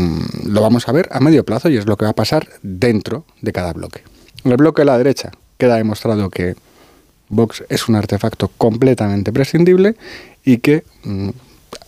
[0.45, 3.25] lo vamos a ver a medio plazo y es lo que va a pasar dentro
[3.43, 4.03] de cada bloque.
[4.45, 6.57] El bloque de la derecha queda demostrado que
[7.29, 9.97] Vox es un artefacto completamente prescindible
[10.45, 11.29] y que, mm,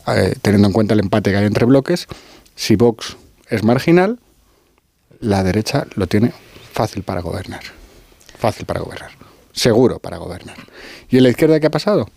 [0.08, 2.06] eh, teniendo en cuenta el empate que hay entre bloques,
[2.54, 3.16] si Vox
[3.48, 4.18] es marginal,
[5.20, 6.32] la derecha lo tiene
[6.72, 7.62] fácil para gobernar.
[8.38, 9.10] Fácil para gobernar.
[9.52, 10.56] Seguro para gobernar.
[11.08, 12.08] ¿Y en la izquierda qué ha pasado?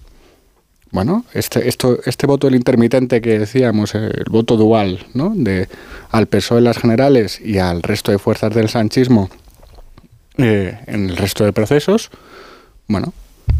[0.91, 5.33] Bueno, este, este voto del intermitente que decíamos, el voto dual, ¿no?
[5.35, 5.67] De,
[6.11, 9.29] al PSOE en las generales y al resto de fuerzas del sanchismo
[10.37, 12.11] eh, en el resto de procesos,
[12.87, 13.13] bueno,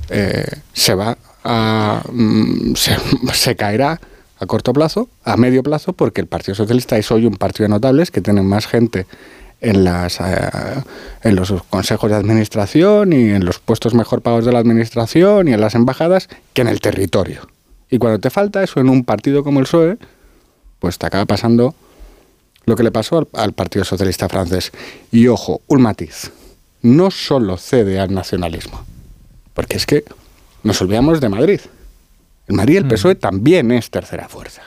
[0.09, 2.03] eh, se va a.
[2.11, 2.73] Mm,
[3.33, 3.99] se, caerá
[4.39, 7.69] a corto plazo, a medio plazo, porque el Partido Socialista es hoy un partido de
[7.69, 9.05] notables que tiene más gente
[9.61, 10.49] en, las, eh,
[11.23, 15.53] en los consejos de administración y en los puestos mejor pagos de la administración y
[15.53, 17.47] en las embajadas que en el territorio.
[17.89, 19.97] Y cuando te falta eso en un partido como el PSOE,
[20.79, 21.75] pues te acaba pasando
[22.65, 24.71] lo que le pasó al Partido Socialista francés.
[25.11, 26.31] Y ojo, un matiz,
[26.81, 28.83] no solo cede al nacionalismo
[29.53, 30.03] porque es que
[30.63, 31.61] nos olvidamos de Madrid.
[32.47, 32.89] El Madrid, el mm.
[32.89, 34.63] PSOE, también es tercera fuerza.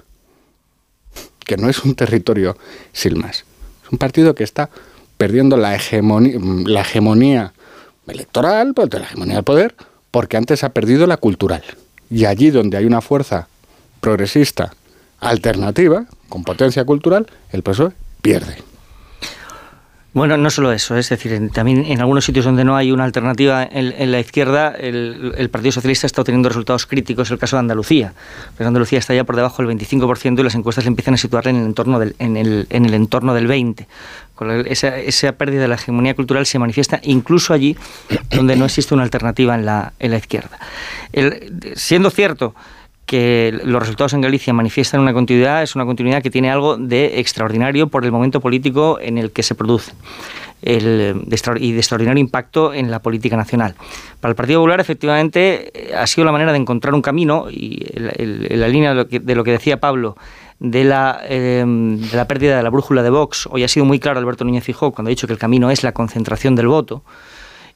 [1.44, 2.56] Que no es un territorio
[2.92, 3.44] sin más.
[3.84, 4.70] Es un partido que está
[5.16, 7.52] perdiendo la hegemonía, la hegemonía
[8.06, 9.74] electoral, la hegemonía del poder,
[10.10, 11.62] porque antes ha perdido la cultural.
[12.10, 13.48] Y allí donde hay una fuerza
[14.00, 14.72] progresista
[15.20, 17.92] alternativa, con potencia cultural, el PSOE
[18.22, 18.56] pierde.
[20.16, 23.68] Bueno, no solo eso, es decir, también en algunos sitios donde no hay una alternativa
[23.70, 28.14] en, la izquierda, el, Partido Socialista está obteniendo resultados críticos, el caso de Andalucía.
[28.56, 31.46] Pero Andalucía está ya por debajo del 25% y las encuestas le empiezan a situar
[31.48, 33.84] en el entorno del, en el, en el entorno del 20%.
[34.34, 37.76] Con esa, esa, pérdida de la hegemonía cultural se manifiesta incluso allí
[38.30, 40.58] donde no existe una alternativa en la, en la izquierda.
[41.74, 42.54] siendo cierto
[43.06, 47.20] que los resultados en Galicia manifiestan una continuidad, es una continuidad que tiene algo de
[47.20, 49.92] extraordinario por el momento político en el que se produce
[50.62, 51.24] el,
[51.60, 53.74] y de extraordinario impacto en la política nacional.
[54.20, 58.60] Para el Partido Popular, efectivamente, ha sido la manera de encontrar un camino y en
[58.60, 60.16] la línea de lo que, decía Pablo,
[60.58, 64.00] de la, em, de la pérdida de la brújula de Vox, hoy ha sido muy
[64.00, 67.04] claro Alberto Núñez Fijó cuando ha dicho que el camino es la concentración del voto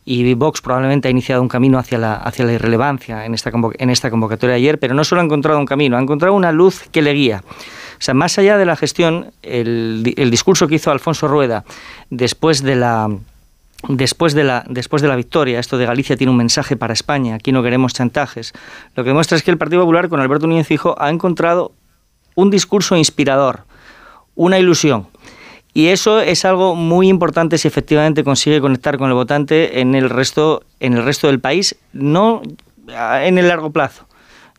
[0.04, 3.90] y Vox probablemente ha iniciado un camino hacia la, hacia la irrelevancia en esta, en
[3.90, 6.88] esta convocatoria de ayer, pero no solo ha encontrado un camino, ha encontrado una luz
[6.90, 7.42] que le guía.
[7.46, 11.64] O sea, más allá de la gestión, el, el discurso que hizo Alfonso Rueda
[12.08, 13.10] después de la
[13.88, 17.36] después de, la, después de la victoria, esto de Galicia tiene un mensaje para España,
[17.36, 18.52] aquí no queremos chantajes,
[18.94, 21.72] lo que demuestra es que el Partido Popular con Alberto Núñez Fijo ha encontrado
[22.34, 23.64] un discurso inspirador,
[24.34, 25.08] una ilusión.
[25.72, 30.10] Y eso es algo muy importante si efectivamente consigue conectar con el votante en el
[30.10, 32.42] resto, en el resto del país, no
[32.88, 34.06] en el largo plazo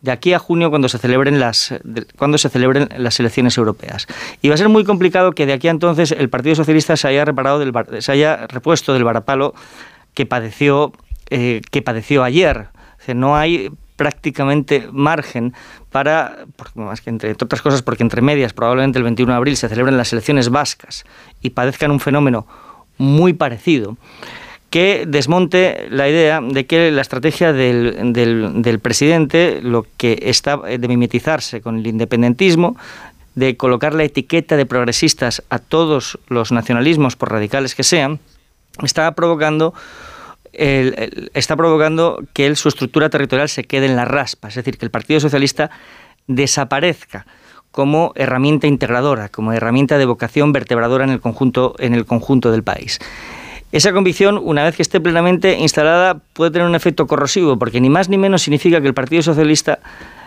[0.01, 1.73] de aquí a junio cuando se celebren las
[2.17, 4.07] cuando se celebren las elecciones europeas.
[4.41, 7.07] Y va a ser muy complicado que de aquí a entonces el Partido Socialista se
[7.07, 9.53] haya reparado del, se haya repuesto del varapalo
[10.13, 10.91] que padeció
[11.29, 12.67] eh, que padeció ayer.
[13.13, 13.69] no hay
[14.01, 15.53] prácticamente margen
[15.91, 19.69] para, más que entre, otras cosas, porque entre medias probablemente el 21 de abril se
[19.69, 21.03] celebren las elecciones vascas
[21.39, 22.47] y padezcan un fenómeno
[22.97, 23.97] muy parecido
[24.71, 30.87] que desmonte la idea de que la estrategia del, del, presidente, lo que está de
[30.87, 32.75] mimetizarse con el independentismo,
[33.35, 38.19] de colocar la etiqueta de progresistas a todos los nacionalismos, por radicales que sean,
[38.81, 39.75] está provocando
[40.53, 44.91] está provocando que su estructura territorial se quede en la raspa, es decir, que el
[44.91, 45.71] Partido Socialista
[46.27, 47.25] desaparezca
[47.71, 52.63] como herramienta integradora, como herramienta de vocación vertebradora en el conjunto, en el conjunto del
[52.63, 52.99] país.
[53.71, 57.89] Esa convicción, una vez que esté plenamente instalada, puede tener un efecto corrosivo, porque ni
[57.89, 59.79] más ni menos significa que el Partido Socialista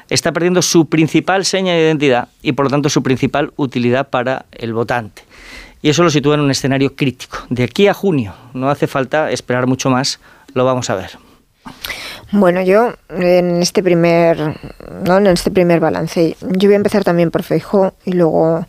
[0.08, 4.46] está perdiendo su principal seña de identidad y, por lo tanto, su principal utilidad para
[4.52, 5.22] el votante.
[5.84, 7.40] Y eso lo sitúa en un escenario crítico.
[7.50, 10.18] De aquí a junio, no hace falta esperar mucho más,
[10.54, 11.18] lo vamos a ver.
[12.32, 14.56] Bueno, yo en este primer,
[15.04, 15.18] ¿no?
[15.18, 18.66] en este primer balance, yo voy a empezar también por Feijóo y luego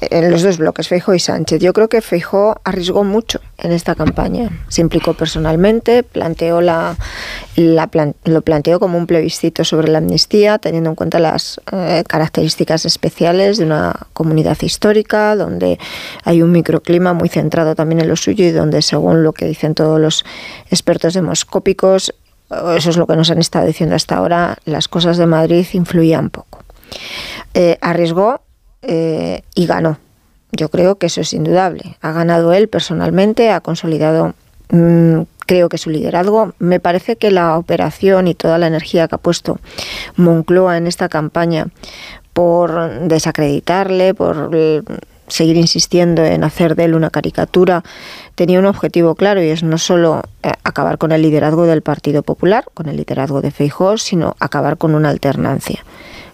[0.00, 1.60] en los dos bloques, Feijo y Sánchez.
[1.60, 4.50] Yo creo que Feijo arriesgó mucho en esta campaña.
[4.68, 6.96] Se implicó personalmente, planteó la,
[7.56, 13.58] lo planteó como un plebiscito sobre la amnistía, teniendo en cuenta las eh, características especiales
[13.58, 15.78] de una comunidad histórica, donde
[16.24, 19.74] hay un microclima muy centrado también en lo suyo y donde, según lo que dicen
[19.74, 20.24] todos los
[20.70, 22.14] expertos demoscópicos,
[22.76, 26.30] eso es lo que nos han estado diciendo hasta ahora, las cosas de Madrid influían
[26.30, 26.62] poco.
[27.54, 28.40] Eh, arriesgó
[28.82, 29.98] eh, y ganó.
[30.52, 31.96] Yo creo que eso es indudable.
[32.00, 34.34] Ha ganado él personalmente, ha consolidado,
[34.70, 36.54] mm, creo que su liderazgo.
[36.58, 39.58] Me parece que la operación y toda la energía que ha puesto
[40.16, 41.68] Moncloa en esta campaña
[42.32, 44.82] por desacreditarle, por eh,
[45.28, 47.82] seguir insistiendo en hacer de él una caricatura,
[48.34, 52.22] tenía un objetivo claro y es no solo eh, acabar con el liderazgo del Partido
[52.22, 55.84] Popular, con el liderazgo de Feijóo, sino acabar con una alternancia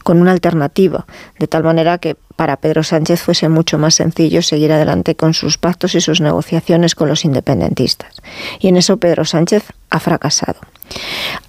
[0.03, 1.07] con una alternativa,
[1.39, 5.59] de tal manera que para Pedro Sánchez fuese mucho más sencillo seguir adelante con sus
[5.59, 8.15] pactos y sus negociaciones con los independentistas.
[8.59, 10.61] Y en eso Pedro Sánchez ha fracasado.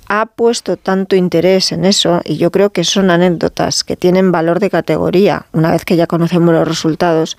[0.08, 4.60] Ha puesto tanto interés en eso y yo creo que son anécdotas que tienen valor
[4.60, 7.38] de categoría, una vez que ya conocemos los resultados,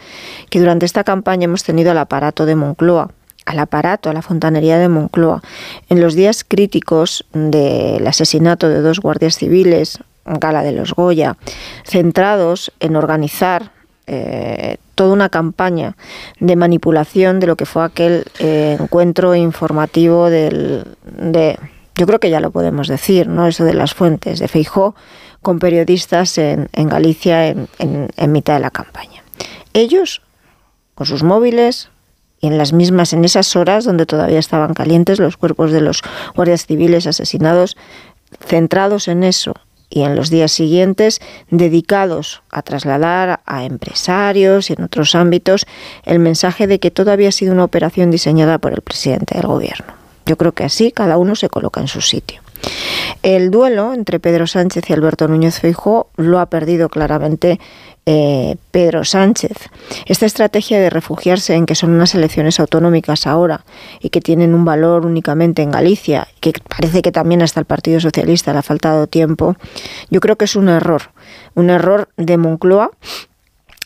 [0.51, 3.11] que durante esta campaña hemos tenido al aparato de Moncloa,
[3.47, 5.43] al aparato, a la fontanería de Moncloa,
[5.89, 11.37] en los días críticos del asesinato de dos guardias civiles, Gala de los Goya,
[11.85, 13.73] centrados en organizar
[14.07, 15.97] eh, toda una campaña
[16.39, 21.59] de manipulación de lo que fue aquel eh, encuentro informativo del, de,
[21.97, 23.47] yo creo que ya lo podemos decir, ¿no?
[23.47, 24.95] Eso de las fuentes de Feijó
[25.43, 29.23] con periodistas en, en Galicia en, en mitad de la campaña.
[29.73, 30.23] Ellos,
[30.95, 31.91] con sus móviles,
[32.41, 36.03] y en las mismas, en esas horas donde todavía estaban calientes los cuerpos de los
[36.35, 37.77] guardias civiles asesinados,
[38.47, 39.55] centrados en eso,
[39.91, 45.67] y en los días siguientes dedicados a trasladar a empresarios y en otros ámbitos
[46.05, 49.95] el mensaje de que todo había sido una operación diseñada por el presidente del gobierno.
[50.27, 52.44] Yo creo que así cada uno se coloca en su sitio.
[53.23, 57.59] El duelo entre Pedro Sánchez y Alberto Núñez Feijóo lo ha perdido claramente
[58.05, 59.71] eh, Pedro Sánchez.
[60.05, 63.65] Esta estrategia de refugiarse en que son unas elecciones autonómicas ahora
[64.01, 67.99] y que tienen un valor únicamente en Galicia, que parece que también hasta el Partido
[67.99, 69.57] Socialista le ha faltado tiempo,
[70.11, 71.13] yo creo que es un error,
[71.55, 72.91] un error de Moncloa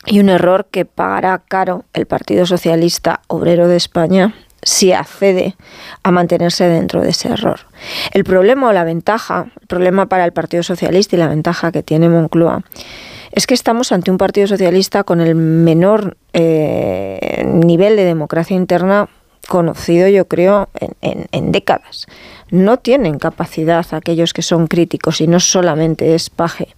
[0.05, 4.35] y un error que pagará caro el Partido Socialista Obrero de España
[4.69, 5.57] si accede
[6.03, 7.61] a mantenerse dentro de ese error.
[8.13, 11.83] El problema o la ventaja, el problema para el Partido Socialista y la ventaja que
[11.83, 12.63] tiene Moncloa
[13.33, 19.09] es que estamos ante un Partido Socialista con el menor eh, nivel de democracia interna
[19.49, 20.69] conocido, yo creo,
[21.01, 22.07] en, décadas.
[22.51, 26.69] No tienen capacidad aquellos que son críticos, y no solamente es paje,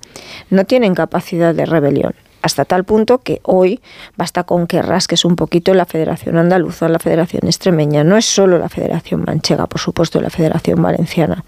[0.51, 3.81] no tienen capacidad de rebelión hasta tal punto que hoy
[4.17, 8.59] basta con que rasques un poquito la Federación Andaluza, la Federación Extremeña, no es solo
[8.59, 11.44] la Federación Manchega, por supuesto, la Federación Valenciana.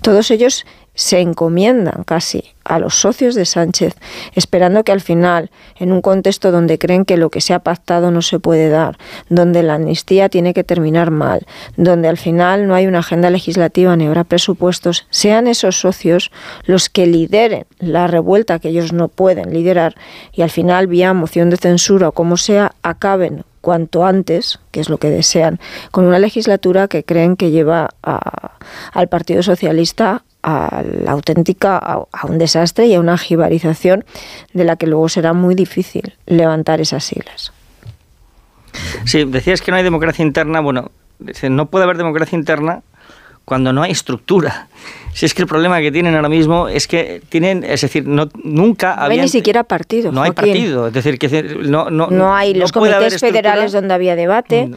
[0.00, 3.94] Todos ellos se encomiendan casi a los socios de Sánchez,
[4.34, 8.10] esperando que al final, en un contexto donde creen que lo que se ha pactado
[8.10, 8.98] no se puede dar,
[9.28, 11.46] donde la amnistía tiene que terminar mal,
[11.76, 16.30] donde al final no hay una agenda legislativa ni habrá presupuestos, sean esos socios
[16.64, 19.94] los que lideren la revuelta que ellos no pueden liderar
[20.32, 24.88] y al final, vía moción de censura o como sea, acaben cuanto antes, que es
[24.88, 27.90] lo que desean, con una legislatura que creen que lleva
[28.92, 34.04] al Partido Socialista a la auténtica, a, un desastre y a una jibarización
[34.52, 37.52] de la que luego será muy difícil levantar esas siglas.
[39.04, 40.60] Sí, decías que no hay democracia interna.
[40.60, 40.90] Bueno,
[41.50, 42.82] no puede haber democracia interna
[43.44, 44.68] cuando no hay estructura.
[45.12, 48.28] Si es que el problema que tienen ahora mismo es que tienen, es decir, no,
[48.42, 50.10] nunca no hay ni siquiera partido.
[50.10, 54.16] No hay partido, es decir, que no, no, no hay los comités federales donde había
[54.16, 54.70] debate.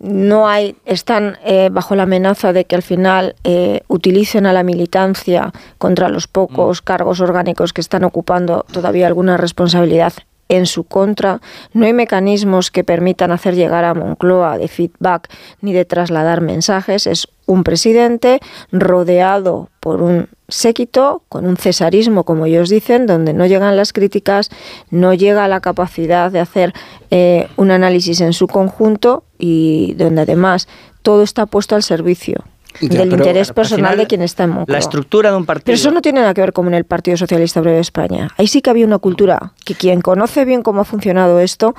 [0.00, 4.62] No hay, están eh, bajo la amenaza de que al final eh, utilicen a la
[4.62, 6.84] militancia contra los pocos mm.
[6.84, 10.12] cargos orgánicos que están ocupando todavía alguna responsabilidad
[10.48, 11.40] en su contra.
[11.72, 15.28] No hay mecanismos que permitan hacer llegar a Moncloa de feedback
[15.60, 17.06] ni de trasladar mensajes.
[17.06, 23.46] Es un presidente rodeado por un séquito, con un cesarismo, como ellos dicen, donde no
[23.46, 24.50] llegan las críticas,
[24.90, 26.74] no llega la capacidad de hacer
[27.10, 30.68] eh, un análisis en su conjunto y donde además
[31.02, 32.44] todo está puesto al servicio
[32.80, 34.74] del interés personal de quien está en Moncloa.
[34.74, 35.64] La estructura de un partido.
[35.64, 38.28] Pero eso no tiene nada que ver con el Partido Socialista Obrero de España.
[38.36, 41.74] Ahí sí que había una cultura que quien conoce bien cómo ha funcionado esto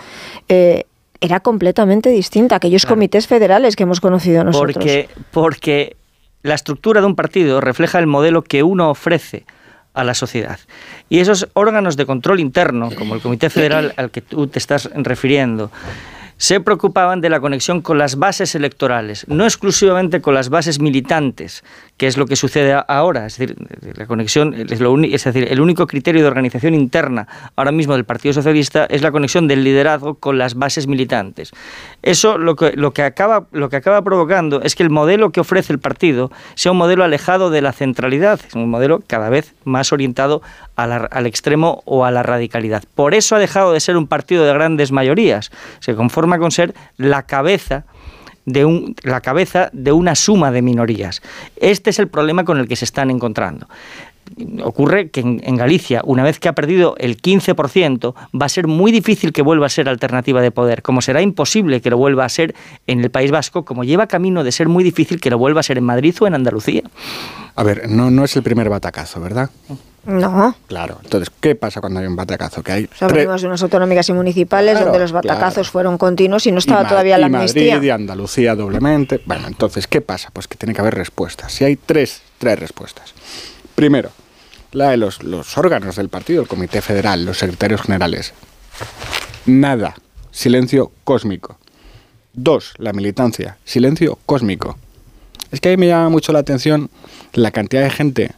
[0.50, 0.86] eh,
[1.22, 2.56] era completamente distinta.
[2.56, 4.74] Aquellos comités federales que hemos conocido nosotros.
[4.74, 5.98] Porque, porque
[6.44, 9.46] la estructura de un partido refleja el modelo que uno ofrece
[9.94, 10.60] a la sociedad.
[11.10, 14.90] Y esos órganos de control interno, como el Comité Federal al que tú te estás
[14.94, 15.72] refiriendo,
[16.38, 21.66] se preocupaban de la conexión con las bases electorales, no exclusivamente con las bases militantes,
[22.00, 23.26] que es lo que sucede ahora.
[23.26, 23.58] Es decir,
[23.98, 28.06] la conexión es, lo es decir, el único criterio de organización interna ahora mismo del
[28.06, 31.52] Partido Socialista es la conexión del liderazgo con las bases militantes.
[32.02, 35.42] Eso lo que, lo que, acaba, lo que acaba provocando es que el modelo que
[35.42, 39.54] ofrece el partido sea un modelo alejado de la centralidad, es un modelo cada vez
[39.66, 40.42] más orientado
[40.78, 42.86] al extremo o a la radicalidad.
[42.96, 45.52] Por eso ha dejado de ser un partido de grandes mayorías.
[45.82, 47.84] Se conforma con ser la cabeza
[48.50, 51.22] de un, la cabeza de una suma de minorías.
[51.56, 53.68] Este es el problema con el que se están encontrando
[54.64, 58.92] ocurre que en, Galicia, una vez que ha perdido el 15%, va a ser muy
[58.92, 62.30] difícil que vuelva a ser alternativa de poder, como será imposible que lo vuelva a
[62.30, 62.56] ser
[62.88, 65.64] en el País Vasco, como lleva camino de ser muy difícil que lo vuelva a
[65.64, 66.84] ser en Madrid o en Andalucía.
[67.56, 69.50] A ver, no, no es el primer batacazo, ¿verdad?
[70.06, 70.56] No.
[70.68, 71.00] Claro.
[71.04, 72.64] Entonces, ¿qué pasa cuando hay un batacazo?
[72.64, 76.88] Que hay de unas autonómicas y municipales donde los batacazos fueron continuos y no estaba
[76.88, 77.76] todavía la amnistía.
[77.76, 79.22] Madrid y Andalucía doblemente.
[79.26, 80.30] Bueno, entonces, ¿qué pasa?
[80.32, 81.52] Pues que tiene que haber respuestas.
[81.52, 83.14] Si hay tres, tres respuestas.
[83.80, 84.12] Primero,
[84.74, 88.34] la de los, los órganos del partido, el Comité Federal, los secretarios generales.
[89.46, 89.96] Nada.
[90.32, 91.58] Silencio cósmico.
[92.34, 93.56] Dos, la militancia.
[93.64, 94.78] Silencio cósmico.
[95.54, 96.90] Es que ahí me llama mucho la atención
[97.32, 98.32] la cantidad de gente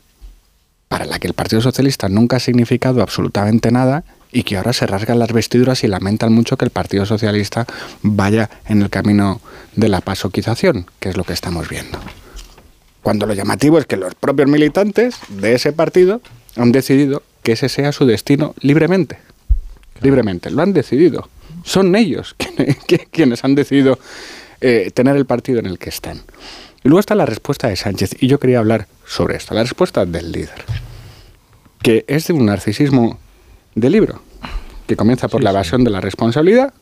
[0.87, 4.85] para la que el Partido Socialista nunca ha significado absolutamente nada y que ahora se
[4.85, 7.65] rasgan las vestiduras y lamentan mucho que el Partido Socialista
[8.03, 9.41] vaya en el camino
[9.75, 11.99] de la pasoquización, que es lo que estamos viendo.
[13.01, 16.21] Cuando lo llamativo es que los propios militantes de ese partido
[16.55, 19.17] han decidido que ese sea su destino libremente.
[20.01, 21.29] Libremente, lo han decidido.
[21.63, 22.35] Son ellos
[23.11, 23.99] quienes han decidido
[24.61, 26.21] eh, tener el partido en el que están.
[26.83, 30.05] Y luego está la respuesta de Sánchez, y yo quería hablar sobre esto, la respuesta
[30.05, 30.63] del líder,
[31.81, 33.19] que es de un narcisismo
[33.75, 34.21] de libro,
[34.87, 36.73] que comienza por la evasión de la responsabilidad,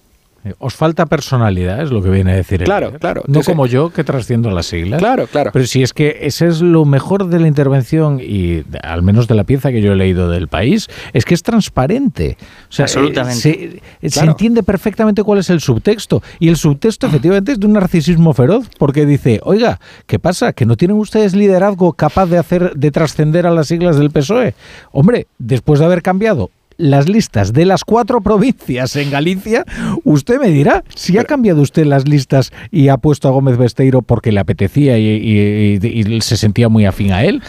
[0.58, 2.64] os falta personalidad, es lo que viene a decir.
[2.64, 3.24] Claro, claro.
[3.28, 5.00] No como yo, que trasciendo las siglas.
[5.00, 5.52] Claro, claro.
[5.54, 9.36] Pero si es que ese es lo mejor de la intervención y al menos de
[9.36, 12.38] la pieza que yo he leído del país, es que es transparente.
[12.70, 13.82] O sea, Absolutamente.
[14.02, 16.22] Se, se entiende perfectamente cuál es el subtexto.
[16.40, 20.54] Y el subtexto efectivamente es de un narcisismo feroz, porque dice, oiga, ¿qué pasa?
[20.54, 24.54] ¿Que no tienen ustedes liderazgo capaz de hacer, de trascender a las siglas del PSOE?
[24.92, 29.66] Hombre, después de haber cambiado las listas de las cuatro provincias en Galicia,
[30.06, 34.02] usted me dirá si ha cambiado usted las listas y ha puesto a Gómez Besteiro
[34.02, 37.44] porque le apetecía y, se sentía muy afín a él.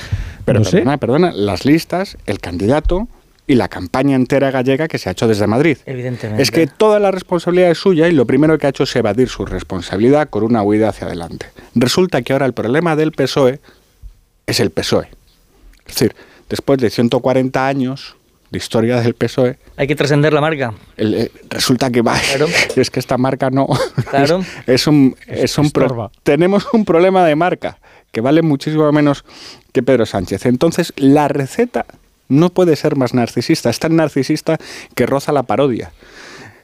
[0.44, 3.08] Pero perdona, perdona, las listas, el candidato
[3.46, 5.78] y la campaña entera gallega que se ha hecho desde Madrid.
[5.86, 6.42] Evidentemente.
[6.42, 9.28] Es que toda la responsabilidad es suya y lo primero que ha hecho es evadir
[9.28, 11.46] su responsabilidad con una huida hacia adelante.
[11.76, 13.60] Resulta que ahora el problema del PSOE
[14.46, 15.08] es el PSOE.
[15.86, 16.16] Es decir,
[16.48, 18.16] después de 140 años
[18.50, 19.58] de historia del PSOE.
[19.76, 20.74] Hay que trascender la marca.
[20.96, 22.16] Eh, resulta que va.
[22.76, 23.68] Es que esta marca no.
[24.10, 24.44] Claro.
[24.66, 25.16] Es, un.
[25.26, 25.70] Es, un
[26.22, 27.78] tenemos un problema de marca
[28.12, 29.24] que vale muchísimo menos
[29.72, 30.46] que Pedro Sánchez.
[30.46, 31.86] Entonces, la receta
[32.28, 33.70] no puede ser más narcisista.
[33.70, 34.58] Es tan narcisista
[34.94, 35.92] que roza la parodia.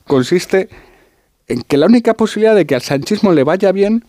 [0.06, 0.68] Consiste
[1.48, 4.04] en que la única posibilidad de que al sanchismo le vaya bien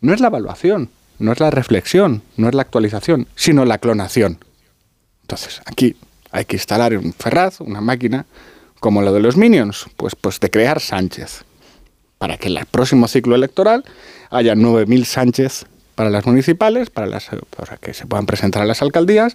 [0.00, 4.38] no es la evaluación, no es la reflexión, no es la actualización, sino la clonación.
[5.22, 5.96] Entonces, aquí
[6.32, 8.26] hay que instalar un Ferraz, una máquina,
[8.80, 11.44] como lo de los Minions, pues, pues de crear Sánchez,
[12.18, 13.84] para que en el próximo ciclo electoral
[14.30, 18.80] haya 9.000 Sánchez para las municipales, para, las, para que se puedan presentar a las
[18.80, 19.34] alcaldías,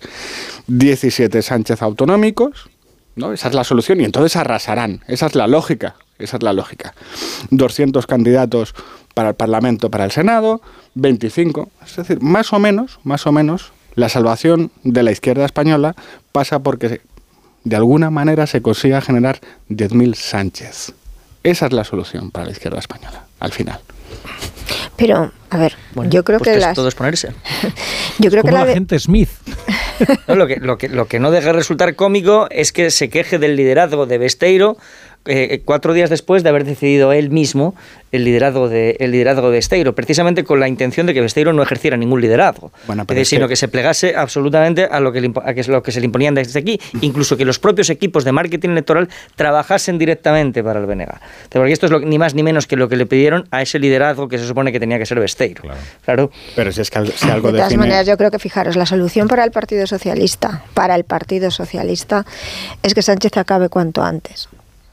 [0.67, 2.69] 17 Sánchez autonómicos,
[3.15, 3.33] ¿no?
[3.33, 5.01] Esa es la solución y entonces arrasarán.
[5.07, 5.95] Esa es la lógica.
[6.17, 6.93] Esa es la lógica.
[7.49, 8.73] 200 candidatos
[9.13, 10.61] para el Parlamento, para el Senado,
[10.95, 11.69] 25.
[11.85, 15.95] Es decir, más o menos, más o menos, la salvación de la izquierda española
[16.31, 17.01] pasa porque
[17.63, 20.93] de alguna manera se consiga generar 10.000 Sánchez.
[21.43, 23.79] Esa es la solución para la izquierda española, al final.
[24.95, 25.75] Pero, a ver,
[26.09, 26.75] yo creo pues que las...
[26.75, 27.33] todo es ponerse.
[28.19, 29.29] yo creo que la, gente Smith.
[30.27, 33.55] lo, que, lo, que, lo que no deja resultar cómico es que se queje del
[33.55, 34.77] liderazgo de Besteiro
[35.25, 37.75] eh, cuatro días después de haber decidido él mismo
[38.11, 41.61] el liderazgo de el liderazgo de Besteiro, precisamente con la intención de que Besteiro no
[41.63, 42.71] ejerciera ningún liderazgo,
[43.23, 43.55] sino que...
[43.55, 47.35] se plegase absolutamente a lo que, a lo que se le imponían desde aquí, incluso
[47.37, 51.09] que los propios equipos de marketing electoral trabajasen directamente para el BNG.
[51.49, 53.79] Porque esto es lo, ni más ni menos que lo que le pidieron a ese
[53.79, 55.63] liderazgo que se supone que tenía que ser Besteiro.
[56.03, 56.31] Claro.
[56.55, 59.27] Pero si es que si algo de todas maneras, yo creo que fijaros, la solución
[59.27, 62.25] para el Partido Socialista, para el Partido Socialista,
[62.83, 64.47] es que Sánchez acabe cuanto antes.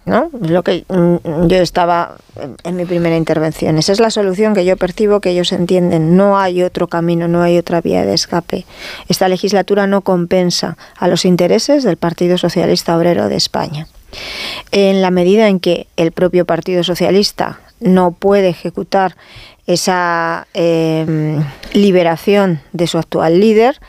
[0.04, 0.30] ¿No?
[0.42, 2.16] Es lo que mm, yo estaba
[2.64, 3.78] en mi primera intervención.
[3.78, 6.16] Esa es la solución que yo percibo que ellos entienden.
[6.16, 8.64] No hay otro camino, no hay otra vía de escape.
[9.08, 13.86] Esta legislatura no compensa a los intereses del Partido Socialista Obrero de España.
[14.70, 19.16] En la medida en que el propio Partido Socialista no puede ejecutar
[19.66, 23.80] esa em, liberación de su actual líder,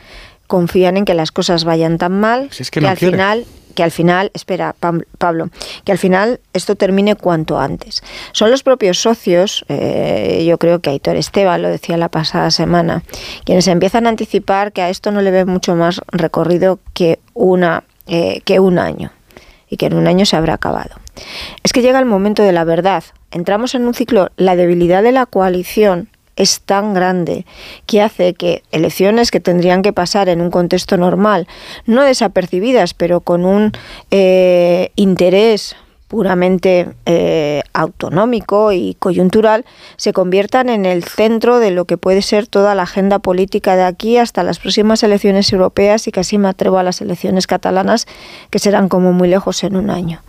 [0.46, 3.44] confían en que las cosas vayan tan mal que, al final
[3.74, 4.74] que al final, espera,
[5.18, 5.50] Pablo,
[5.84, 8.02] que al final esto termine cuanto antes.
[8.32, 13.02] Son los propios socios, eh, yo creo que Aitor Esteban lo decía la pasada semana,
[13.44, 17.84] quienes empiezan a anticipar que a esto no le ve mucho más recorrido que, una,
[18.06, 19.12] eh, que un año
[19.68, 20.96] y que en un año se habrá acabado.
[21.62, 23.04] Es que llega el momento de la verdad.
[23.30, 27.46] Entramos en un ciclo, la debilidad de la coalición es tan grande
[27.86, 31.46] que hace que elecciones que tendrían que pasar en un contexto normal,
[31.86, 33.72] no desapercibidas, pero con un
[34.10, 35.76] eh, interés
[36.08, 39.64] puramente eh, autonómico y coyuntural,
[39.96, 43.84] se conviertan en el centro de lo que puede ser toda la agenda política de
[43.84, 48.06] aquí hasta las próximas elecciones europeas y casi me atrevo a las elecciones catalanas,
[48.50, 50.20] que serán como muy lejos en un año.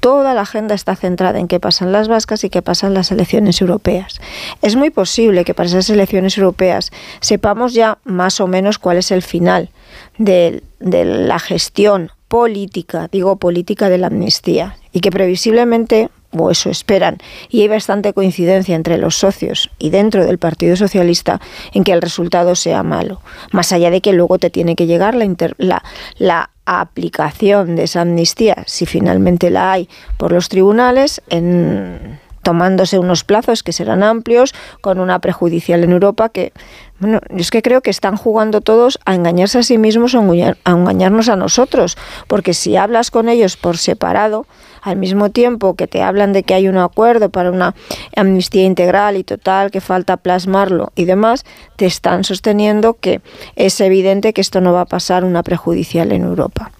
[0.00, 3.60] Toda la agenda está centrada en qué pasan las vascas y qué pasan las elecciones
[3.60, 4.20] europeas.
[4.62, 6.90] Es muy posible que para esas elecciones europeas
[7.20, 9.70] sepamos ya más o menos cuál es el final
[10.18, 16.68] de, de la gestión política, digo política de la amnistía, y que previsiblemente, o eso
[16.68, 21.40] esperan, y hay bastante coincidencia entre los socios y dentro del Partido Socialista
[21.74, 23.20] en que el resultado sea malo,
[23.52, 25.84] más allá de que luego te tiene que llegar la, la,
[26.18, 29.88] la aplicación de esa amnistía, si finalmente la hay,
[30.18, 36.28] por los tribunales, en tomándose unos plazos que serán amplios, con una prejudicial en Europa
[36.28, 36.52] que,
[37.00, 40.70] bueno, es que creo que están jugando todos a engañarse a sí mismos o a
[40.70, 41.98] engañarnos a nosotros,
[42.28, 44.46] porque si hablas con ellos por separado,
[44.80, 47.74] al mismo tiempo que te hablan de que hay un acuerdo para una
[48.14, 51.44] amnistía integral y total, que falta plasmarlo y demás,
[51.76, 53.20] te están sosteniendo que
[53.56, 56.70] es evidente que esto no va a pasar una prejudicial en Europa.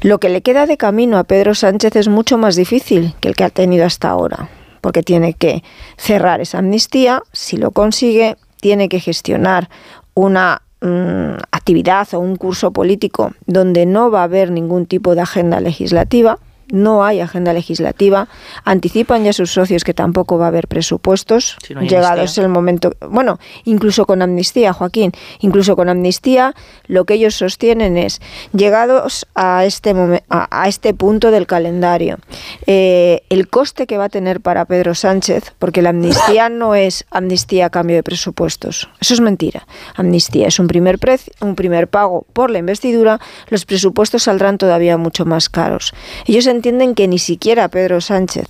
[0.00, 3.34] Lo que le queda de camino a Pedro Sánchez es mucho más difícil que el
[3.34, 4.48] que ha tenido hasta ahora
[4.84, 5.62] porque tiene que
[5.96, 9.70] cerrar esa amnistía, si lo consigue, tiene que gestionar
[10.12, 15.22] una mm, actividad o un curso político donde no va a haber ningún tipo de
[15.22, 16.38] agenda legislativa,
[16.70, 18.28] no hay agenda legislativa,
[18.64, 24.06] anticipan ya sus socios que tampoco va a haber presupuestos, llegados el momento, bueno, incluso
[24.06, 26.54] con amnistía, Joaquín, incluso con amnistía,
[26.86, 28.20] lo que ellos sostienen es,
[28.52, 29.94] llegados a este,
[30.28, 32.18] a, este punto del calendario,
[32.66, 37.04] eh, el coste que va a tener para Pedro Sánchez, porque la amnistía no es
[37.10, 40.98] amnistía a cambio de presupuestos, eso es mentira, amnistía es un primer,
[41.40, 45.94] un primer pago por la investidura, los presupuestos saldrán todavía mucho más caros.
[46.26, 48.46] Ellos entienden que ni siquiera Pedro Sánchez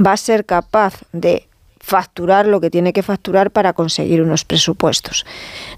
[0.00, 1.46] va a ser capaz de
[1.80, 5.26] facturar lo que tiene que facturar para conseguir unos presupuestos.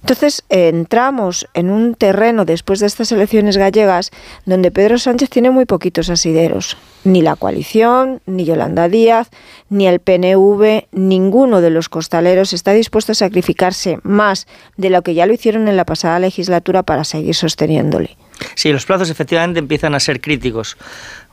[0.00, 4.12] Entonces, entramos en un terreno después de estas elecciones gallegas
[4.44, 6.76] donde Pedro Sánchez tiene muy poquitos asideros.
[7.02, 9.28] Ni la coalición, ni Yolanda Díaz,
[9.68, 14.46] ni el PNV, ninguno de los costaleros está dispuesto a sacrificarse más
[14.76, 18.16] de lo que ya lo hicieron en la pasada legislatura para seguir sosteniéndole.
[18.54, 20.76] Sí, los plazos efectivamente empiezan a ser críticos.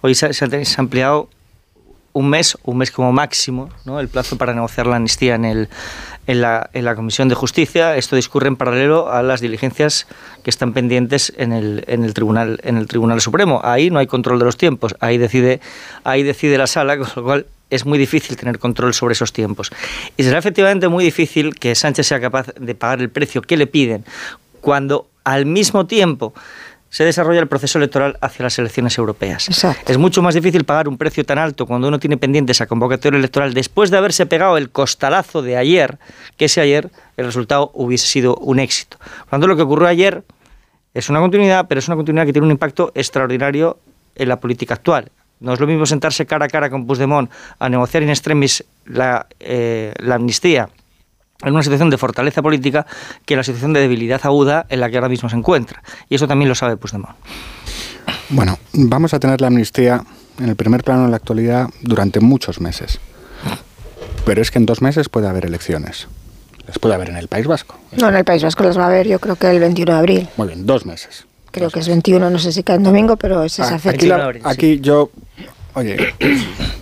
[0.01, 1.29] Hoy se, ha ampliado
[2.13, 3.99] un mes, un mes como máximo, ¿no?
[3.99, 5.69] el plazo para negociar la amnistía en, el,
[6.25, 7.95] en, la, en la Comisión de Justicia.
[7.95, 10.07] Esto discurre en paralelo a las diligencias
[10.43, 13.61] que están pendientes en el, en el, tribunal, en el Tribunal Supremo.
[13.63, 15.61] Ahí no hay control de los tiempos, ahí decide,
[16.03, 19.71] ahí decide la sala, con lo cual es muy difícil tener control sobre esos tiempos.
[20.15, 23.67] Y será efectivamente muy difícil que Sánchez sea capaz de pagar el precio que le
[23.67, 24.05] piden
[24.61, 26.33] cuando al mismo tiempo
[26.97, 29.47] se desarrolla el proceso electoral hacia las elecciones europeas.
[29.85, 33.19] Es mucho más difícil pagar un precio tan alto cuando uno tiene pendiente esa convocatoria
[33.19, 35.99] electoral después de haberse pegado el costalazo de ayer,
[36.37, 38.97] que ese ayer el resultado hubiese sido un éxito.
[39.29, 40.23] Cuando lo que ocurrió ayer
[40.95, 43.77] es una continuidad, pero es una continuidad que tiene un impacto extraordinario
[44.15, 45.11] en la política actual.
[45.39, 49.27] No es lo mismo sentarse cara a cara con Puigdemont a negociar in extremis la,
[49.39, 50.67] eh, la amnistía
[51.43, 52.85] en una situación de fortaleza política
[53.25, 55.83] que la situación de debilidad aguda en la que ahora mismo se encuentra.
[56.09, 57.15] Y eso también lo sabe Puigdemont.
[58.29, 60.03] Bueno, vamos a tener la amnistía
[60.39, 62.99] en el primer plano en la actualidad durante muchos meses.
[64.25, 66.07] Pero es que en dos meses puede haber elecciones.
[66.67, 67.77] Las puede haber en el País Vasco.
[67.97, 69.97] No, en el País Vasco las va a haber yo creo que el 21 de
[69.97, 70.29] abril.
[70.35, 71.25] Muy bien, dos meses.
[71.51, 74.27] Creo que es 21, no sé si cae en domingo, pero es esa Ah, fecha.
[74.27, 75.09] aquí, aquí yo,
[75.77, 76.13] oye,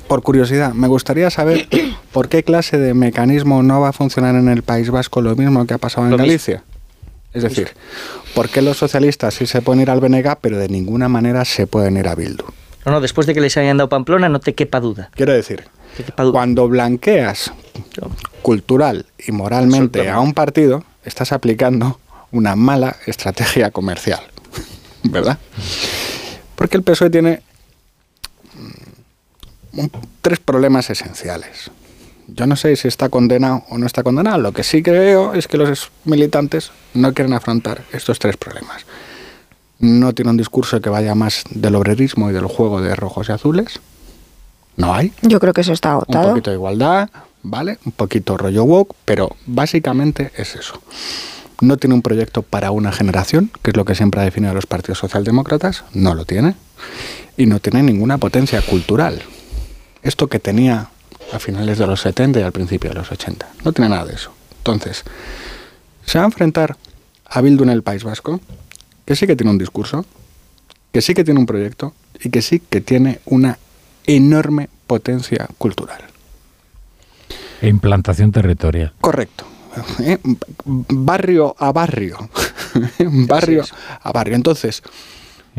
[0.08, 1.68] por curiosidad, me gustaría saber
[2.14, 5.66] por qué clase de mecanismo no va a funcionar en el País Vasco lo mismo
[5.68, 6.28] que ha pasado en Lo mismo.
[6.28, 6.64] Galicia.
[7.34, 7.72] Es decir,
[8.34, 11.68] ¿por qué los socialistas sí se pueden ir al BNG, pero de ninguna manera se
[11.68, 12.46] pueden ir a Bildu?
[12.86, 15.10] No, no, después de que les hayan dado Pamplona, no te quepa duda.
[15.14, 15.66] Quiero decir,
[16.32, 17.52] cuando blanqueas
[18.42, 22.00] cultural y moralmente a un partido, estás aplicando
[22.32, 24.22] una mala estrategia comercial,
[25.04, 25.38] ¿verdad?
[26.56, 27.42] Porque el PSOE tiene
[29.76, 31.72] un- tres problemas esenciales.
[32.28, 34.40] Yo no sé si está condenado o no está condenado.
[34.40, 38.86] Lo que sí creo es que los militantes no quieren afrontar estos tres problemas.
[39.80, 43.34] No tiene un discurso que vaya más del obrerismo y del juego de rojos y
[43.34, 43.80] azules.
[44.78, 46.30] No hay Yo creo que eso está un agotado.
[46.30, 47.10] poquito de igualdad,
[47.44, 47.78] ¿vale?
[47.86, 50.82] Un poquito rollo woke, pero básicamente es eso.
[51.62, 54.56] No tiene un proyecto para una generación, que es lo que siempre ha definido a
[54.56, 56.56] los partidos socialdemócratas, no lo tiene.
[57.38, 59.22] Y no tiene ninguna potencia cultural.
[60.06, 60.90] Esto que tenía
[61.34, 63.48] a finales de los 70 y al principio de los 80.
[63.66, 64.32] No tiene nada de eso.
[64.60, 65.04] Entonces,
[66.06, 66.78] se va a enfrentar
[67.26, 68.40] a Bildu en el País Vasco,
[69.04, 70.06] que sí que tiene un discurso,
[70.92, 71.94] que sí que tiene un proyecto
[72.24, 73.58] y que sí que tiene una
[74.06, 76.02] enorme potencia cultural.
[77.62, 78.94] E implantación territorial.
[79.02, 79.46] Correcto.
[80.02, 80.20] ¿eh?
[80.66, 82.30] Barrio a barrio.
[83.28, 83.64] barrio
[84.04, 84.36] a barrio.
[84.36, 84.84] Entonces,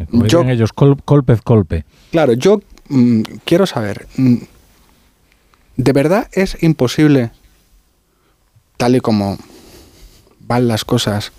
[0.08, 1.84] Como yo, ellos, col, colpez colpe.
[2.12, 4.36] claro, yo mm, quiero saber, mm,
[5.76, 7.30] ¿de verdad es imposible,
[8.76, 9.38] tal y como
[10.40, 11.32] van las cosas,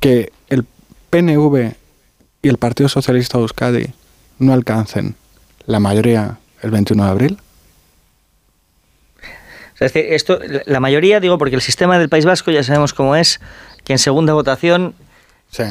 [0.00, 0.64] que el
[1.10, 1.74] PNV
[2.42, 3.86] y el Partido Socialista de Euskadi
[4.38, 5.16] no alcancen
[5.66, 7.38] la mayoría el 21 de abril?
[10.66, 13.40] La mayoría, digo, porque el sistema del País Vasco ya sabemos cómo es,
[13.84, 14.94] que en segunda votación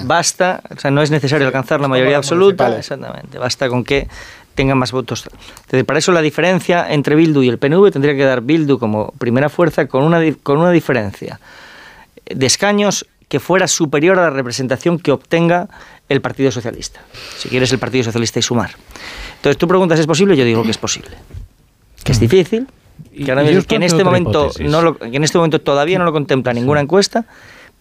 [0.05, 4.07] basta, o sea, no es necesario alcanzar la mayoría absoluta, exactamente, basta con que
[4.55, 5.29] tengan más votos.
[5.65, 9.11] Entonces, para eso la diferencia entre Bildu y el PNV tendría que dar Bildu como
[9.19, 11.39] primera fuerza con una, con una diferencia
[12.25, 15.67] de escaños que fuera superior a la representación que obtenga
[16.09, 17.01] el Partido Socialista.
[17.37, 18.71] Si quieres el Partido Socialista y sumar.
[19.35, 20.35] Entonces, tú preguntas, ¿es posible?
[20.35, 21.11] Yo digo que es posible.
[22.03, 22.67] Que es difícil,
[23.13, 24.71] que, ahora y yo mismo- os que en planteo este otra momento hipótesis.
[24.71, 27.25] no lo- que en este momento todavía no lo contempla ninguna encuesta,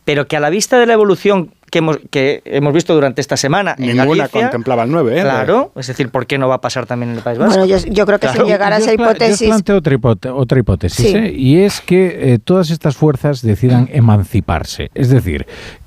[0.04, 3.36] pero que a la vista de la evolución que hemos, que hemos visto durante esta
[3.36, 5.22] semana en Ninguna Galicia, contemplaba el 9, ¿eh?
[5.22, 7.58] Claro, es decir, ¿por qué no va a pasar también en el País Vasco?
[7.58, 8.44] Bueno, yo, yo creo que Claro.
[8.44, 11.16] sin llegar a Yo esa pla- yo hipótesis, planteo otra, hipote- otra hipótesis, Sí.
[11.16, 11.32] ¿eh?
[11.36, 14.90] y es que eh, todas estas fuerzas decidan emanciparse.
[14.94, 15.46] Es decir,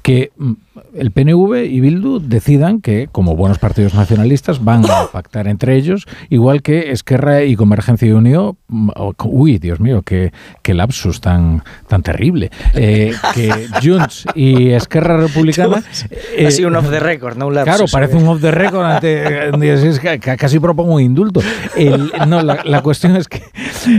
[0.09, 0.51] que mm,
[0.95, 6.07] el PNV y Bildu decidan que, como buenos partidos nacionalistas, van a pactar entre ellos,
[6.31, 8.57] igual que Esquerra y Convergencia y Unión.
[8.69, 8.89] mm,
[9.25, 10.31] Uy, Dios mío, qué,
[10.63, 12.49] qué lapsus tan, tan terrible.
[12.73, 15.83] Eh, que Junts y Esquerra Republicana.
[16.35, 17.75] eh, ha sido un off the record, no un lapsus.
[17.75, 18.85] Claro, parece un off the record.
[18.85, 21.41] ante- casi propongo un indulto.
[21.75, 23.43] El- no, la, la cuestión es que,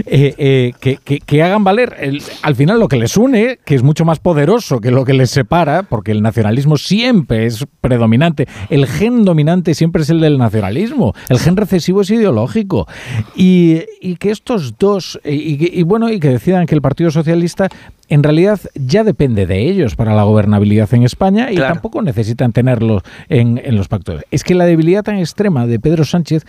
[0.06, 3.76] eh, eh, que, que- que hagan valer el- al final lo que les une, que
[3.76, 7.66] es mucho más poderoso que lo que les separa, porque porque el nacionalismo siempre es
[7.82, 8.48] predominante.
[8.70, 11.12] El gen dominante siempre es el del nacionalismo.
[11.28, 12.88] El gen recesivo es ideológico.
[13.36, 13.80] Y,
[14.18, 17.68] que estos dos, y, bueno, y que decidan que el Partido Socialista
[18.08, 23.02] en realidad ya depende de ellos para la gobernabilidad en España y tampoco necesitan tenerlos
[23.28, 24.22] en, en los pactos.
[24.30, 26.46] Es que la debilidad tan extrema de Pedro Sánchez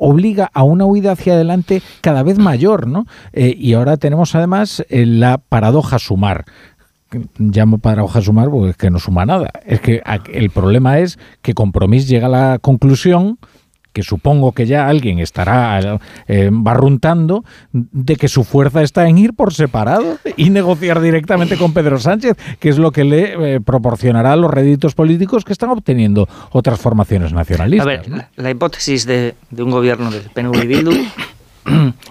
[0.00, 3.06] obliga a una huida hacia adelante cada vez mayor, ¿no?
[3.32, 6.46] Eh, y ahora tenemos además eh, la paradoja sumar
[7.38, 9.50] llamo paradoja sumar porque es que no suma nada.
[9.64, 13.38] Es que el problema es que Compromís llega a la conclusión
[13.92, 15.98] que supongo que ya alguien estará
[16.28, 21.72] eh, barruntando de que su fuerza está en ir por separado y negociar directamente con
[21.72, 26.28] Pedro Sánchez, que es lo que le eh, proporcionará los réditos políticos que están obteniendo
[26.52, 27.86] otras formaciones nacionalistas.
[27.86, 30.92] A ver, la, hipótesis de, de, un gobierno del PNV y Bildu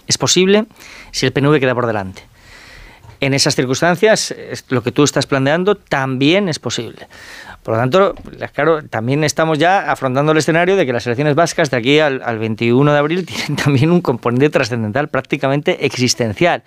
[0.07, 0.65] es posible
[1.11, 2.23] si el PNV queda por delante.
[3.21, 4.33] En esas circunstancias,
[4.69, 7.07] lo que tú estás planteando también es posible.
[7.63, 8.15] Por lo tanto,
[8.53, 12.21] claro, también estamos ya afrontando el escenario de que las elecciones vascas de aquí al,
[12.23, 16.63] al 21 de abril tienen también un componente trascendental prácticamente existencial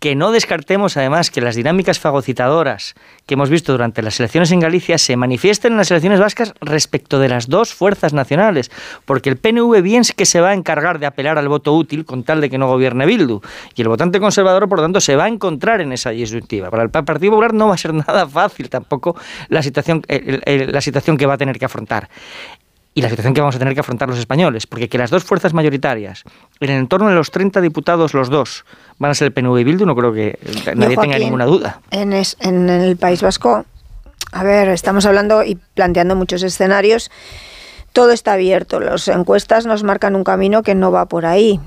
[0.00, 2.94] que no descartemos además que las dinámicas fagocitadoras
[3.26, 7.18] que hemos visto durante las elecciones en Galicia se manifiesten en las elecciones vascas respecto
[7.18, 8.70] de las dos fuerzas nacionales,
[9.04, 12.22] porque el PNV bien que se va a encargar de apelar al voto útil con
[12.22, 13.40] tal de que no gobierne Bildu,
[13.74, 16.70] y el votante conservador, por lo tanto, se va a encontrar en esa disyuntiva.
[16.70, 19.16] Para el Partido Popular no va a ser nada fácil tampoco
[19.48, 22.08] la situación, la situación que va a tener que afrontar
[22.94, 25.24] y la situación que vamos a tener que afrontar los españoles, porque que las dos
[25.24, 26.24] fuerzas mayoritarias,
[26.60, 28.64] en el entorno de los 30 diputados, los dos,
[28.98, 30.38] van a ser el PNV y Bildu, no creo que
[30.74, 31.80] nadie tenga ninguna duda.
[31.90, 33.64] En, en el País Vasco,
[34.32, 37.10] a ver, estamos hablando y planteando muchos escenarios.
[37.92, 38.80] Todo está abierto.
[38.80, 41.58] Las encuestas nos marcan un camino que no va por ahí.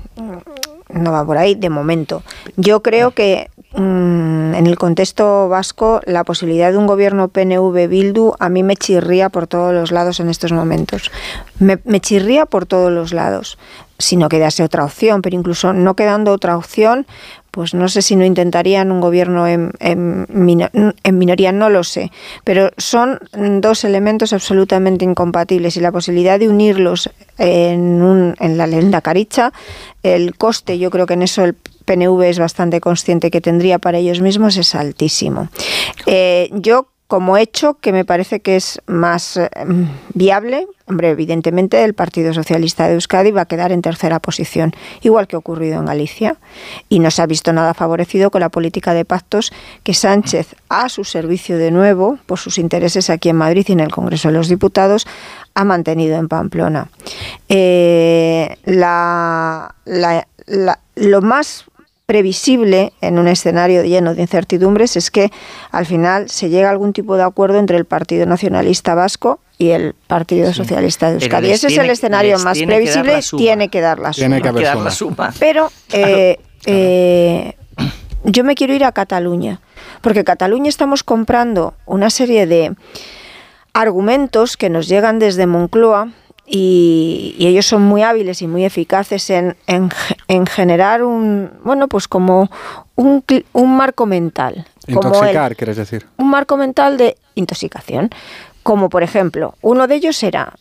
[0.92, 2.22] No va por ahí de momento.
[2.56, 8.50] Yo creo que Mm, en el contexto vasco, la posibilidad de un gobierno PNV-Bildu a
[8.50, 11.10] mí me chirría por todos los lados en estos momentos.
[11.58, 13.58] Me, chirría por todos los lados,
[13.98, 17.06] si no quedase otra opción, pero incluso no quedando otra opción,
[17.52, 20.26] pues no sé si no intentarían un gobierno en,
[21.12, 22.10] minoría, no lo sé,
[22.44, 23.20] pero son
[23.60, 29.52] dos elementos absolutamente incompatibles y la posibilidad de unirlos en, un, en la lenda caricha,
[30.02, 33.98] el coste, yo creo que en eso el PNV es bastante consciente que tendría para
[33.98, 35.48] ellos mismos es altísimo.
[36.06, 39.50] Eh, yo como hecho que me parece que es más eh,
[40.14, 45.26] viable, hombre, evidentemente el Partido Socialista de Euskadi va a quedar en tercera posición, igual
[45.26, 46.36] que ha ocurrido en Galicia,
[46.88, 50.88] y no se ha visto nada favorecido con la política de pactos que Sánchez, a
[50.88, 54.34] su servicio de nuevo, por sus intereses aquí en Madrid y en el Congreso de
[54.34, 55.06] los Diputados,
[55.52, 56.88] ha mantenido en Pamplona.
[57.50, 58.56] Eh,
[60.94, 61.66] lo más
[62.12, 65.32] previsible en un escenario lleno de incertidumbres es que
[65.70, 69.70] al final se llega a algún tipo de acuerdo entre el Partido Nacionalista Vasco y
[69.70, 71.50] el Partido Socialista de Euskadi.
[71.50, 75.32] Ese es el escenario más previsible, tiene que dar la suma.
[75.38, 77.54] Pero eh, eh,
[78.24, 79.62] yo me quiero ir a Cataluña,
[80.02, 82.74] porque Cataluña estamos comprando una serie de
[83.72, 86.10] argumentos que nos llegan desde Moncloa
[86.46, 92.50] y, ellos son muy hábiles y muy eficaces en, en, generar un, bueno, pues como
[92.94, 94.66] un, un marco mental.
[94.86, 96.06] Intoxicar, quieres decir.
[96.16, 98.10] Un marco mental de intoxicación.
[98.62, 100.54] Como por ejemplo, uno de ellos era,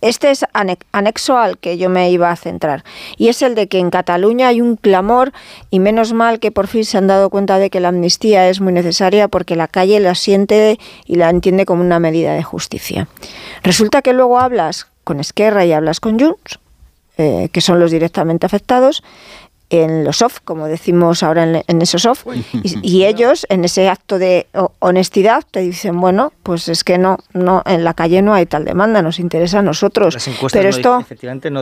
[0.00, 2.84] este es anexo al que yo me iba a centrar,
[3.16, 5.32] y es el de que en Cataluña hay un clamor
[5.70, 8.60] y menos mal que por fin se han dado cuenta de que la amnistía es
[8.60, 13.08] muy necesaria porque la calle la siente y la entiende como una medida de justicia.
[13.62, 16.58] Resulta que luego hablas con Esquerra y hablas con Junts,
[17.18, 19.02] eh, que son los directamente afectados,
[19.70, 22.26] en los off, como decimos ahora en, esos off,
[22.82, 24.46] y, ellos en ese acto de
[24.78, 28.64] honestidad te dicen, bueno, pues es que no, no, en la calle no hay tal
[28.64, 30.16] demanda, nos interesa a nosotros.
[30.52, 31.04] Pero esto,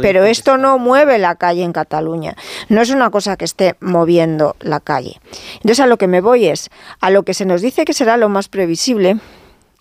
[0.02, 2.36] pero esto no mueve la calle en Cataluña.
[2.68, 5.20] No es una cosa que esté moviendo la calle.
[5.56, 8.16] Entonces a lo que me voy es, a lo que se nos dice que será
[8.16, 9.18] lo más previsible,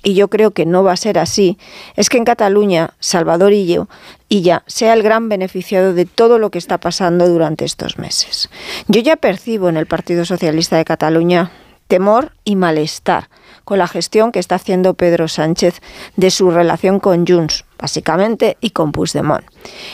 [0.04, 1.58] y yo creo que no va a ser así,
[1.96, 6.58] es que en Cataluña Salvador y ya sea el gran beneficiado de todo lo que
[6.58, 8.50] está pasando durante estos meses.
[8.88, 11.52] Yo ya percibo en el Partido Socialista de Cataluña
[11.88, 13.30] temor y malestar
[13.64, 15.82] con la gestión que está haciendo Pedro Sánchez
[16.16, 19.46] de su relación con Junts, básicamente, y con Puigdemont.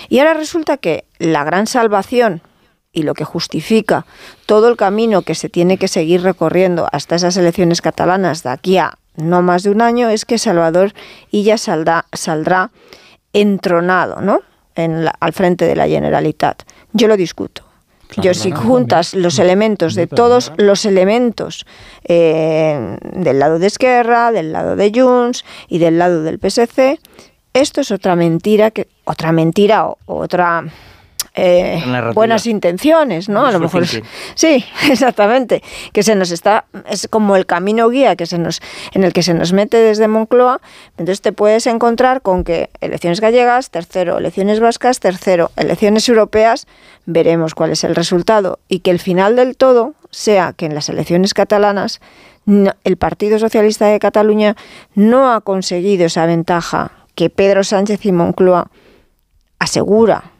[0.07, 2.41] Y ahora resulta que la gran salvación
[2.91, 4.05] y lo que justifica
[4.45, 8.77] todo el camino que se tiene que seguir recorriendo hasta esas elecciones catalanas de aquí
[8.77, 10.93] a no más de un año, es que Salvador
[11.31, 12.71] Illa saldrá, saldrá
[13.33, 14.41] entronado ¿no?
[14.75, 16.63] En al frente de la Generalitat.
[16.93, 17.63] Yo lo discuto.
[18.17, 21.65] Yo si juntas los elementos de todos los elementos
[22.03, 26.99] eh, del lado de Esquerra, del lado de Junts y del lado del PSC,
[27.53, 30.63] esto es otra mentira que otra mentira o otra
[31.35, 31.81] eh,
[32.13, 33.45] buenas intenciones, ¿no?
[33.45, 33.85] A lo mejor
[34.35, 38.61] sí, exactamente, que se nos está es como el camino guía que se nos
[38.93, 43.21] en el que se nos mete desde Moncloa, entonces te puedes encontrar con que elecciones
[43.21, 46.67] gallegas, tercero, elecciones vascas, tercero, elecciones europeas,
[47.05, 48.59] veremos cuál es el resultado.
[48.67, 52.01] Y que el final del todo sea que en las elecciones catalanas
[52.83, 54.55] el Partido Socialista de Cataluña
[54.95, 58.71] no ha conseguido esa ventaja que Pedro Sánchez y Moncloa
[59.59, 60.31] asegura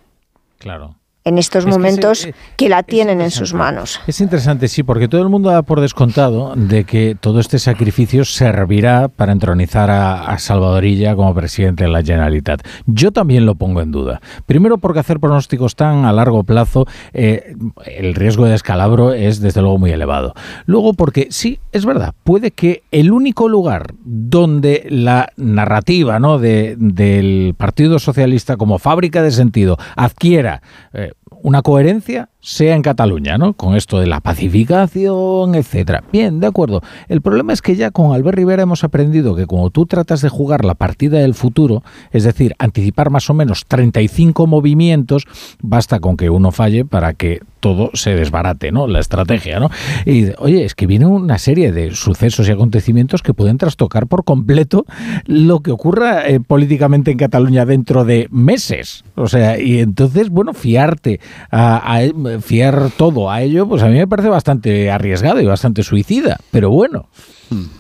[0.59, 0.98] Claro
[1.29, 4.01] en estos momentos eh, que, la tienen en sus manos.
[4.07, 8.25] Es interesante, sí, porque todo el mundo da por descontado de que todo este sacrificio
[8.25, 12.65] servirá para entronizar a, Salvadorilla como presidente de la Generalitat.
[12.85, 14.21] Yo también lo pongo en duda.
[14.45, 19.61] Primero porque hacer pronósticos tan a largo plazo, eh, el riesgo de escalabro es desde
[19.61, 20.33] luego muy elevado.
[20.65, 26.39] Luego porque sí, es verdad, puede que el único lugar donde la narrativa ¿no?
[26.39, 30.61] de, del Partido Socialista como fábrica de sentido adquiera
[30.93, 31.11] eh,
[31.43, 33.53] una coherencia sea en Cataluña, ¿no?
[33.53, 36.03] Con esto de la pacificación, etcétera.
[36.11, 36.81] Bien, de acuerdo.
[37.07, 40.29] El problema es que ya con Albert Rivera hemos aprendido que cuando tú tratas de
[40.29, 45.25] jugar la partida del futuro, es decir, anticipar más o menos 35 movimientos,
[45.61, 48.87] basta con que uno falle para que todo se desbarate, ¿no?
[48.87, 49.69] La estrategia, ¿no?
[50.05, 54.23] Y oye, es que viene una serie de sucesos y acontecimientos que pueden trastocar por
[54.23, 54.85] completo
[55.25, 59.03] lo que ocurra eh, políticamente en Cataluña dentro de meses.
[59.15, 61.19] O sea, y entonces, bueno, fiarte
[61.51, 61.99] a
[62.41, 66.37] fiar todo a ello, pues a mí me parece bastante arriesgado y bastante suicida.
[66.51, 67.07] Pero bueno.
[67.49, 67.78] Hmm.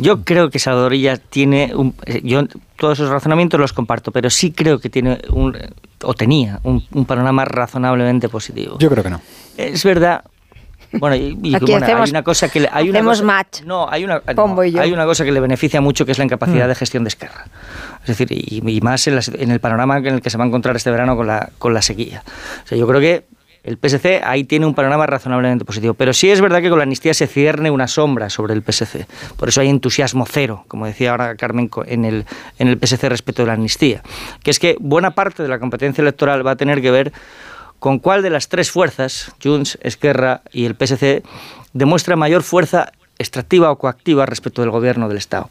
[0.00, 2.44] Yo creo que Salvadorilla tiene un, eh, yo
[2.76, 5.56] todos esos razonamientos los comparto, pero sí creo que tiene un
[6.02, 8.78] o tenía un, panorama razonablemente positivo.
[8.78, 9.20] Yo creo que no.
[9.56, 10.24] Es verdad.
[10.92, 13.62] Bueno, y, hay una cosa que le, hay una match.
[13.62, 16.68] No, hay una hay una cosa que le beneficia mucho que es la incapacidad hmm.
[16.68, 17.46] de gestión de Esquerra.
[18.02, 20.74] Es decir, y, más en, en, el panorama en el que se va a encontrar
[20.74, 22.24] este verano con la con la sequía.
[22.64, 23.26] O sea, yo creo que
[23.62, 25.94] el PSC ahí tiene un panorama razonablemente positivo.
[25.94, 29.06] Pero sí es verdad que con la amnistía se cierne una sombra sobre el PSC.
[29.36, 32.26] Por eso hay entusiasmo cero, como decía ahora Carmen, en el,
[32.58, 34.02] en el PSC respecto de la amnistía.
[34.42, 37.12] Que es que buena parte de la competencia electoral va a tener que ver
[37.78, 41.22] con cuál de las tres fuerzas, Junts, Esquerra y el PSC,
[41.72, 45.48] demuestra mayor fuerza extractiva o coactiva respecto del gobierno del Estado.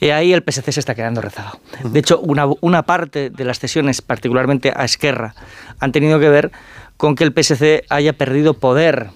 [0.00, 1.60] Y ahí el PSC se está quedando rezado.
[1.84, 5.34] De hecho, una, una parte de las cesiones, particularmente a Esquerra,
[5.78, 6.52] han tenido que ver
[6.96, 9.10] con que el PSC haya perdido poder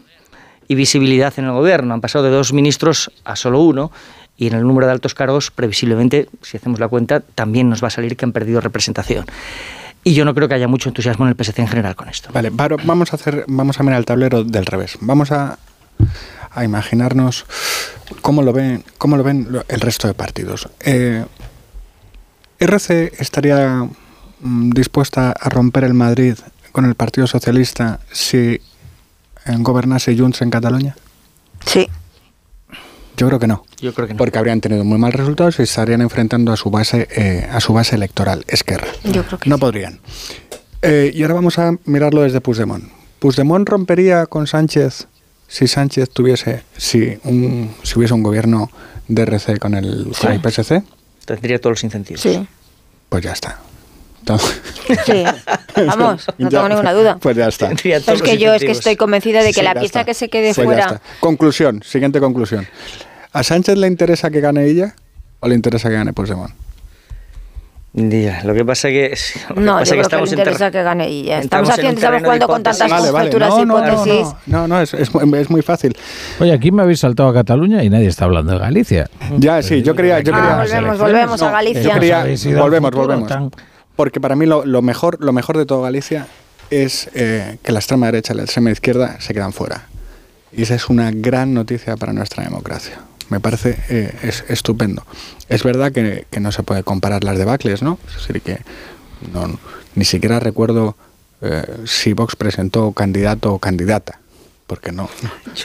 [0.69, 1.95] y visibilidad en el gobierno.
[1.95, 3.93] Han pasado de dos ministros a solo uno
[4.37, 7.89] y en el número de altos cargos, previsiblemente, si hacemos la cuenta, también nos va
[7.89, 9.25] a salir que han perdido representación.
[10.05, 12.29] Y yo no creo que haya mucho entusiasmo en el PSC en general con esto.
[12.33, 14.99] Vale, vamos a hacer, vamos a mirar el tablero del revés.
[15.01, 15.59] Vamos a,
[16.51, 17.45] a imaginarnos
[18.23, 20.69] cómo lo ven, cómo lo ven el resto de partidos.
[20.81, 21.25] Eh,
[22.59, 23.89] RC estaría
[24.41, 26.37] mm, dispuesta a romper el Madrid
[26.77, 28.61] con el Partido Socialista si
[29.61, 30.95] gobernase Junts en Cataluña?
[31.65, 31.89] Sí.
[33.17, 33.65] Yo creo que no.
[33.81, 34.19] Yo creo que no.
[34.19, 37.73] Porque habrían tenido muy mal resultados y estarían enfrentando a su base, eh, a su
[37.73, 38.89] base electoral, Esquerra.
[39.05, 40.01] Yo creo que No podrían.
[40.83, 42.85] Eh, y ahora vamos a mirarlo desde Puigdemont.
[43.21, 45.07] ¿Puigdemont rompería con Sánchez
[45.49, 48.71] si Sánchez tuviese, si, un, si hubiese un gobierno
[49.09, 50.83] de RC con el, con el PSC?
[51.25, 52.21] Tendría todos los incentivos.
[52.21, 52.47] Sí.
[53.09, 53.61] Pues ya está.
[55.05, 55.25] Sí,
[55.87, 57.19] vamos, no tengo ninguna duda.
[57.21, 57.71] Pues ya está.
[57.73, 60.67] Es que yo es que estoy convencida de que la pieza que se quede pues
[60.67, 61.01] fuera.
[61.21, 62.67] Conclusión, siguiente conclusión.
[63.33, 64.95] ¿A Sánchez le interesa que gane ella
[65.41, 66.53] o le interesa que gane Puigdemont?
[67.97, 69.15] lo que pasa que,
[69.55, 71.39] no, pasa yo que creo que le interesa que gane ella.
[71.39, 73.31] Estamos, haciendo, estamos jugando con tantas vale, vale.
[73.31, 74.29] No, hipótesis.
[74.47, 75.97] No, no, es, es, es, muy fácil.
[76.39, 79.09] Oye, aquí me habéis saltado a Cataluña y nadie está hablando de Galicia.
[79.39, 80.21] Ya, sí, yo quería...
[80.21, 81.83] Yo quería ah, volvemos, volvemos a Galicia.
[81.83, 82.27] Yo quería,
[82.59, 83.33] volvemos, volvemos.
[83.97, 86.29] Porque para mí lo, mejor, lo mejor de todo Galicia
[86.71, 89.89] es eh, que la extrema derecha y la extrema izquierda se quedan fuera.
[90.53, 93.01] Y esa es una gran noticia para nuestra democracia.
[93.29, 95.05] Me parece eh, es, estupendo.
[95.49, 97.99] Es verdad que, no se puede comparar las debacles, ¿no?
[98.07, 98.59] Es decir, que
[99.33, 99.59] no,
[99.95, 100.97] ni siquiera recuerdo
[101.41, 104.21] eh, si Vox presentó candidato o candidata
[104.67, 105.09] porque no.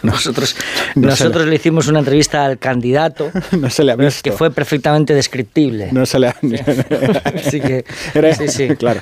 [0.03, 0.55] nosotros
[0.95, 4.21] nosotros le, hicimos una entrevista al candidato no se le ha visto.
[4.23, 5.91] que fue perfectamente descriptible.
[5.91, 6.35] No se le ha...
[7.35, 7.85] Así que,
[8.38, 8.75] sí, sí.
[8.75, 9.01] Claro.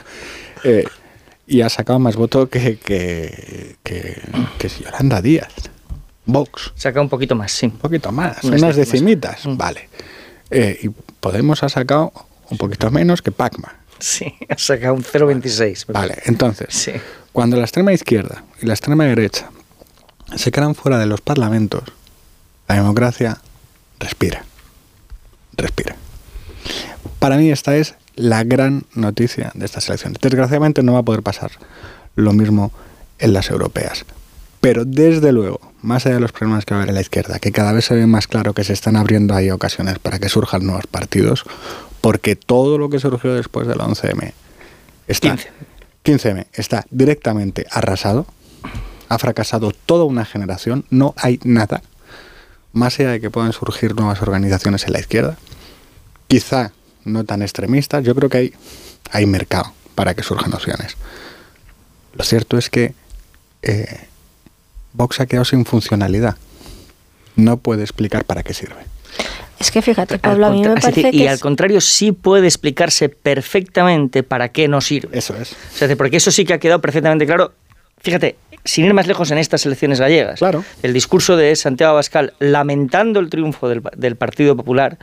[0.64, 0.86] Eh,
[1.48, 4.22] y ha sacado más voto que, que, que,
[4.58, 5.52] que Yolanda Díaz.
[6.26, 6.74] Vox.
[6.76, 7.66] Saca un poquito más, sí.
[7.66, 9.46] Un poquito más, unas, decimitas.
[9.46, 9.58] Mm.
[9.58, 9.90] Vale.
[10.52, 12.14] Eh, y Podemos ha sacado
[12.50, 13.76] un poquito menos que Pacma.
[14.00, 15.92] Sí, ha sacado un 0,26.
[15.92, 16.92] Vale, entonces,
[17.34, 19.50] cuando la extrema izquierda y la extrema derecha
[20.36, 21.84] se quedan fuera de los parlamentos,
[22.68, 23.42] la democracia
[24.00, 24.46] respira.
[25.58, 25.96] Respira.
[27.20, 30.20] Para mí esta es la gran noticia de estas elecciones.
[30.22, 31.52] Desgraciadamente no va a poder pasar
[32.16, 32.72] lo mismo
[33.18, 34.06] en las europeas.
[34.62, 37.40] Pero desde luego, más allá de los problemas que va a haber en la izquierda,
[37.40, 40.28] que cada vez se ve más claro que se están abriendo ahí ocasiones para que
[40.28, 41.46] surjan nuevos partidos,
[42.02, 44.34] porque todo lo que surgió después del 11M
[45.08, 45.38] está,
[46.04, 46.30] 15.
[46.30, 48.28] m está directamente arrasado,
[49.10, 51.82] ha fracasado toda una generación, no hay nada,
[52.72, 55.38] más allá de que puedan surgir nuevas organizaciones en la izquierda,
[56.28, 56.72] quizá
[57.04, 58.54] no tan extremistas, yo creo que hay,
[59.12, 60.96] hay mercado para que surjan opciones.
[62.14, 62.94] Lo cierto es que
[63.64, 64.08] eh,
[64.94, 66.38] Vox ha quedado sin funcionalidad.
[67.36, 68.84] No puede explicar para qué sirve.
[69.60, 71.18] Es que fíjate, Pablo, a mí me parece que.
[71.18, 75.18] Y al contrario, sí puede explicarse perfectamente para qué no sirve.
[75.18, 75.52] Eso es.
[75.52, 77.54] O sea, porque eso sí que ha quedado perfectamente claro.
[78.02, 80.64] Fíjate, sin ir más lejos en estas elecciones gallegas, claro.
[80.84, 84.98] el discurso de Santiago Abascal lamentando el triunfo del, del Partido Popular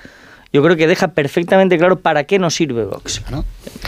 [0.56, 3.22] yo creo que deja perfectamente claro para qué nos sirve Vox.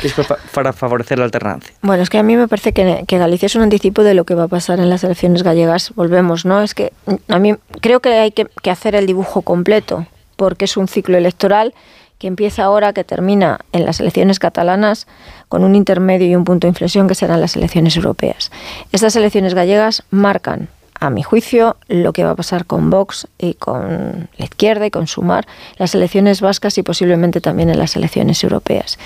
[0.02, 0.14] Es
[0.52, 1.72] para favorecer la alternancia.
[1.80, 4.34] Bueno, es que a mí me parece que, Galicia es un anticipo de lo que
[4.34, 5.92] va a pasar en las elecciones gallegas.
[5.94, 6.60] Volvemos, ¿no?
[6.60, 6.92] Es que
[7.28, 10.06] a mí creo que hay que, que hacer el dibujo completo,
[10.36, 11.72] porque es un ciclo electoral
[12.18, 15.06] que empieza ahora, que termina en las elecciones catalanas,
[15.48, 18.50] con un intermedio y un punto de inflexión que serán las elecciones europeas.
[18.92, 20.68] Estas elecciones gallegas marcan
[21.00, 24.90] a mi juicio, lo que va a pasar con Vox y con la izquierda y
[24.90, 28.98] con Sumar, las elecciones vascas y posiblemente también en las elecciones europeas.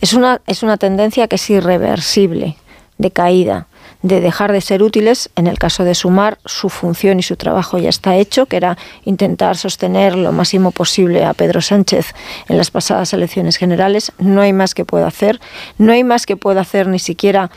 [0.00, 2.56] Es una, es una tendencia que es irreversible,
[2.98, 3.66] de caída,
[4.02, 5.30] de dejar de ser útiles.
[5.36, 8.78] En el caso de Sumar, su función y su trabajo ya está hecho, que era
[9.04, 12.14] intentar sostener lo máximo posible a Pedro Sánchez
[12.48, 14.12] en las pasadas elecciones generales.
[14.18, 15.40] No hay más que pueda hacer.
[15.78, 17.50] No hay más que pueda hacer ni siquiera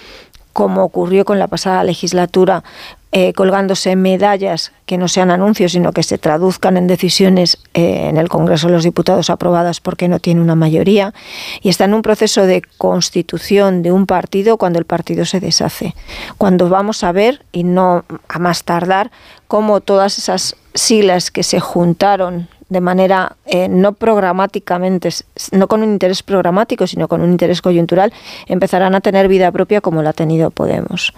[0.54, 2.64] como ocurrió con la pasada legislatura,
[3.16, 8.18] eh, colgándose medallas que no sean anuncios, sino que se traduzcan en decisiones eh, en
[8.18, 11.14] el Congreso de los Diputados aprobadas porque no tiene una mayoría,
[11.62, 15.94] y está en un proceso de constitución de un partido cuando el partido se deshace.
[16.40, 19.12] Cuando vamos a ver, y no a más tardar,
[19.48, 25.10] cómo todas esas siglas que se juntaron de manera eh, no programáticamente,
[25.52, 28.12] no con un interés programático, sino con un interés coyuntural,
[28.48, 31.14] empezarán a tener vida propia como la ha tenido Podemos.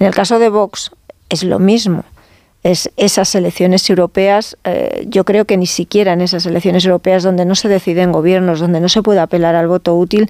[0.00, 0.90] En el caso de Vox
[1.28, 2.04] es lo mismo.
[2.64, 7.44] Es esas elecciones europeas, eh, yo creo que ni siquiera en esas elecciones europeas donde
[7.44, 10.28] no se deciden gobiernos, donde no se puede apelar al voto útil,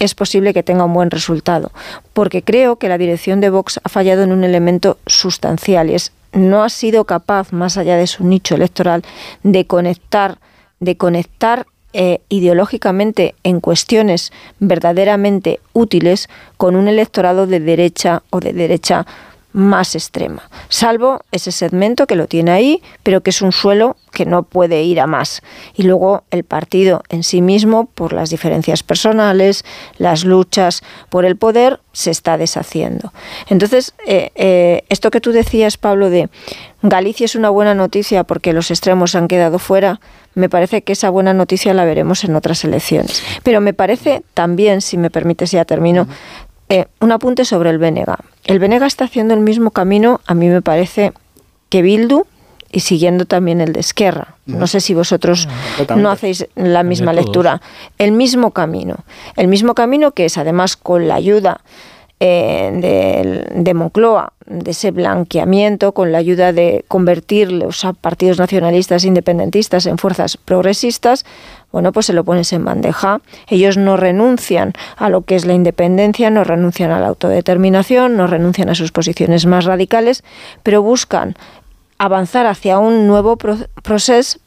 [0.00, 1.70] es posible que tenga un buen resultado.
[2.12, 6.12] Porque creo que la dirección de Vox ha fallado en un elemento sustancial y es
[6.32, 9.02] no ha sido capaz, más allá de su nicho electoral,
[9.42, 10.38] de conectar,
[10.78, 18.52] de conectar eh, ideológicamente en cuestiones verdaderamente útiles con un electorado de derecha o de
[18.52, 19.06] derecha
[19.52, 24.26] más extrema, salvo ese segmento que lo tiene ahí, pero que es un suelo que
[24.26, 25.42] no puede ir a más.
[25.74, 29.64] Y luego el partido en sí mismo, por las diferencias personales,
[29.98, 33.12] las luchas por el poder, se está deshaciendo.
[33.48, 36.28] Entonces, eh, eh, esto que tú decías, Pablo, de
[36.82, 40.00] Galicia es una buena noticia porque los extremos han quedado fuera,
[40.34, 43.22] me parece que esa buena noticia la veremos en otras elecciones.
[43.42, 46.06] Pero me parece también, si me permites ya termino,
[46.68, 48.18] eh, un apunte sobre el Benega.
[48.50, 51.12] El Benega está haciendo el mismo camino, a mí me parece,
[51.68, 52.24] que Bildu
[52.72, 54.34] y siguiendo también el de Esquerra.
[54.44, 55.48] No sé si vosotros
[55.96, 57.62] no hacéis la misma lectura.
[57.96, 58.96] El mismo camino.
[59.36, 61.60] El mismo camino que es además con la ayuda
[62.18, 69.06] eh, de, Moncloa, de ese blanqueamiento, con la ayuda de convertir los partidos nacionalistas e
[69.06, 71.24] independentistas en fuerzas progresistas,
[71.72, 73.20] bueno, pues se lo pones en bandeja.
[73.48, 78.26] Ellos no renuncian a lo que es la independencia, no renuncian a la autodeterminación, no
[78.26, 80.24] renuncian a sus posiciones más radicales,
[80.62, 81.36] pero buscan
[81.98, 84.38] avanzar hacia un nuevo proceso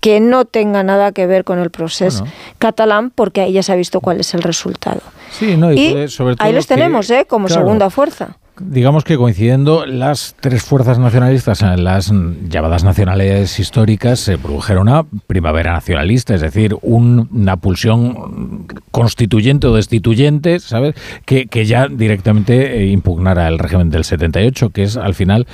[0.00, 2.24] que no tenga nada que ver con el proceso
[2.58, 5.00] catalán, porque ahí ya se ha visto cuál es el resultado.
[5.30, 7.24] Sí, no, y, sobre todo ahí los tenemos, ¿eh?
[7.28, 12.12] Como segunda fuerza digamos que coincidiendo las tres fuerzas nacionalistas, las
[12.48, 20.60] llamadas nacionales históricas, se produjeron una primavera nacionalista, es decir, una pulsión constituyente o destituyente,
[20.60, 20.94] ¿sabes?
[21.24, 25.46] Que, ya directamente eh, impugnara el régimen del 78, que es al final,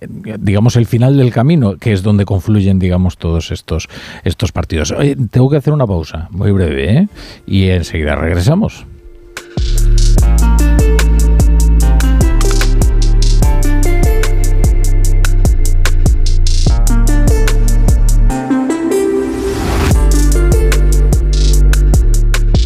[0.00, 3.88] digamos, el final del camino, que es donde confluyen, digamos, todos estos,
[4.24, 4.94] estos partidos.
[5.30, 7.08] tengo que hacer una pausa muy breve, ¿eh?
[7.46, 8.86] Y enseguida regresamos.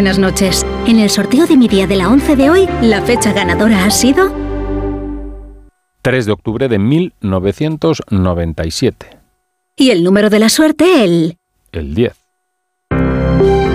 [0.00, 0.64] Buenas noches.
[0.86, 3.90] En el sorteo de mi día de la 11 de hoy, la fecha ganadora ha
[3.90, 4.32] sido
[6.00, 9.18] 3 de octubre de 1997.
[9.76, 11.36] Y el número de la suerte, el...
[11.72, 12.14] El 10.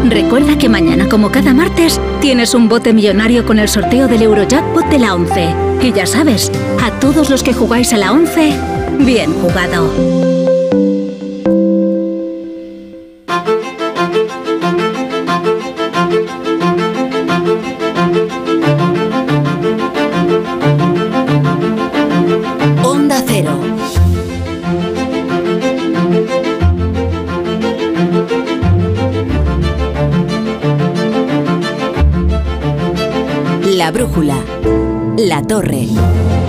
[0.10, 4.88] Recuerda que mañana, como cada martes, tienes un bote millonario con el sorteo del Eurojackpot
[4.88, 5.54] de la 11.
[5.84, 8.52] Y ya sabes, a todos los que jugáis a la 11,
[8.98, 10.25] bien jugado.
[35.26, 36.45] La torre.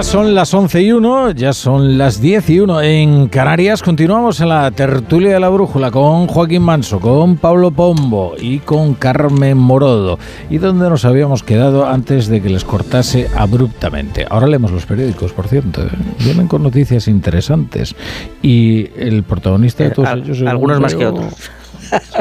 [0.00, 3.82] Son las 11 y 1, ya son las 10 y 1 en Canarias.
[3.82, 8.94] Continuamos en la tertulia de la brújula con Joaquín Manso, con Pablo Pombo y con
[8.94, 10.18] Carmen Morodo.
[10.50, 14.26] Y donde nos habíamos quedado antes de que les cortase abruptamente.
[14.28, 15.82] Ahora leemos los periódicos, por cierto.
[15.82, 15.90] ¿eh?
[16.24, 17.94] Vienen con noticias interesantes.
[18.42, 20.42] Y el protagonista de todos ellos...
[20.42, 21.34] Algunos más que otros.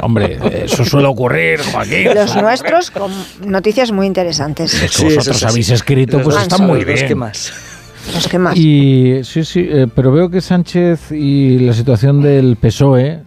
[0.01, 2.13] Hombre, eso suele ocurrir, Joaquín.
[2.13, 3.11] Los nuestros con
[3.45, 4.73] noticias muy interesantes.
[4.81, 7.07] Es que vosotros habéis escrito, pues está muy bien.
[7.07, 7.53] ¿Qué más?
[8.13, 8.57] Los que más.
[8.57, 13.21] Y sí, sí, eh, pero veo que Sánchez y la situación del PSOE,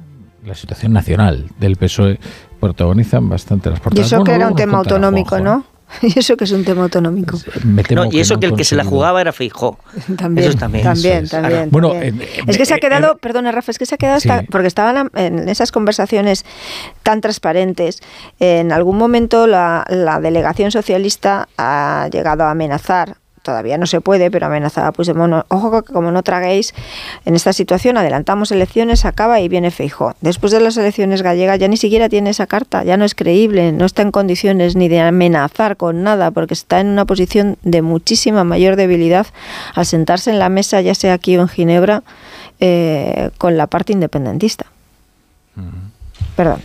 [0.44, 2.18] la situación nacional del PSOE,
[2.60, 4.10] protagonizan bastante las portadas.
[4.10, 5.64] Y eso que era un tema autonómico, ¿no?
[6.02, 7.38] Y eso que es un tema autonómico.
[8.10, 9.78] y eso que, el que se la jugaba era Feijó.
[10.16, 11.28] También, también.
[11.28, 14.42] También, Bueno, es que se ha quedado, perdona Rafa, es que se ha quedado hasta,
[14.50, 16.44] porque estaban en esas conversaciones
[17.02, 18.00] tan transparentes.
[18.38, 24.30] En algún momento la, la delegación socialista ha llegado a amenazar todavía no se puede,
[24.30, 25.12] pero amenazaba pues
[25.48, 26.74] ojo que como no traguéis
[27.24, 30.14] en esta situación, adelantamos elecciones, acaba y viene Feijo.
[30.20, 33.70] Después de las elecciones gallegas ya ni siquiera tiene esa carta, ya no es creíble,
[33.70, 37.82] no está en condiciones ni de amenazar con nada, porque está en una posición de
[37.82, 39.26] muchísima mayor debilidad
[39.74, 42.02] al sentarse en la mesa, ya sea aquí o en Ginebra,
[42.60, 44.66] eh, con la parte independentista.
[46.34, 46.60] Perdón.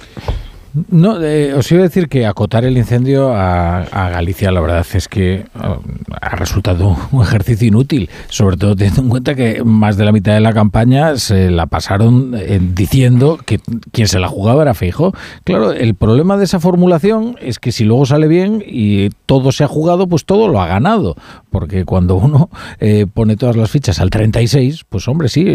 [0.89, 5.07] No, eh, os iba a decir que acotar el incendio a, Galicia, la verdad es
[5.07, 5.81] que uh,
[6.21, 10.33] ha resultado un ejercicio inútil, sobre todo teniendo en cuenta que más de la mitad
[10.33, 13.59] de la campaña se la pasaron eh, diciendo que
[13.91, 15.13] quien se la jugaba era Feijo.
[15.43, 19.63] Claro, el problema de esa formulación es que si luego sale bien y todo se
[19.63, 21.15] ha jugado, pues todo lo ha ganado,
[21.49, 22.49] porque cuando uno
[22.79, 25.45] eh, pone todas las fichas al 36, pues hombre, sí,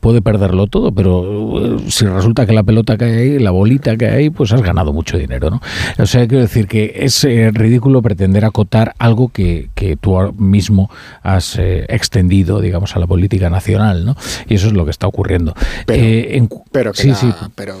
[0.00, 4.30] puede perderlo todo, pero si resulta que la pelota cae ahí, la bolita cae ahí,
[4.30, 5.60] pues has ganado mucho dinero, ¿no?
[5.98, 10.90] O sea, quiero decir que es eh, ridículo pretender acotar algo que, que tú mismo
[11.22, 14.16] has eh, extendido, digamos, a la política nacional, ¿no?
[14.48, 15.54] Y eso es lo que está ocurriendo.
[15.86, 17.76] Pero, eh, pero, que, la, pero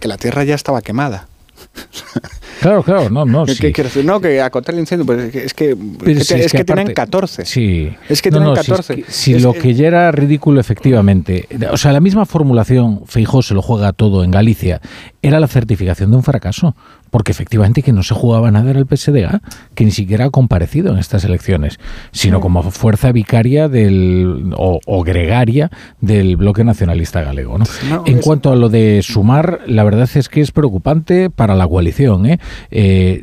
[0.00, 1.28] que la tierra ya estaba quemada.
[2.60, 3.46] Claro, claro, no, no.
[3.46, 4.04] ¿Qué quiero decir?
[4.04, 5.76] No, que acotar el incendio, pues es que,
[6.06, 7.44] es que, tienen 14.
[7.44, 7.94] Sí.
[8.08, 9.04] Es que tienen 14.
[9.08, 11.48] Si, lo que ya era ridículo, efectivamente.
[11.70, 14.80] O sea, la misma formulación, Feijó se lo juega todo en Galicia,
[15.22, 16.74] era la certificación de un fracaso
[17.14, 19.40] porque efectivamente que no se jugaba nada era el PSDA,
[19.76, 21.78] que ni siquiera ha comparecido en estas elecciones,
[22.10, 25.70] sino como fuerza vicaria del o, gregaria
[26.00, 27.56] del bloque nacionalista galego.
[28.04, 32.26] en cuanto a lo de sumar, la verdad es que es preocupante para la coalición.
[32.26, 32.40] ¿eh?
[32.72, 33.22] Eh,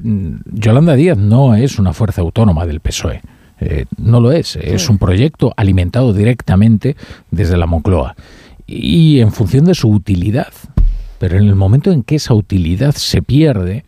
[0.54, 3.20] Yolanda Díaz no es una fuerza autónoma del PSOE.
[3.60, 6.96] Eh, no lo es, es un proyecto alimentado directamente
[7.30, 8.16] desde la Moncloa
[8.72, 10.54] y en función de su utilidad.
[11.22, 13.86] Pero en el momento en que esa utilidad se pierde,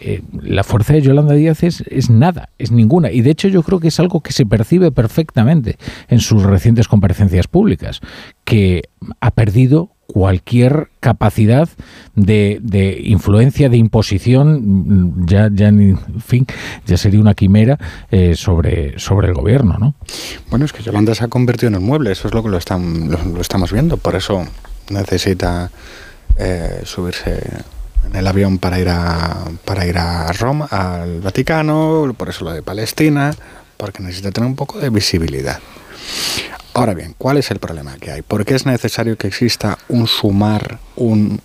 [0.00, 3.10] eh, la fuerza de Yolanda Díaz es, es, nada, es ninguna.
[3.10, 6.86] Y de hecho yo creo que es algo que se percibe perfectamente en sus recientes
[6.86, 8.02] comparecencias públicas,
[8.44, 8.82] que
[9.18, 11.70] ha perdido cualquier capacidad
[12.16, 16.46] de, de, influencia, de imposición, ya, ya en fin,
[16.84, 17.78] ya sería una quimera
[18.10, 19.94] eh, sobre, sobre el gobierno, ¿no?
[20.50, 22.58] Bueno, es que Yolanda se ha convertido en un mueble, eso es lo que lo,
[22.58, 24.44] están, lo estamos viendo, por eso
[24.90, 25.70] necesita
[26.36, 27.40] eh, subirse
[28.04, 32.52] en el avión para ir a para ir a Roma, al Vaticano, por eso lo
[32.52, 33.34] de Palestina,
[33.76, 35.60] porque necesita tener un poco de visibilidad.
[36.74, 38.22] Ahora bien, ¿cuál es el problema que hay?
[38.22, 41.40] ¿Por qué es necesario que exista un sumar, un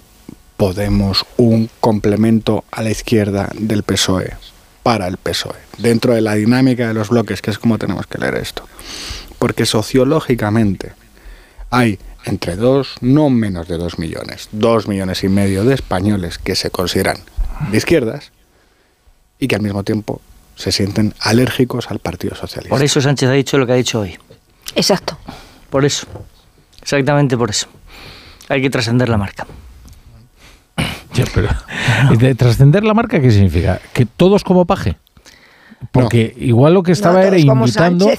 [0.58, 4.34] Podemos, un complemento a la izquierda del PSOE
[4.84, 8.18] para el PSOE, dentro de la dinámica de los bloques, que es como tenemos que
[8.18, 8.68] leer esto?
[9.38, 10.92] Porque sociológicamente
[11.69, 16.56] hay entre dos, no menos de dos millones, dos millones y medio de españoles que
[16.56, 17.17] se consideran
[17.72, 18.31] de izquierdas
[19.39, 20.22] y que al mismo tiempo
[20.56, 22.75] se sienten alérgicos al Partido Socialista.
[22.75, 24.17] Por eso Sánchez ha dicho lo que ha dicho hoy.
[24.75, 25.17] Exacto.
[25.69, 26.07] Por eso.
[26.81, 27.67] Exactamente por eso.
[28.49, 29.48] Hay que trascender la marca.
[31.14, 31.49] Ya, pero
[32.17, 33.80] de trascender la marca, ¿qué significa?
[33.93, 34.98] ¿Que todos como paje?
[35.91, 36.45] Porque no.
[36.45, 38.11] igual lo que estaba no, era invitando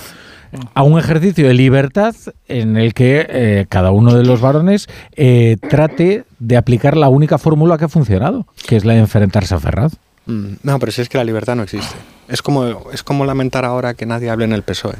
[0.74, 2.14] a un ejercicio de libertad
[2.48, 7.38] en el que eh, cada uno de los varones eh, trate de aplicar la única
[7.38, 9.92] fórmula que ha funcionado, que es la de enfrentarse a Ferraz.
[10.26, 11.94] Mm, no, pero si es que la libertad no existe.
[12.28, 14.96] Es como, es como lamentar ahora que nadie hable en el PSOE.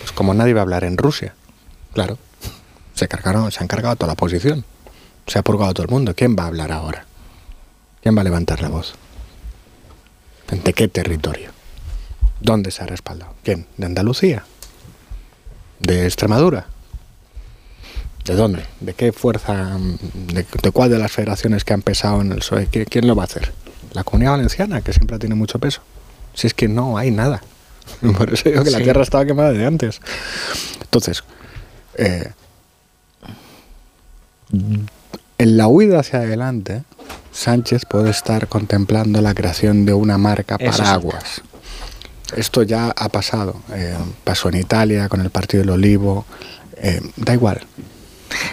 [0.00, 1.34] Pues como nadie va a hablar en Rusia.
[1.92, 2.18] Claro.
[2.94, 4.64] Se, cargaron, se han cargado toda la oposición.
[5.26, 6.14] Se ha purgado todo el mundo.
[6.14, 7.06] ¿Quién va a hablar ahora?
[8.02, 8.94] ¿Quién va a levantar la voz?
[10.50, 11.53] ¿De qué territorio?
[12.44, 13.32] ¿Dónde se ha respaldado?
[13.42, 13.66] ¿Quién?
[13.78, 14.44] ¿De Andalucía?
[15.80, 16.66] ¿De Extremadura?
[18.22, 18.64] ¿De dónde?
[18.80, 19.78] ¿De qué fuerza?
[19.78, 22.66] ¿De, de cuál de las federaciones que han pesado en el PSOE?
[22.66, 23.52] ¿Quién lo va a hacer?
[23.92, 25.80] La comunidad valenciana, que siempre tiene mucho peso.
[26.34, 27.42] Si es que no hay nada.
[28.18, 28.76] Por eso digo que sí.
[28.76, 30.00] la tierra estaba quemada de antes.
[30.82, 31.24] Entonces,
[31.96, 32.30] eh,
[35.38, 36.82] en la huida hacia adelante,
[37.32, 41.24] Sánchez puede estar contemplando la creación de una marca paraguas.
[41.36, 41.53] Sí.
[42.36, 43.56] Esto ya ha pasado.
[43.74, 46.24] Eh, pasó en Italia con el Partido del Olivo.
[46.76, 47.60] Eh, da igual.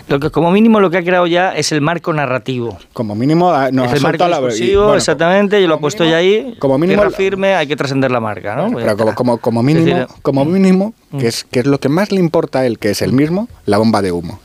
[0.08, 2.77] Lo que como mínimo lo que ha creado ya es el marco narrativo.
[2.93, 6.18] Como mínimo ah, no, es el marco la bueno, exactamente, yo lo he puesto ya
[6.18, 6.56] ahí.
[6.60, 8.72] Como mínimo firme, hay que trascender la marca, ¿no?
[8.76, 11.18] Pero como, como, como mínimo, decir, como mínimo, mm.
[11.18, 13.48] que es que es lo que más le importa a él, que es el mismo,
[13.66, 14.40] la bomba de humo.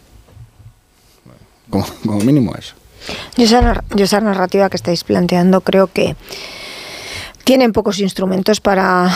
[1.69, 2.75] Como, como mínimo eso.
[3.37, 6.17] Yo esa, yo esa narrativa que estáis planteando creo que
[7.47, 9.09] tienen pocos instrumentos para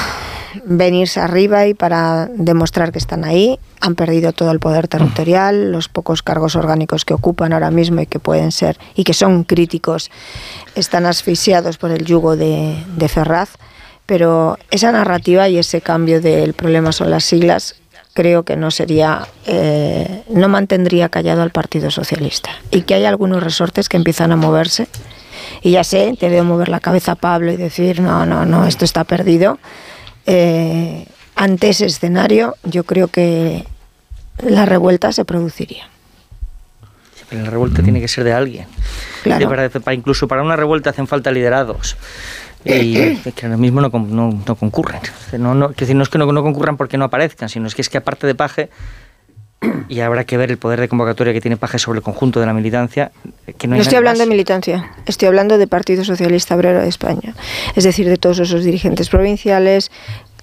[0.65, 3.59] venirse arriba y para demostrar que están ahí.
[3.81, 8.07] Han perdido todo el poder territorial, los pocos cargos orgánicos que ocupan ahora mismo y
[8.07, 10.12] que pueden ser y que son críticos
[10.76, 12.76] están asfixiados por el yugo de,
[13.09, 13.50] Ferraz.
[14.07, 17.75] Pero esa narrativa y ese cambio del problema son las siglas
[18.12, 22.50] creo que no sería, eh, no mantendría callado al Partido Socialista.
[22.70, 24.89] Y que hay algunos resortes que empiezan a moverse.
[25.62, 28.66] Y ya sé, te veo mover la cabeza a Pablo y decir, no, no, no,
[28.66, 29.58] esto está perdido.
[30.26, 31.06] Eh,
[31.36, 33.66] ante ese escenario, yo creo que
[34.39, 35.89] la revuelta se produciría.
[37.28, 37.84] Pero la revuelta mm.
[37.84, 38.66] tiene que ser de alguien.
[39.22, 39.48] Claro.
[39.48, 41.97] Para, para, incluso para una revuelta hacen falta liderados.
[42.64, 45.00] Y que ahora mismo no, no, no concurren.
[45.39, 47.74] No, no, es decir, no es que no, no concurran porque no aparezcan, sino es
[47.74, 48.70] que es que aparte de Paje,
[49.89, 52.47] y habrá que ver el poder de convocatoria que tiene Paje sobre el conjunto de
[52.47, 53.12] la militancia.
[53.58, 54.26] Que no, no estoy hablando más.
[54.26, 57.34] de militancia, estoy hablando de Partido Socialista Obrero de España,
[57.74, 59.90] es decir, de todos esos dirigentes provinciales,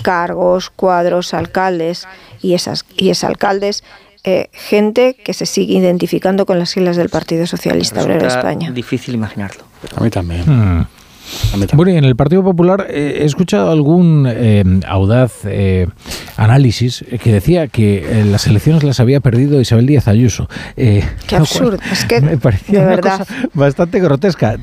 [0.03, 2.07] cargos, cuadros, alcaldes
[2.41, 3.83] y esas y exalcaldes.
[4.23, 8.71] Eh, gente que se sigue identificando con las siglas del Partido Socialista Obrero de España.
[8.71, 9.63] Difícil imaginarlo.
[9.95, 10.43] A mí también.
[10.45, 10.87] Hmm.
[11.73, 15.87] Bueno, y en el Partido Popular eh, he escuchado algún eh, audaz eh,
[16.35, 20.47] análisis que decía que las elecciones las había perdido Isabel Díaz Ayuso.
[20.75, 21.03] Qué
[21.35, 23.19] absurdo, es que me parecía una verdad.
[23.19, 24.57] cosa bastante grotesca.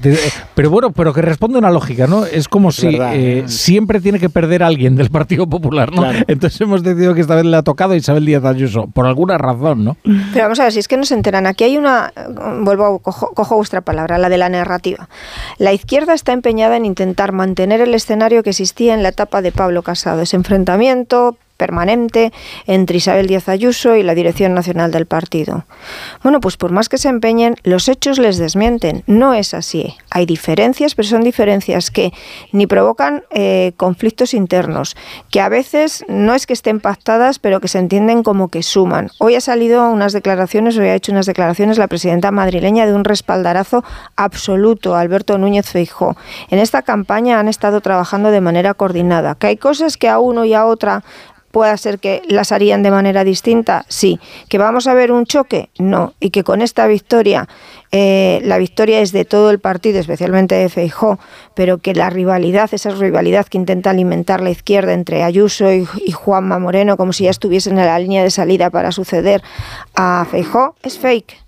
[0.55, 2.25] Pero bueno, pero que responde a una lógica, ¿no?
[2.25, 6.02] Es como si verdad, siempre tiene que perder alguien del Partido Popular, ¿no?
[6.02, 6.18] Claro.
[6.28, 9.39] Entonces hemos decidido que esta vez le ha tocado a Isabel Díaz Ayuso, por alguna
[9.39, 9.97] razón, ¿no?
[10.33, 11.47] Pero vamos a ver, si es que no se enteran.
[11.47, 12.12] Aquí hay una,
[12.60, 15.09] vuelvo, cojo, cojo vuestra palabra, la de la narrativa.
[15.59, 19.52] La izquierda está empeñada en intentar mantener el escenario que existía en la etapa de
[19.52, 22.33] Pablo Casado, ese enfrentamiento permanente
[22.66, 25.65] entre Isabel Díaz Ayuso y la dirección nacional del partido.
[26.23, 29.02] Bueno, pues por más que se empeñen, los hechos les desmienten.
[29.07, 29.97] No es así.
[30.10, 32.12] Hay diferencias, pero son diferencias que
[32.52, 34.97] ni provocan eh, conflictos internos,
[35.31, 39.10] que a veces no es que estén pactadas, pero que se entienden como que suman.
[39.18, 43.05] Hoy ha salido unas declaraciones, hoy ha hecho unas declaraciones la presidenta madrileña de un
[43.05, 43.84] respaldarazo
[44.16, 46.16] absoluto Alberto Núñez Feijó.
[46.50, 50.44] En esta campaña han estado trabajando de manera coordinada, que hay cosas que a uno
[50.44, 51.05] y a otra
[51.55, 54.18] pueda ser que las harían de manera distinta, sí.
[54.49, 55.70] ¿Que vamos a ver un choque?
[55.78, 56.12] No.
[56.18, 57.49] Y que con esta victoria,
[57.92, 61.20] eh, la victoria es de todo el partido, especialmente de Feijó,
[61.55, 66.10] pero que la rivalidad, esa rivalidad que intenta alimentar la izquierda entre Ayuso y, y
[66.10, 69.41] Juanma Moreno, como si ya estuviesen en la línea de salida para suceder
[69.94, 71.43] a Feijó, es fake.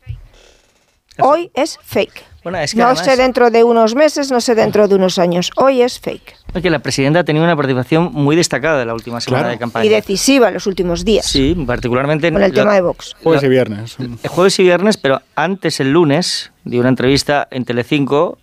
[1.18, 2.24] Hoy es fake.
[2.42, 5.18] Bueno, es que no además- sé dentro de unos meses, no sé dentro de unos
[5.18, 5.50] años.
[5.56, 6.36] Hoy es fake.
[6.62, 9.84] que la presidenta ha tenido una participación muy destacada en la última semana de campaña.
[9.84, 11.26] Y decisiva en los últimos días.
[11.26, 13.14] Sí, particularmente Con el tema de Vox.
[13.22, 13.96] Jueves y viernes.
[13.98, 18.38] El jueves y viernes, pero antes el lunes dio una entrevista en Telecinco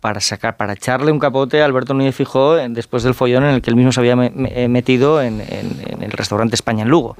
[0.00, 3.50] para sacar, para echarle un capote a Alberto Núñez Fijó en- después del follón en
[3.54, 6.54] el que él mismo se había me- me- eh, metido en, en- en el restaurante
[6.54, 7.16] España en Lugo,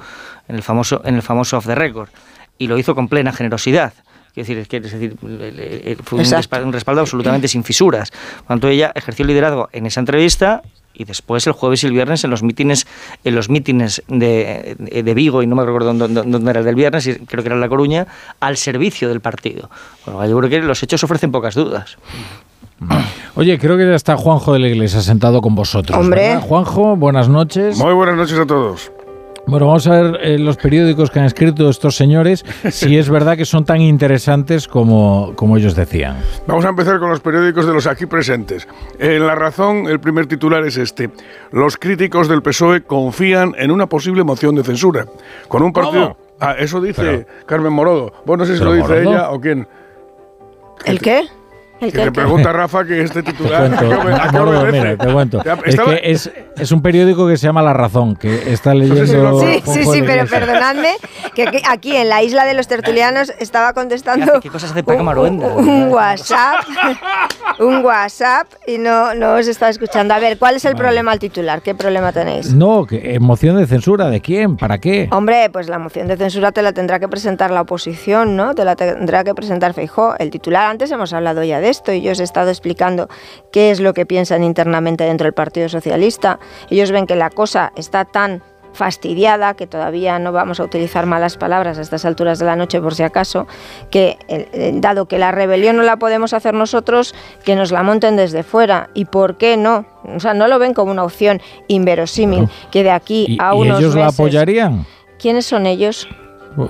[0.46, 2.10] en el famoso, en el famoso off the record,
[2.58, 3.92] y lo hizo con plena generosidad.
[4.36, 5.16] Quiero decir, es, que, es decir,
[6.04, 8.10] fue un respaldo, un respaldo absolutamente sin fisuras.
[8.10, 10.60] Por tanto, ella ejerció el liderazgo en esa entrevista
[10.92, 12.86] y después el jueves y el viernes en los mítines
[13.24, 16.74] en los mítines de, de Vigo y no me recuerdo dónde, dónde era el del
[16.74, 18.06] viernes y creo que era en La Coruña
[18.38, 19.70] al servicio del partido
[20.04, 21.96] Con lo cual yo creo que los hechos ofrecen pocas dudas
[23.36, 25.98] Oye, creo que ya está Juanjo de la Iglesia sentado con vosotros.
[25.98, 26.28] Hombre.
[26.28, 26.40] ¿verdad?
[26.42, 27.78] Juanjo, buenas noches.
[27.78, 28.90] Muy buenas noches a todos.
[29.48, 33.36] Bueno, vamos a ver eh, los periódicos que han escrito estos señores, si es verdad
[33.36, 36.16] que son tan interesantes como, como ellos decían.
[36.48, 38.66] Vamos a empezar con los periódicos de los aquí presentes.
[38.98, 41.10] En La Razón, el primer titular es este.
[41.52, 45.06] Los críticos del PSOE confían en una posible moción de censura.
[45.46, 46.16] Con un partido...
[46.40, 48.12] Ah, eso dice Pero- Carmen Morodo.
[48.26, 49.10] Bueno, no sé si ¿Pero lo dice Morodo?
[49.10, 49.68] ella o quién.
[50.84, 51.22] ¿El qué?
[51.80, 53.68] ¿El Que pregunta a Rafa que este Te titular...
[53.68, 54.78] cuento, ¿a qué obe- a qué Morodo, obedece?
[54.80, 55.42] mira, te cuento.
[55.64, 59.40] Es que es, es un periódico que se llama La Razón, que está leyendo.
[59.40, 60.94] Sí, sí, sí, pero perdonadme
[61.34, 65.00] que aquí- aquí en la isla de los tertulianos estaba contestando ¿Qué cosas hace Paco
[65.00, 65.48] un, Maruenda?
[65.48, 66.64] un- un WhatsApp,
[67.58, 70.14] un WhatsApp y no, no os estaba escuchando.
[70.14, 71.60] A ver, ¿cuál es el problema al titular?
[71.62, 72.52] ¿Qué problema tenéis?
[72.54, 74.56] No, que, eh, moción de censura, ¿de quién?
[74.56, 75.08] ¿Para qué?
[75.12, 78.54] Hombre, pues la moción de censura te la tendrá que presentar la oposición, ¿no?
[78.54, 80.14] Te la tendrá que presentar Feijó.
[80.18, 83.08] El titular, antes hemos hablado ya de esto y yo os he estado explicando
[83.52, 86.38] qué es lo que piensan internamente dentro del Partido Socialista.
[86.70, 88.42] Ellos ven que la cosa está tan
[88.76, 92.80] fastidiada, que todavía no vamos a utilizar malas palabras a estas alturas de la noche
[92.80, 93.46] por si acaso,
[93.90, 97.14] que eh, eh, dado que la rebelión no la podemos hacer nosotros,
[97.44, 98.90] que nos la monten desde fuera.
[98.94, 99.86] ¿Y por qué no?
[100.04, 103.58] O sea, no lo ven como una opción inverosímil, que de aquí ¿Y, a y
[103.58, 104.86] unos ellos la apoyarían?
[105.18, 106.06] ¿Quiénes son ellos?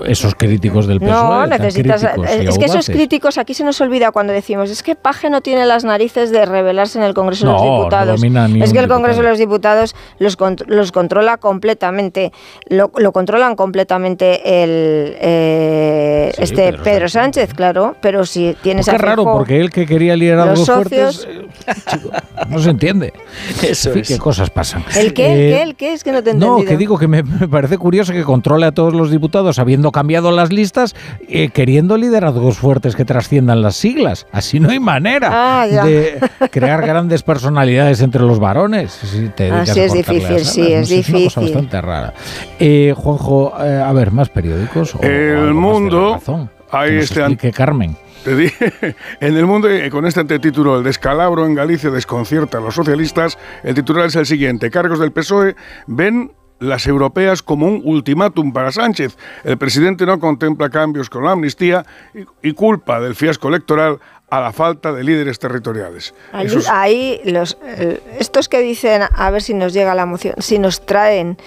[0.06, 1.12] Esos críticos del PSOE.
[1.12, 2.02] No, tan necesitas.
[2.02, 5.30] críticos y Es que esos críticos aquí se nos olvida cuando decimos es que Paje
[5.30, 8.22] no tiene las narices de rebelarse en el Congreso de No, los no Diputados.
[8.64, 9.22] es que el Congreso diputado.
[9.22, 12.32] de los Diputados los, los controla completamente.
[12.68, 17.54] Lo, lo controlan completamente el eh, Sí, este Pedro Pedro, Sánchez.
[17.54, 17.96] claro.
[18.00, 21.26] Pero si tienes Pues a qué raro, porque él que quería liderazgos los socios.
[21.26, 23.12] fuertes, eh, no se entiende.
[23.62, 24.08] Eso es.
[24.08, 24.84] qué cosas pasan.
[24.96, 25.26] ¿El qué?
[25.26, 25.62] ¿El Eh, qué?
[25.62, 25.92] ¿El qué?
[25.92, 26.68] Es que no te he No, entendido.
[26.68, 30.30] que digo que me, me parece curioso que controle a todos los diputados habiendo cambiado
[30.32, 30.94] las listas,
[31.28, 34.26] eh, queriendo liderazgos fuertes que trasciendan las siglas.
[34.32, 35.30] Así no hay manera
[35.62, 36.18] Ah, de
[36.50, 38.92] crear grandes personalidades entre los varones.
[38.92, 40.70] Si te dedicas Así es difícil, sí, alas.
[40.70, 41.42] No es sé, una cosa difícil.
[41.42, 42.14] bastante rara.
[42.58, 44.94] Eh, Juanjo, eh, a ver, más periódicos.
[44.94, 46.50] O El Mundo, Razón.
[46.70, 47.96] hay Que este Carmen.
[48.24, 48.72] Te dije,
[49.20, 53.38] en el mundo, eh, con este antetítulo, el descalabro en Galicia desconcierta a los socialistas,
[53.62, 54.68] el titular es el siguiente.
[54.68, 55.54] Cargos del PSOE
[55.86, 59.16] ven las europeas como un ultimátum para Sánchez.
[59.44, 63.98] El presidente no contempla cambios con la amnistía y, y culpa del fiasco electoral
[64.30, 66.14] a la falta de líderes territoriales.
[66.70, 67.56] Ahí los
[68.18, 71.38] estos que dicen a ver si nos llega la moción, si nos traen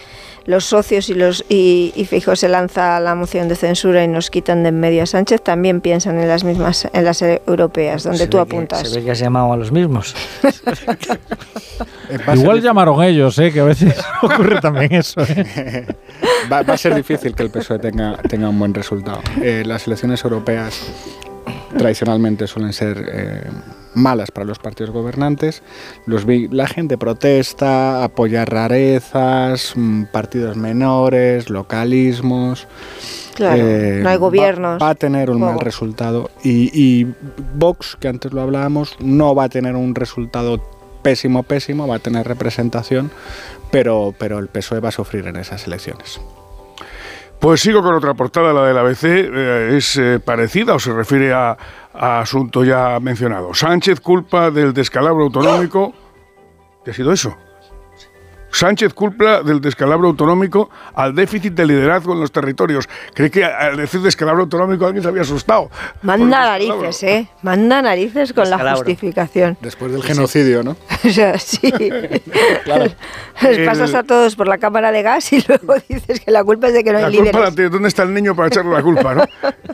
[0.49, 4.29] los socios y los y, y Feijóo se lanza la moción de censura y nos
[4.29, 8.17] quitan de en medio a Sánchez, también piensan en las mismas en las europeas donde
[8.19, 8.87] Se tú que- apuntas.
[8.89, 10.15] se ve que has llamado a los mismos
[12.35, 15.21] Igual llamaron ellos, eh, que a veces ocurre también eso.
[15.21, 15.85] eh.
[16.51, 19.21] Va, va a ser difícil que el PSOE tenga, tenga un buen resultado.
[19.41, 20.81] Eh, las elecciones europeas
[21.77, 23.43] tradicionalmente suelen ser eh,
[23.93, 25.63] malas para los partidos gobernantes.
[26.05, 32.67] Los la gente protesta, apoya rarezas, mm, partidos menores, localismos.
[33.35, 34.81] Claro, no hay gobiernos.
[34.81, 36.29] Va, a tener un mal resultado.
[36.43, 37.13] Y, y
[37.55, 40.61] Vox, que antes lo hablábamos, no va a tener un resultado
[41.01, 43.11] pésimo, pésimo, va a tener representación,
[43.71, 46.19] pero, pero el PSOE va a sufrir en esas elecciones.
[47.39, 51.31] Pues sigo con otra portada, la del ABC, eh, es eh, parecida o se refiere
[51.31, 51.57] a,
[51.93, 53.53] a asunto ya mencionado.
[53.53, 55.93] Sánchez culpa del descalabro autonómico.
[56.83, 57.37] ¿Qué ha sido eso?
[58.51, 62.87] Sánchez culpa del descalabro autonómico al déficit de liderazgo en los territorios.
[63.13, 65.69] Cree que al decir descalabro autonómico alguien se había asustado.
[66.01, 67.29] Manda narices, ¿eh?
[67.41, 69.57] Manda narices con la justificación.
[69.61, 70.75] Después del genocidio, ¿no?
[71.05, 71.71] o sea, sí.
[72.63, 72.85] claro.
[73.41, 76.67] Les pasas a todos por la cámara de gas y luego dices que la culpa
[76.67, 77.31] es de que no hay La líderes.
[77.31, 79.13] culpa, la- ¿dónde está el niño para echarle la culpa?
[79.15, 79.23] ¿no?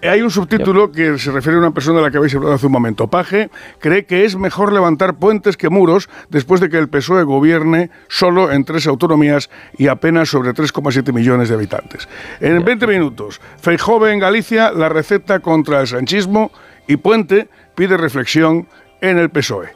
[0.04, 2.66] Hay un subtítulo que se refiere a una persona de la que habéis hablado hace
[2.66, 3.08] un momento.
[3.08, 7.90] Paje cree que es mejor levantar puentes que muros después de que el PSOE gobierne
[8.08, 12.10] solo en tres autonomías y apenas sobre 3,7 millones de habitantes.
[12.42, 16.52] En 20 minutos, Feijóo ve en Galicia la receta contra el sanchismo
[16.88, 18.68] y Puente pide reflexión
[19.02, 19.69] en el PSOE.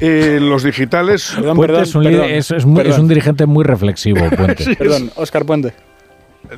[0.00, 1.34] Eh, los digitales...
[1.54, 4.64] Puente es, un líder- es- es muy- es un dirigente muy reflexivo, Puente.
[4.64, 5.72] Sí, Perdón, Óscar Puente.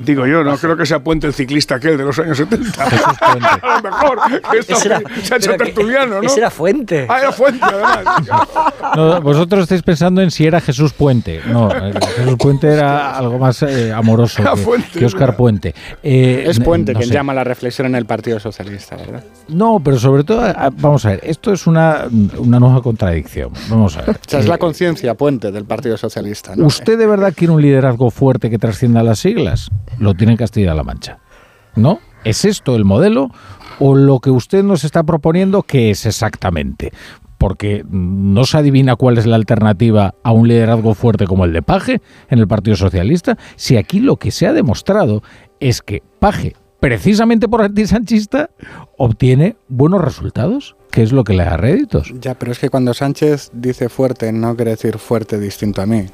[0.00, 2.84] Digo yo, no creo que sea Puente el ciclista aquel de los años 70.
[3.62, 4.18] A lo mejor,
[4.50, 6.22] que esto era- se ha hecho tertuliano, ¿no?
[6.26, 7.06] ese era Fuente.
[7.08, 8.04] Ah, era Fuente, además.
[8.96, 11.40] No, vosotros estáis pensando en si era Jesús Puente.
[11.46, 15.74] No, eh, Jesús Puente era algo más eh, amoroso que, Fuente, que Óscar Puente.
[16.02, 17.14] Eh, Es Puente no quien sé.
[17.14, 19.22] llama a la reflexión en el Partido Socialista, ¿verdad?
[19.48, 20.42] No, pero sobre todo,
[20.78, 22.04] vamos a ver, esto es una,
[22.38, 23.50] una nueva contradicción.
[23.68, 24.10] Vamos a ver.
[24.16, 26.66] O sea, es la conciencia Puente del Partido Socialista, ¿no?
[26.66, 29.70] ¿Usted de verdad quiere un liderazgo fuerte que trascienda las siglas?
[29.98, 31.18] Lo tiene en Castilla-La Mancha.
[31.74, 32.00] ¿No?
[32.24, 33.30] ¿Es esto el modelo
[33.78, 36.92] o lo que usted nos está proponiendo qué es exactamente?
[37.38, 41.62] Porque no se adivina cuál es la alternativa a un liderazgo fuerte como el de
[41.62, 45.22] Paje en el Partido Socialista, si aquí lo que se ha demostrado
[45.60, 48.50] es que Paje, precisamente por antisanchista,
[48.96, 52.12] obtiene buenos resultados, que es lo que le da réditos.
[52.20, 56.06] Ya, pero es que cuando Sánchez dice fuerte, no quiere decir fuerte distinto a mí.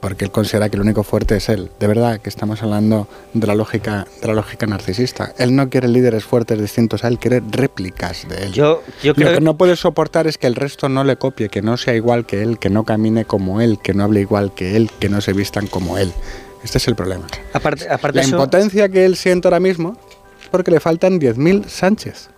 [0.00, 1.70] Porque él considera que el único fuerte es él.
[1.78, 5.34] De verdad que estamos hablando de la lógica, de la lógica narcisista.
[5.36, 8.52] Él no quiere líderes fuertes distintos a él, quiere réplicas de él.
[8.52, 11.50] Yo, yo Lo creo que no puede soportar es que el resto no le copie,
[11.50, 14.54] que no sea igual que él, que no camine como él, que no hable igual
[14.54, 16.12] que él, que no se vistan como él.
[16.64, 17.26] Este es el problema.
[17.52, 19.96] Aparte, aparte La eso- impotencia que él siente ahora mismo
[20.42, 22.30] es porque le faltan 10.000 Sánchez.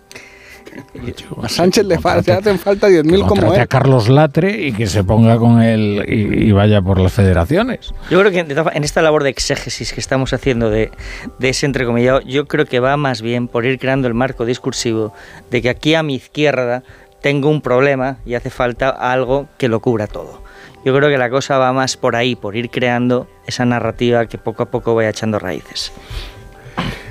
[1.41, 3.67] A Sánchez le, fa- le hacen falta 10.000 como Contrate a él.
[3.67, 7.93] Carlos Latre y que se ponga con él y, y vaya por las federaciones.
[8.09, 10.91] Yo creo que en esta labor de exégesis que estamos haciendo de,
[11.39, 15.13] de ese entrecomillado, yo creo que va más bien por ir creando el marco discursivo
[15.51, 16.83] de que aquí a mi izquierda
[17.21, 20.41] tengo un problema y hace falta algo que lo cubra todo.
[20.85, 24.37] Yo creo que la cosa va más por ahí, por ir creando esa narrativa que
[24.37, 25.93] poco a poco vaya echando raíces.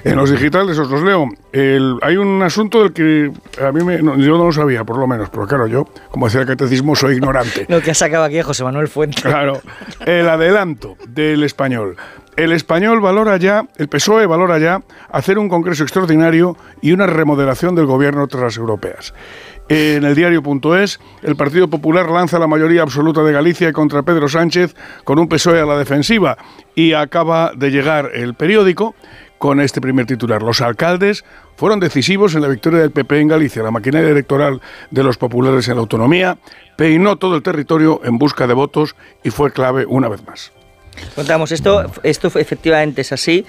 [0.04, 1.26] En los digitales os los leo.
[1.52, 3.30] El- hay un asunto del que
[3.64, 6.26] a mí me- no, yo no lo sabía, por lo menos, pero claro, yo, como
[6.26, 7.66] decía el catecismo, soy ignorante.
[7.68, 9.22] Lo que ha sacado aquí José Manuel Fuente.
[9.22, 9.60] Claro,
[10.04, 11.96] el adelanto del español.
[12.34, 17.74] El español valora ya, el PSOE valora ya hacer un congreso extraordinario y una remodelación
[17.74, 19.12] del gobierno tras las europeas.
[19.68, 24.74] En el diario.es, el Partido Popular lanza la mayoría absoluta de Galicia contra Pedro Sánchez
[25.04, 26.36] con un PSOE a la defensiva
[26.74, 28.94] y acaba de llegar el periódico
[29.42, 30.40] con este primer titular.
[30.40, 31.24] Los alcaldes
[31.56, 33.60] fueron decisivos en la victoria del PP en Galicia.
[33.64, 34.60] La maquinaria electoral
[34.92, 36.38] de los populares en la autonomía
[36.76, 40.52] peinó todo el territorio en busca de votos y fue clave una vez más.
[41.14, 43.44] Contamos, esto, esto efectivamente es así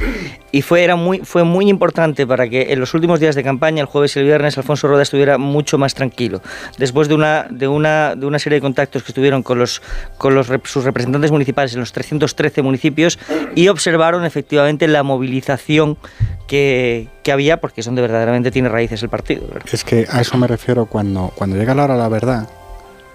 [0.52, 3.82] y fue, era muy, fue muy importante para que en los últimos días de campaña,
[3.82, 6.42] el jueves y el viernes, Alfonso Roda estuviera mucho más tranquilo.
[6.78, 9.82] Después de una, de una, de una serie de contactos que estuvieron con, los,
[10.18, 13.18] con los, sus representantes municipales en los 313 municipios
[13.56, 15.98] y observaron efectivamente la movilización
[16.48, 19.48] que, que había, porque es donde verdaderamente tiene raíces el partido.
[19.48, 19.68] ¿verdad?
[19.72, 22.48] Es que a eso me refiero cuando, cuando llega la hora la verdad.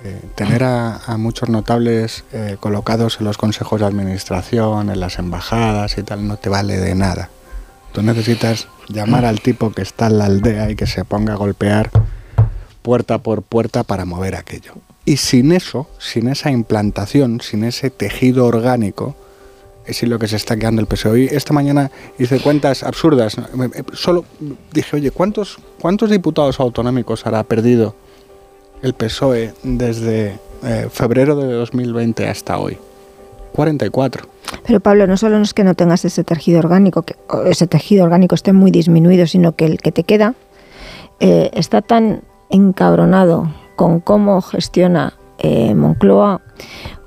[0.04, 5.98] Eh, tener a, muchos notables eh, colocados en los consejos de administración, en las embajadas
[5.98, 7.30] y tal, no te vale de nada.
[7.92, 11.36] Tú necesitas llamar al tipo que está en la aldea y que se ponga a
[11.36, 11.90] golpear
[12.82, 14.74] puerta por puerta para mover aquello.
[15.04, 19.16] Y sin eso, sin esa implantación, sin ese tejido orgánico,
[19.84, 21.34] es lo que se está quedando el PSOE.
[21.34, 23.36] Esta mañana hice cuentas absurdas.
[23.94, 24.24] Solo
[24.72, 27.96] dije, oye, ¿cuántos, ¿cuántos diputados autonómicos habrá perdido
[28.82, 32.78] el PSOE desde eh, febrero de 2020 hasta hoy?
[33.52, 34.28] 44.
[34.66, 37.16] Pero Pablo, no solo no es que no tengas ese tejido orgánico, que
[37.46, 40.34] ese tejido orgánico esté muy disminuido, sino que el que te queda
[41.20, 46.40] eh, está tan encabronado con cómo gestiona eh, Moncloa,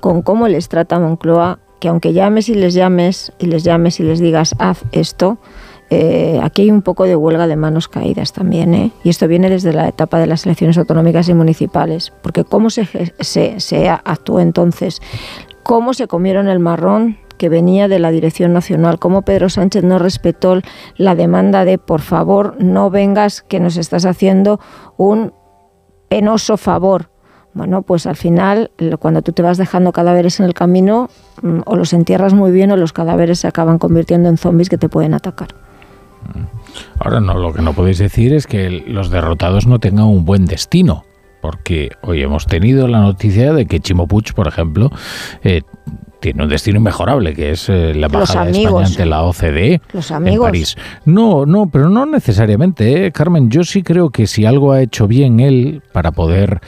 [0.00, 4.04] con cómo les trata Moncloa, que aunque llames y les llames y les llames y
[4.04, 5.38] les digas haz esto,
[5.94, 8.92] eh, aquí hay un poco de huelga de manos caídas también, ¿eh?
[9.04, 12.88] y esto viene desde la etapa de las elecciones autonómicas y municipales, porque cómo se,
[13.20, 15.02] se, se actuó entonces,
[15.62, 19.98] cómo se comieron el marrón que venía de la Dirección Nacional, cómo Pedro Sánchez no
[19.98, 20.62] respetó
[20.96, 24.60] la demanda de por favor no vengas que nos estás haciendo
[24.96, 25.34] un
[26.08, 27.10] penoso favor.
[27.52, 31.10] Bueno, pues al final, cuando tú te vas dejando cadáveres en el camino,
[31.42, 34.78] mm, o los entierras muy bien o los cadáveres se acaban convirtiendo en zombies que
[34.78, 35.48] te pueden atacar.
[36.98, 40.46] Ahora no, lo que no podéis decir es que los derrotados no tengan un buen
[40.46, 41.04] destino
[41.42, 44.92] porque hoy hemos tenido la noticia de que Chimo Puig, por ejemplo,
[45.42, 45.62] eh,
[46.20, 49.80] tiene un destino inmejorable, que es eh, la embajada de España ante la OCDE
[50.24, 50.76] en París.
[51.04, 53.12] No, no, pero no necesariamente, ¿eh?
[53.12, 53.50] Carmen.
[53.50, 56.60] Yo sí creo que si algo ha hecho bien él para poder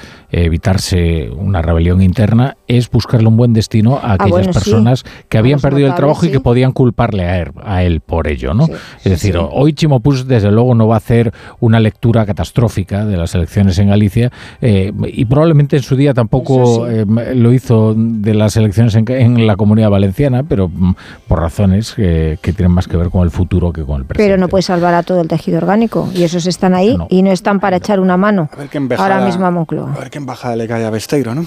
[0.43, 5.61] evitarse una rebelión interna es buscarle un buen destino a ah, aquellas personas que habían
[5.61, 8.67] perdido el trabajo y que podían culparle a él, a él por ello, ¿no?
[8.67, 13.17] es decir, hoy Chimo Puig desde luego no va a hacer una lectura catastrófica de
[13.17, 18.57] las elecciones en Galicia eh, y probablemente en su día tampoco lo hizo de las
[18.57, 20.95] elecciones en, en la comunidad valenciana, pero mm,
[21.29, 24.25] por razones que, tienen más que ver con el futuro que con el presente.
[24.25, 27.31] Pero no puede salvar a todo el tejido orgánico y esos están ahí y no
[27.31, 28.49] están para echar una mano
[28.97, 29.93] ahora mismo a Moncloa.
[29.93, 31.47] A ver qué embajada le cae a Besteiro, ¿no?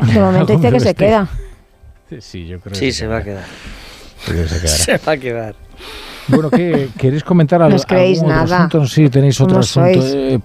[0.00, 1.28] De momento dice que se queda.
[2.20, 3.44] Sí, yo creo se va a quedar.
[4.24, 5.54] Se, se va a quedar.
[6.28, 7.70] Bueno, ¿qué, ¿queréis comentar algo?
[7.70, 8.56] No os creéis nada.
[8.56, 8.86] Asunto?
[8.86, 10.00] Sí, tenéis otro asunto.
[10.02, 10.38] Eh,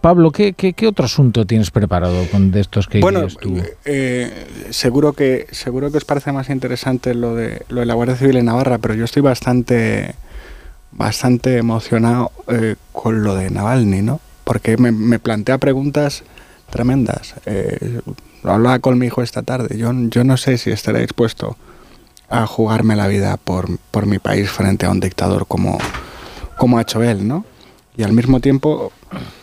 [0.00, 3.60] Pablo, ¿qué, ¿qué, qué, otro asunto tienes preparado con de estos que bueno, tú?
[3.84, 8.16] Eh, seguro que seguro que os parece más interesante lo de lo de la Guardia
[8.16, 10.14] Civil en Navarra, pero yo estoy bastante
[10.92, 14.20] bastante emocionado eh, con lo de Navalny, ¿no?
[14.44, 16.22] Porque me, me plantea preguntas
[16.74, 17.34] tremendas.
[18.42, 19.78] lo hablaba con mi hijo esta tarde.
[19.78, 21.56] Yo, no sé si estaré dispuesto
[22.28, 23.68] a jugarme la vida por,
[24.06, 25.78] mi país frente a un dictador como,
[26.58, 27.44] como ha hecho él, ¿no?
[27.96, 28.90] Y al mismo tiempo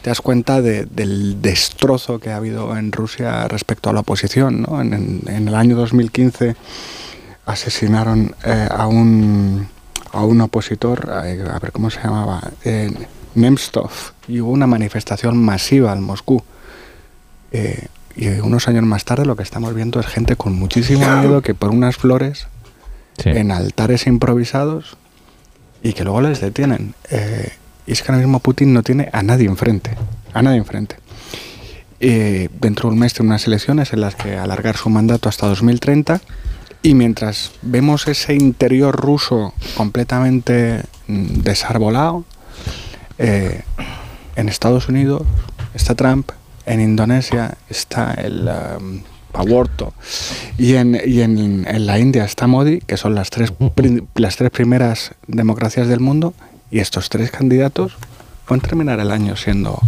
[0.02, 4.66] te das cuenta del destrozo que ha habido en Rusia respecto a la oposición.
[4.70, 6.58] En, el año 2015
[7.46, 9.70] asesinaron eh, a, un,
[10.12, 11.22] a un opositor, a,
[11.60, 12.92] ver cómo se llamaba, eh,
[13.36, 13.92] Nemstov,
[14.28, 16.44] y hubo una manifestación masiva en Moscú.
[17.52, 21.42] Eh, y unos años más tarde lo que estamos viendo es gente con muchísimo miedo
[21.42, 22.48] que por unas flores
[23.24, 24.98] en altares improvisados
[25.84, 26.94] y que luego les detienen.
[27.10, 27.52] Eh,
[27.88, 29.92] y es que ahora mismo Putin no tiene a nadie enfrente,
[30.34, 30.98] a nadie enfrente.
[32.00, 35.48] Eh, dentro de un mes tiene unas elecciones en las que alargar su mandato hasta
[35.48, 36.20] 2030
[36.84, 42.26] y mientras vemos ese interior ruso completamente mm, desarbolado,
[43.20, 43.62] eh,
[44.36, 45.22] en Estados Unidos
[45.76, 46.32] está Trump,
[46.72, 49.02] en Indonesia está el um,
[49.34, 49.94] aborto.
[50.58, 53.54] Y, en, y en, en, la India está Modi, que son las tres,
[54.16, 56.34] las tres primeras democracias del mundo,
[56.70, 57.98] y estos tres candidatos
[58.46, 59.80] pueden terminar el año siendo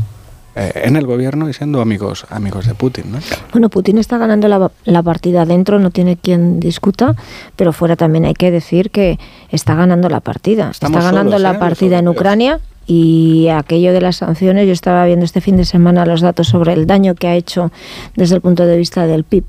[0.56, 3.14] eh, en el gobierno y siendo amigos amigos de Putin.
[3.14, 3.20] ¿no?
[3.54, 7.16] Bueno, Putin está ganando la, la, partida dentro, no tiene quien discuta,
[7.56, 9.18] pero fuera también hay que decir que
[9.50, 10.70] está ganando la partida.
[10.70, 11.60] está ganando la ¿eh?
[11.60, 16.06] partida en Ucrania y aquello de las sanciones, yo estaba viendo este fin de semana
[16.06, 17.72] los datos sobre el daño que ha hecho
[18.16, 19.46] desde el punto de vista del PIB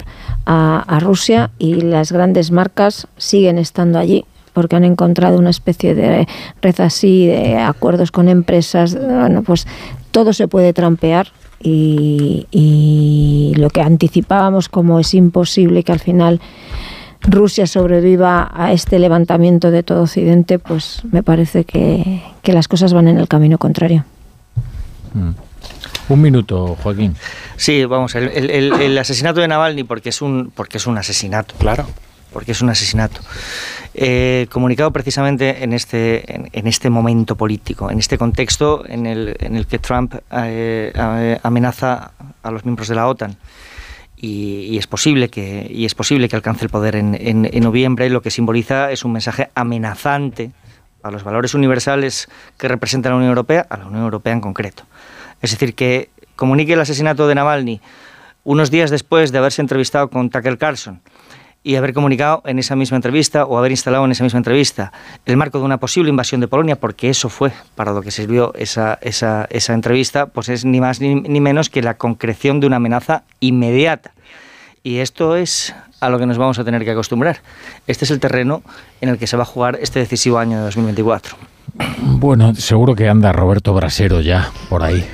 [0.47, 6.29] a, Rusia y las grandes marcas siguen estando allí porque han encontrado una especie de
[6.63, 9.67] red así, de acuerdos con empresas, bueno, pues
[10.13, 11.29] todo se puede trampear
[11.61, 16.41] y, y lo que anticipábamos como es imposible que al final
[17.27, 23.09] Rusia sobreviva a este levantamiento de todo Occidente, pues me parece que, las cosas van
[23.09, 24.05] en el camino contrario.
[25.15, 25.31] Mm.
[26.11, 27.17] Un minuto, Joaquín.
[27.57, 31.55] Sí, vamos, el, asesinato de Navalny, porque es un, porque es un asesinato.
[31.57, 31.86] Claro.
[32.31, 33.20] Porque es un asesinato.
[33.94, 39.55] Eh, comunicado precisamente en este, en, este momento político, en este contexto en el, en
[39.55, 40.93] el que Trump eh,
[41.43, 42.11] amenaza
[42.43, 43.36] a los miembros de la OTAN
[44.25, 48.23] y, es posible que y es posible que alcance el poder en, en, noviembre lo
[48.23, 50.53] que simboliza es un mensaje amenazante
[51.03, 54.85] a los valores universales que representa la Unión Europea a la Unión Europea en concreto
[55.43, 57.81] es decir que comunique el asesinato de Navalny
[58.44, 61.01] unos días después de haberse entrevistado con Tucker Carlson
[61.67, 64.93] y haber comunicado en esa misma entrevista o haber instalado en esa misma entrevista
[65.25, 68.53] el marco de una posible invasión de Polonia, porque eso fue para lo que sirvió
[68.55, 72.67] esa, esa, esa entrevista, pues es ni más ni, ni, menos que la concreción de
[72.67, 74.14] una amenaza inmediata.
[74.87, 77.39] Y esto es a lo que nos vamos a tener que acostumbrar.
[77.87, 78.63] Este es el terreno
[79.01, 81.37] en el que se va a jugar este decisivo año de 2024.
[81.99, 85.05] Bueno, seguro que anda Roberto Brasero ya por ahí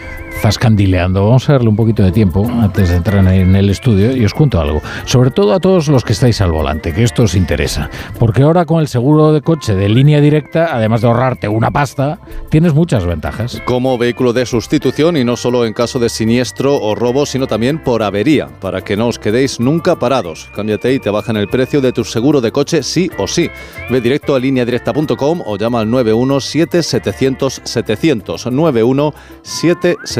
[0.40, 1.24] zascandileando.
[1.24, 4.32] Vamos a darle un poquito de tiempo antes de entrar en el estudio y os
[4.32, 4.80] cuento algo.
[5.04, 7.90] Sobre todo a todos los que estáis al volante, que esto os interesa.
[8.18, 12.20] Porque ahora con el seguro de coche de línea directa, además de ahorrarte una pasta,
[12.48, 13.60] tienes muchas ventajas.
[13.64, 17.82] Como vehículo de sustitución y no solo en caso de siniestro o robo, sino también
[17.82, 20.48] por avería, para que no os quedéis nunca parados.
[20.54, 23.50] Cámbiate y te bajan el precio de tu seguro de coche sí o sí.
[23.90, 30.19] Ve directo a lineadirecta.com o llama al 917 700 700 917 700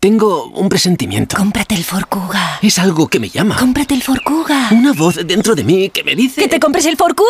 [0.00, 1.36] Tengo un presentimiento.
[1.36, 2.60] Cómprate el Forcuga.
[2.62, 3.56] Es algo que me llama.
[3.56, 4.68] Cómprate el Forcuga.
[4.70, 6.40] Una voz dentro de mí que me dice...
[6.40, 7.26] ¡Que te compres el Forcuga!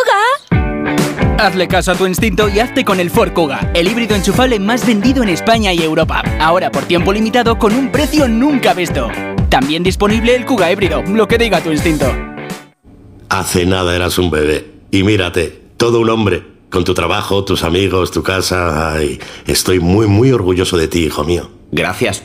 [1.39, 5.23] Hazle caso a tu instinto y hazte con el Forcuga, el híbrido enchufable más vendido
[5.23, 6.23] en España y Europa.
[6.41, 9.09] Ahora por tiempo limitado con un precio nunca visto.
[9.49, 12.13] También disponible el Kuga híbrido, lo que diga tu instinto.
[13.31, 14.71] Hace nada eras un bebé.
[14.91, 16.43] Y mírate, todo un hombre.
[16.69, 18.93] Con tu trabajo, tus amigos, tu casa.
[18.93, 21.51] Ay, estoy muy, muy orgulloso de ti, hijo mío.
[21.73, 22.25] Gracias.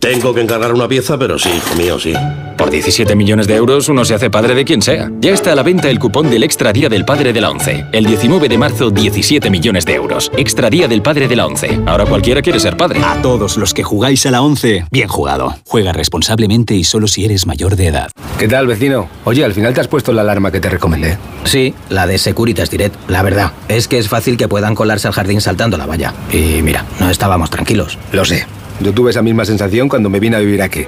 [0.00, 2.14] Tengo que encargar una pieza, pero sí, hijo mío, sí.
[2.56, 5.10] Por 17 millones de euros uno se hace padre de quien sea.
[5.20, 7.84] Ya está a la venta el cupón del Extra Día del Padre de la ONCE.
[7.92, 10.32] El 19 de marzo, 17 millones de euros.
[10.38, 11.80] Extra Día del Padre de la ONCE.
[11.84, 13.02] Ahora cualquiera quiere ser padre.
[13.04, 15.54] A todos los que jugáis a la ONCE, bien jugado.
[15.66, 18.10] Juega responsablemente y solo si eres mayor de edad.
[18.38, 19.06] ¿Qué tal, vecino?
[19.24, 21.18] Oye, al final te has puesto la alarma que te recomendé.
[21.44, 22.94] Sí, la de Securitas Direct.
[23.08, 26.14] La verdad, es que es fácil que puedan colarse al jardín saltando la valla.
[26.32, 27.98] Y mira, no estábamos tranquilos.
[28.12, 28.46] Lo sé.
[28.80, 30.86] Yo tuve esa misma sensación cuando me vine a vivir aquí.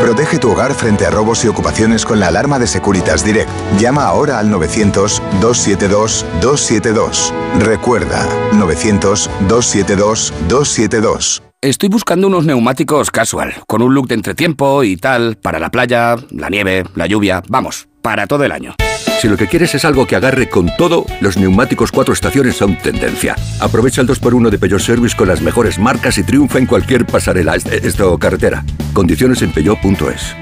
[0.00, 3.50] Protege tu hogar frente a robos y ocupaciones con la alarma de Securitas Direct.
[3.78, 7.34] Llama ahora al 900-272-272.
[7.58, 11.42] Recuerda, 900-272-272.
[11.62, 16.16] Estoy buscando unos neumáticos casual, con un look de entretiempo y tal, para la playa,
[16.30, 18.74] la nieve, la lluvia, vamos, para todo el año.
[19.20, 22.76] Si lo que quieres es algo que agarre con todo, los neumáticos cuatro estaciones son
[22.78, 23.36] tendencia.
[23.60, 27.54] Aprovecha el 2x1 de Peugeot Service con las mejores marcas y triunfa en cualquier pasarela,
[27.54, 28.64] est- esto carretera.
[28.94, 30.34] Condiciones en peugeot.es.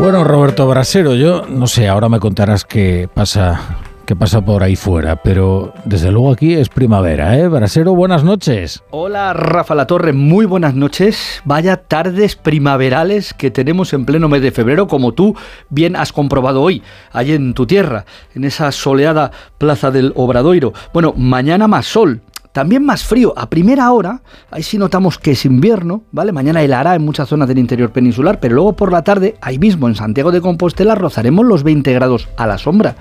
[0.00, 3.60] Bueno, Roberto Brasero, yo no sé, ahora me contarás qué pasa,
[4.06, 7.48] qué pasa por ahí fuera, pero desde luego aquí es primavera, ¿eh?
[7.48, 8.82] Brasero, buenas noches.
[8.90, 11.42] Hola Rafa La Torre, muy buenas noches.
[11.44, 15.36] Vaya tardes primaverales que tenemos en pleno mes de febrero, como tú
[15.70, 16.82] bien has comprobado hoy,
[17.12, 20.72] allí en tu tierra, en esa soleada plaza del Obradoiro.
[20.92, 22.22] Bueno, mañana más sol.
[22.52, 26.32] También más frío, a primera hora, ahí sí notamos que es invierno, ¿vale?
[26.32, 29.88] Mañana helará en muchas zonas del interior peninsular, pero luego por la tarde, ahí mismo
[29.88, 32.94] en Santiago de Compostela, rozaremos los 20 grados a la sombra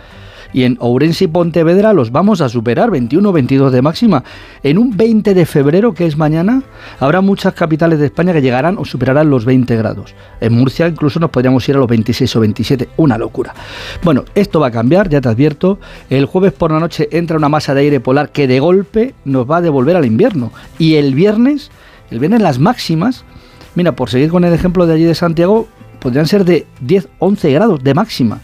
[0.54, 4.24] y en Ourense y Pontevedra los vamos a superar, 21 22 de máxima.
[4.64, 6.64] En un 20 de febrero, que es mañana,
[7.00, 10.14] habrá muchas capitales de España que llegarán o superarán los 20 grados.
[10.40, 13.54] En Murcia incluso nos podríamos ir a los 26 o 27, una locura.
[14.04, 15.80] Bueno, esto va a cambiar, ya te advierto.
[16.10, 19.50] El jueves por la noche entra una masa de aire polar que de golpe nos
[19.50, 20.52] va a devolver al invierno.
[20.78, 21.72] Y el viernes,
[22.10, 23.24] el viernes las máximas,
[23.76, 25.68] mira, por seguir con el ejemplo de allí de Santiago,
[26.00, 28.42] podrían ser de 10, 11 grados de máxima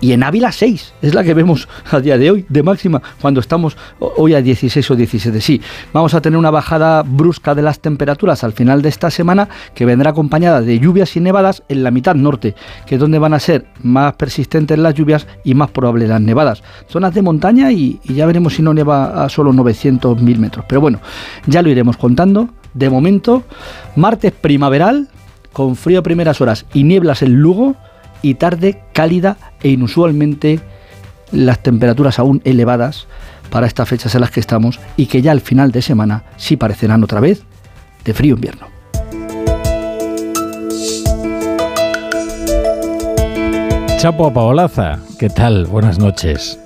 [0.00, 3.40] y en Ávila 6, es la que vemos a día de hoy, de máxima, cuando
[3.40, 5.40] estamos hoy a 16 o 17.
[5.40, 5.60] Sí,
[5.92, 9.84] vamos a tener una bajada brusca de las temperaturas al final de esta semana que
[9.84, 12.54] vendrá acompañada de lluvias y nevadas en la mitad norte,
[12.86, 16.62] que es donde van a ser más persistentes las lluvias y más probables las nevadas.
[16.88, 20.64] Zonas de montaña y, ya veremos si no neva a solo 900 mil metros.
[20.68, 21.00] Pero bueno,
[21.46, 22.48] ya lo iremos contando.
[22.74, 23.44] De momento,
[23.96, 25.08] martes primaveral,
[25.52, 27.76] con frío a primeras horas y nieblas en Lugo
[28.24, 30.58] y tarde cálida e inusualmente
[31.30, 33.06] las temperaturas aún elevadas
[33.50, 36.56] para estas fechas en las que estamos y que ya al final de semana sí
[36.56, 37.42] parecerán otra vez
[38.02, 38.68] de frío invierno.
[43.98, 45.66] Chapo Paolaza, ¿qué tal?
[45.66, 46.58] Buenas noches.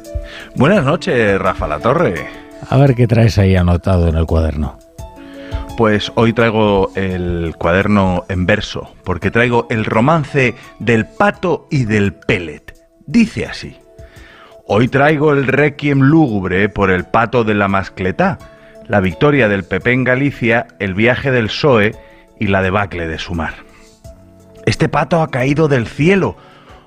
[0.54, 2.26] Buenas noches, Rafa La Torre.
[2.70, 4.77] A ver qué traes ahí anotado en el cuaderno.
[5.78, 12.14] Pues hoy traigo el cuaderno en verso, porque traigo el romance del pato y del
[12.14, 12.74] pellet.
[13.06, 13.76] Dice así.
[14.66, 18.38] Hoy traigo el requiem lúgubre por el pato de la mascletá,
[18.88, 21.94] la victoria del PP en Galicia, el viaje del PSOE
[22.40, 23.54] y la debacle de Sumar.
[24.66, 26.36] Este pato ha caído del cielo,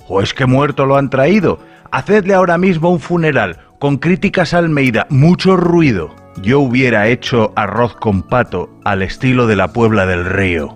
[0.09, 1.59] o es que muerto lo han traído.
[1.91, 6.20] hacedle ahora mismo un funeral con críticas Almeida, mucho ruido.
[6.37, 10.75] Yo hubiera hecho arroz con pato al estilo de la Puebla del Río.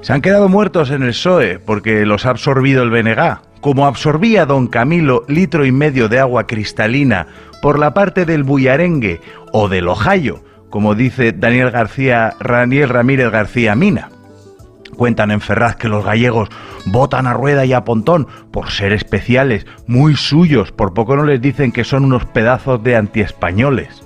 [0.00, 3.38] Se han quedado muertos en el PSOE porque los ha absorbido el BNG.
[3.60, 7.26] Como absorbía don Camilo litro y medio de agua cristalina
[7.60, 9.20] por la parte del Buyarengue
[9.52, 14.10] o del Ohio, como dice Daniel García, Daniel Ramírez García Mina.
[14.96, 16.48] Cuentan en Ferraz que los gallegos
[16.86, 21.40] votan a Rueda y a Pontón por ser especiales, muy suyos, por poco no les
[21.40, 24.02] dicen que son unos pedazos de antiespañoles.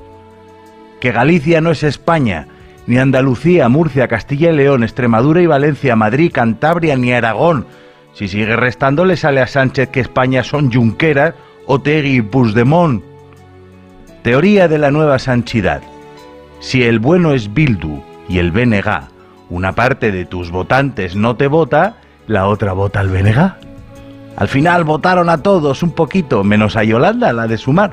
[1.01, 2.47] Que Galicia no es España,
[2.87, 7.67] ni Andalucía, Murcia, Castilla y León, Extremadura y Valencia, Madrid, Cantabria, ni Aragón.
[8.15, 11.35] Si sigue restando le sale a Sánchez que España son Junqueras,
[11.67, 13.03] Otegui y Puigdemont.
[14.23, 15.83] Teoría de la nueva sanchidad.
[16.61, 19.12] Si el bueno es Bildu y el BNG,
[19.53, 23.53] una parte de tus votantes no te vota, la otra vota al BNG.
[24.35, 27.93] Al final votaron a todos un poquito, menos a Yolanda, la de Sumar.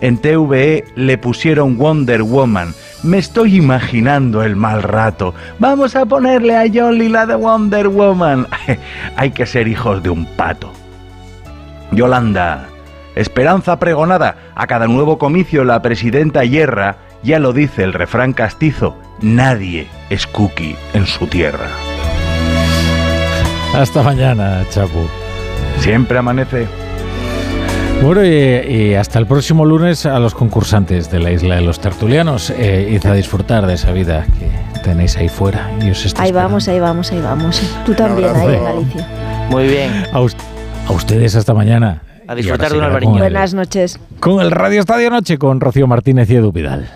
[0.00, 2.72] En TVE le pusieron Wonder Woman.
[3.02, 5.34] Me estoy imaginando el mal rato.
[5.58, 8.46] Vamos a ponerle a Yoli la de Wonder Woman.
[9.16, 10.70] Hay que ser hijos de un pato.
[11.90, 12.68] Yolanda,
[13.16, 14.36] esperanza pregonada.
[14.54, 16.98] A cada nuevo comicio la presidenta hierra.
[17.22, 18.96] Ya lo dice el refrán castizo.
[19.20, 21.66] Nadie es cookie en su tierra.
[23.74, 25.06] Hasta mañana, Chapu.
[25.80, 26.66] Siempre amanece.
[28.02, 31.80] Bueno, y, y hasta el próximo lunes a los concursantes de la isla de los
[31.80, 32.50] tertulianos.
[32.50, 35.70] Eh, id a disfrutar de esa vida que tenéis ahí fuera.
[35.82, 36.48] Y os está Ahí esperando.
[36.50, 37.62] vamos, ahí vamos, ahí vamos.
[37.84, 39.08] Tú también ahí en Galicia.
[39.50, 39.90] Muy bien.
[40.12, 40.36] A, us-
[40.86, 42.02] a ustedes hasta mañana.
[42.28, 43.18] A disfrutar de un se queda albariño.
[43.18, 43.98] Buenas noches.
[44.20, 46.88] Con el Radio Estadio Noche con Rocío Martínez y Edu Vidal.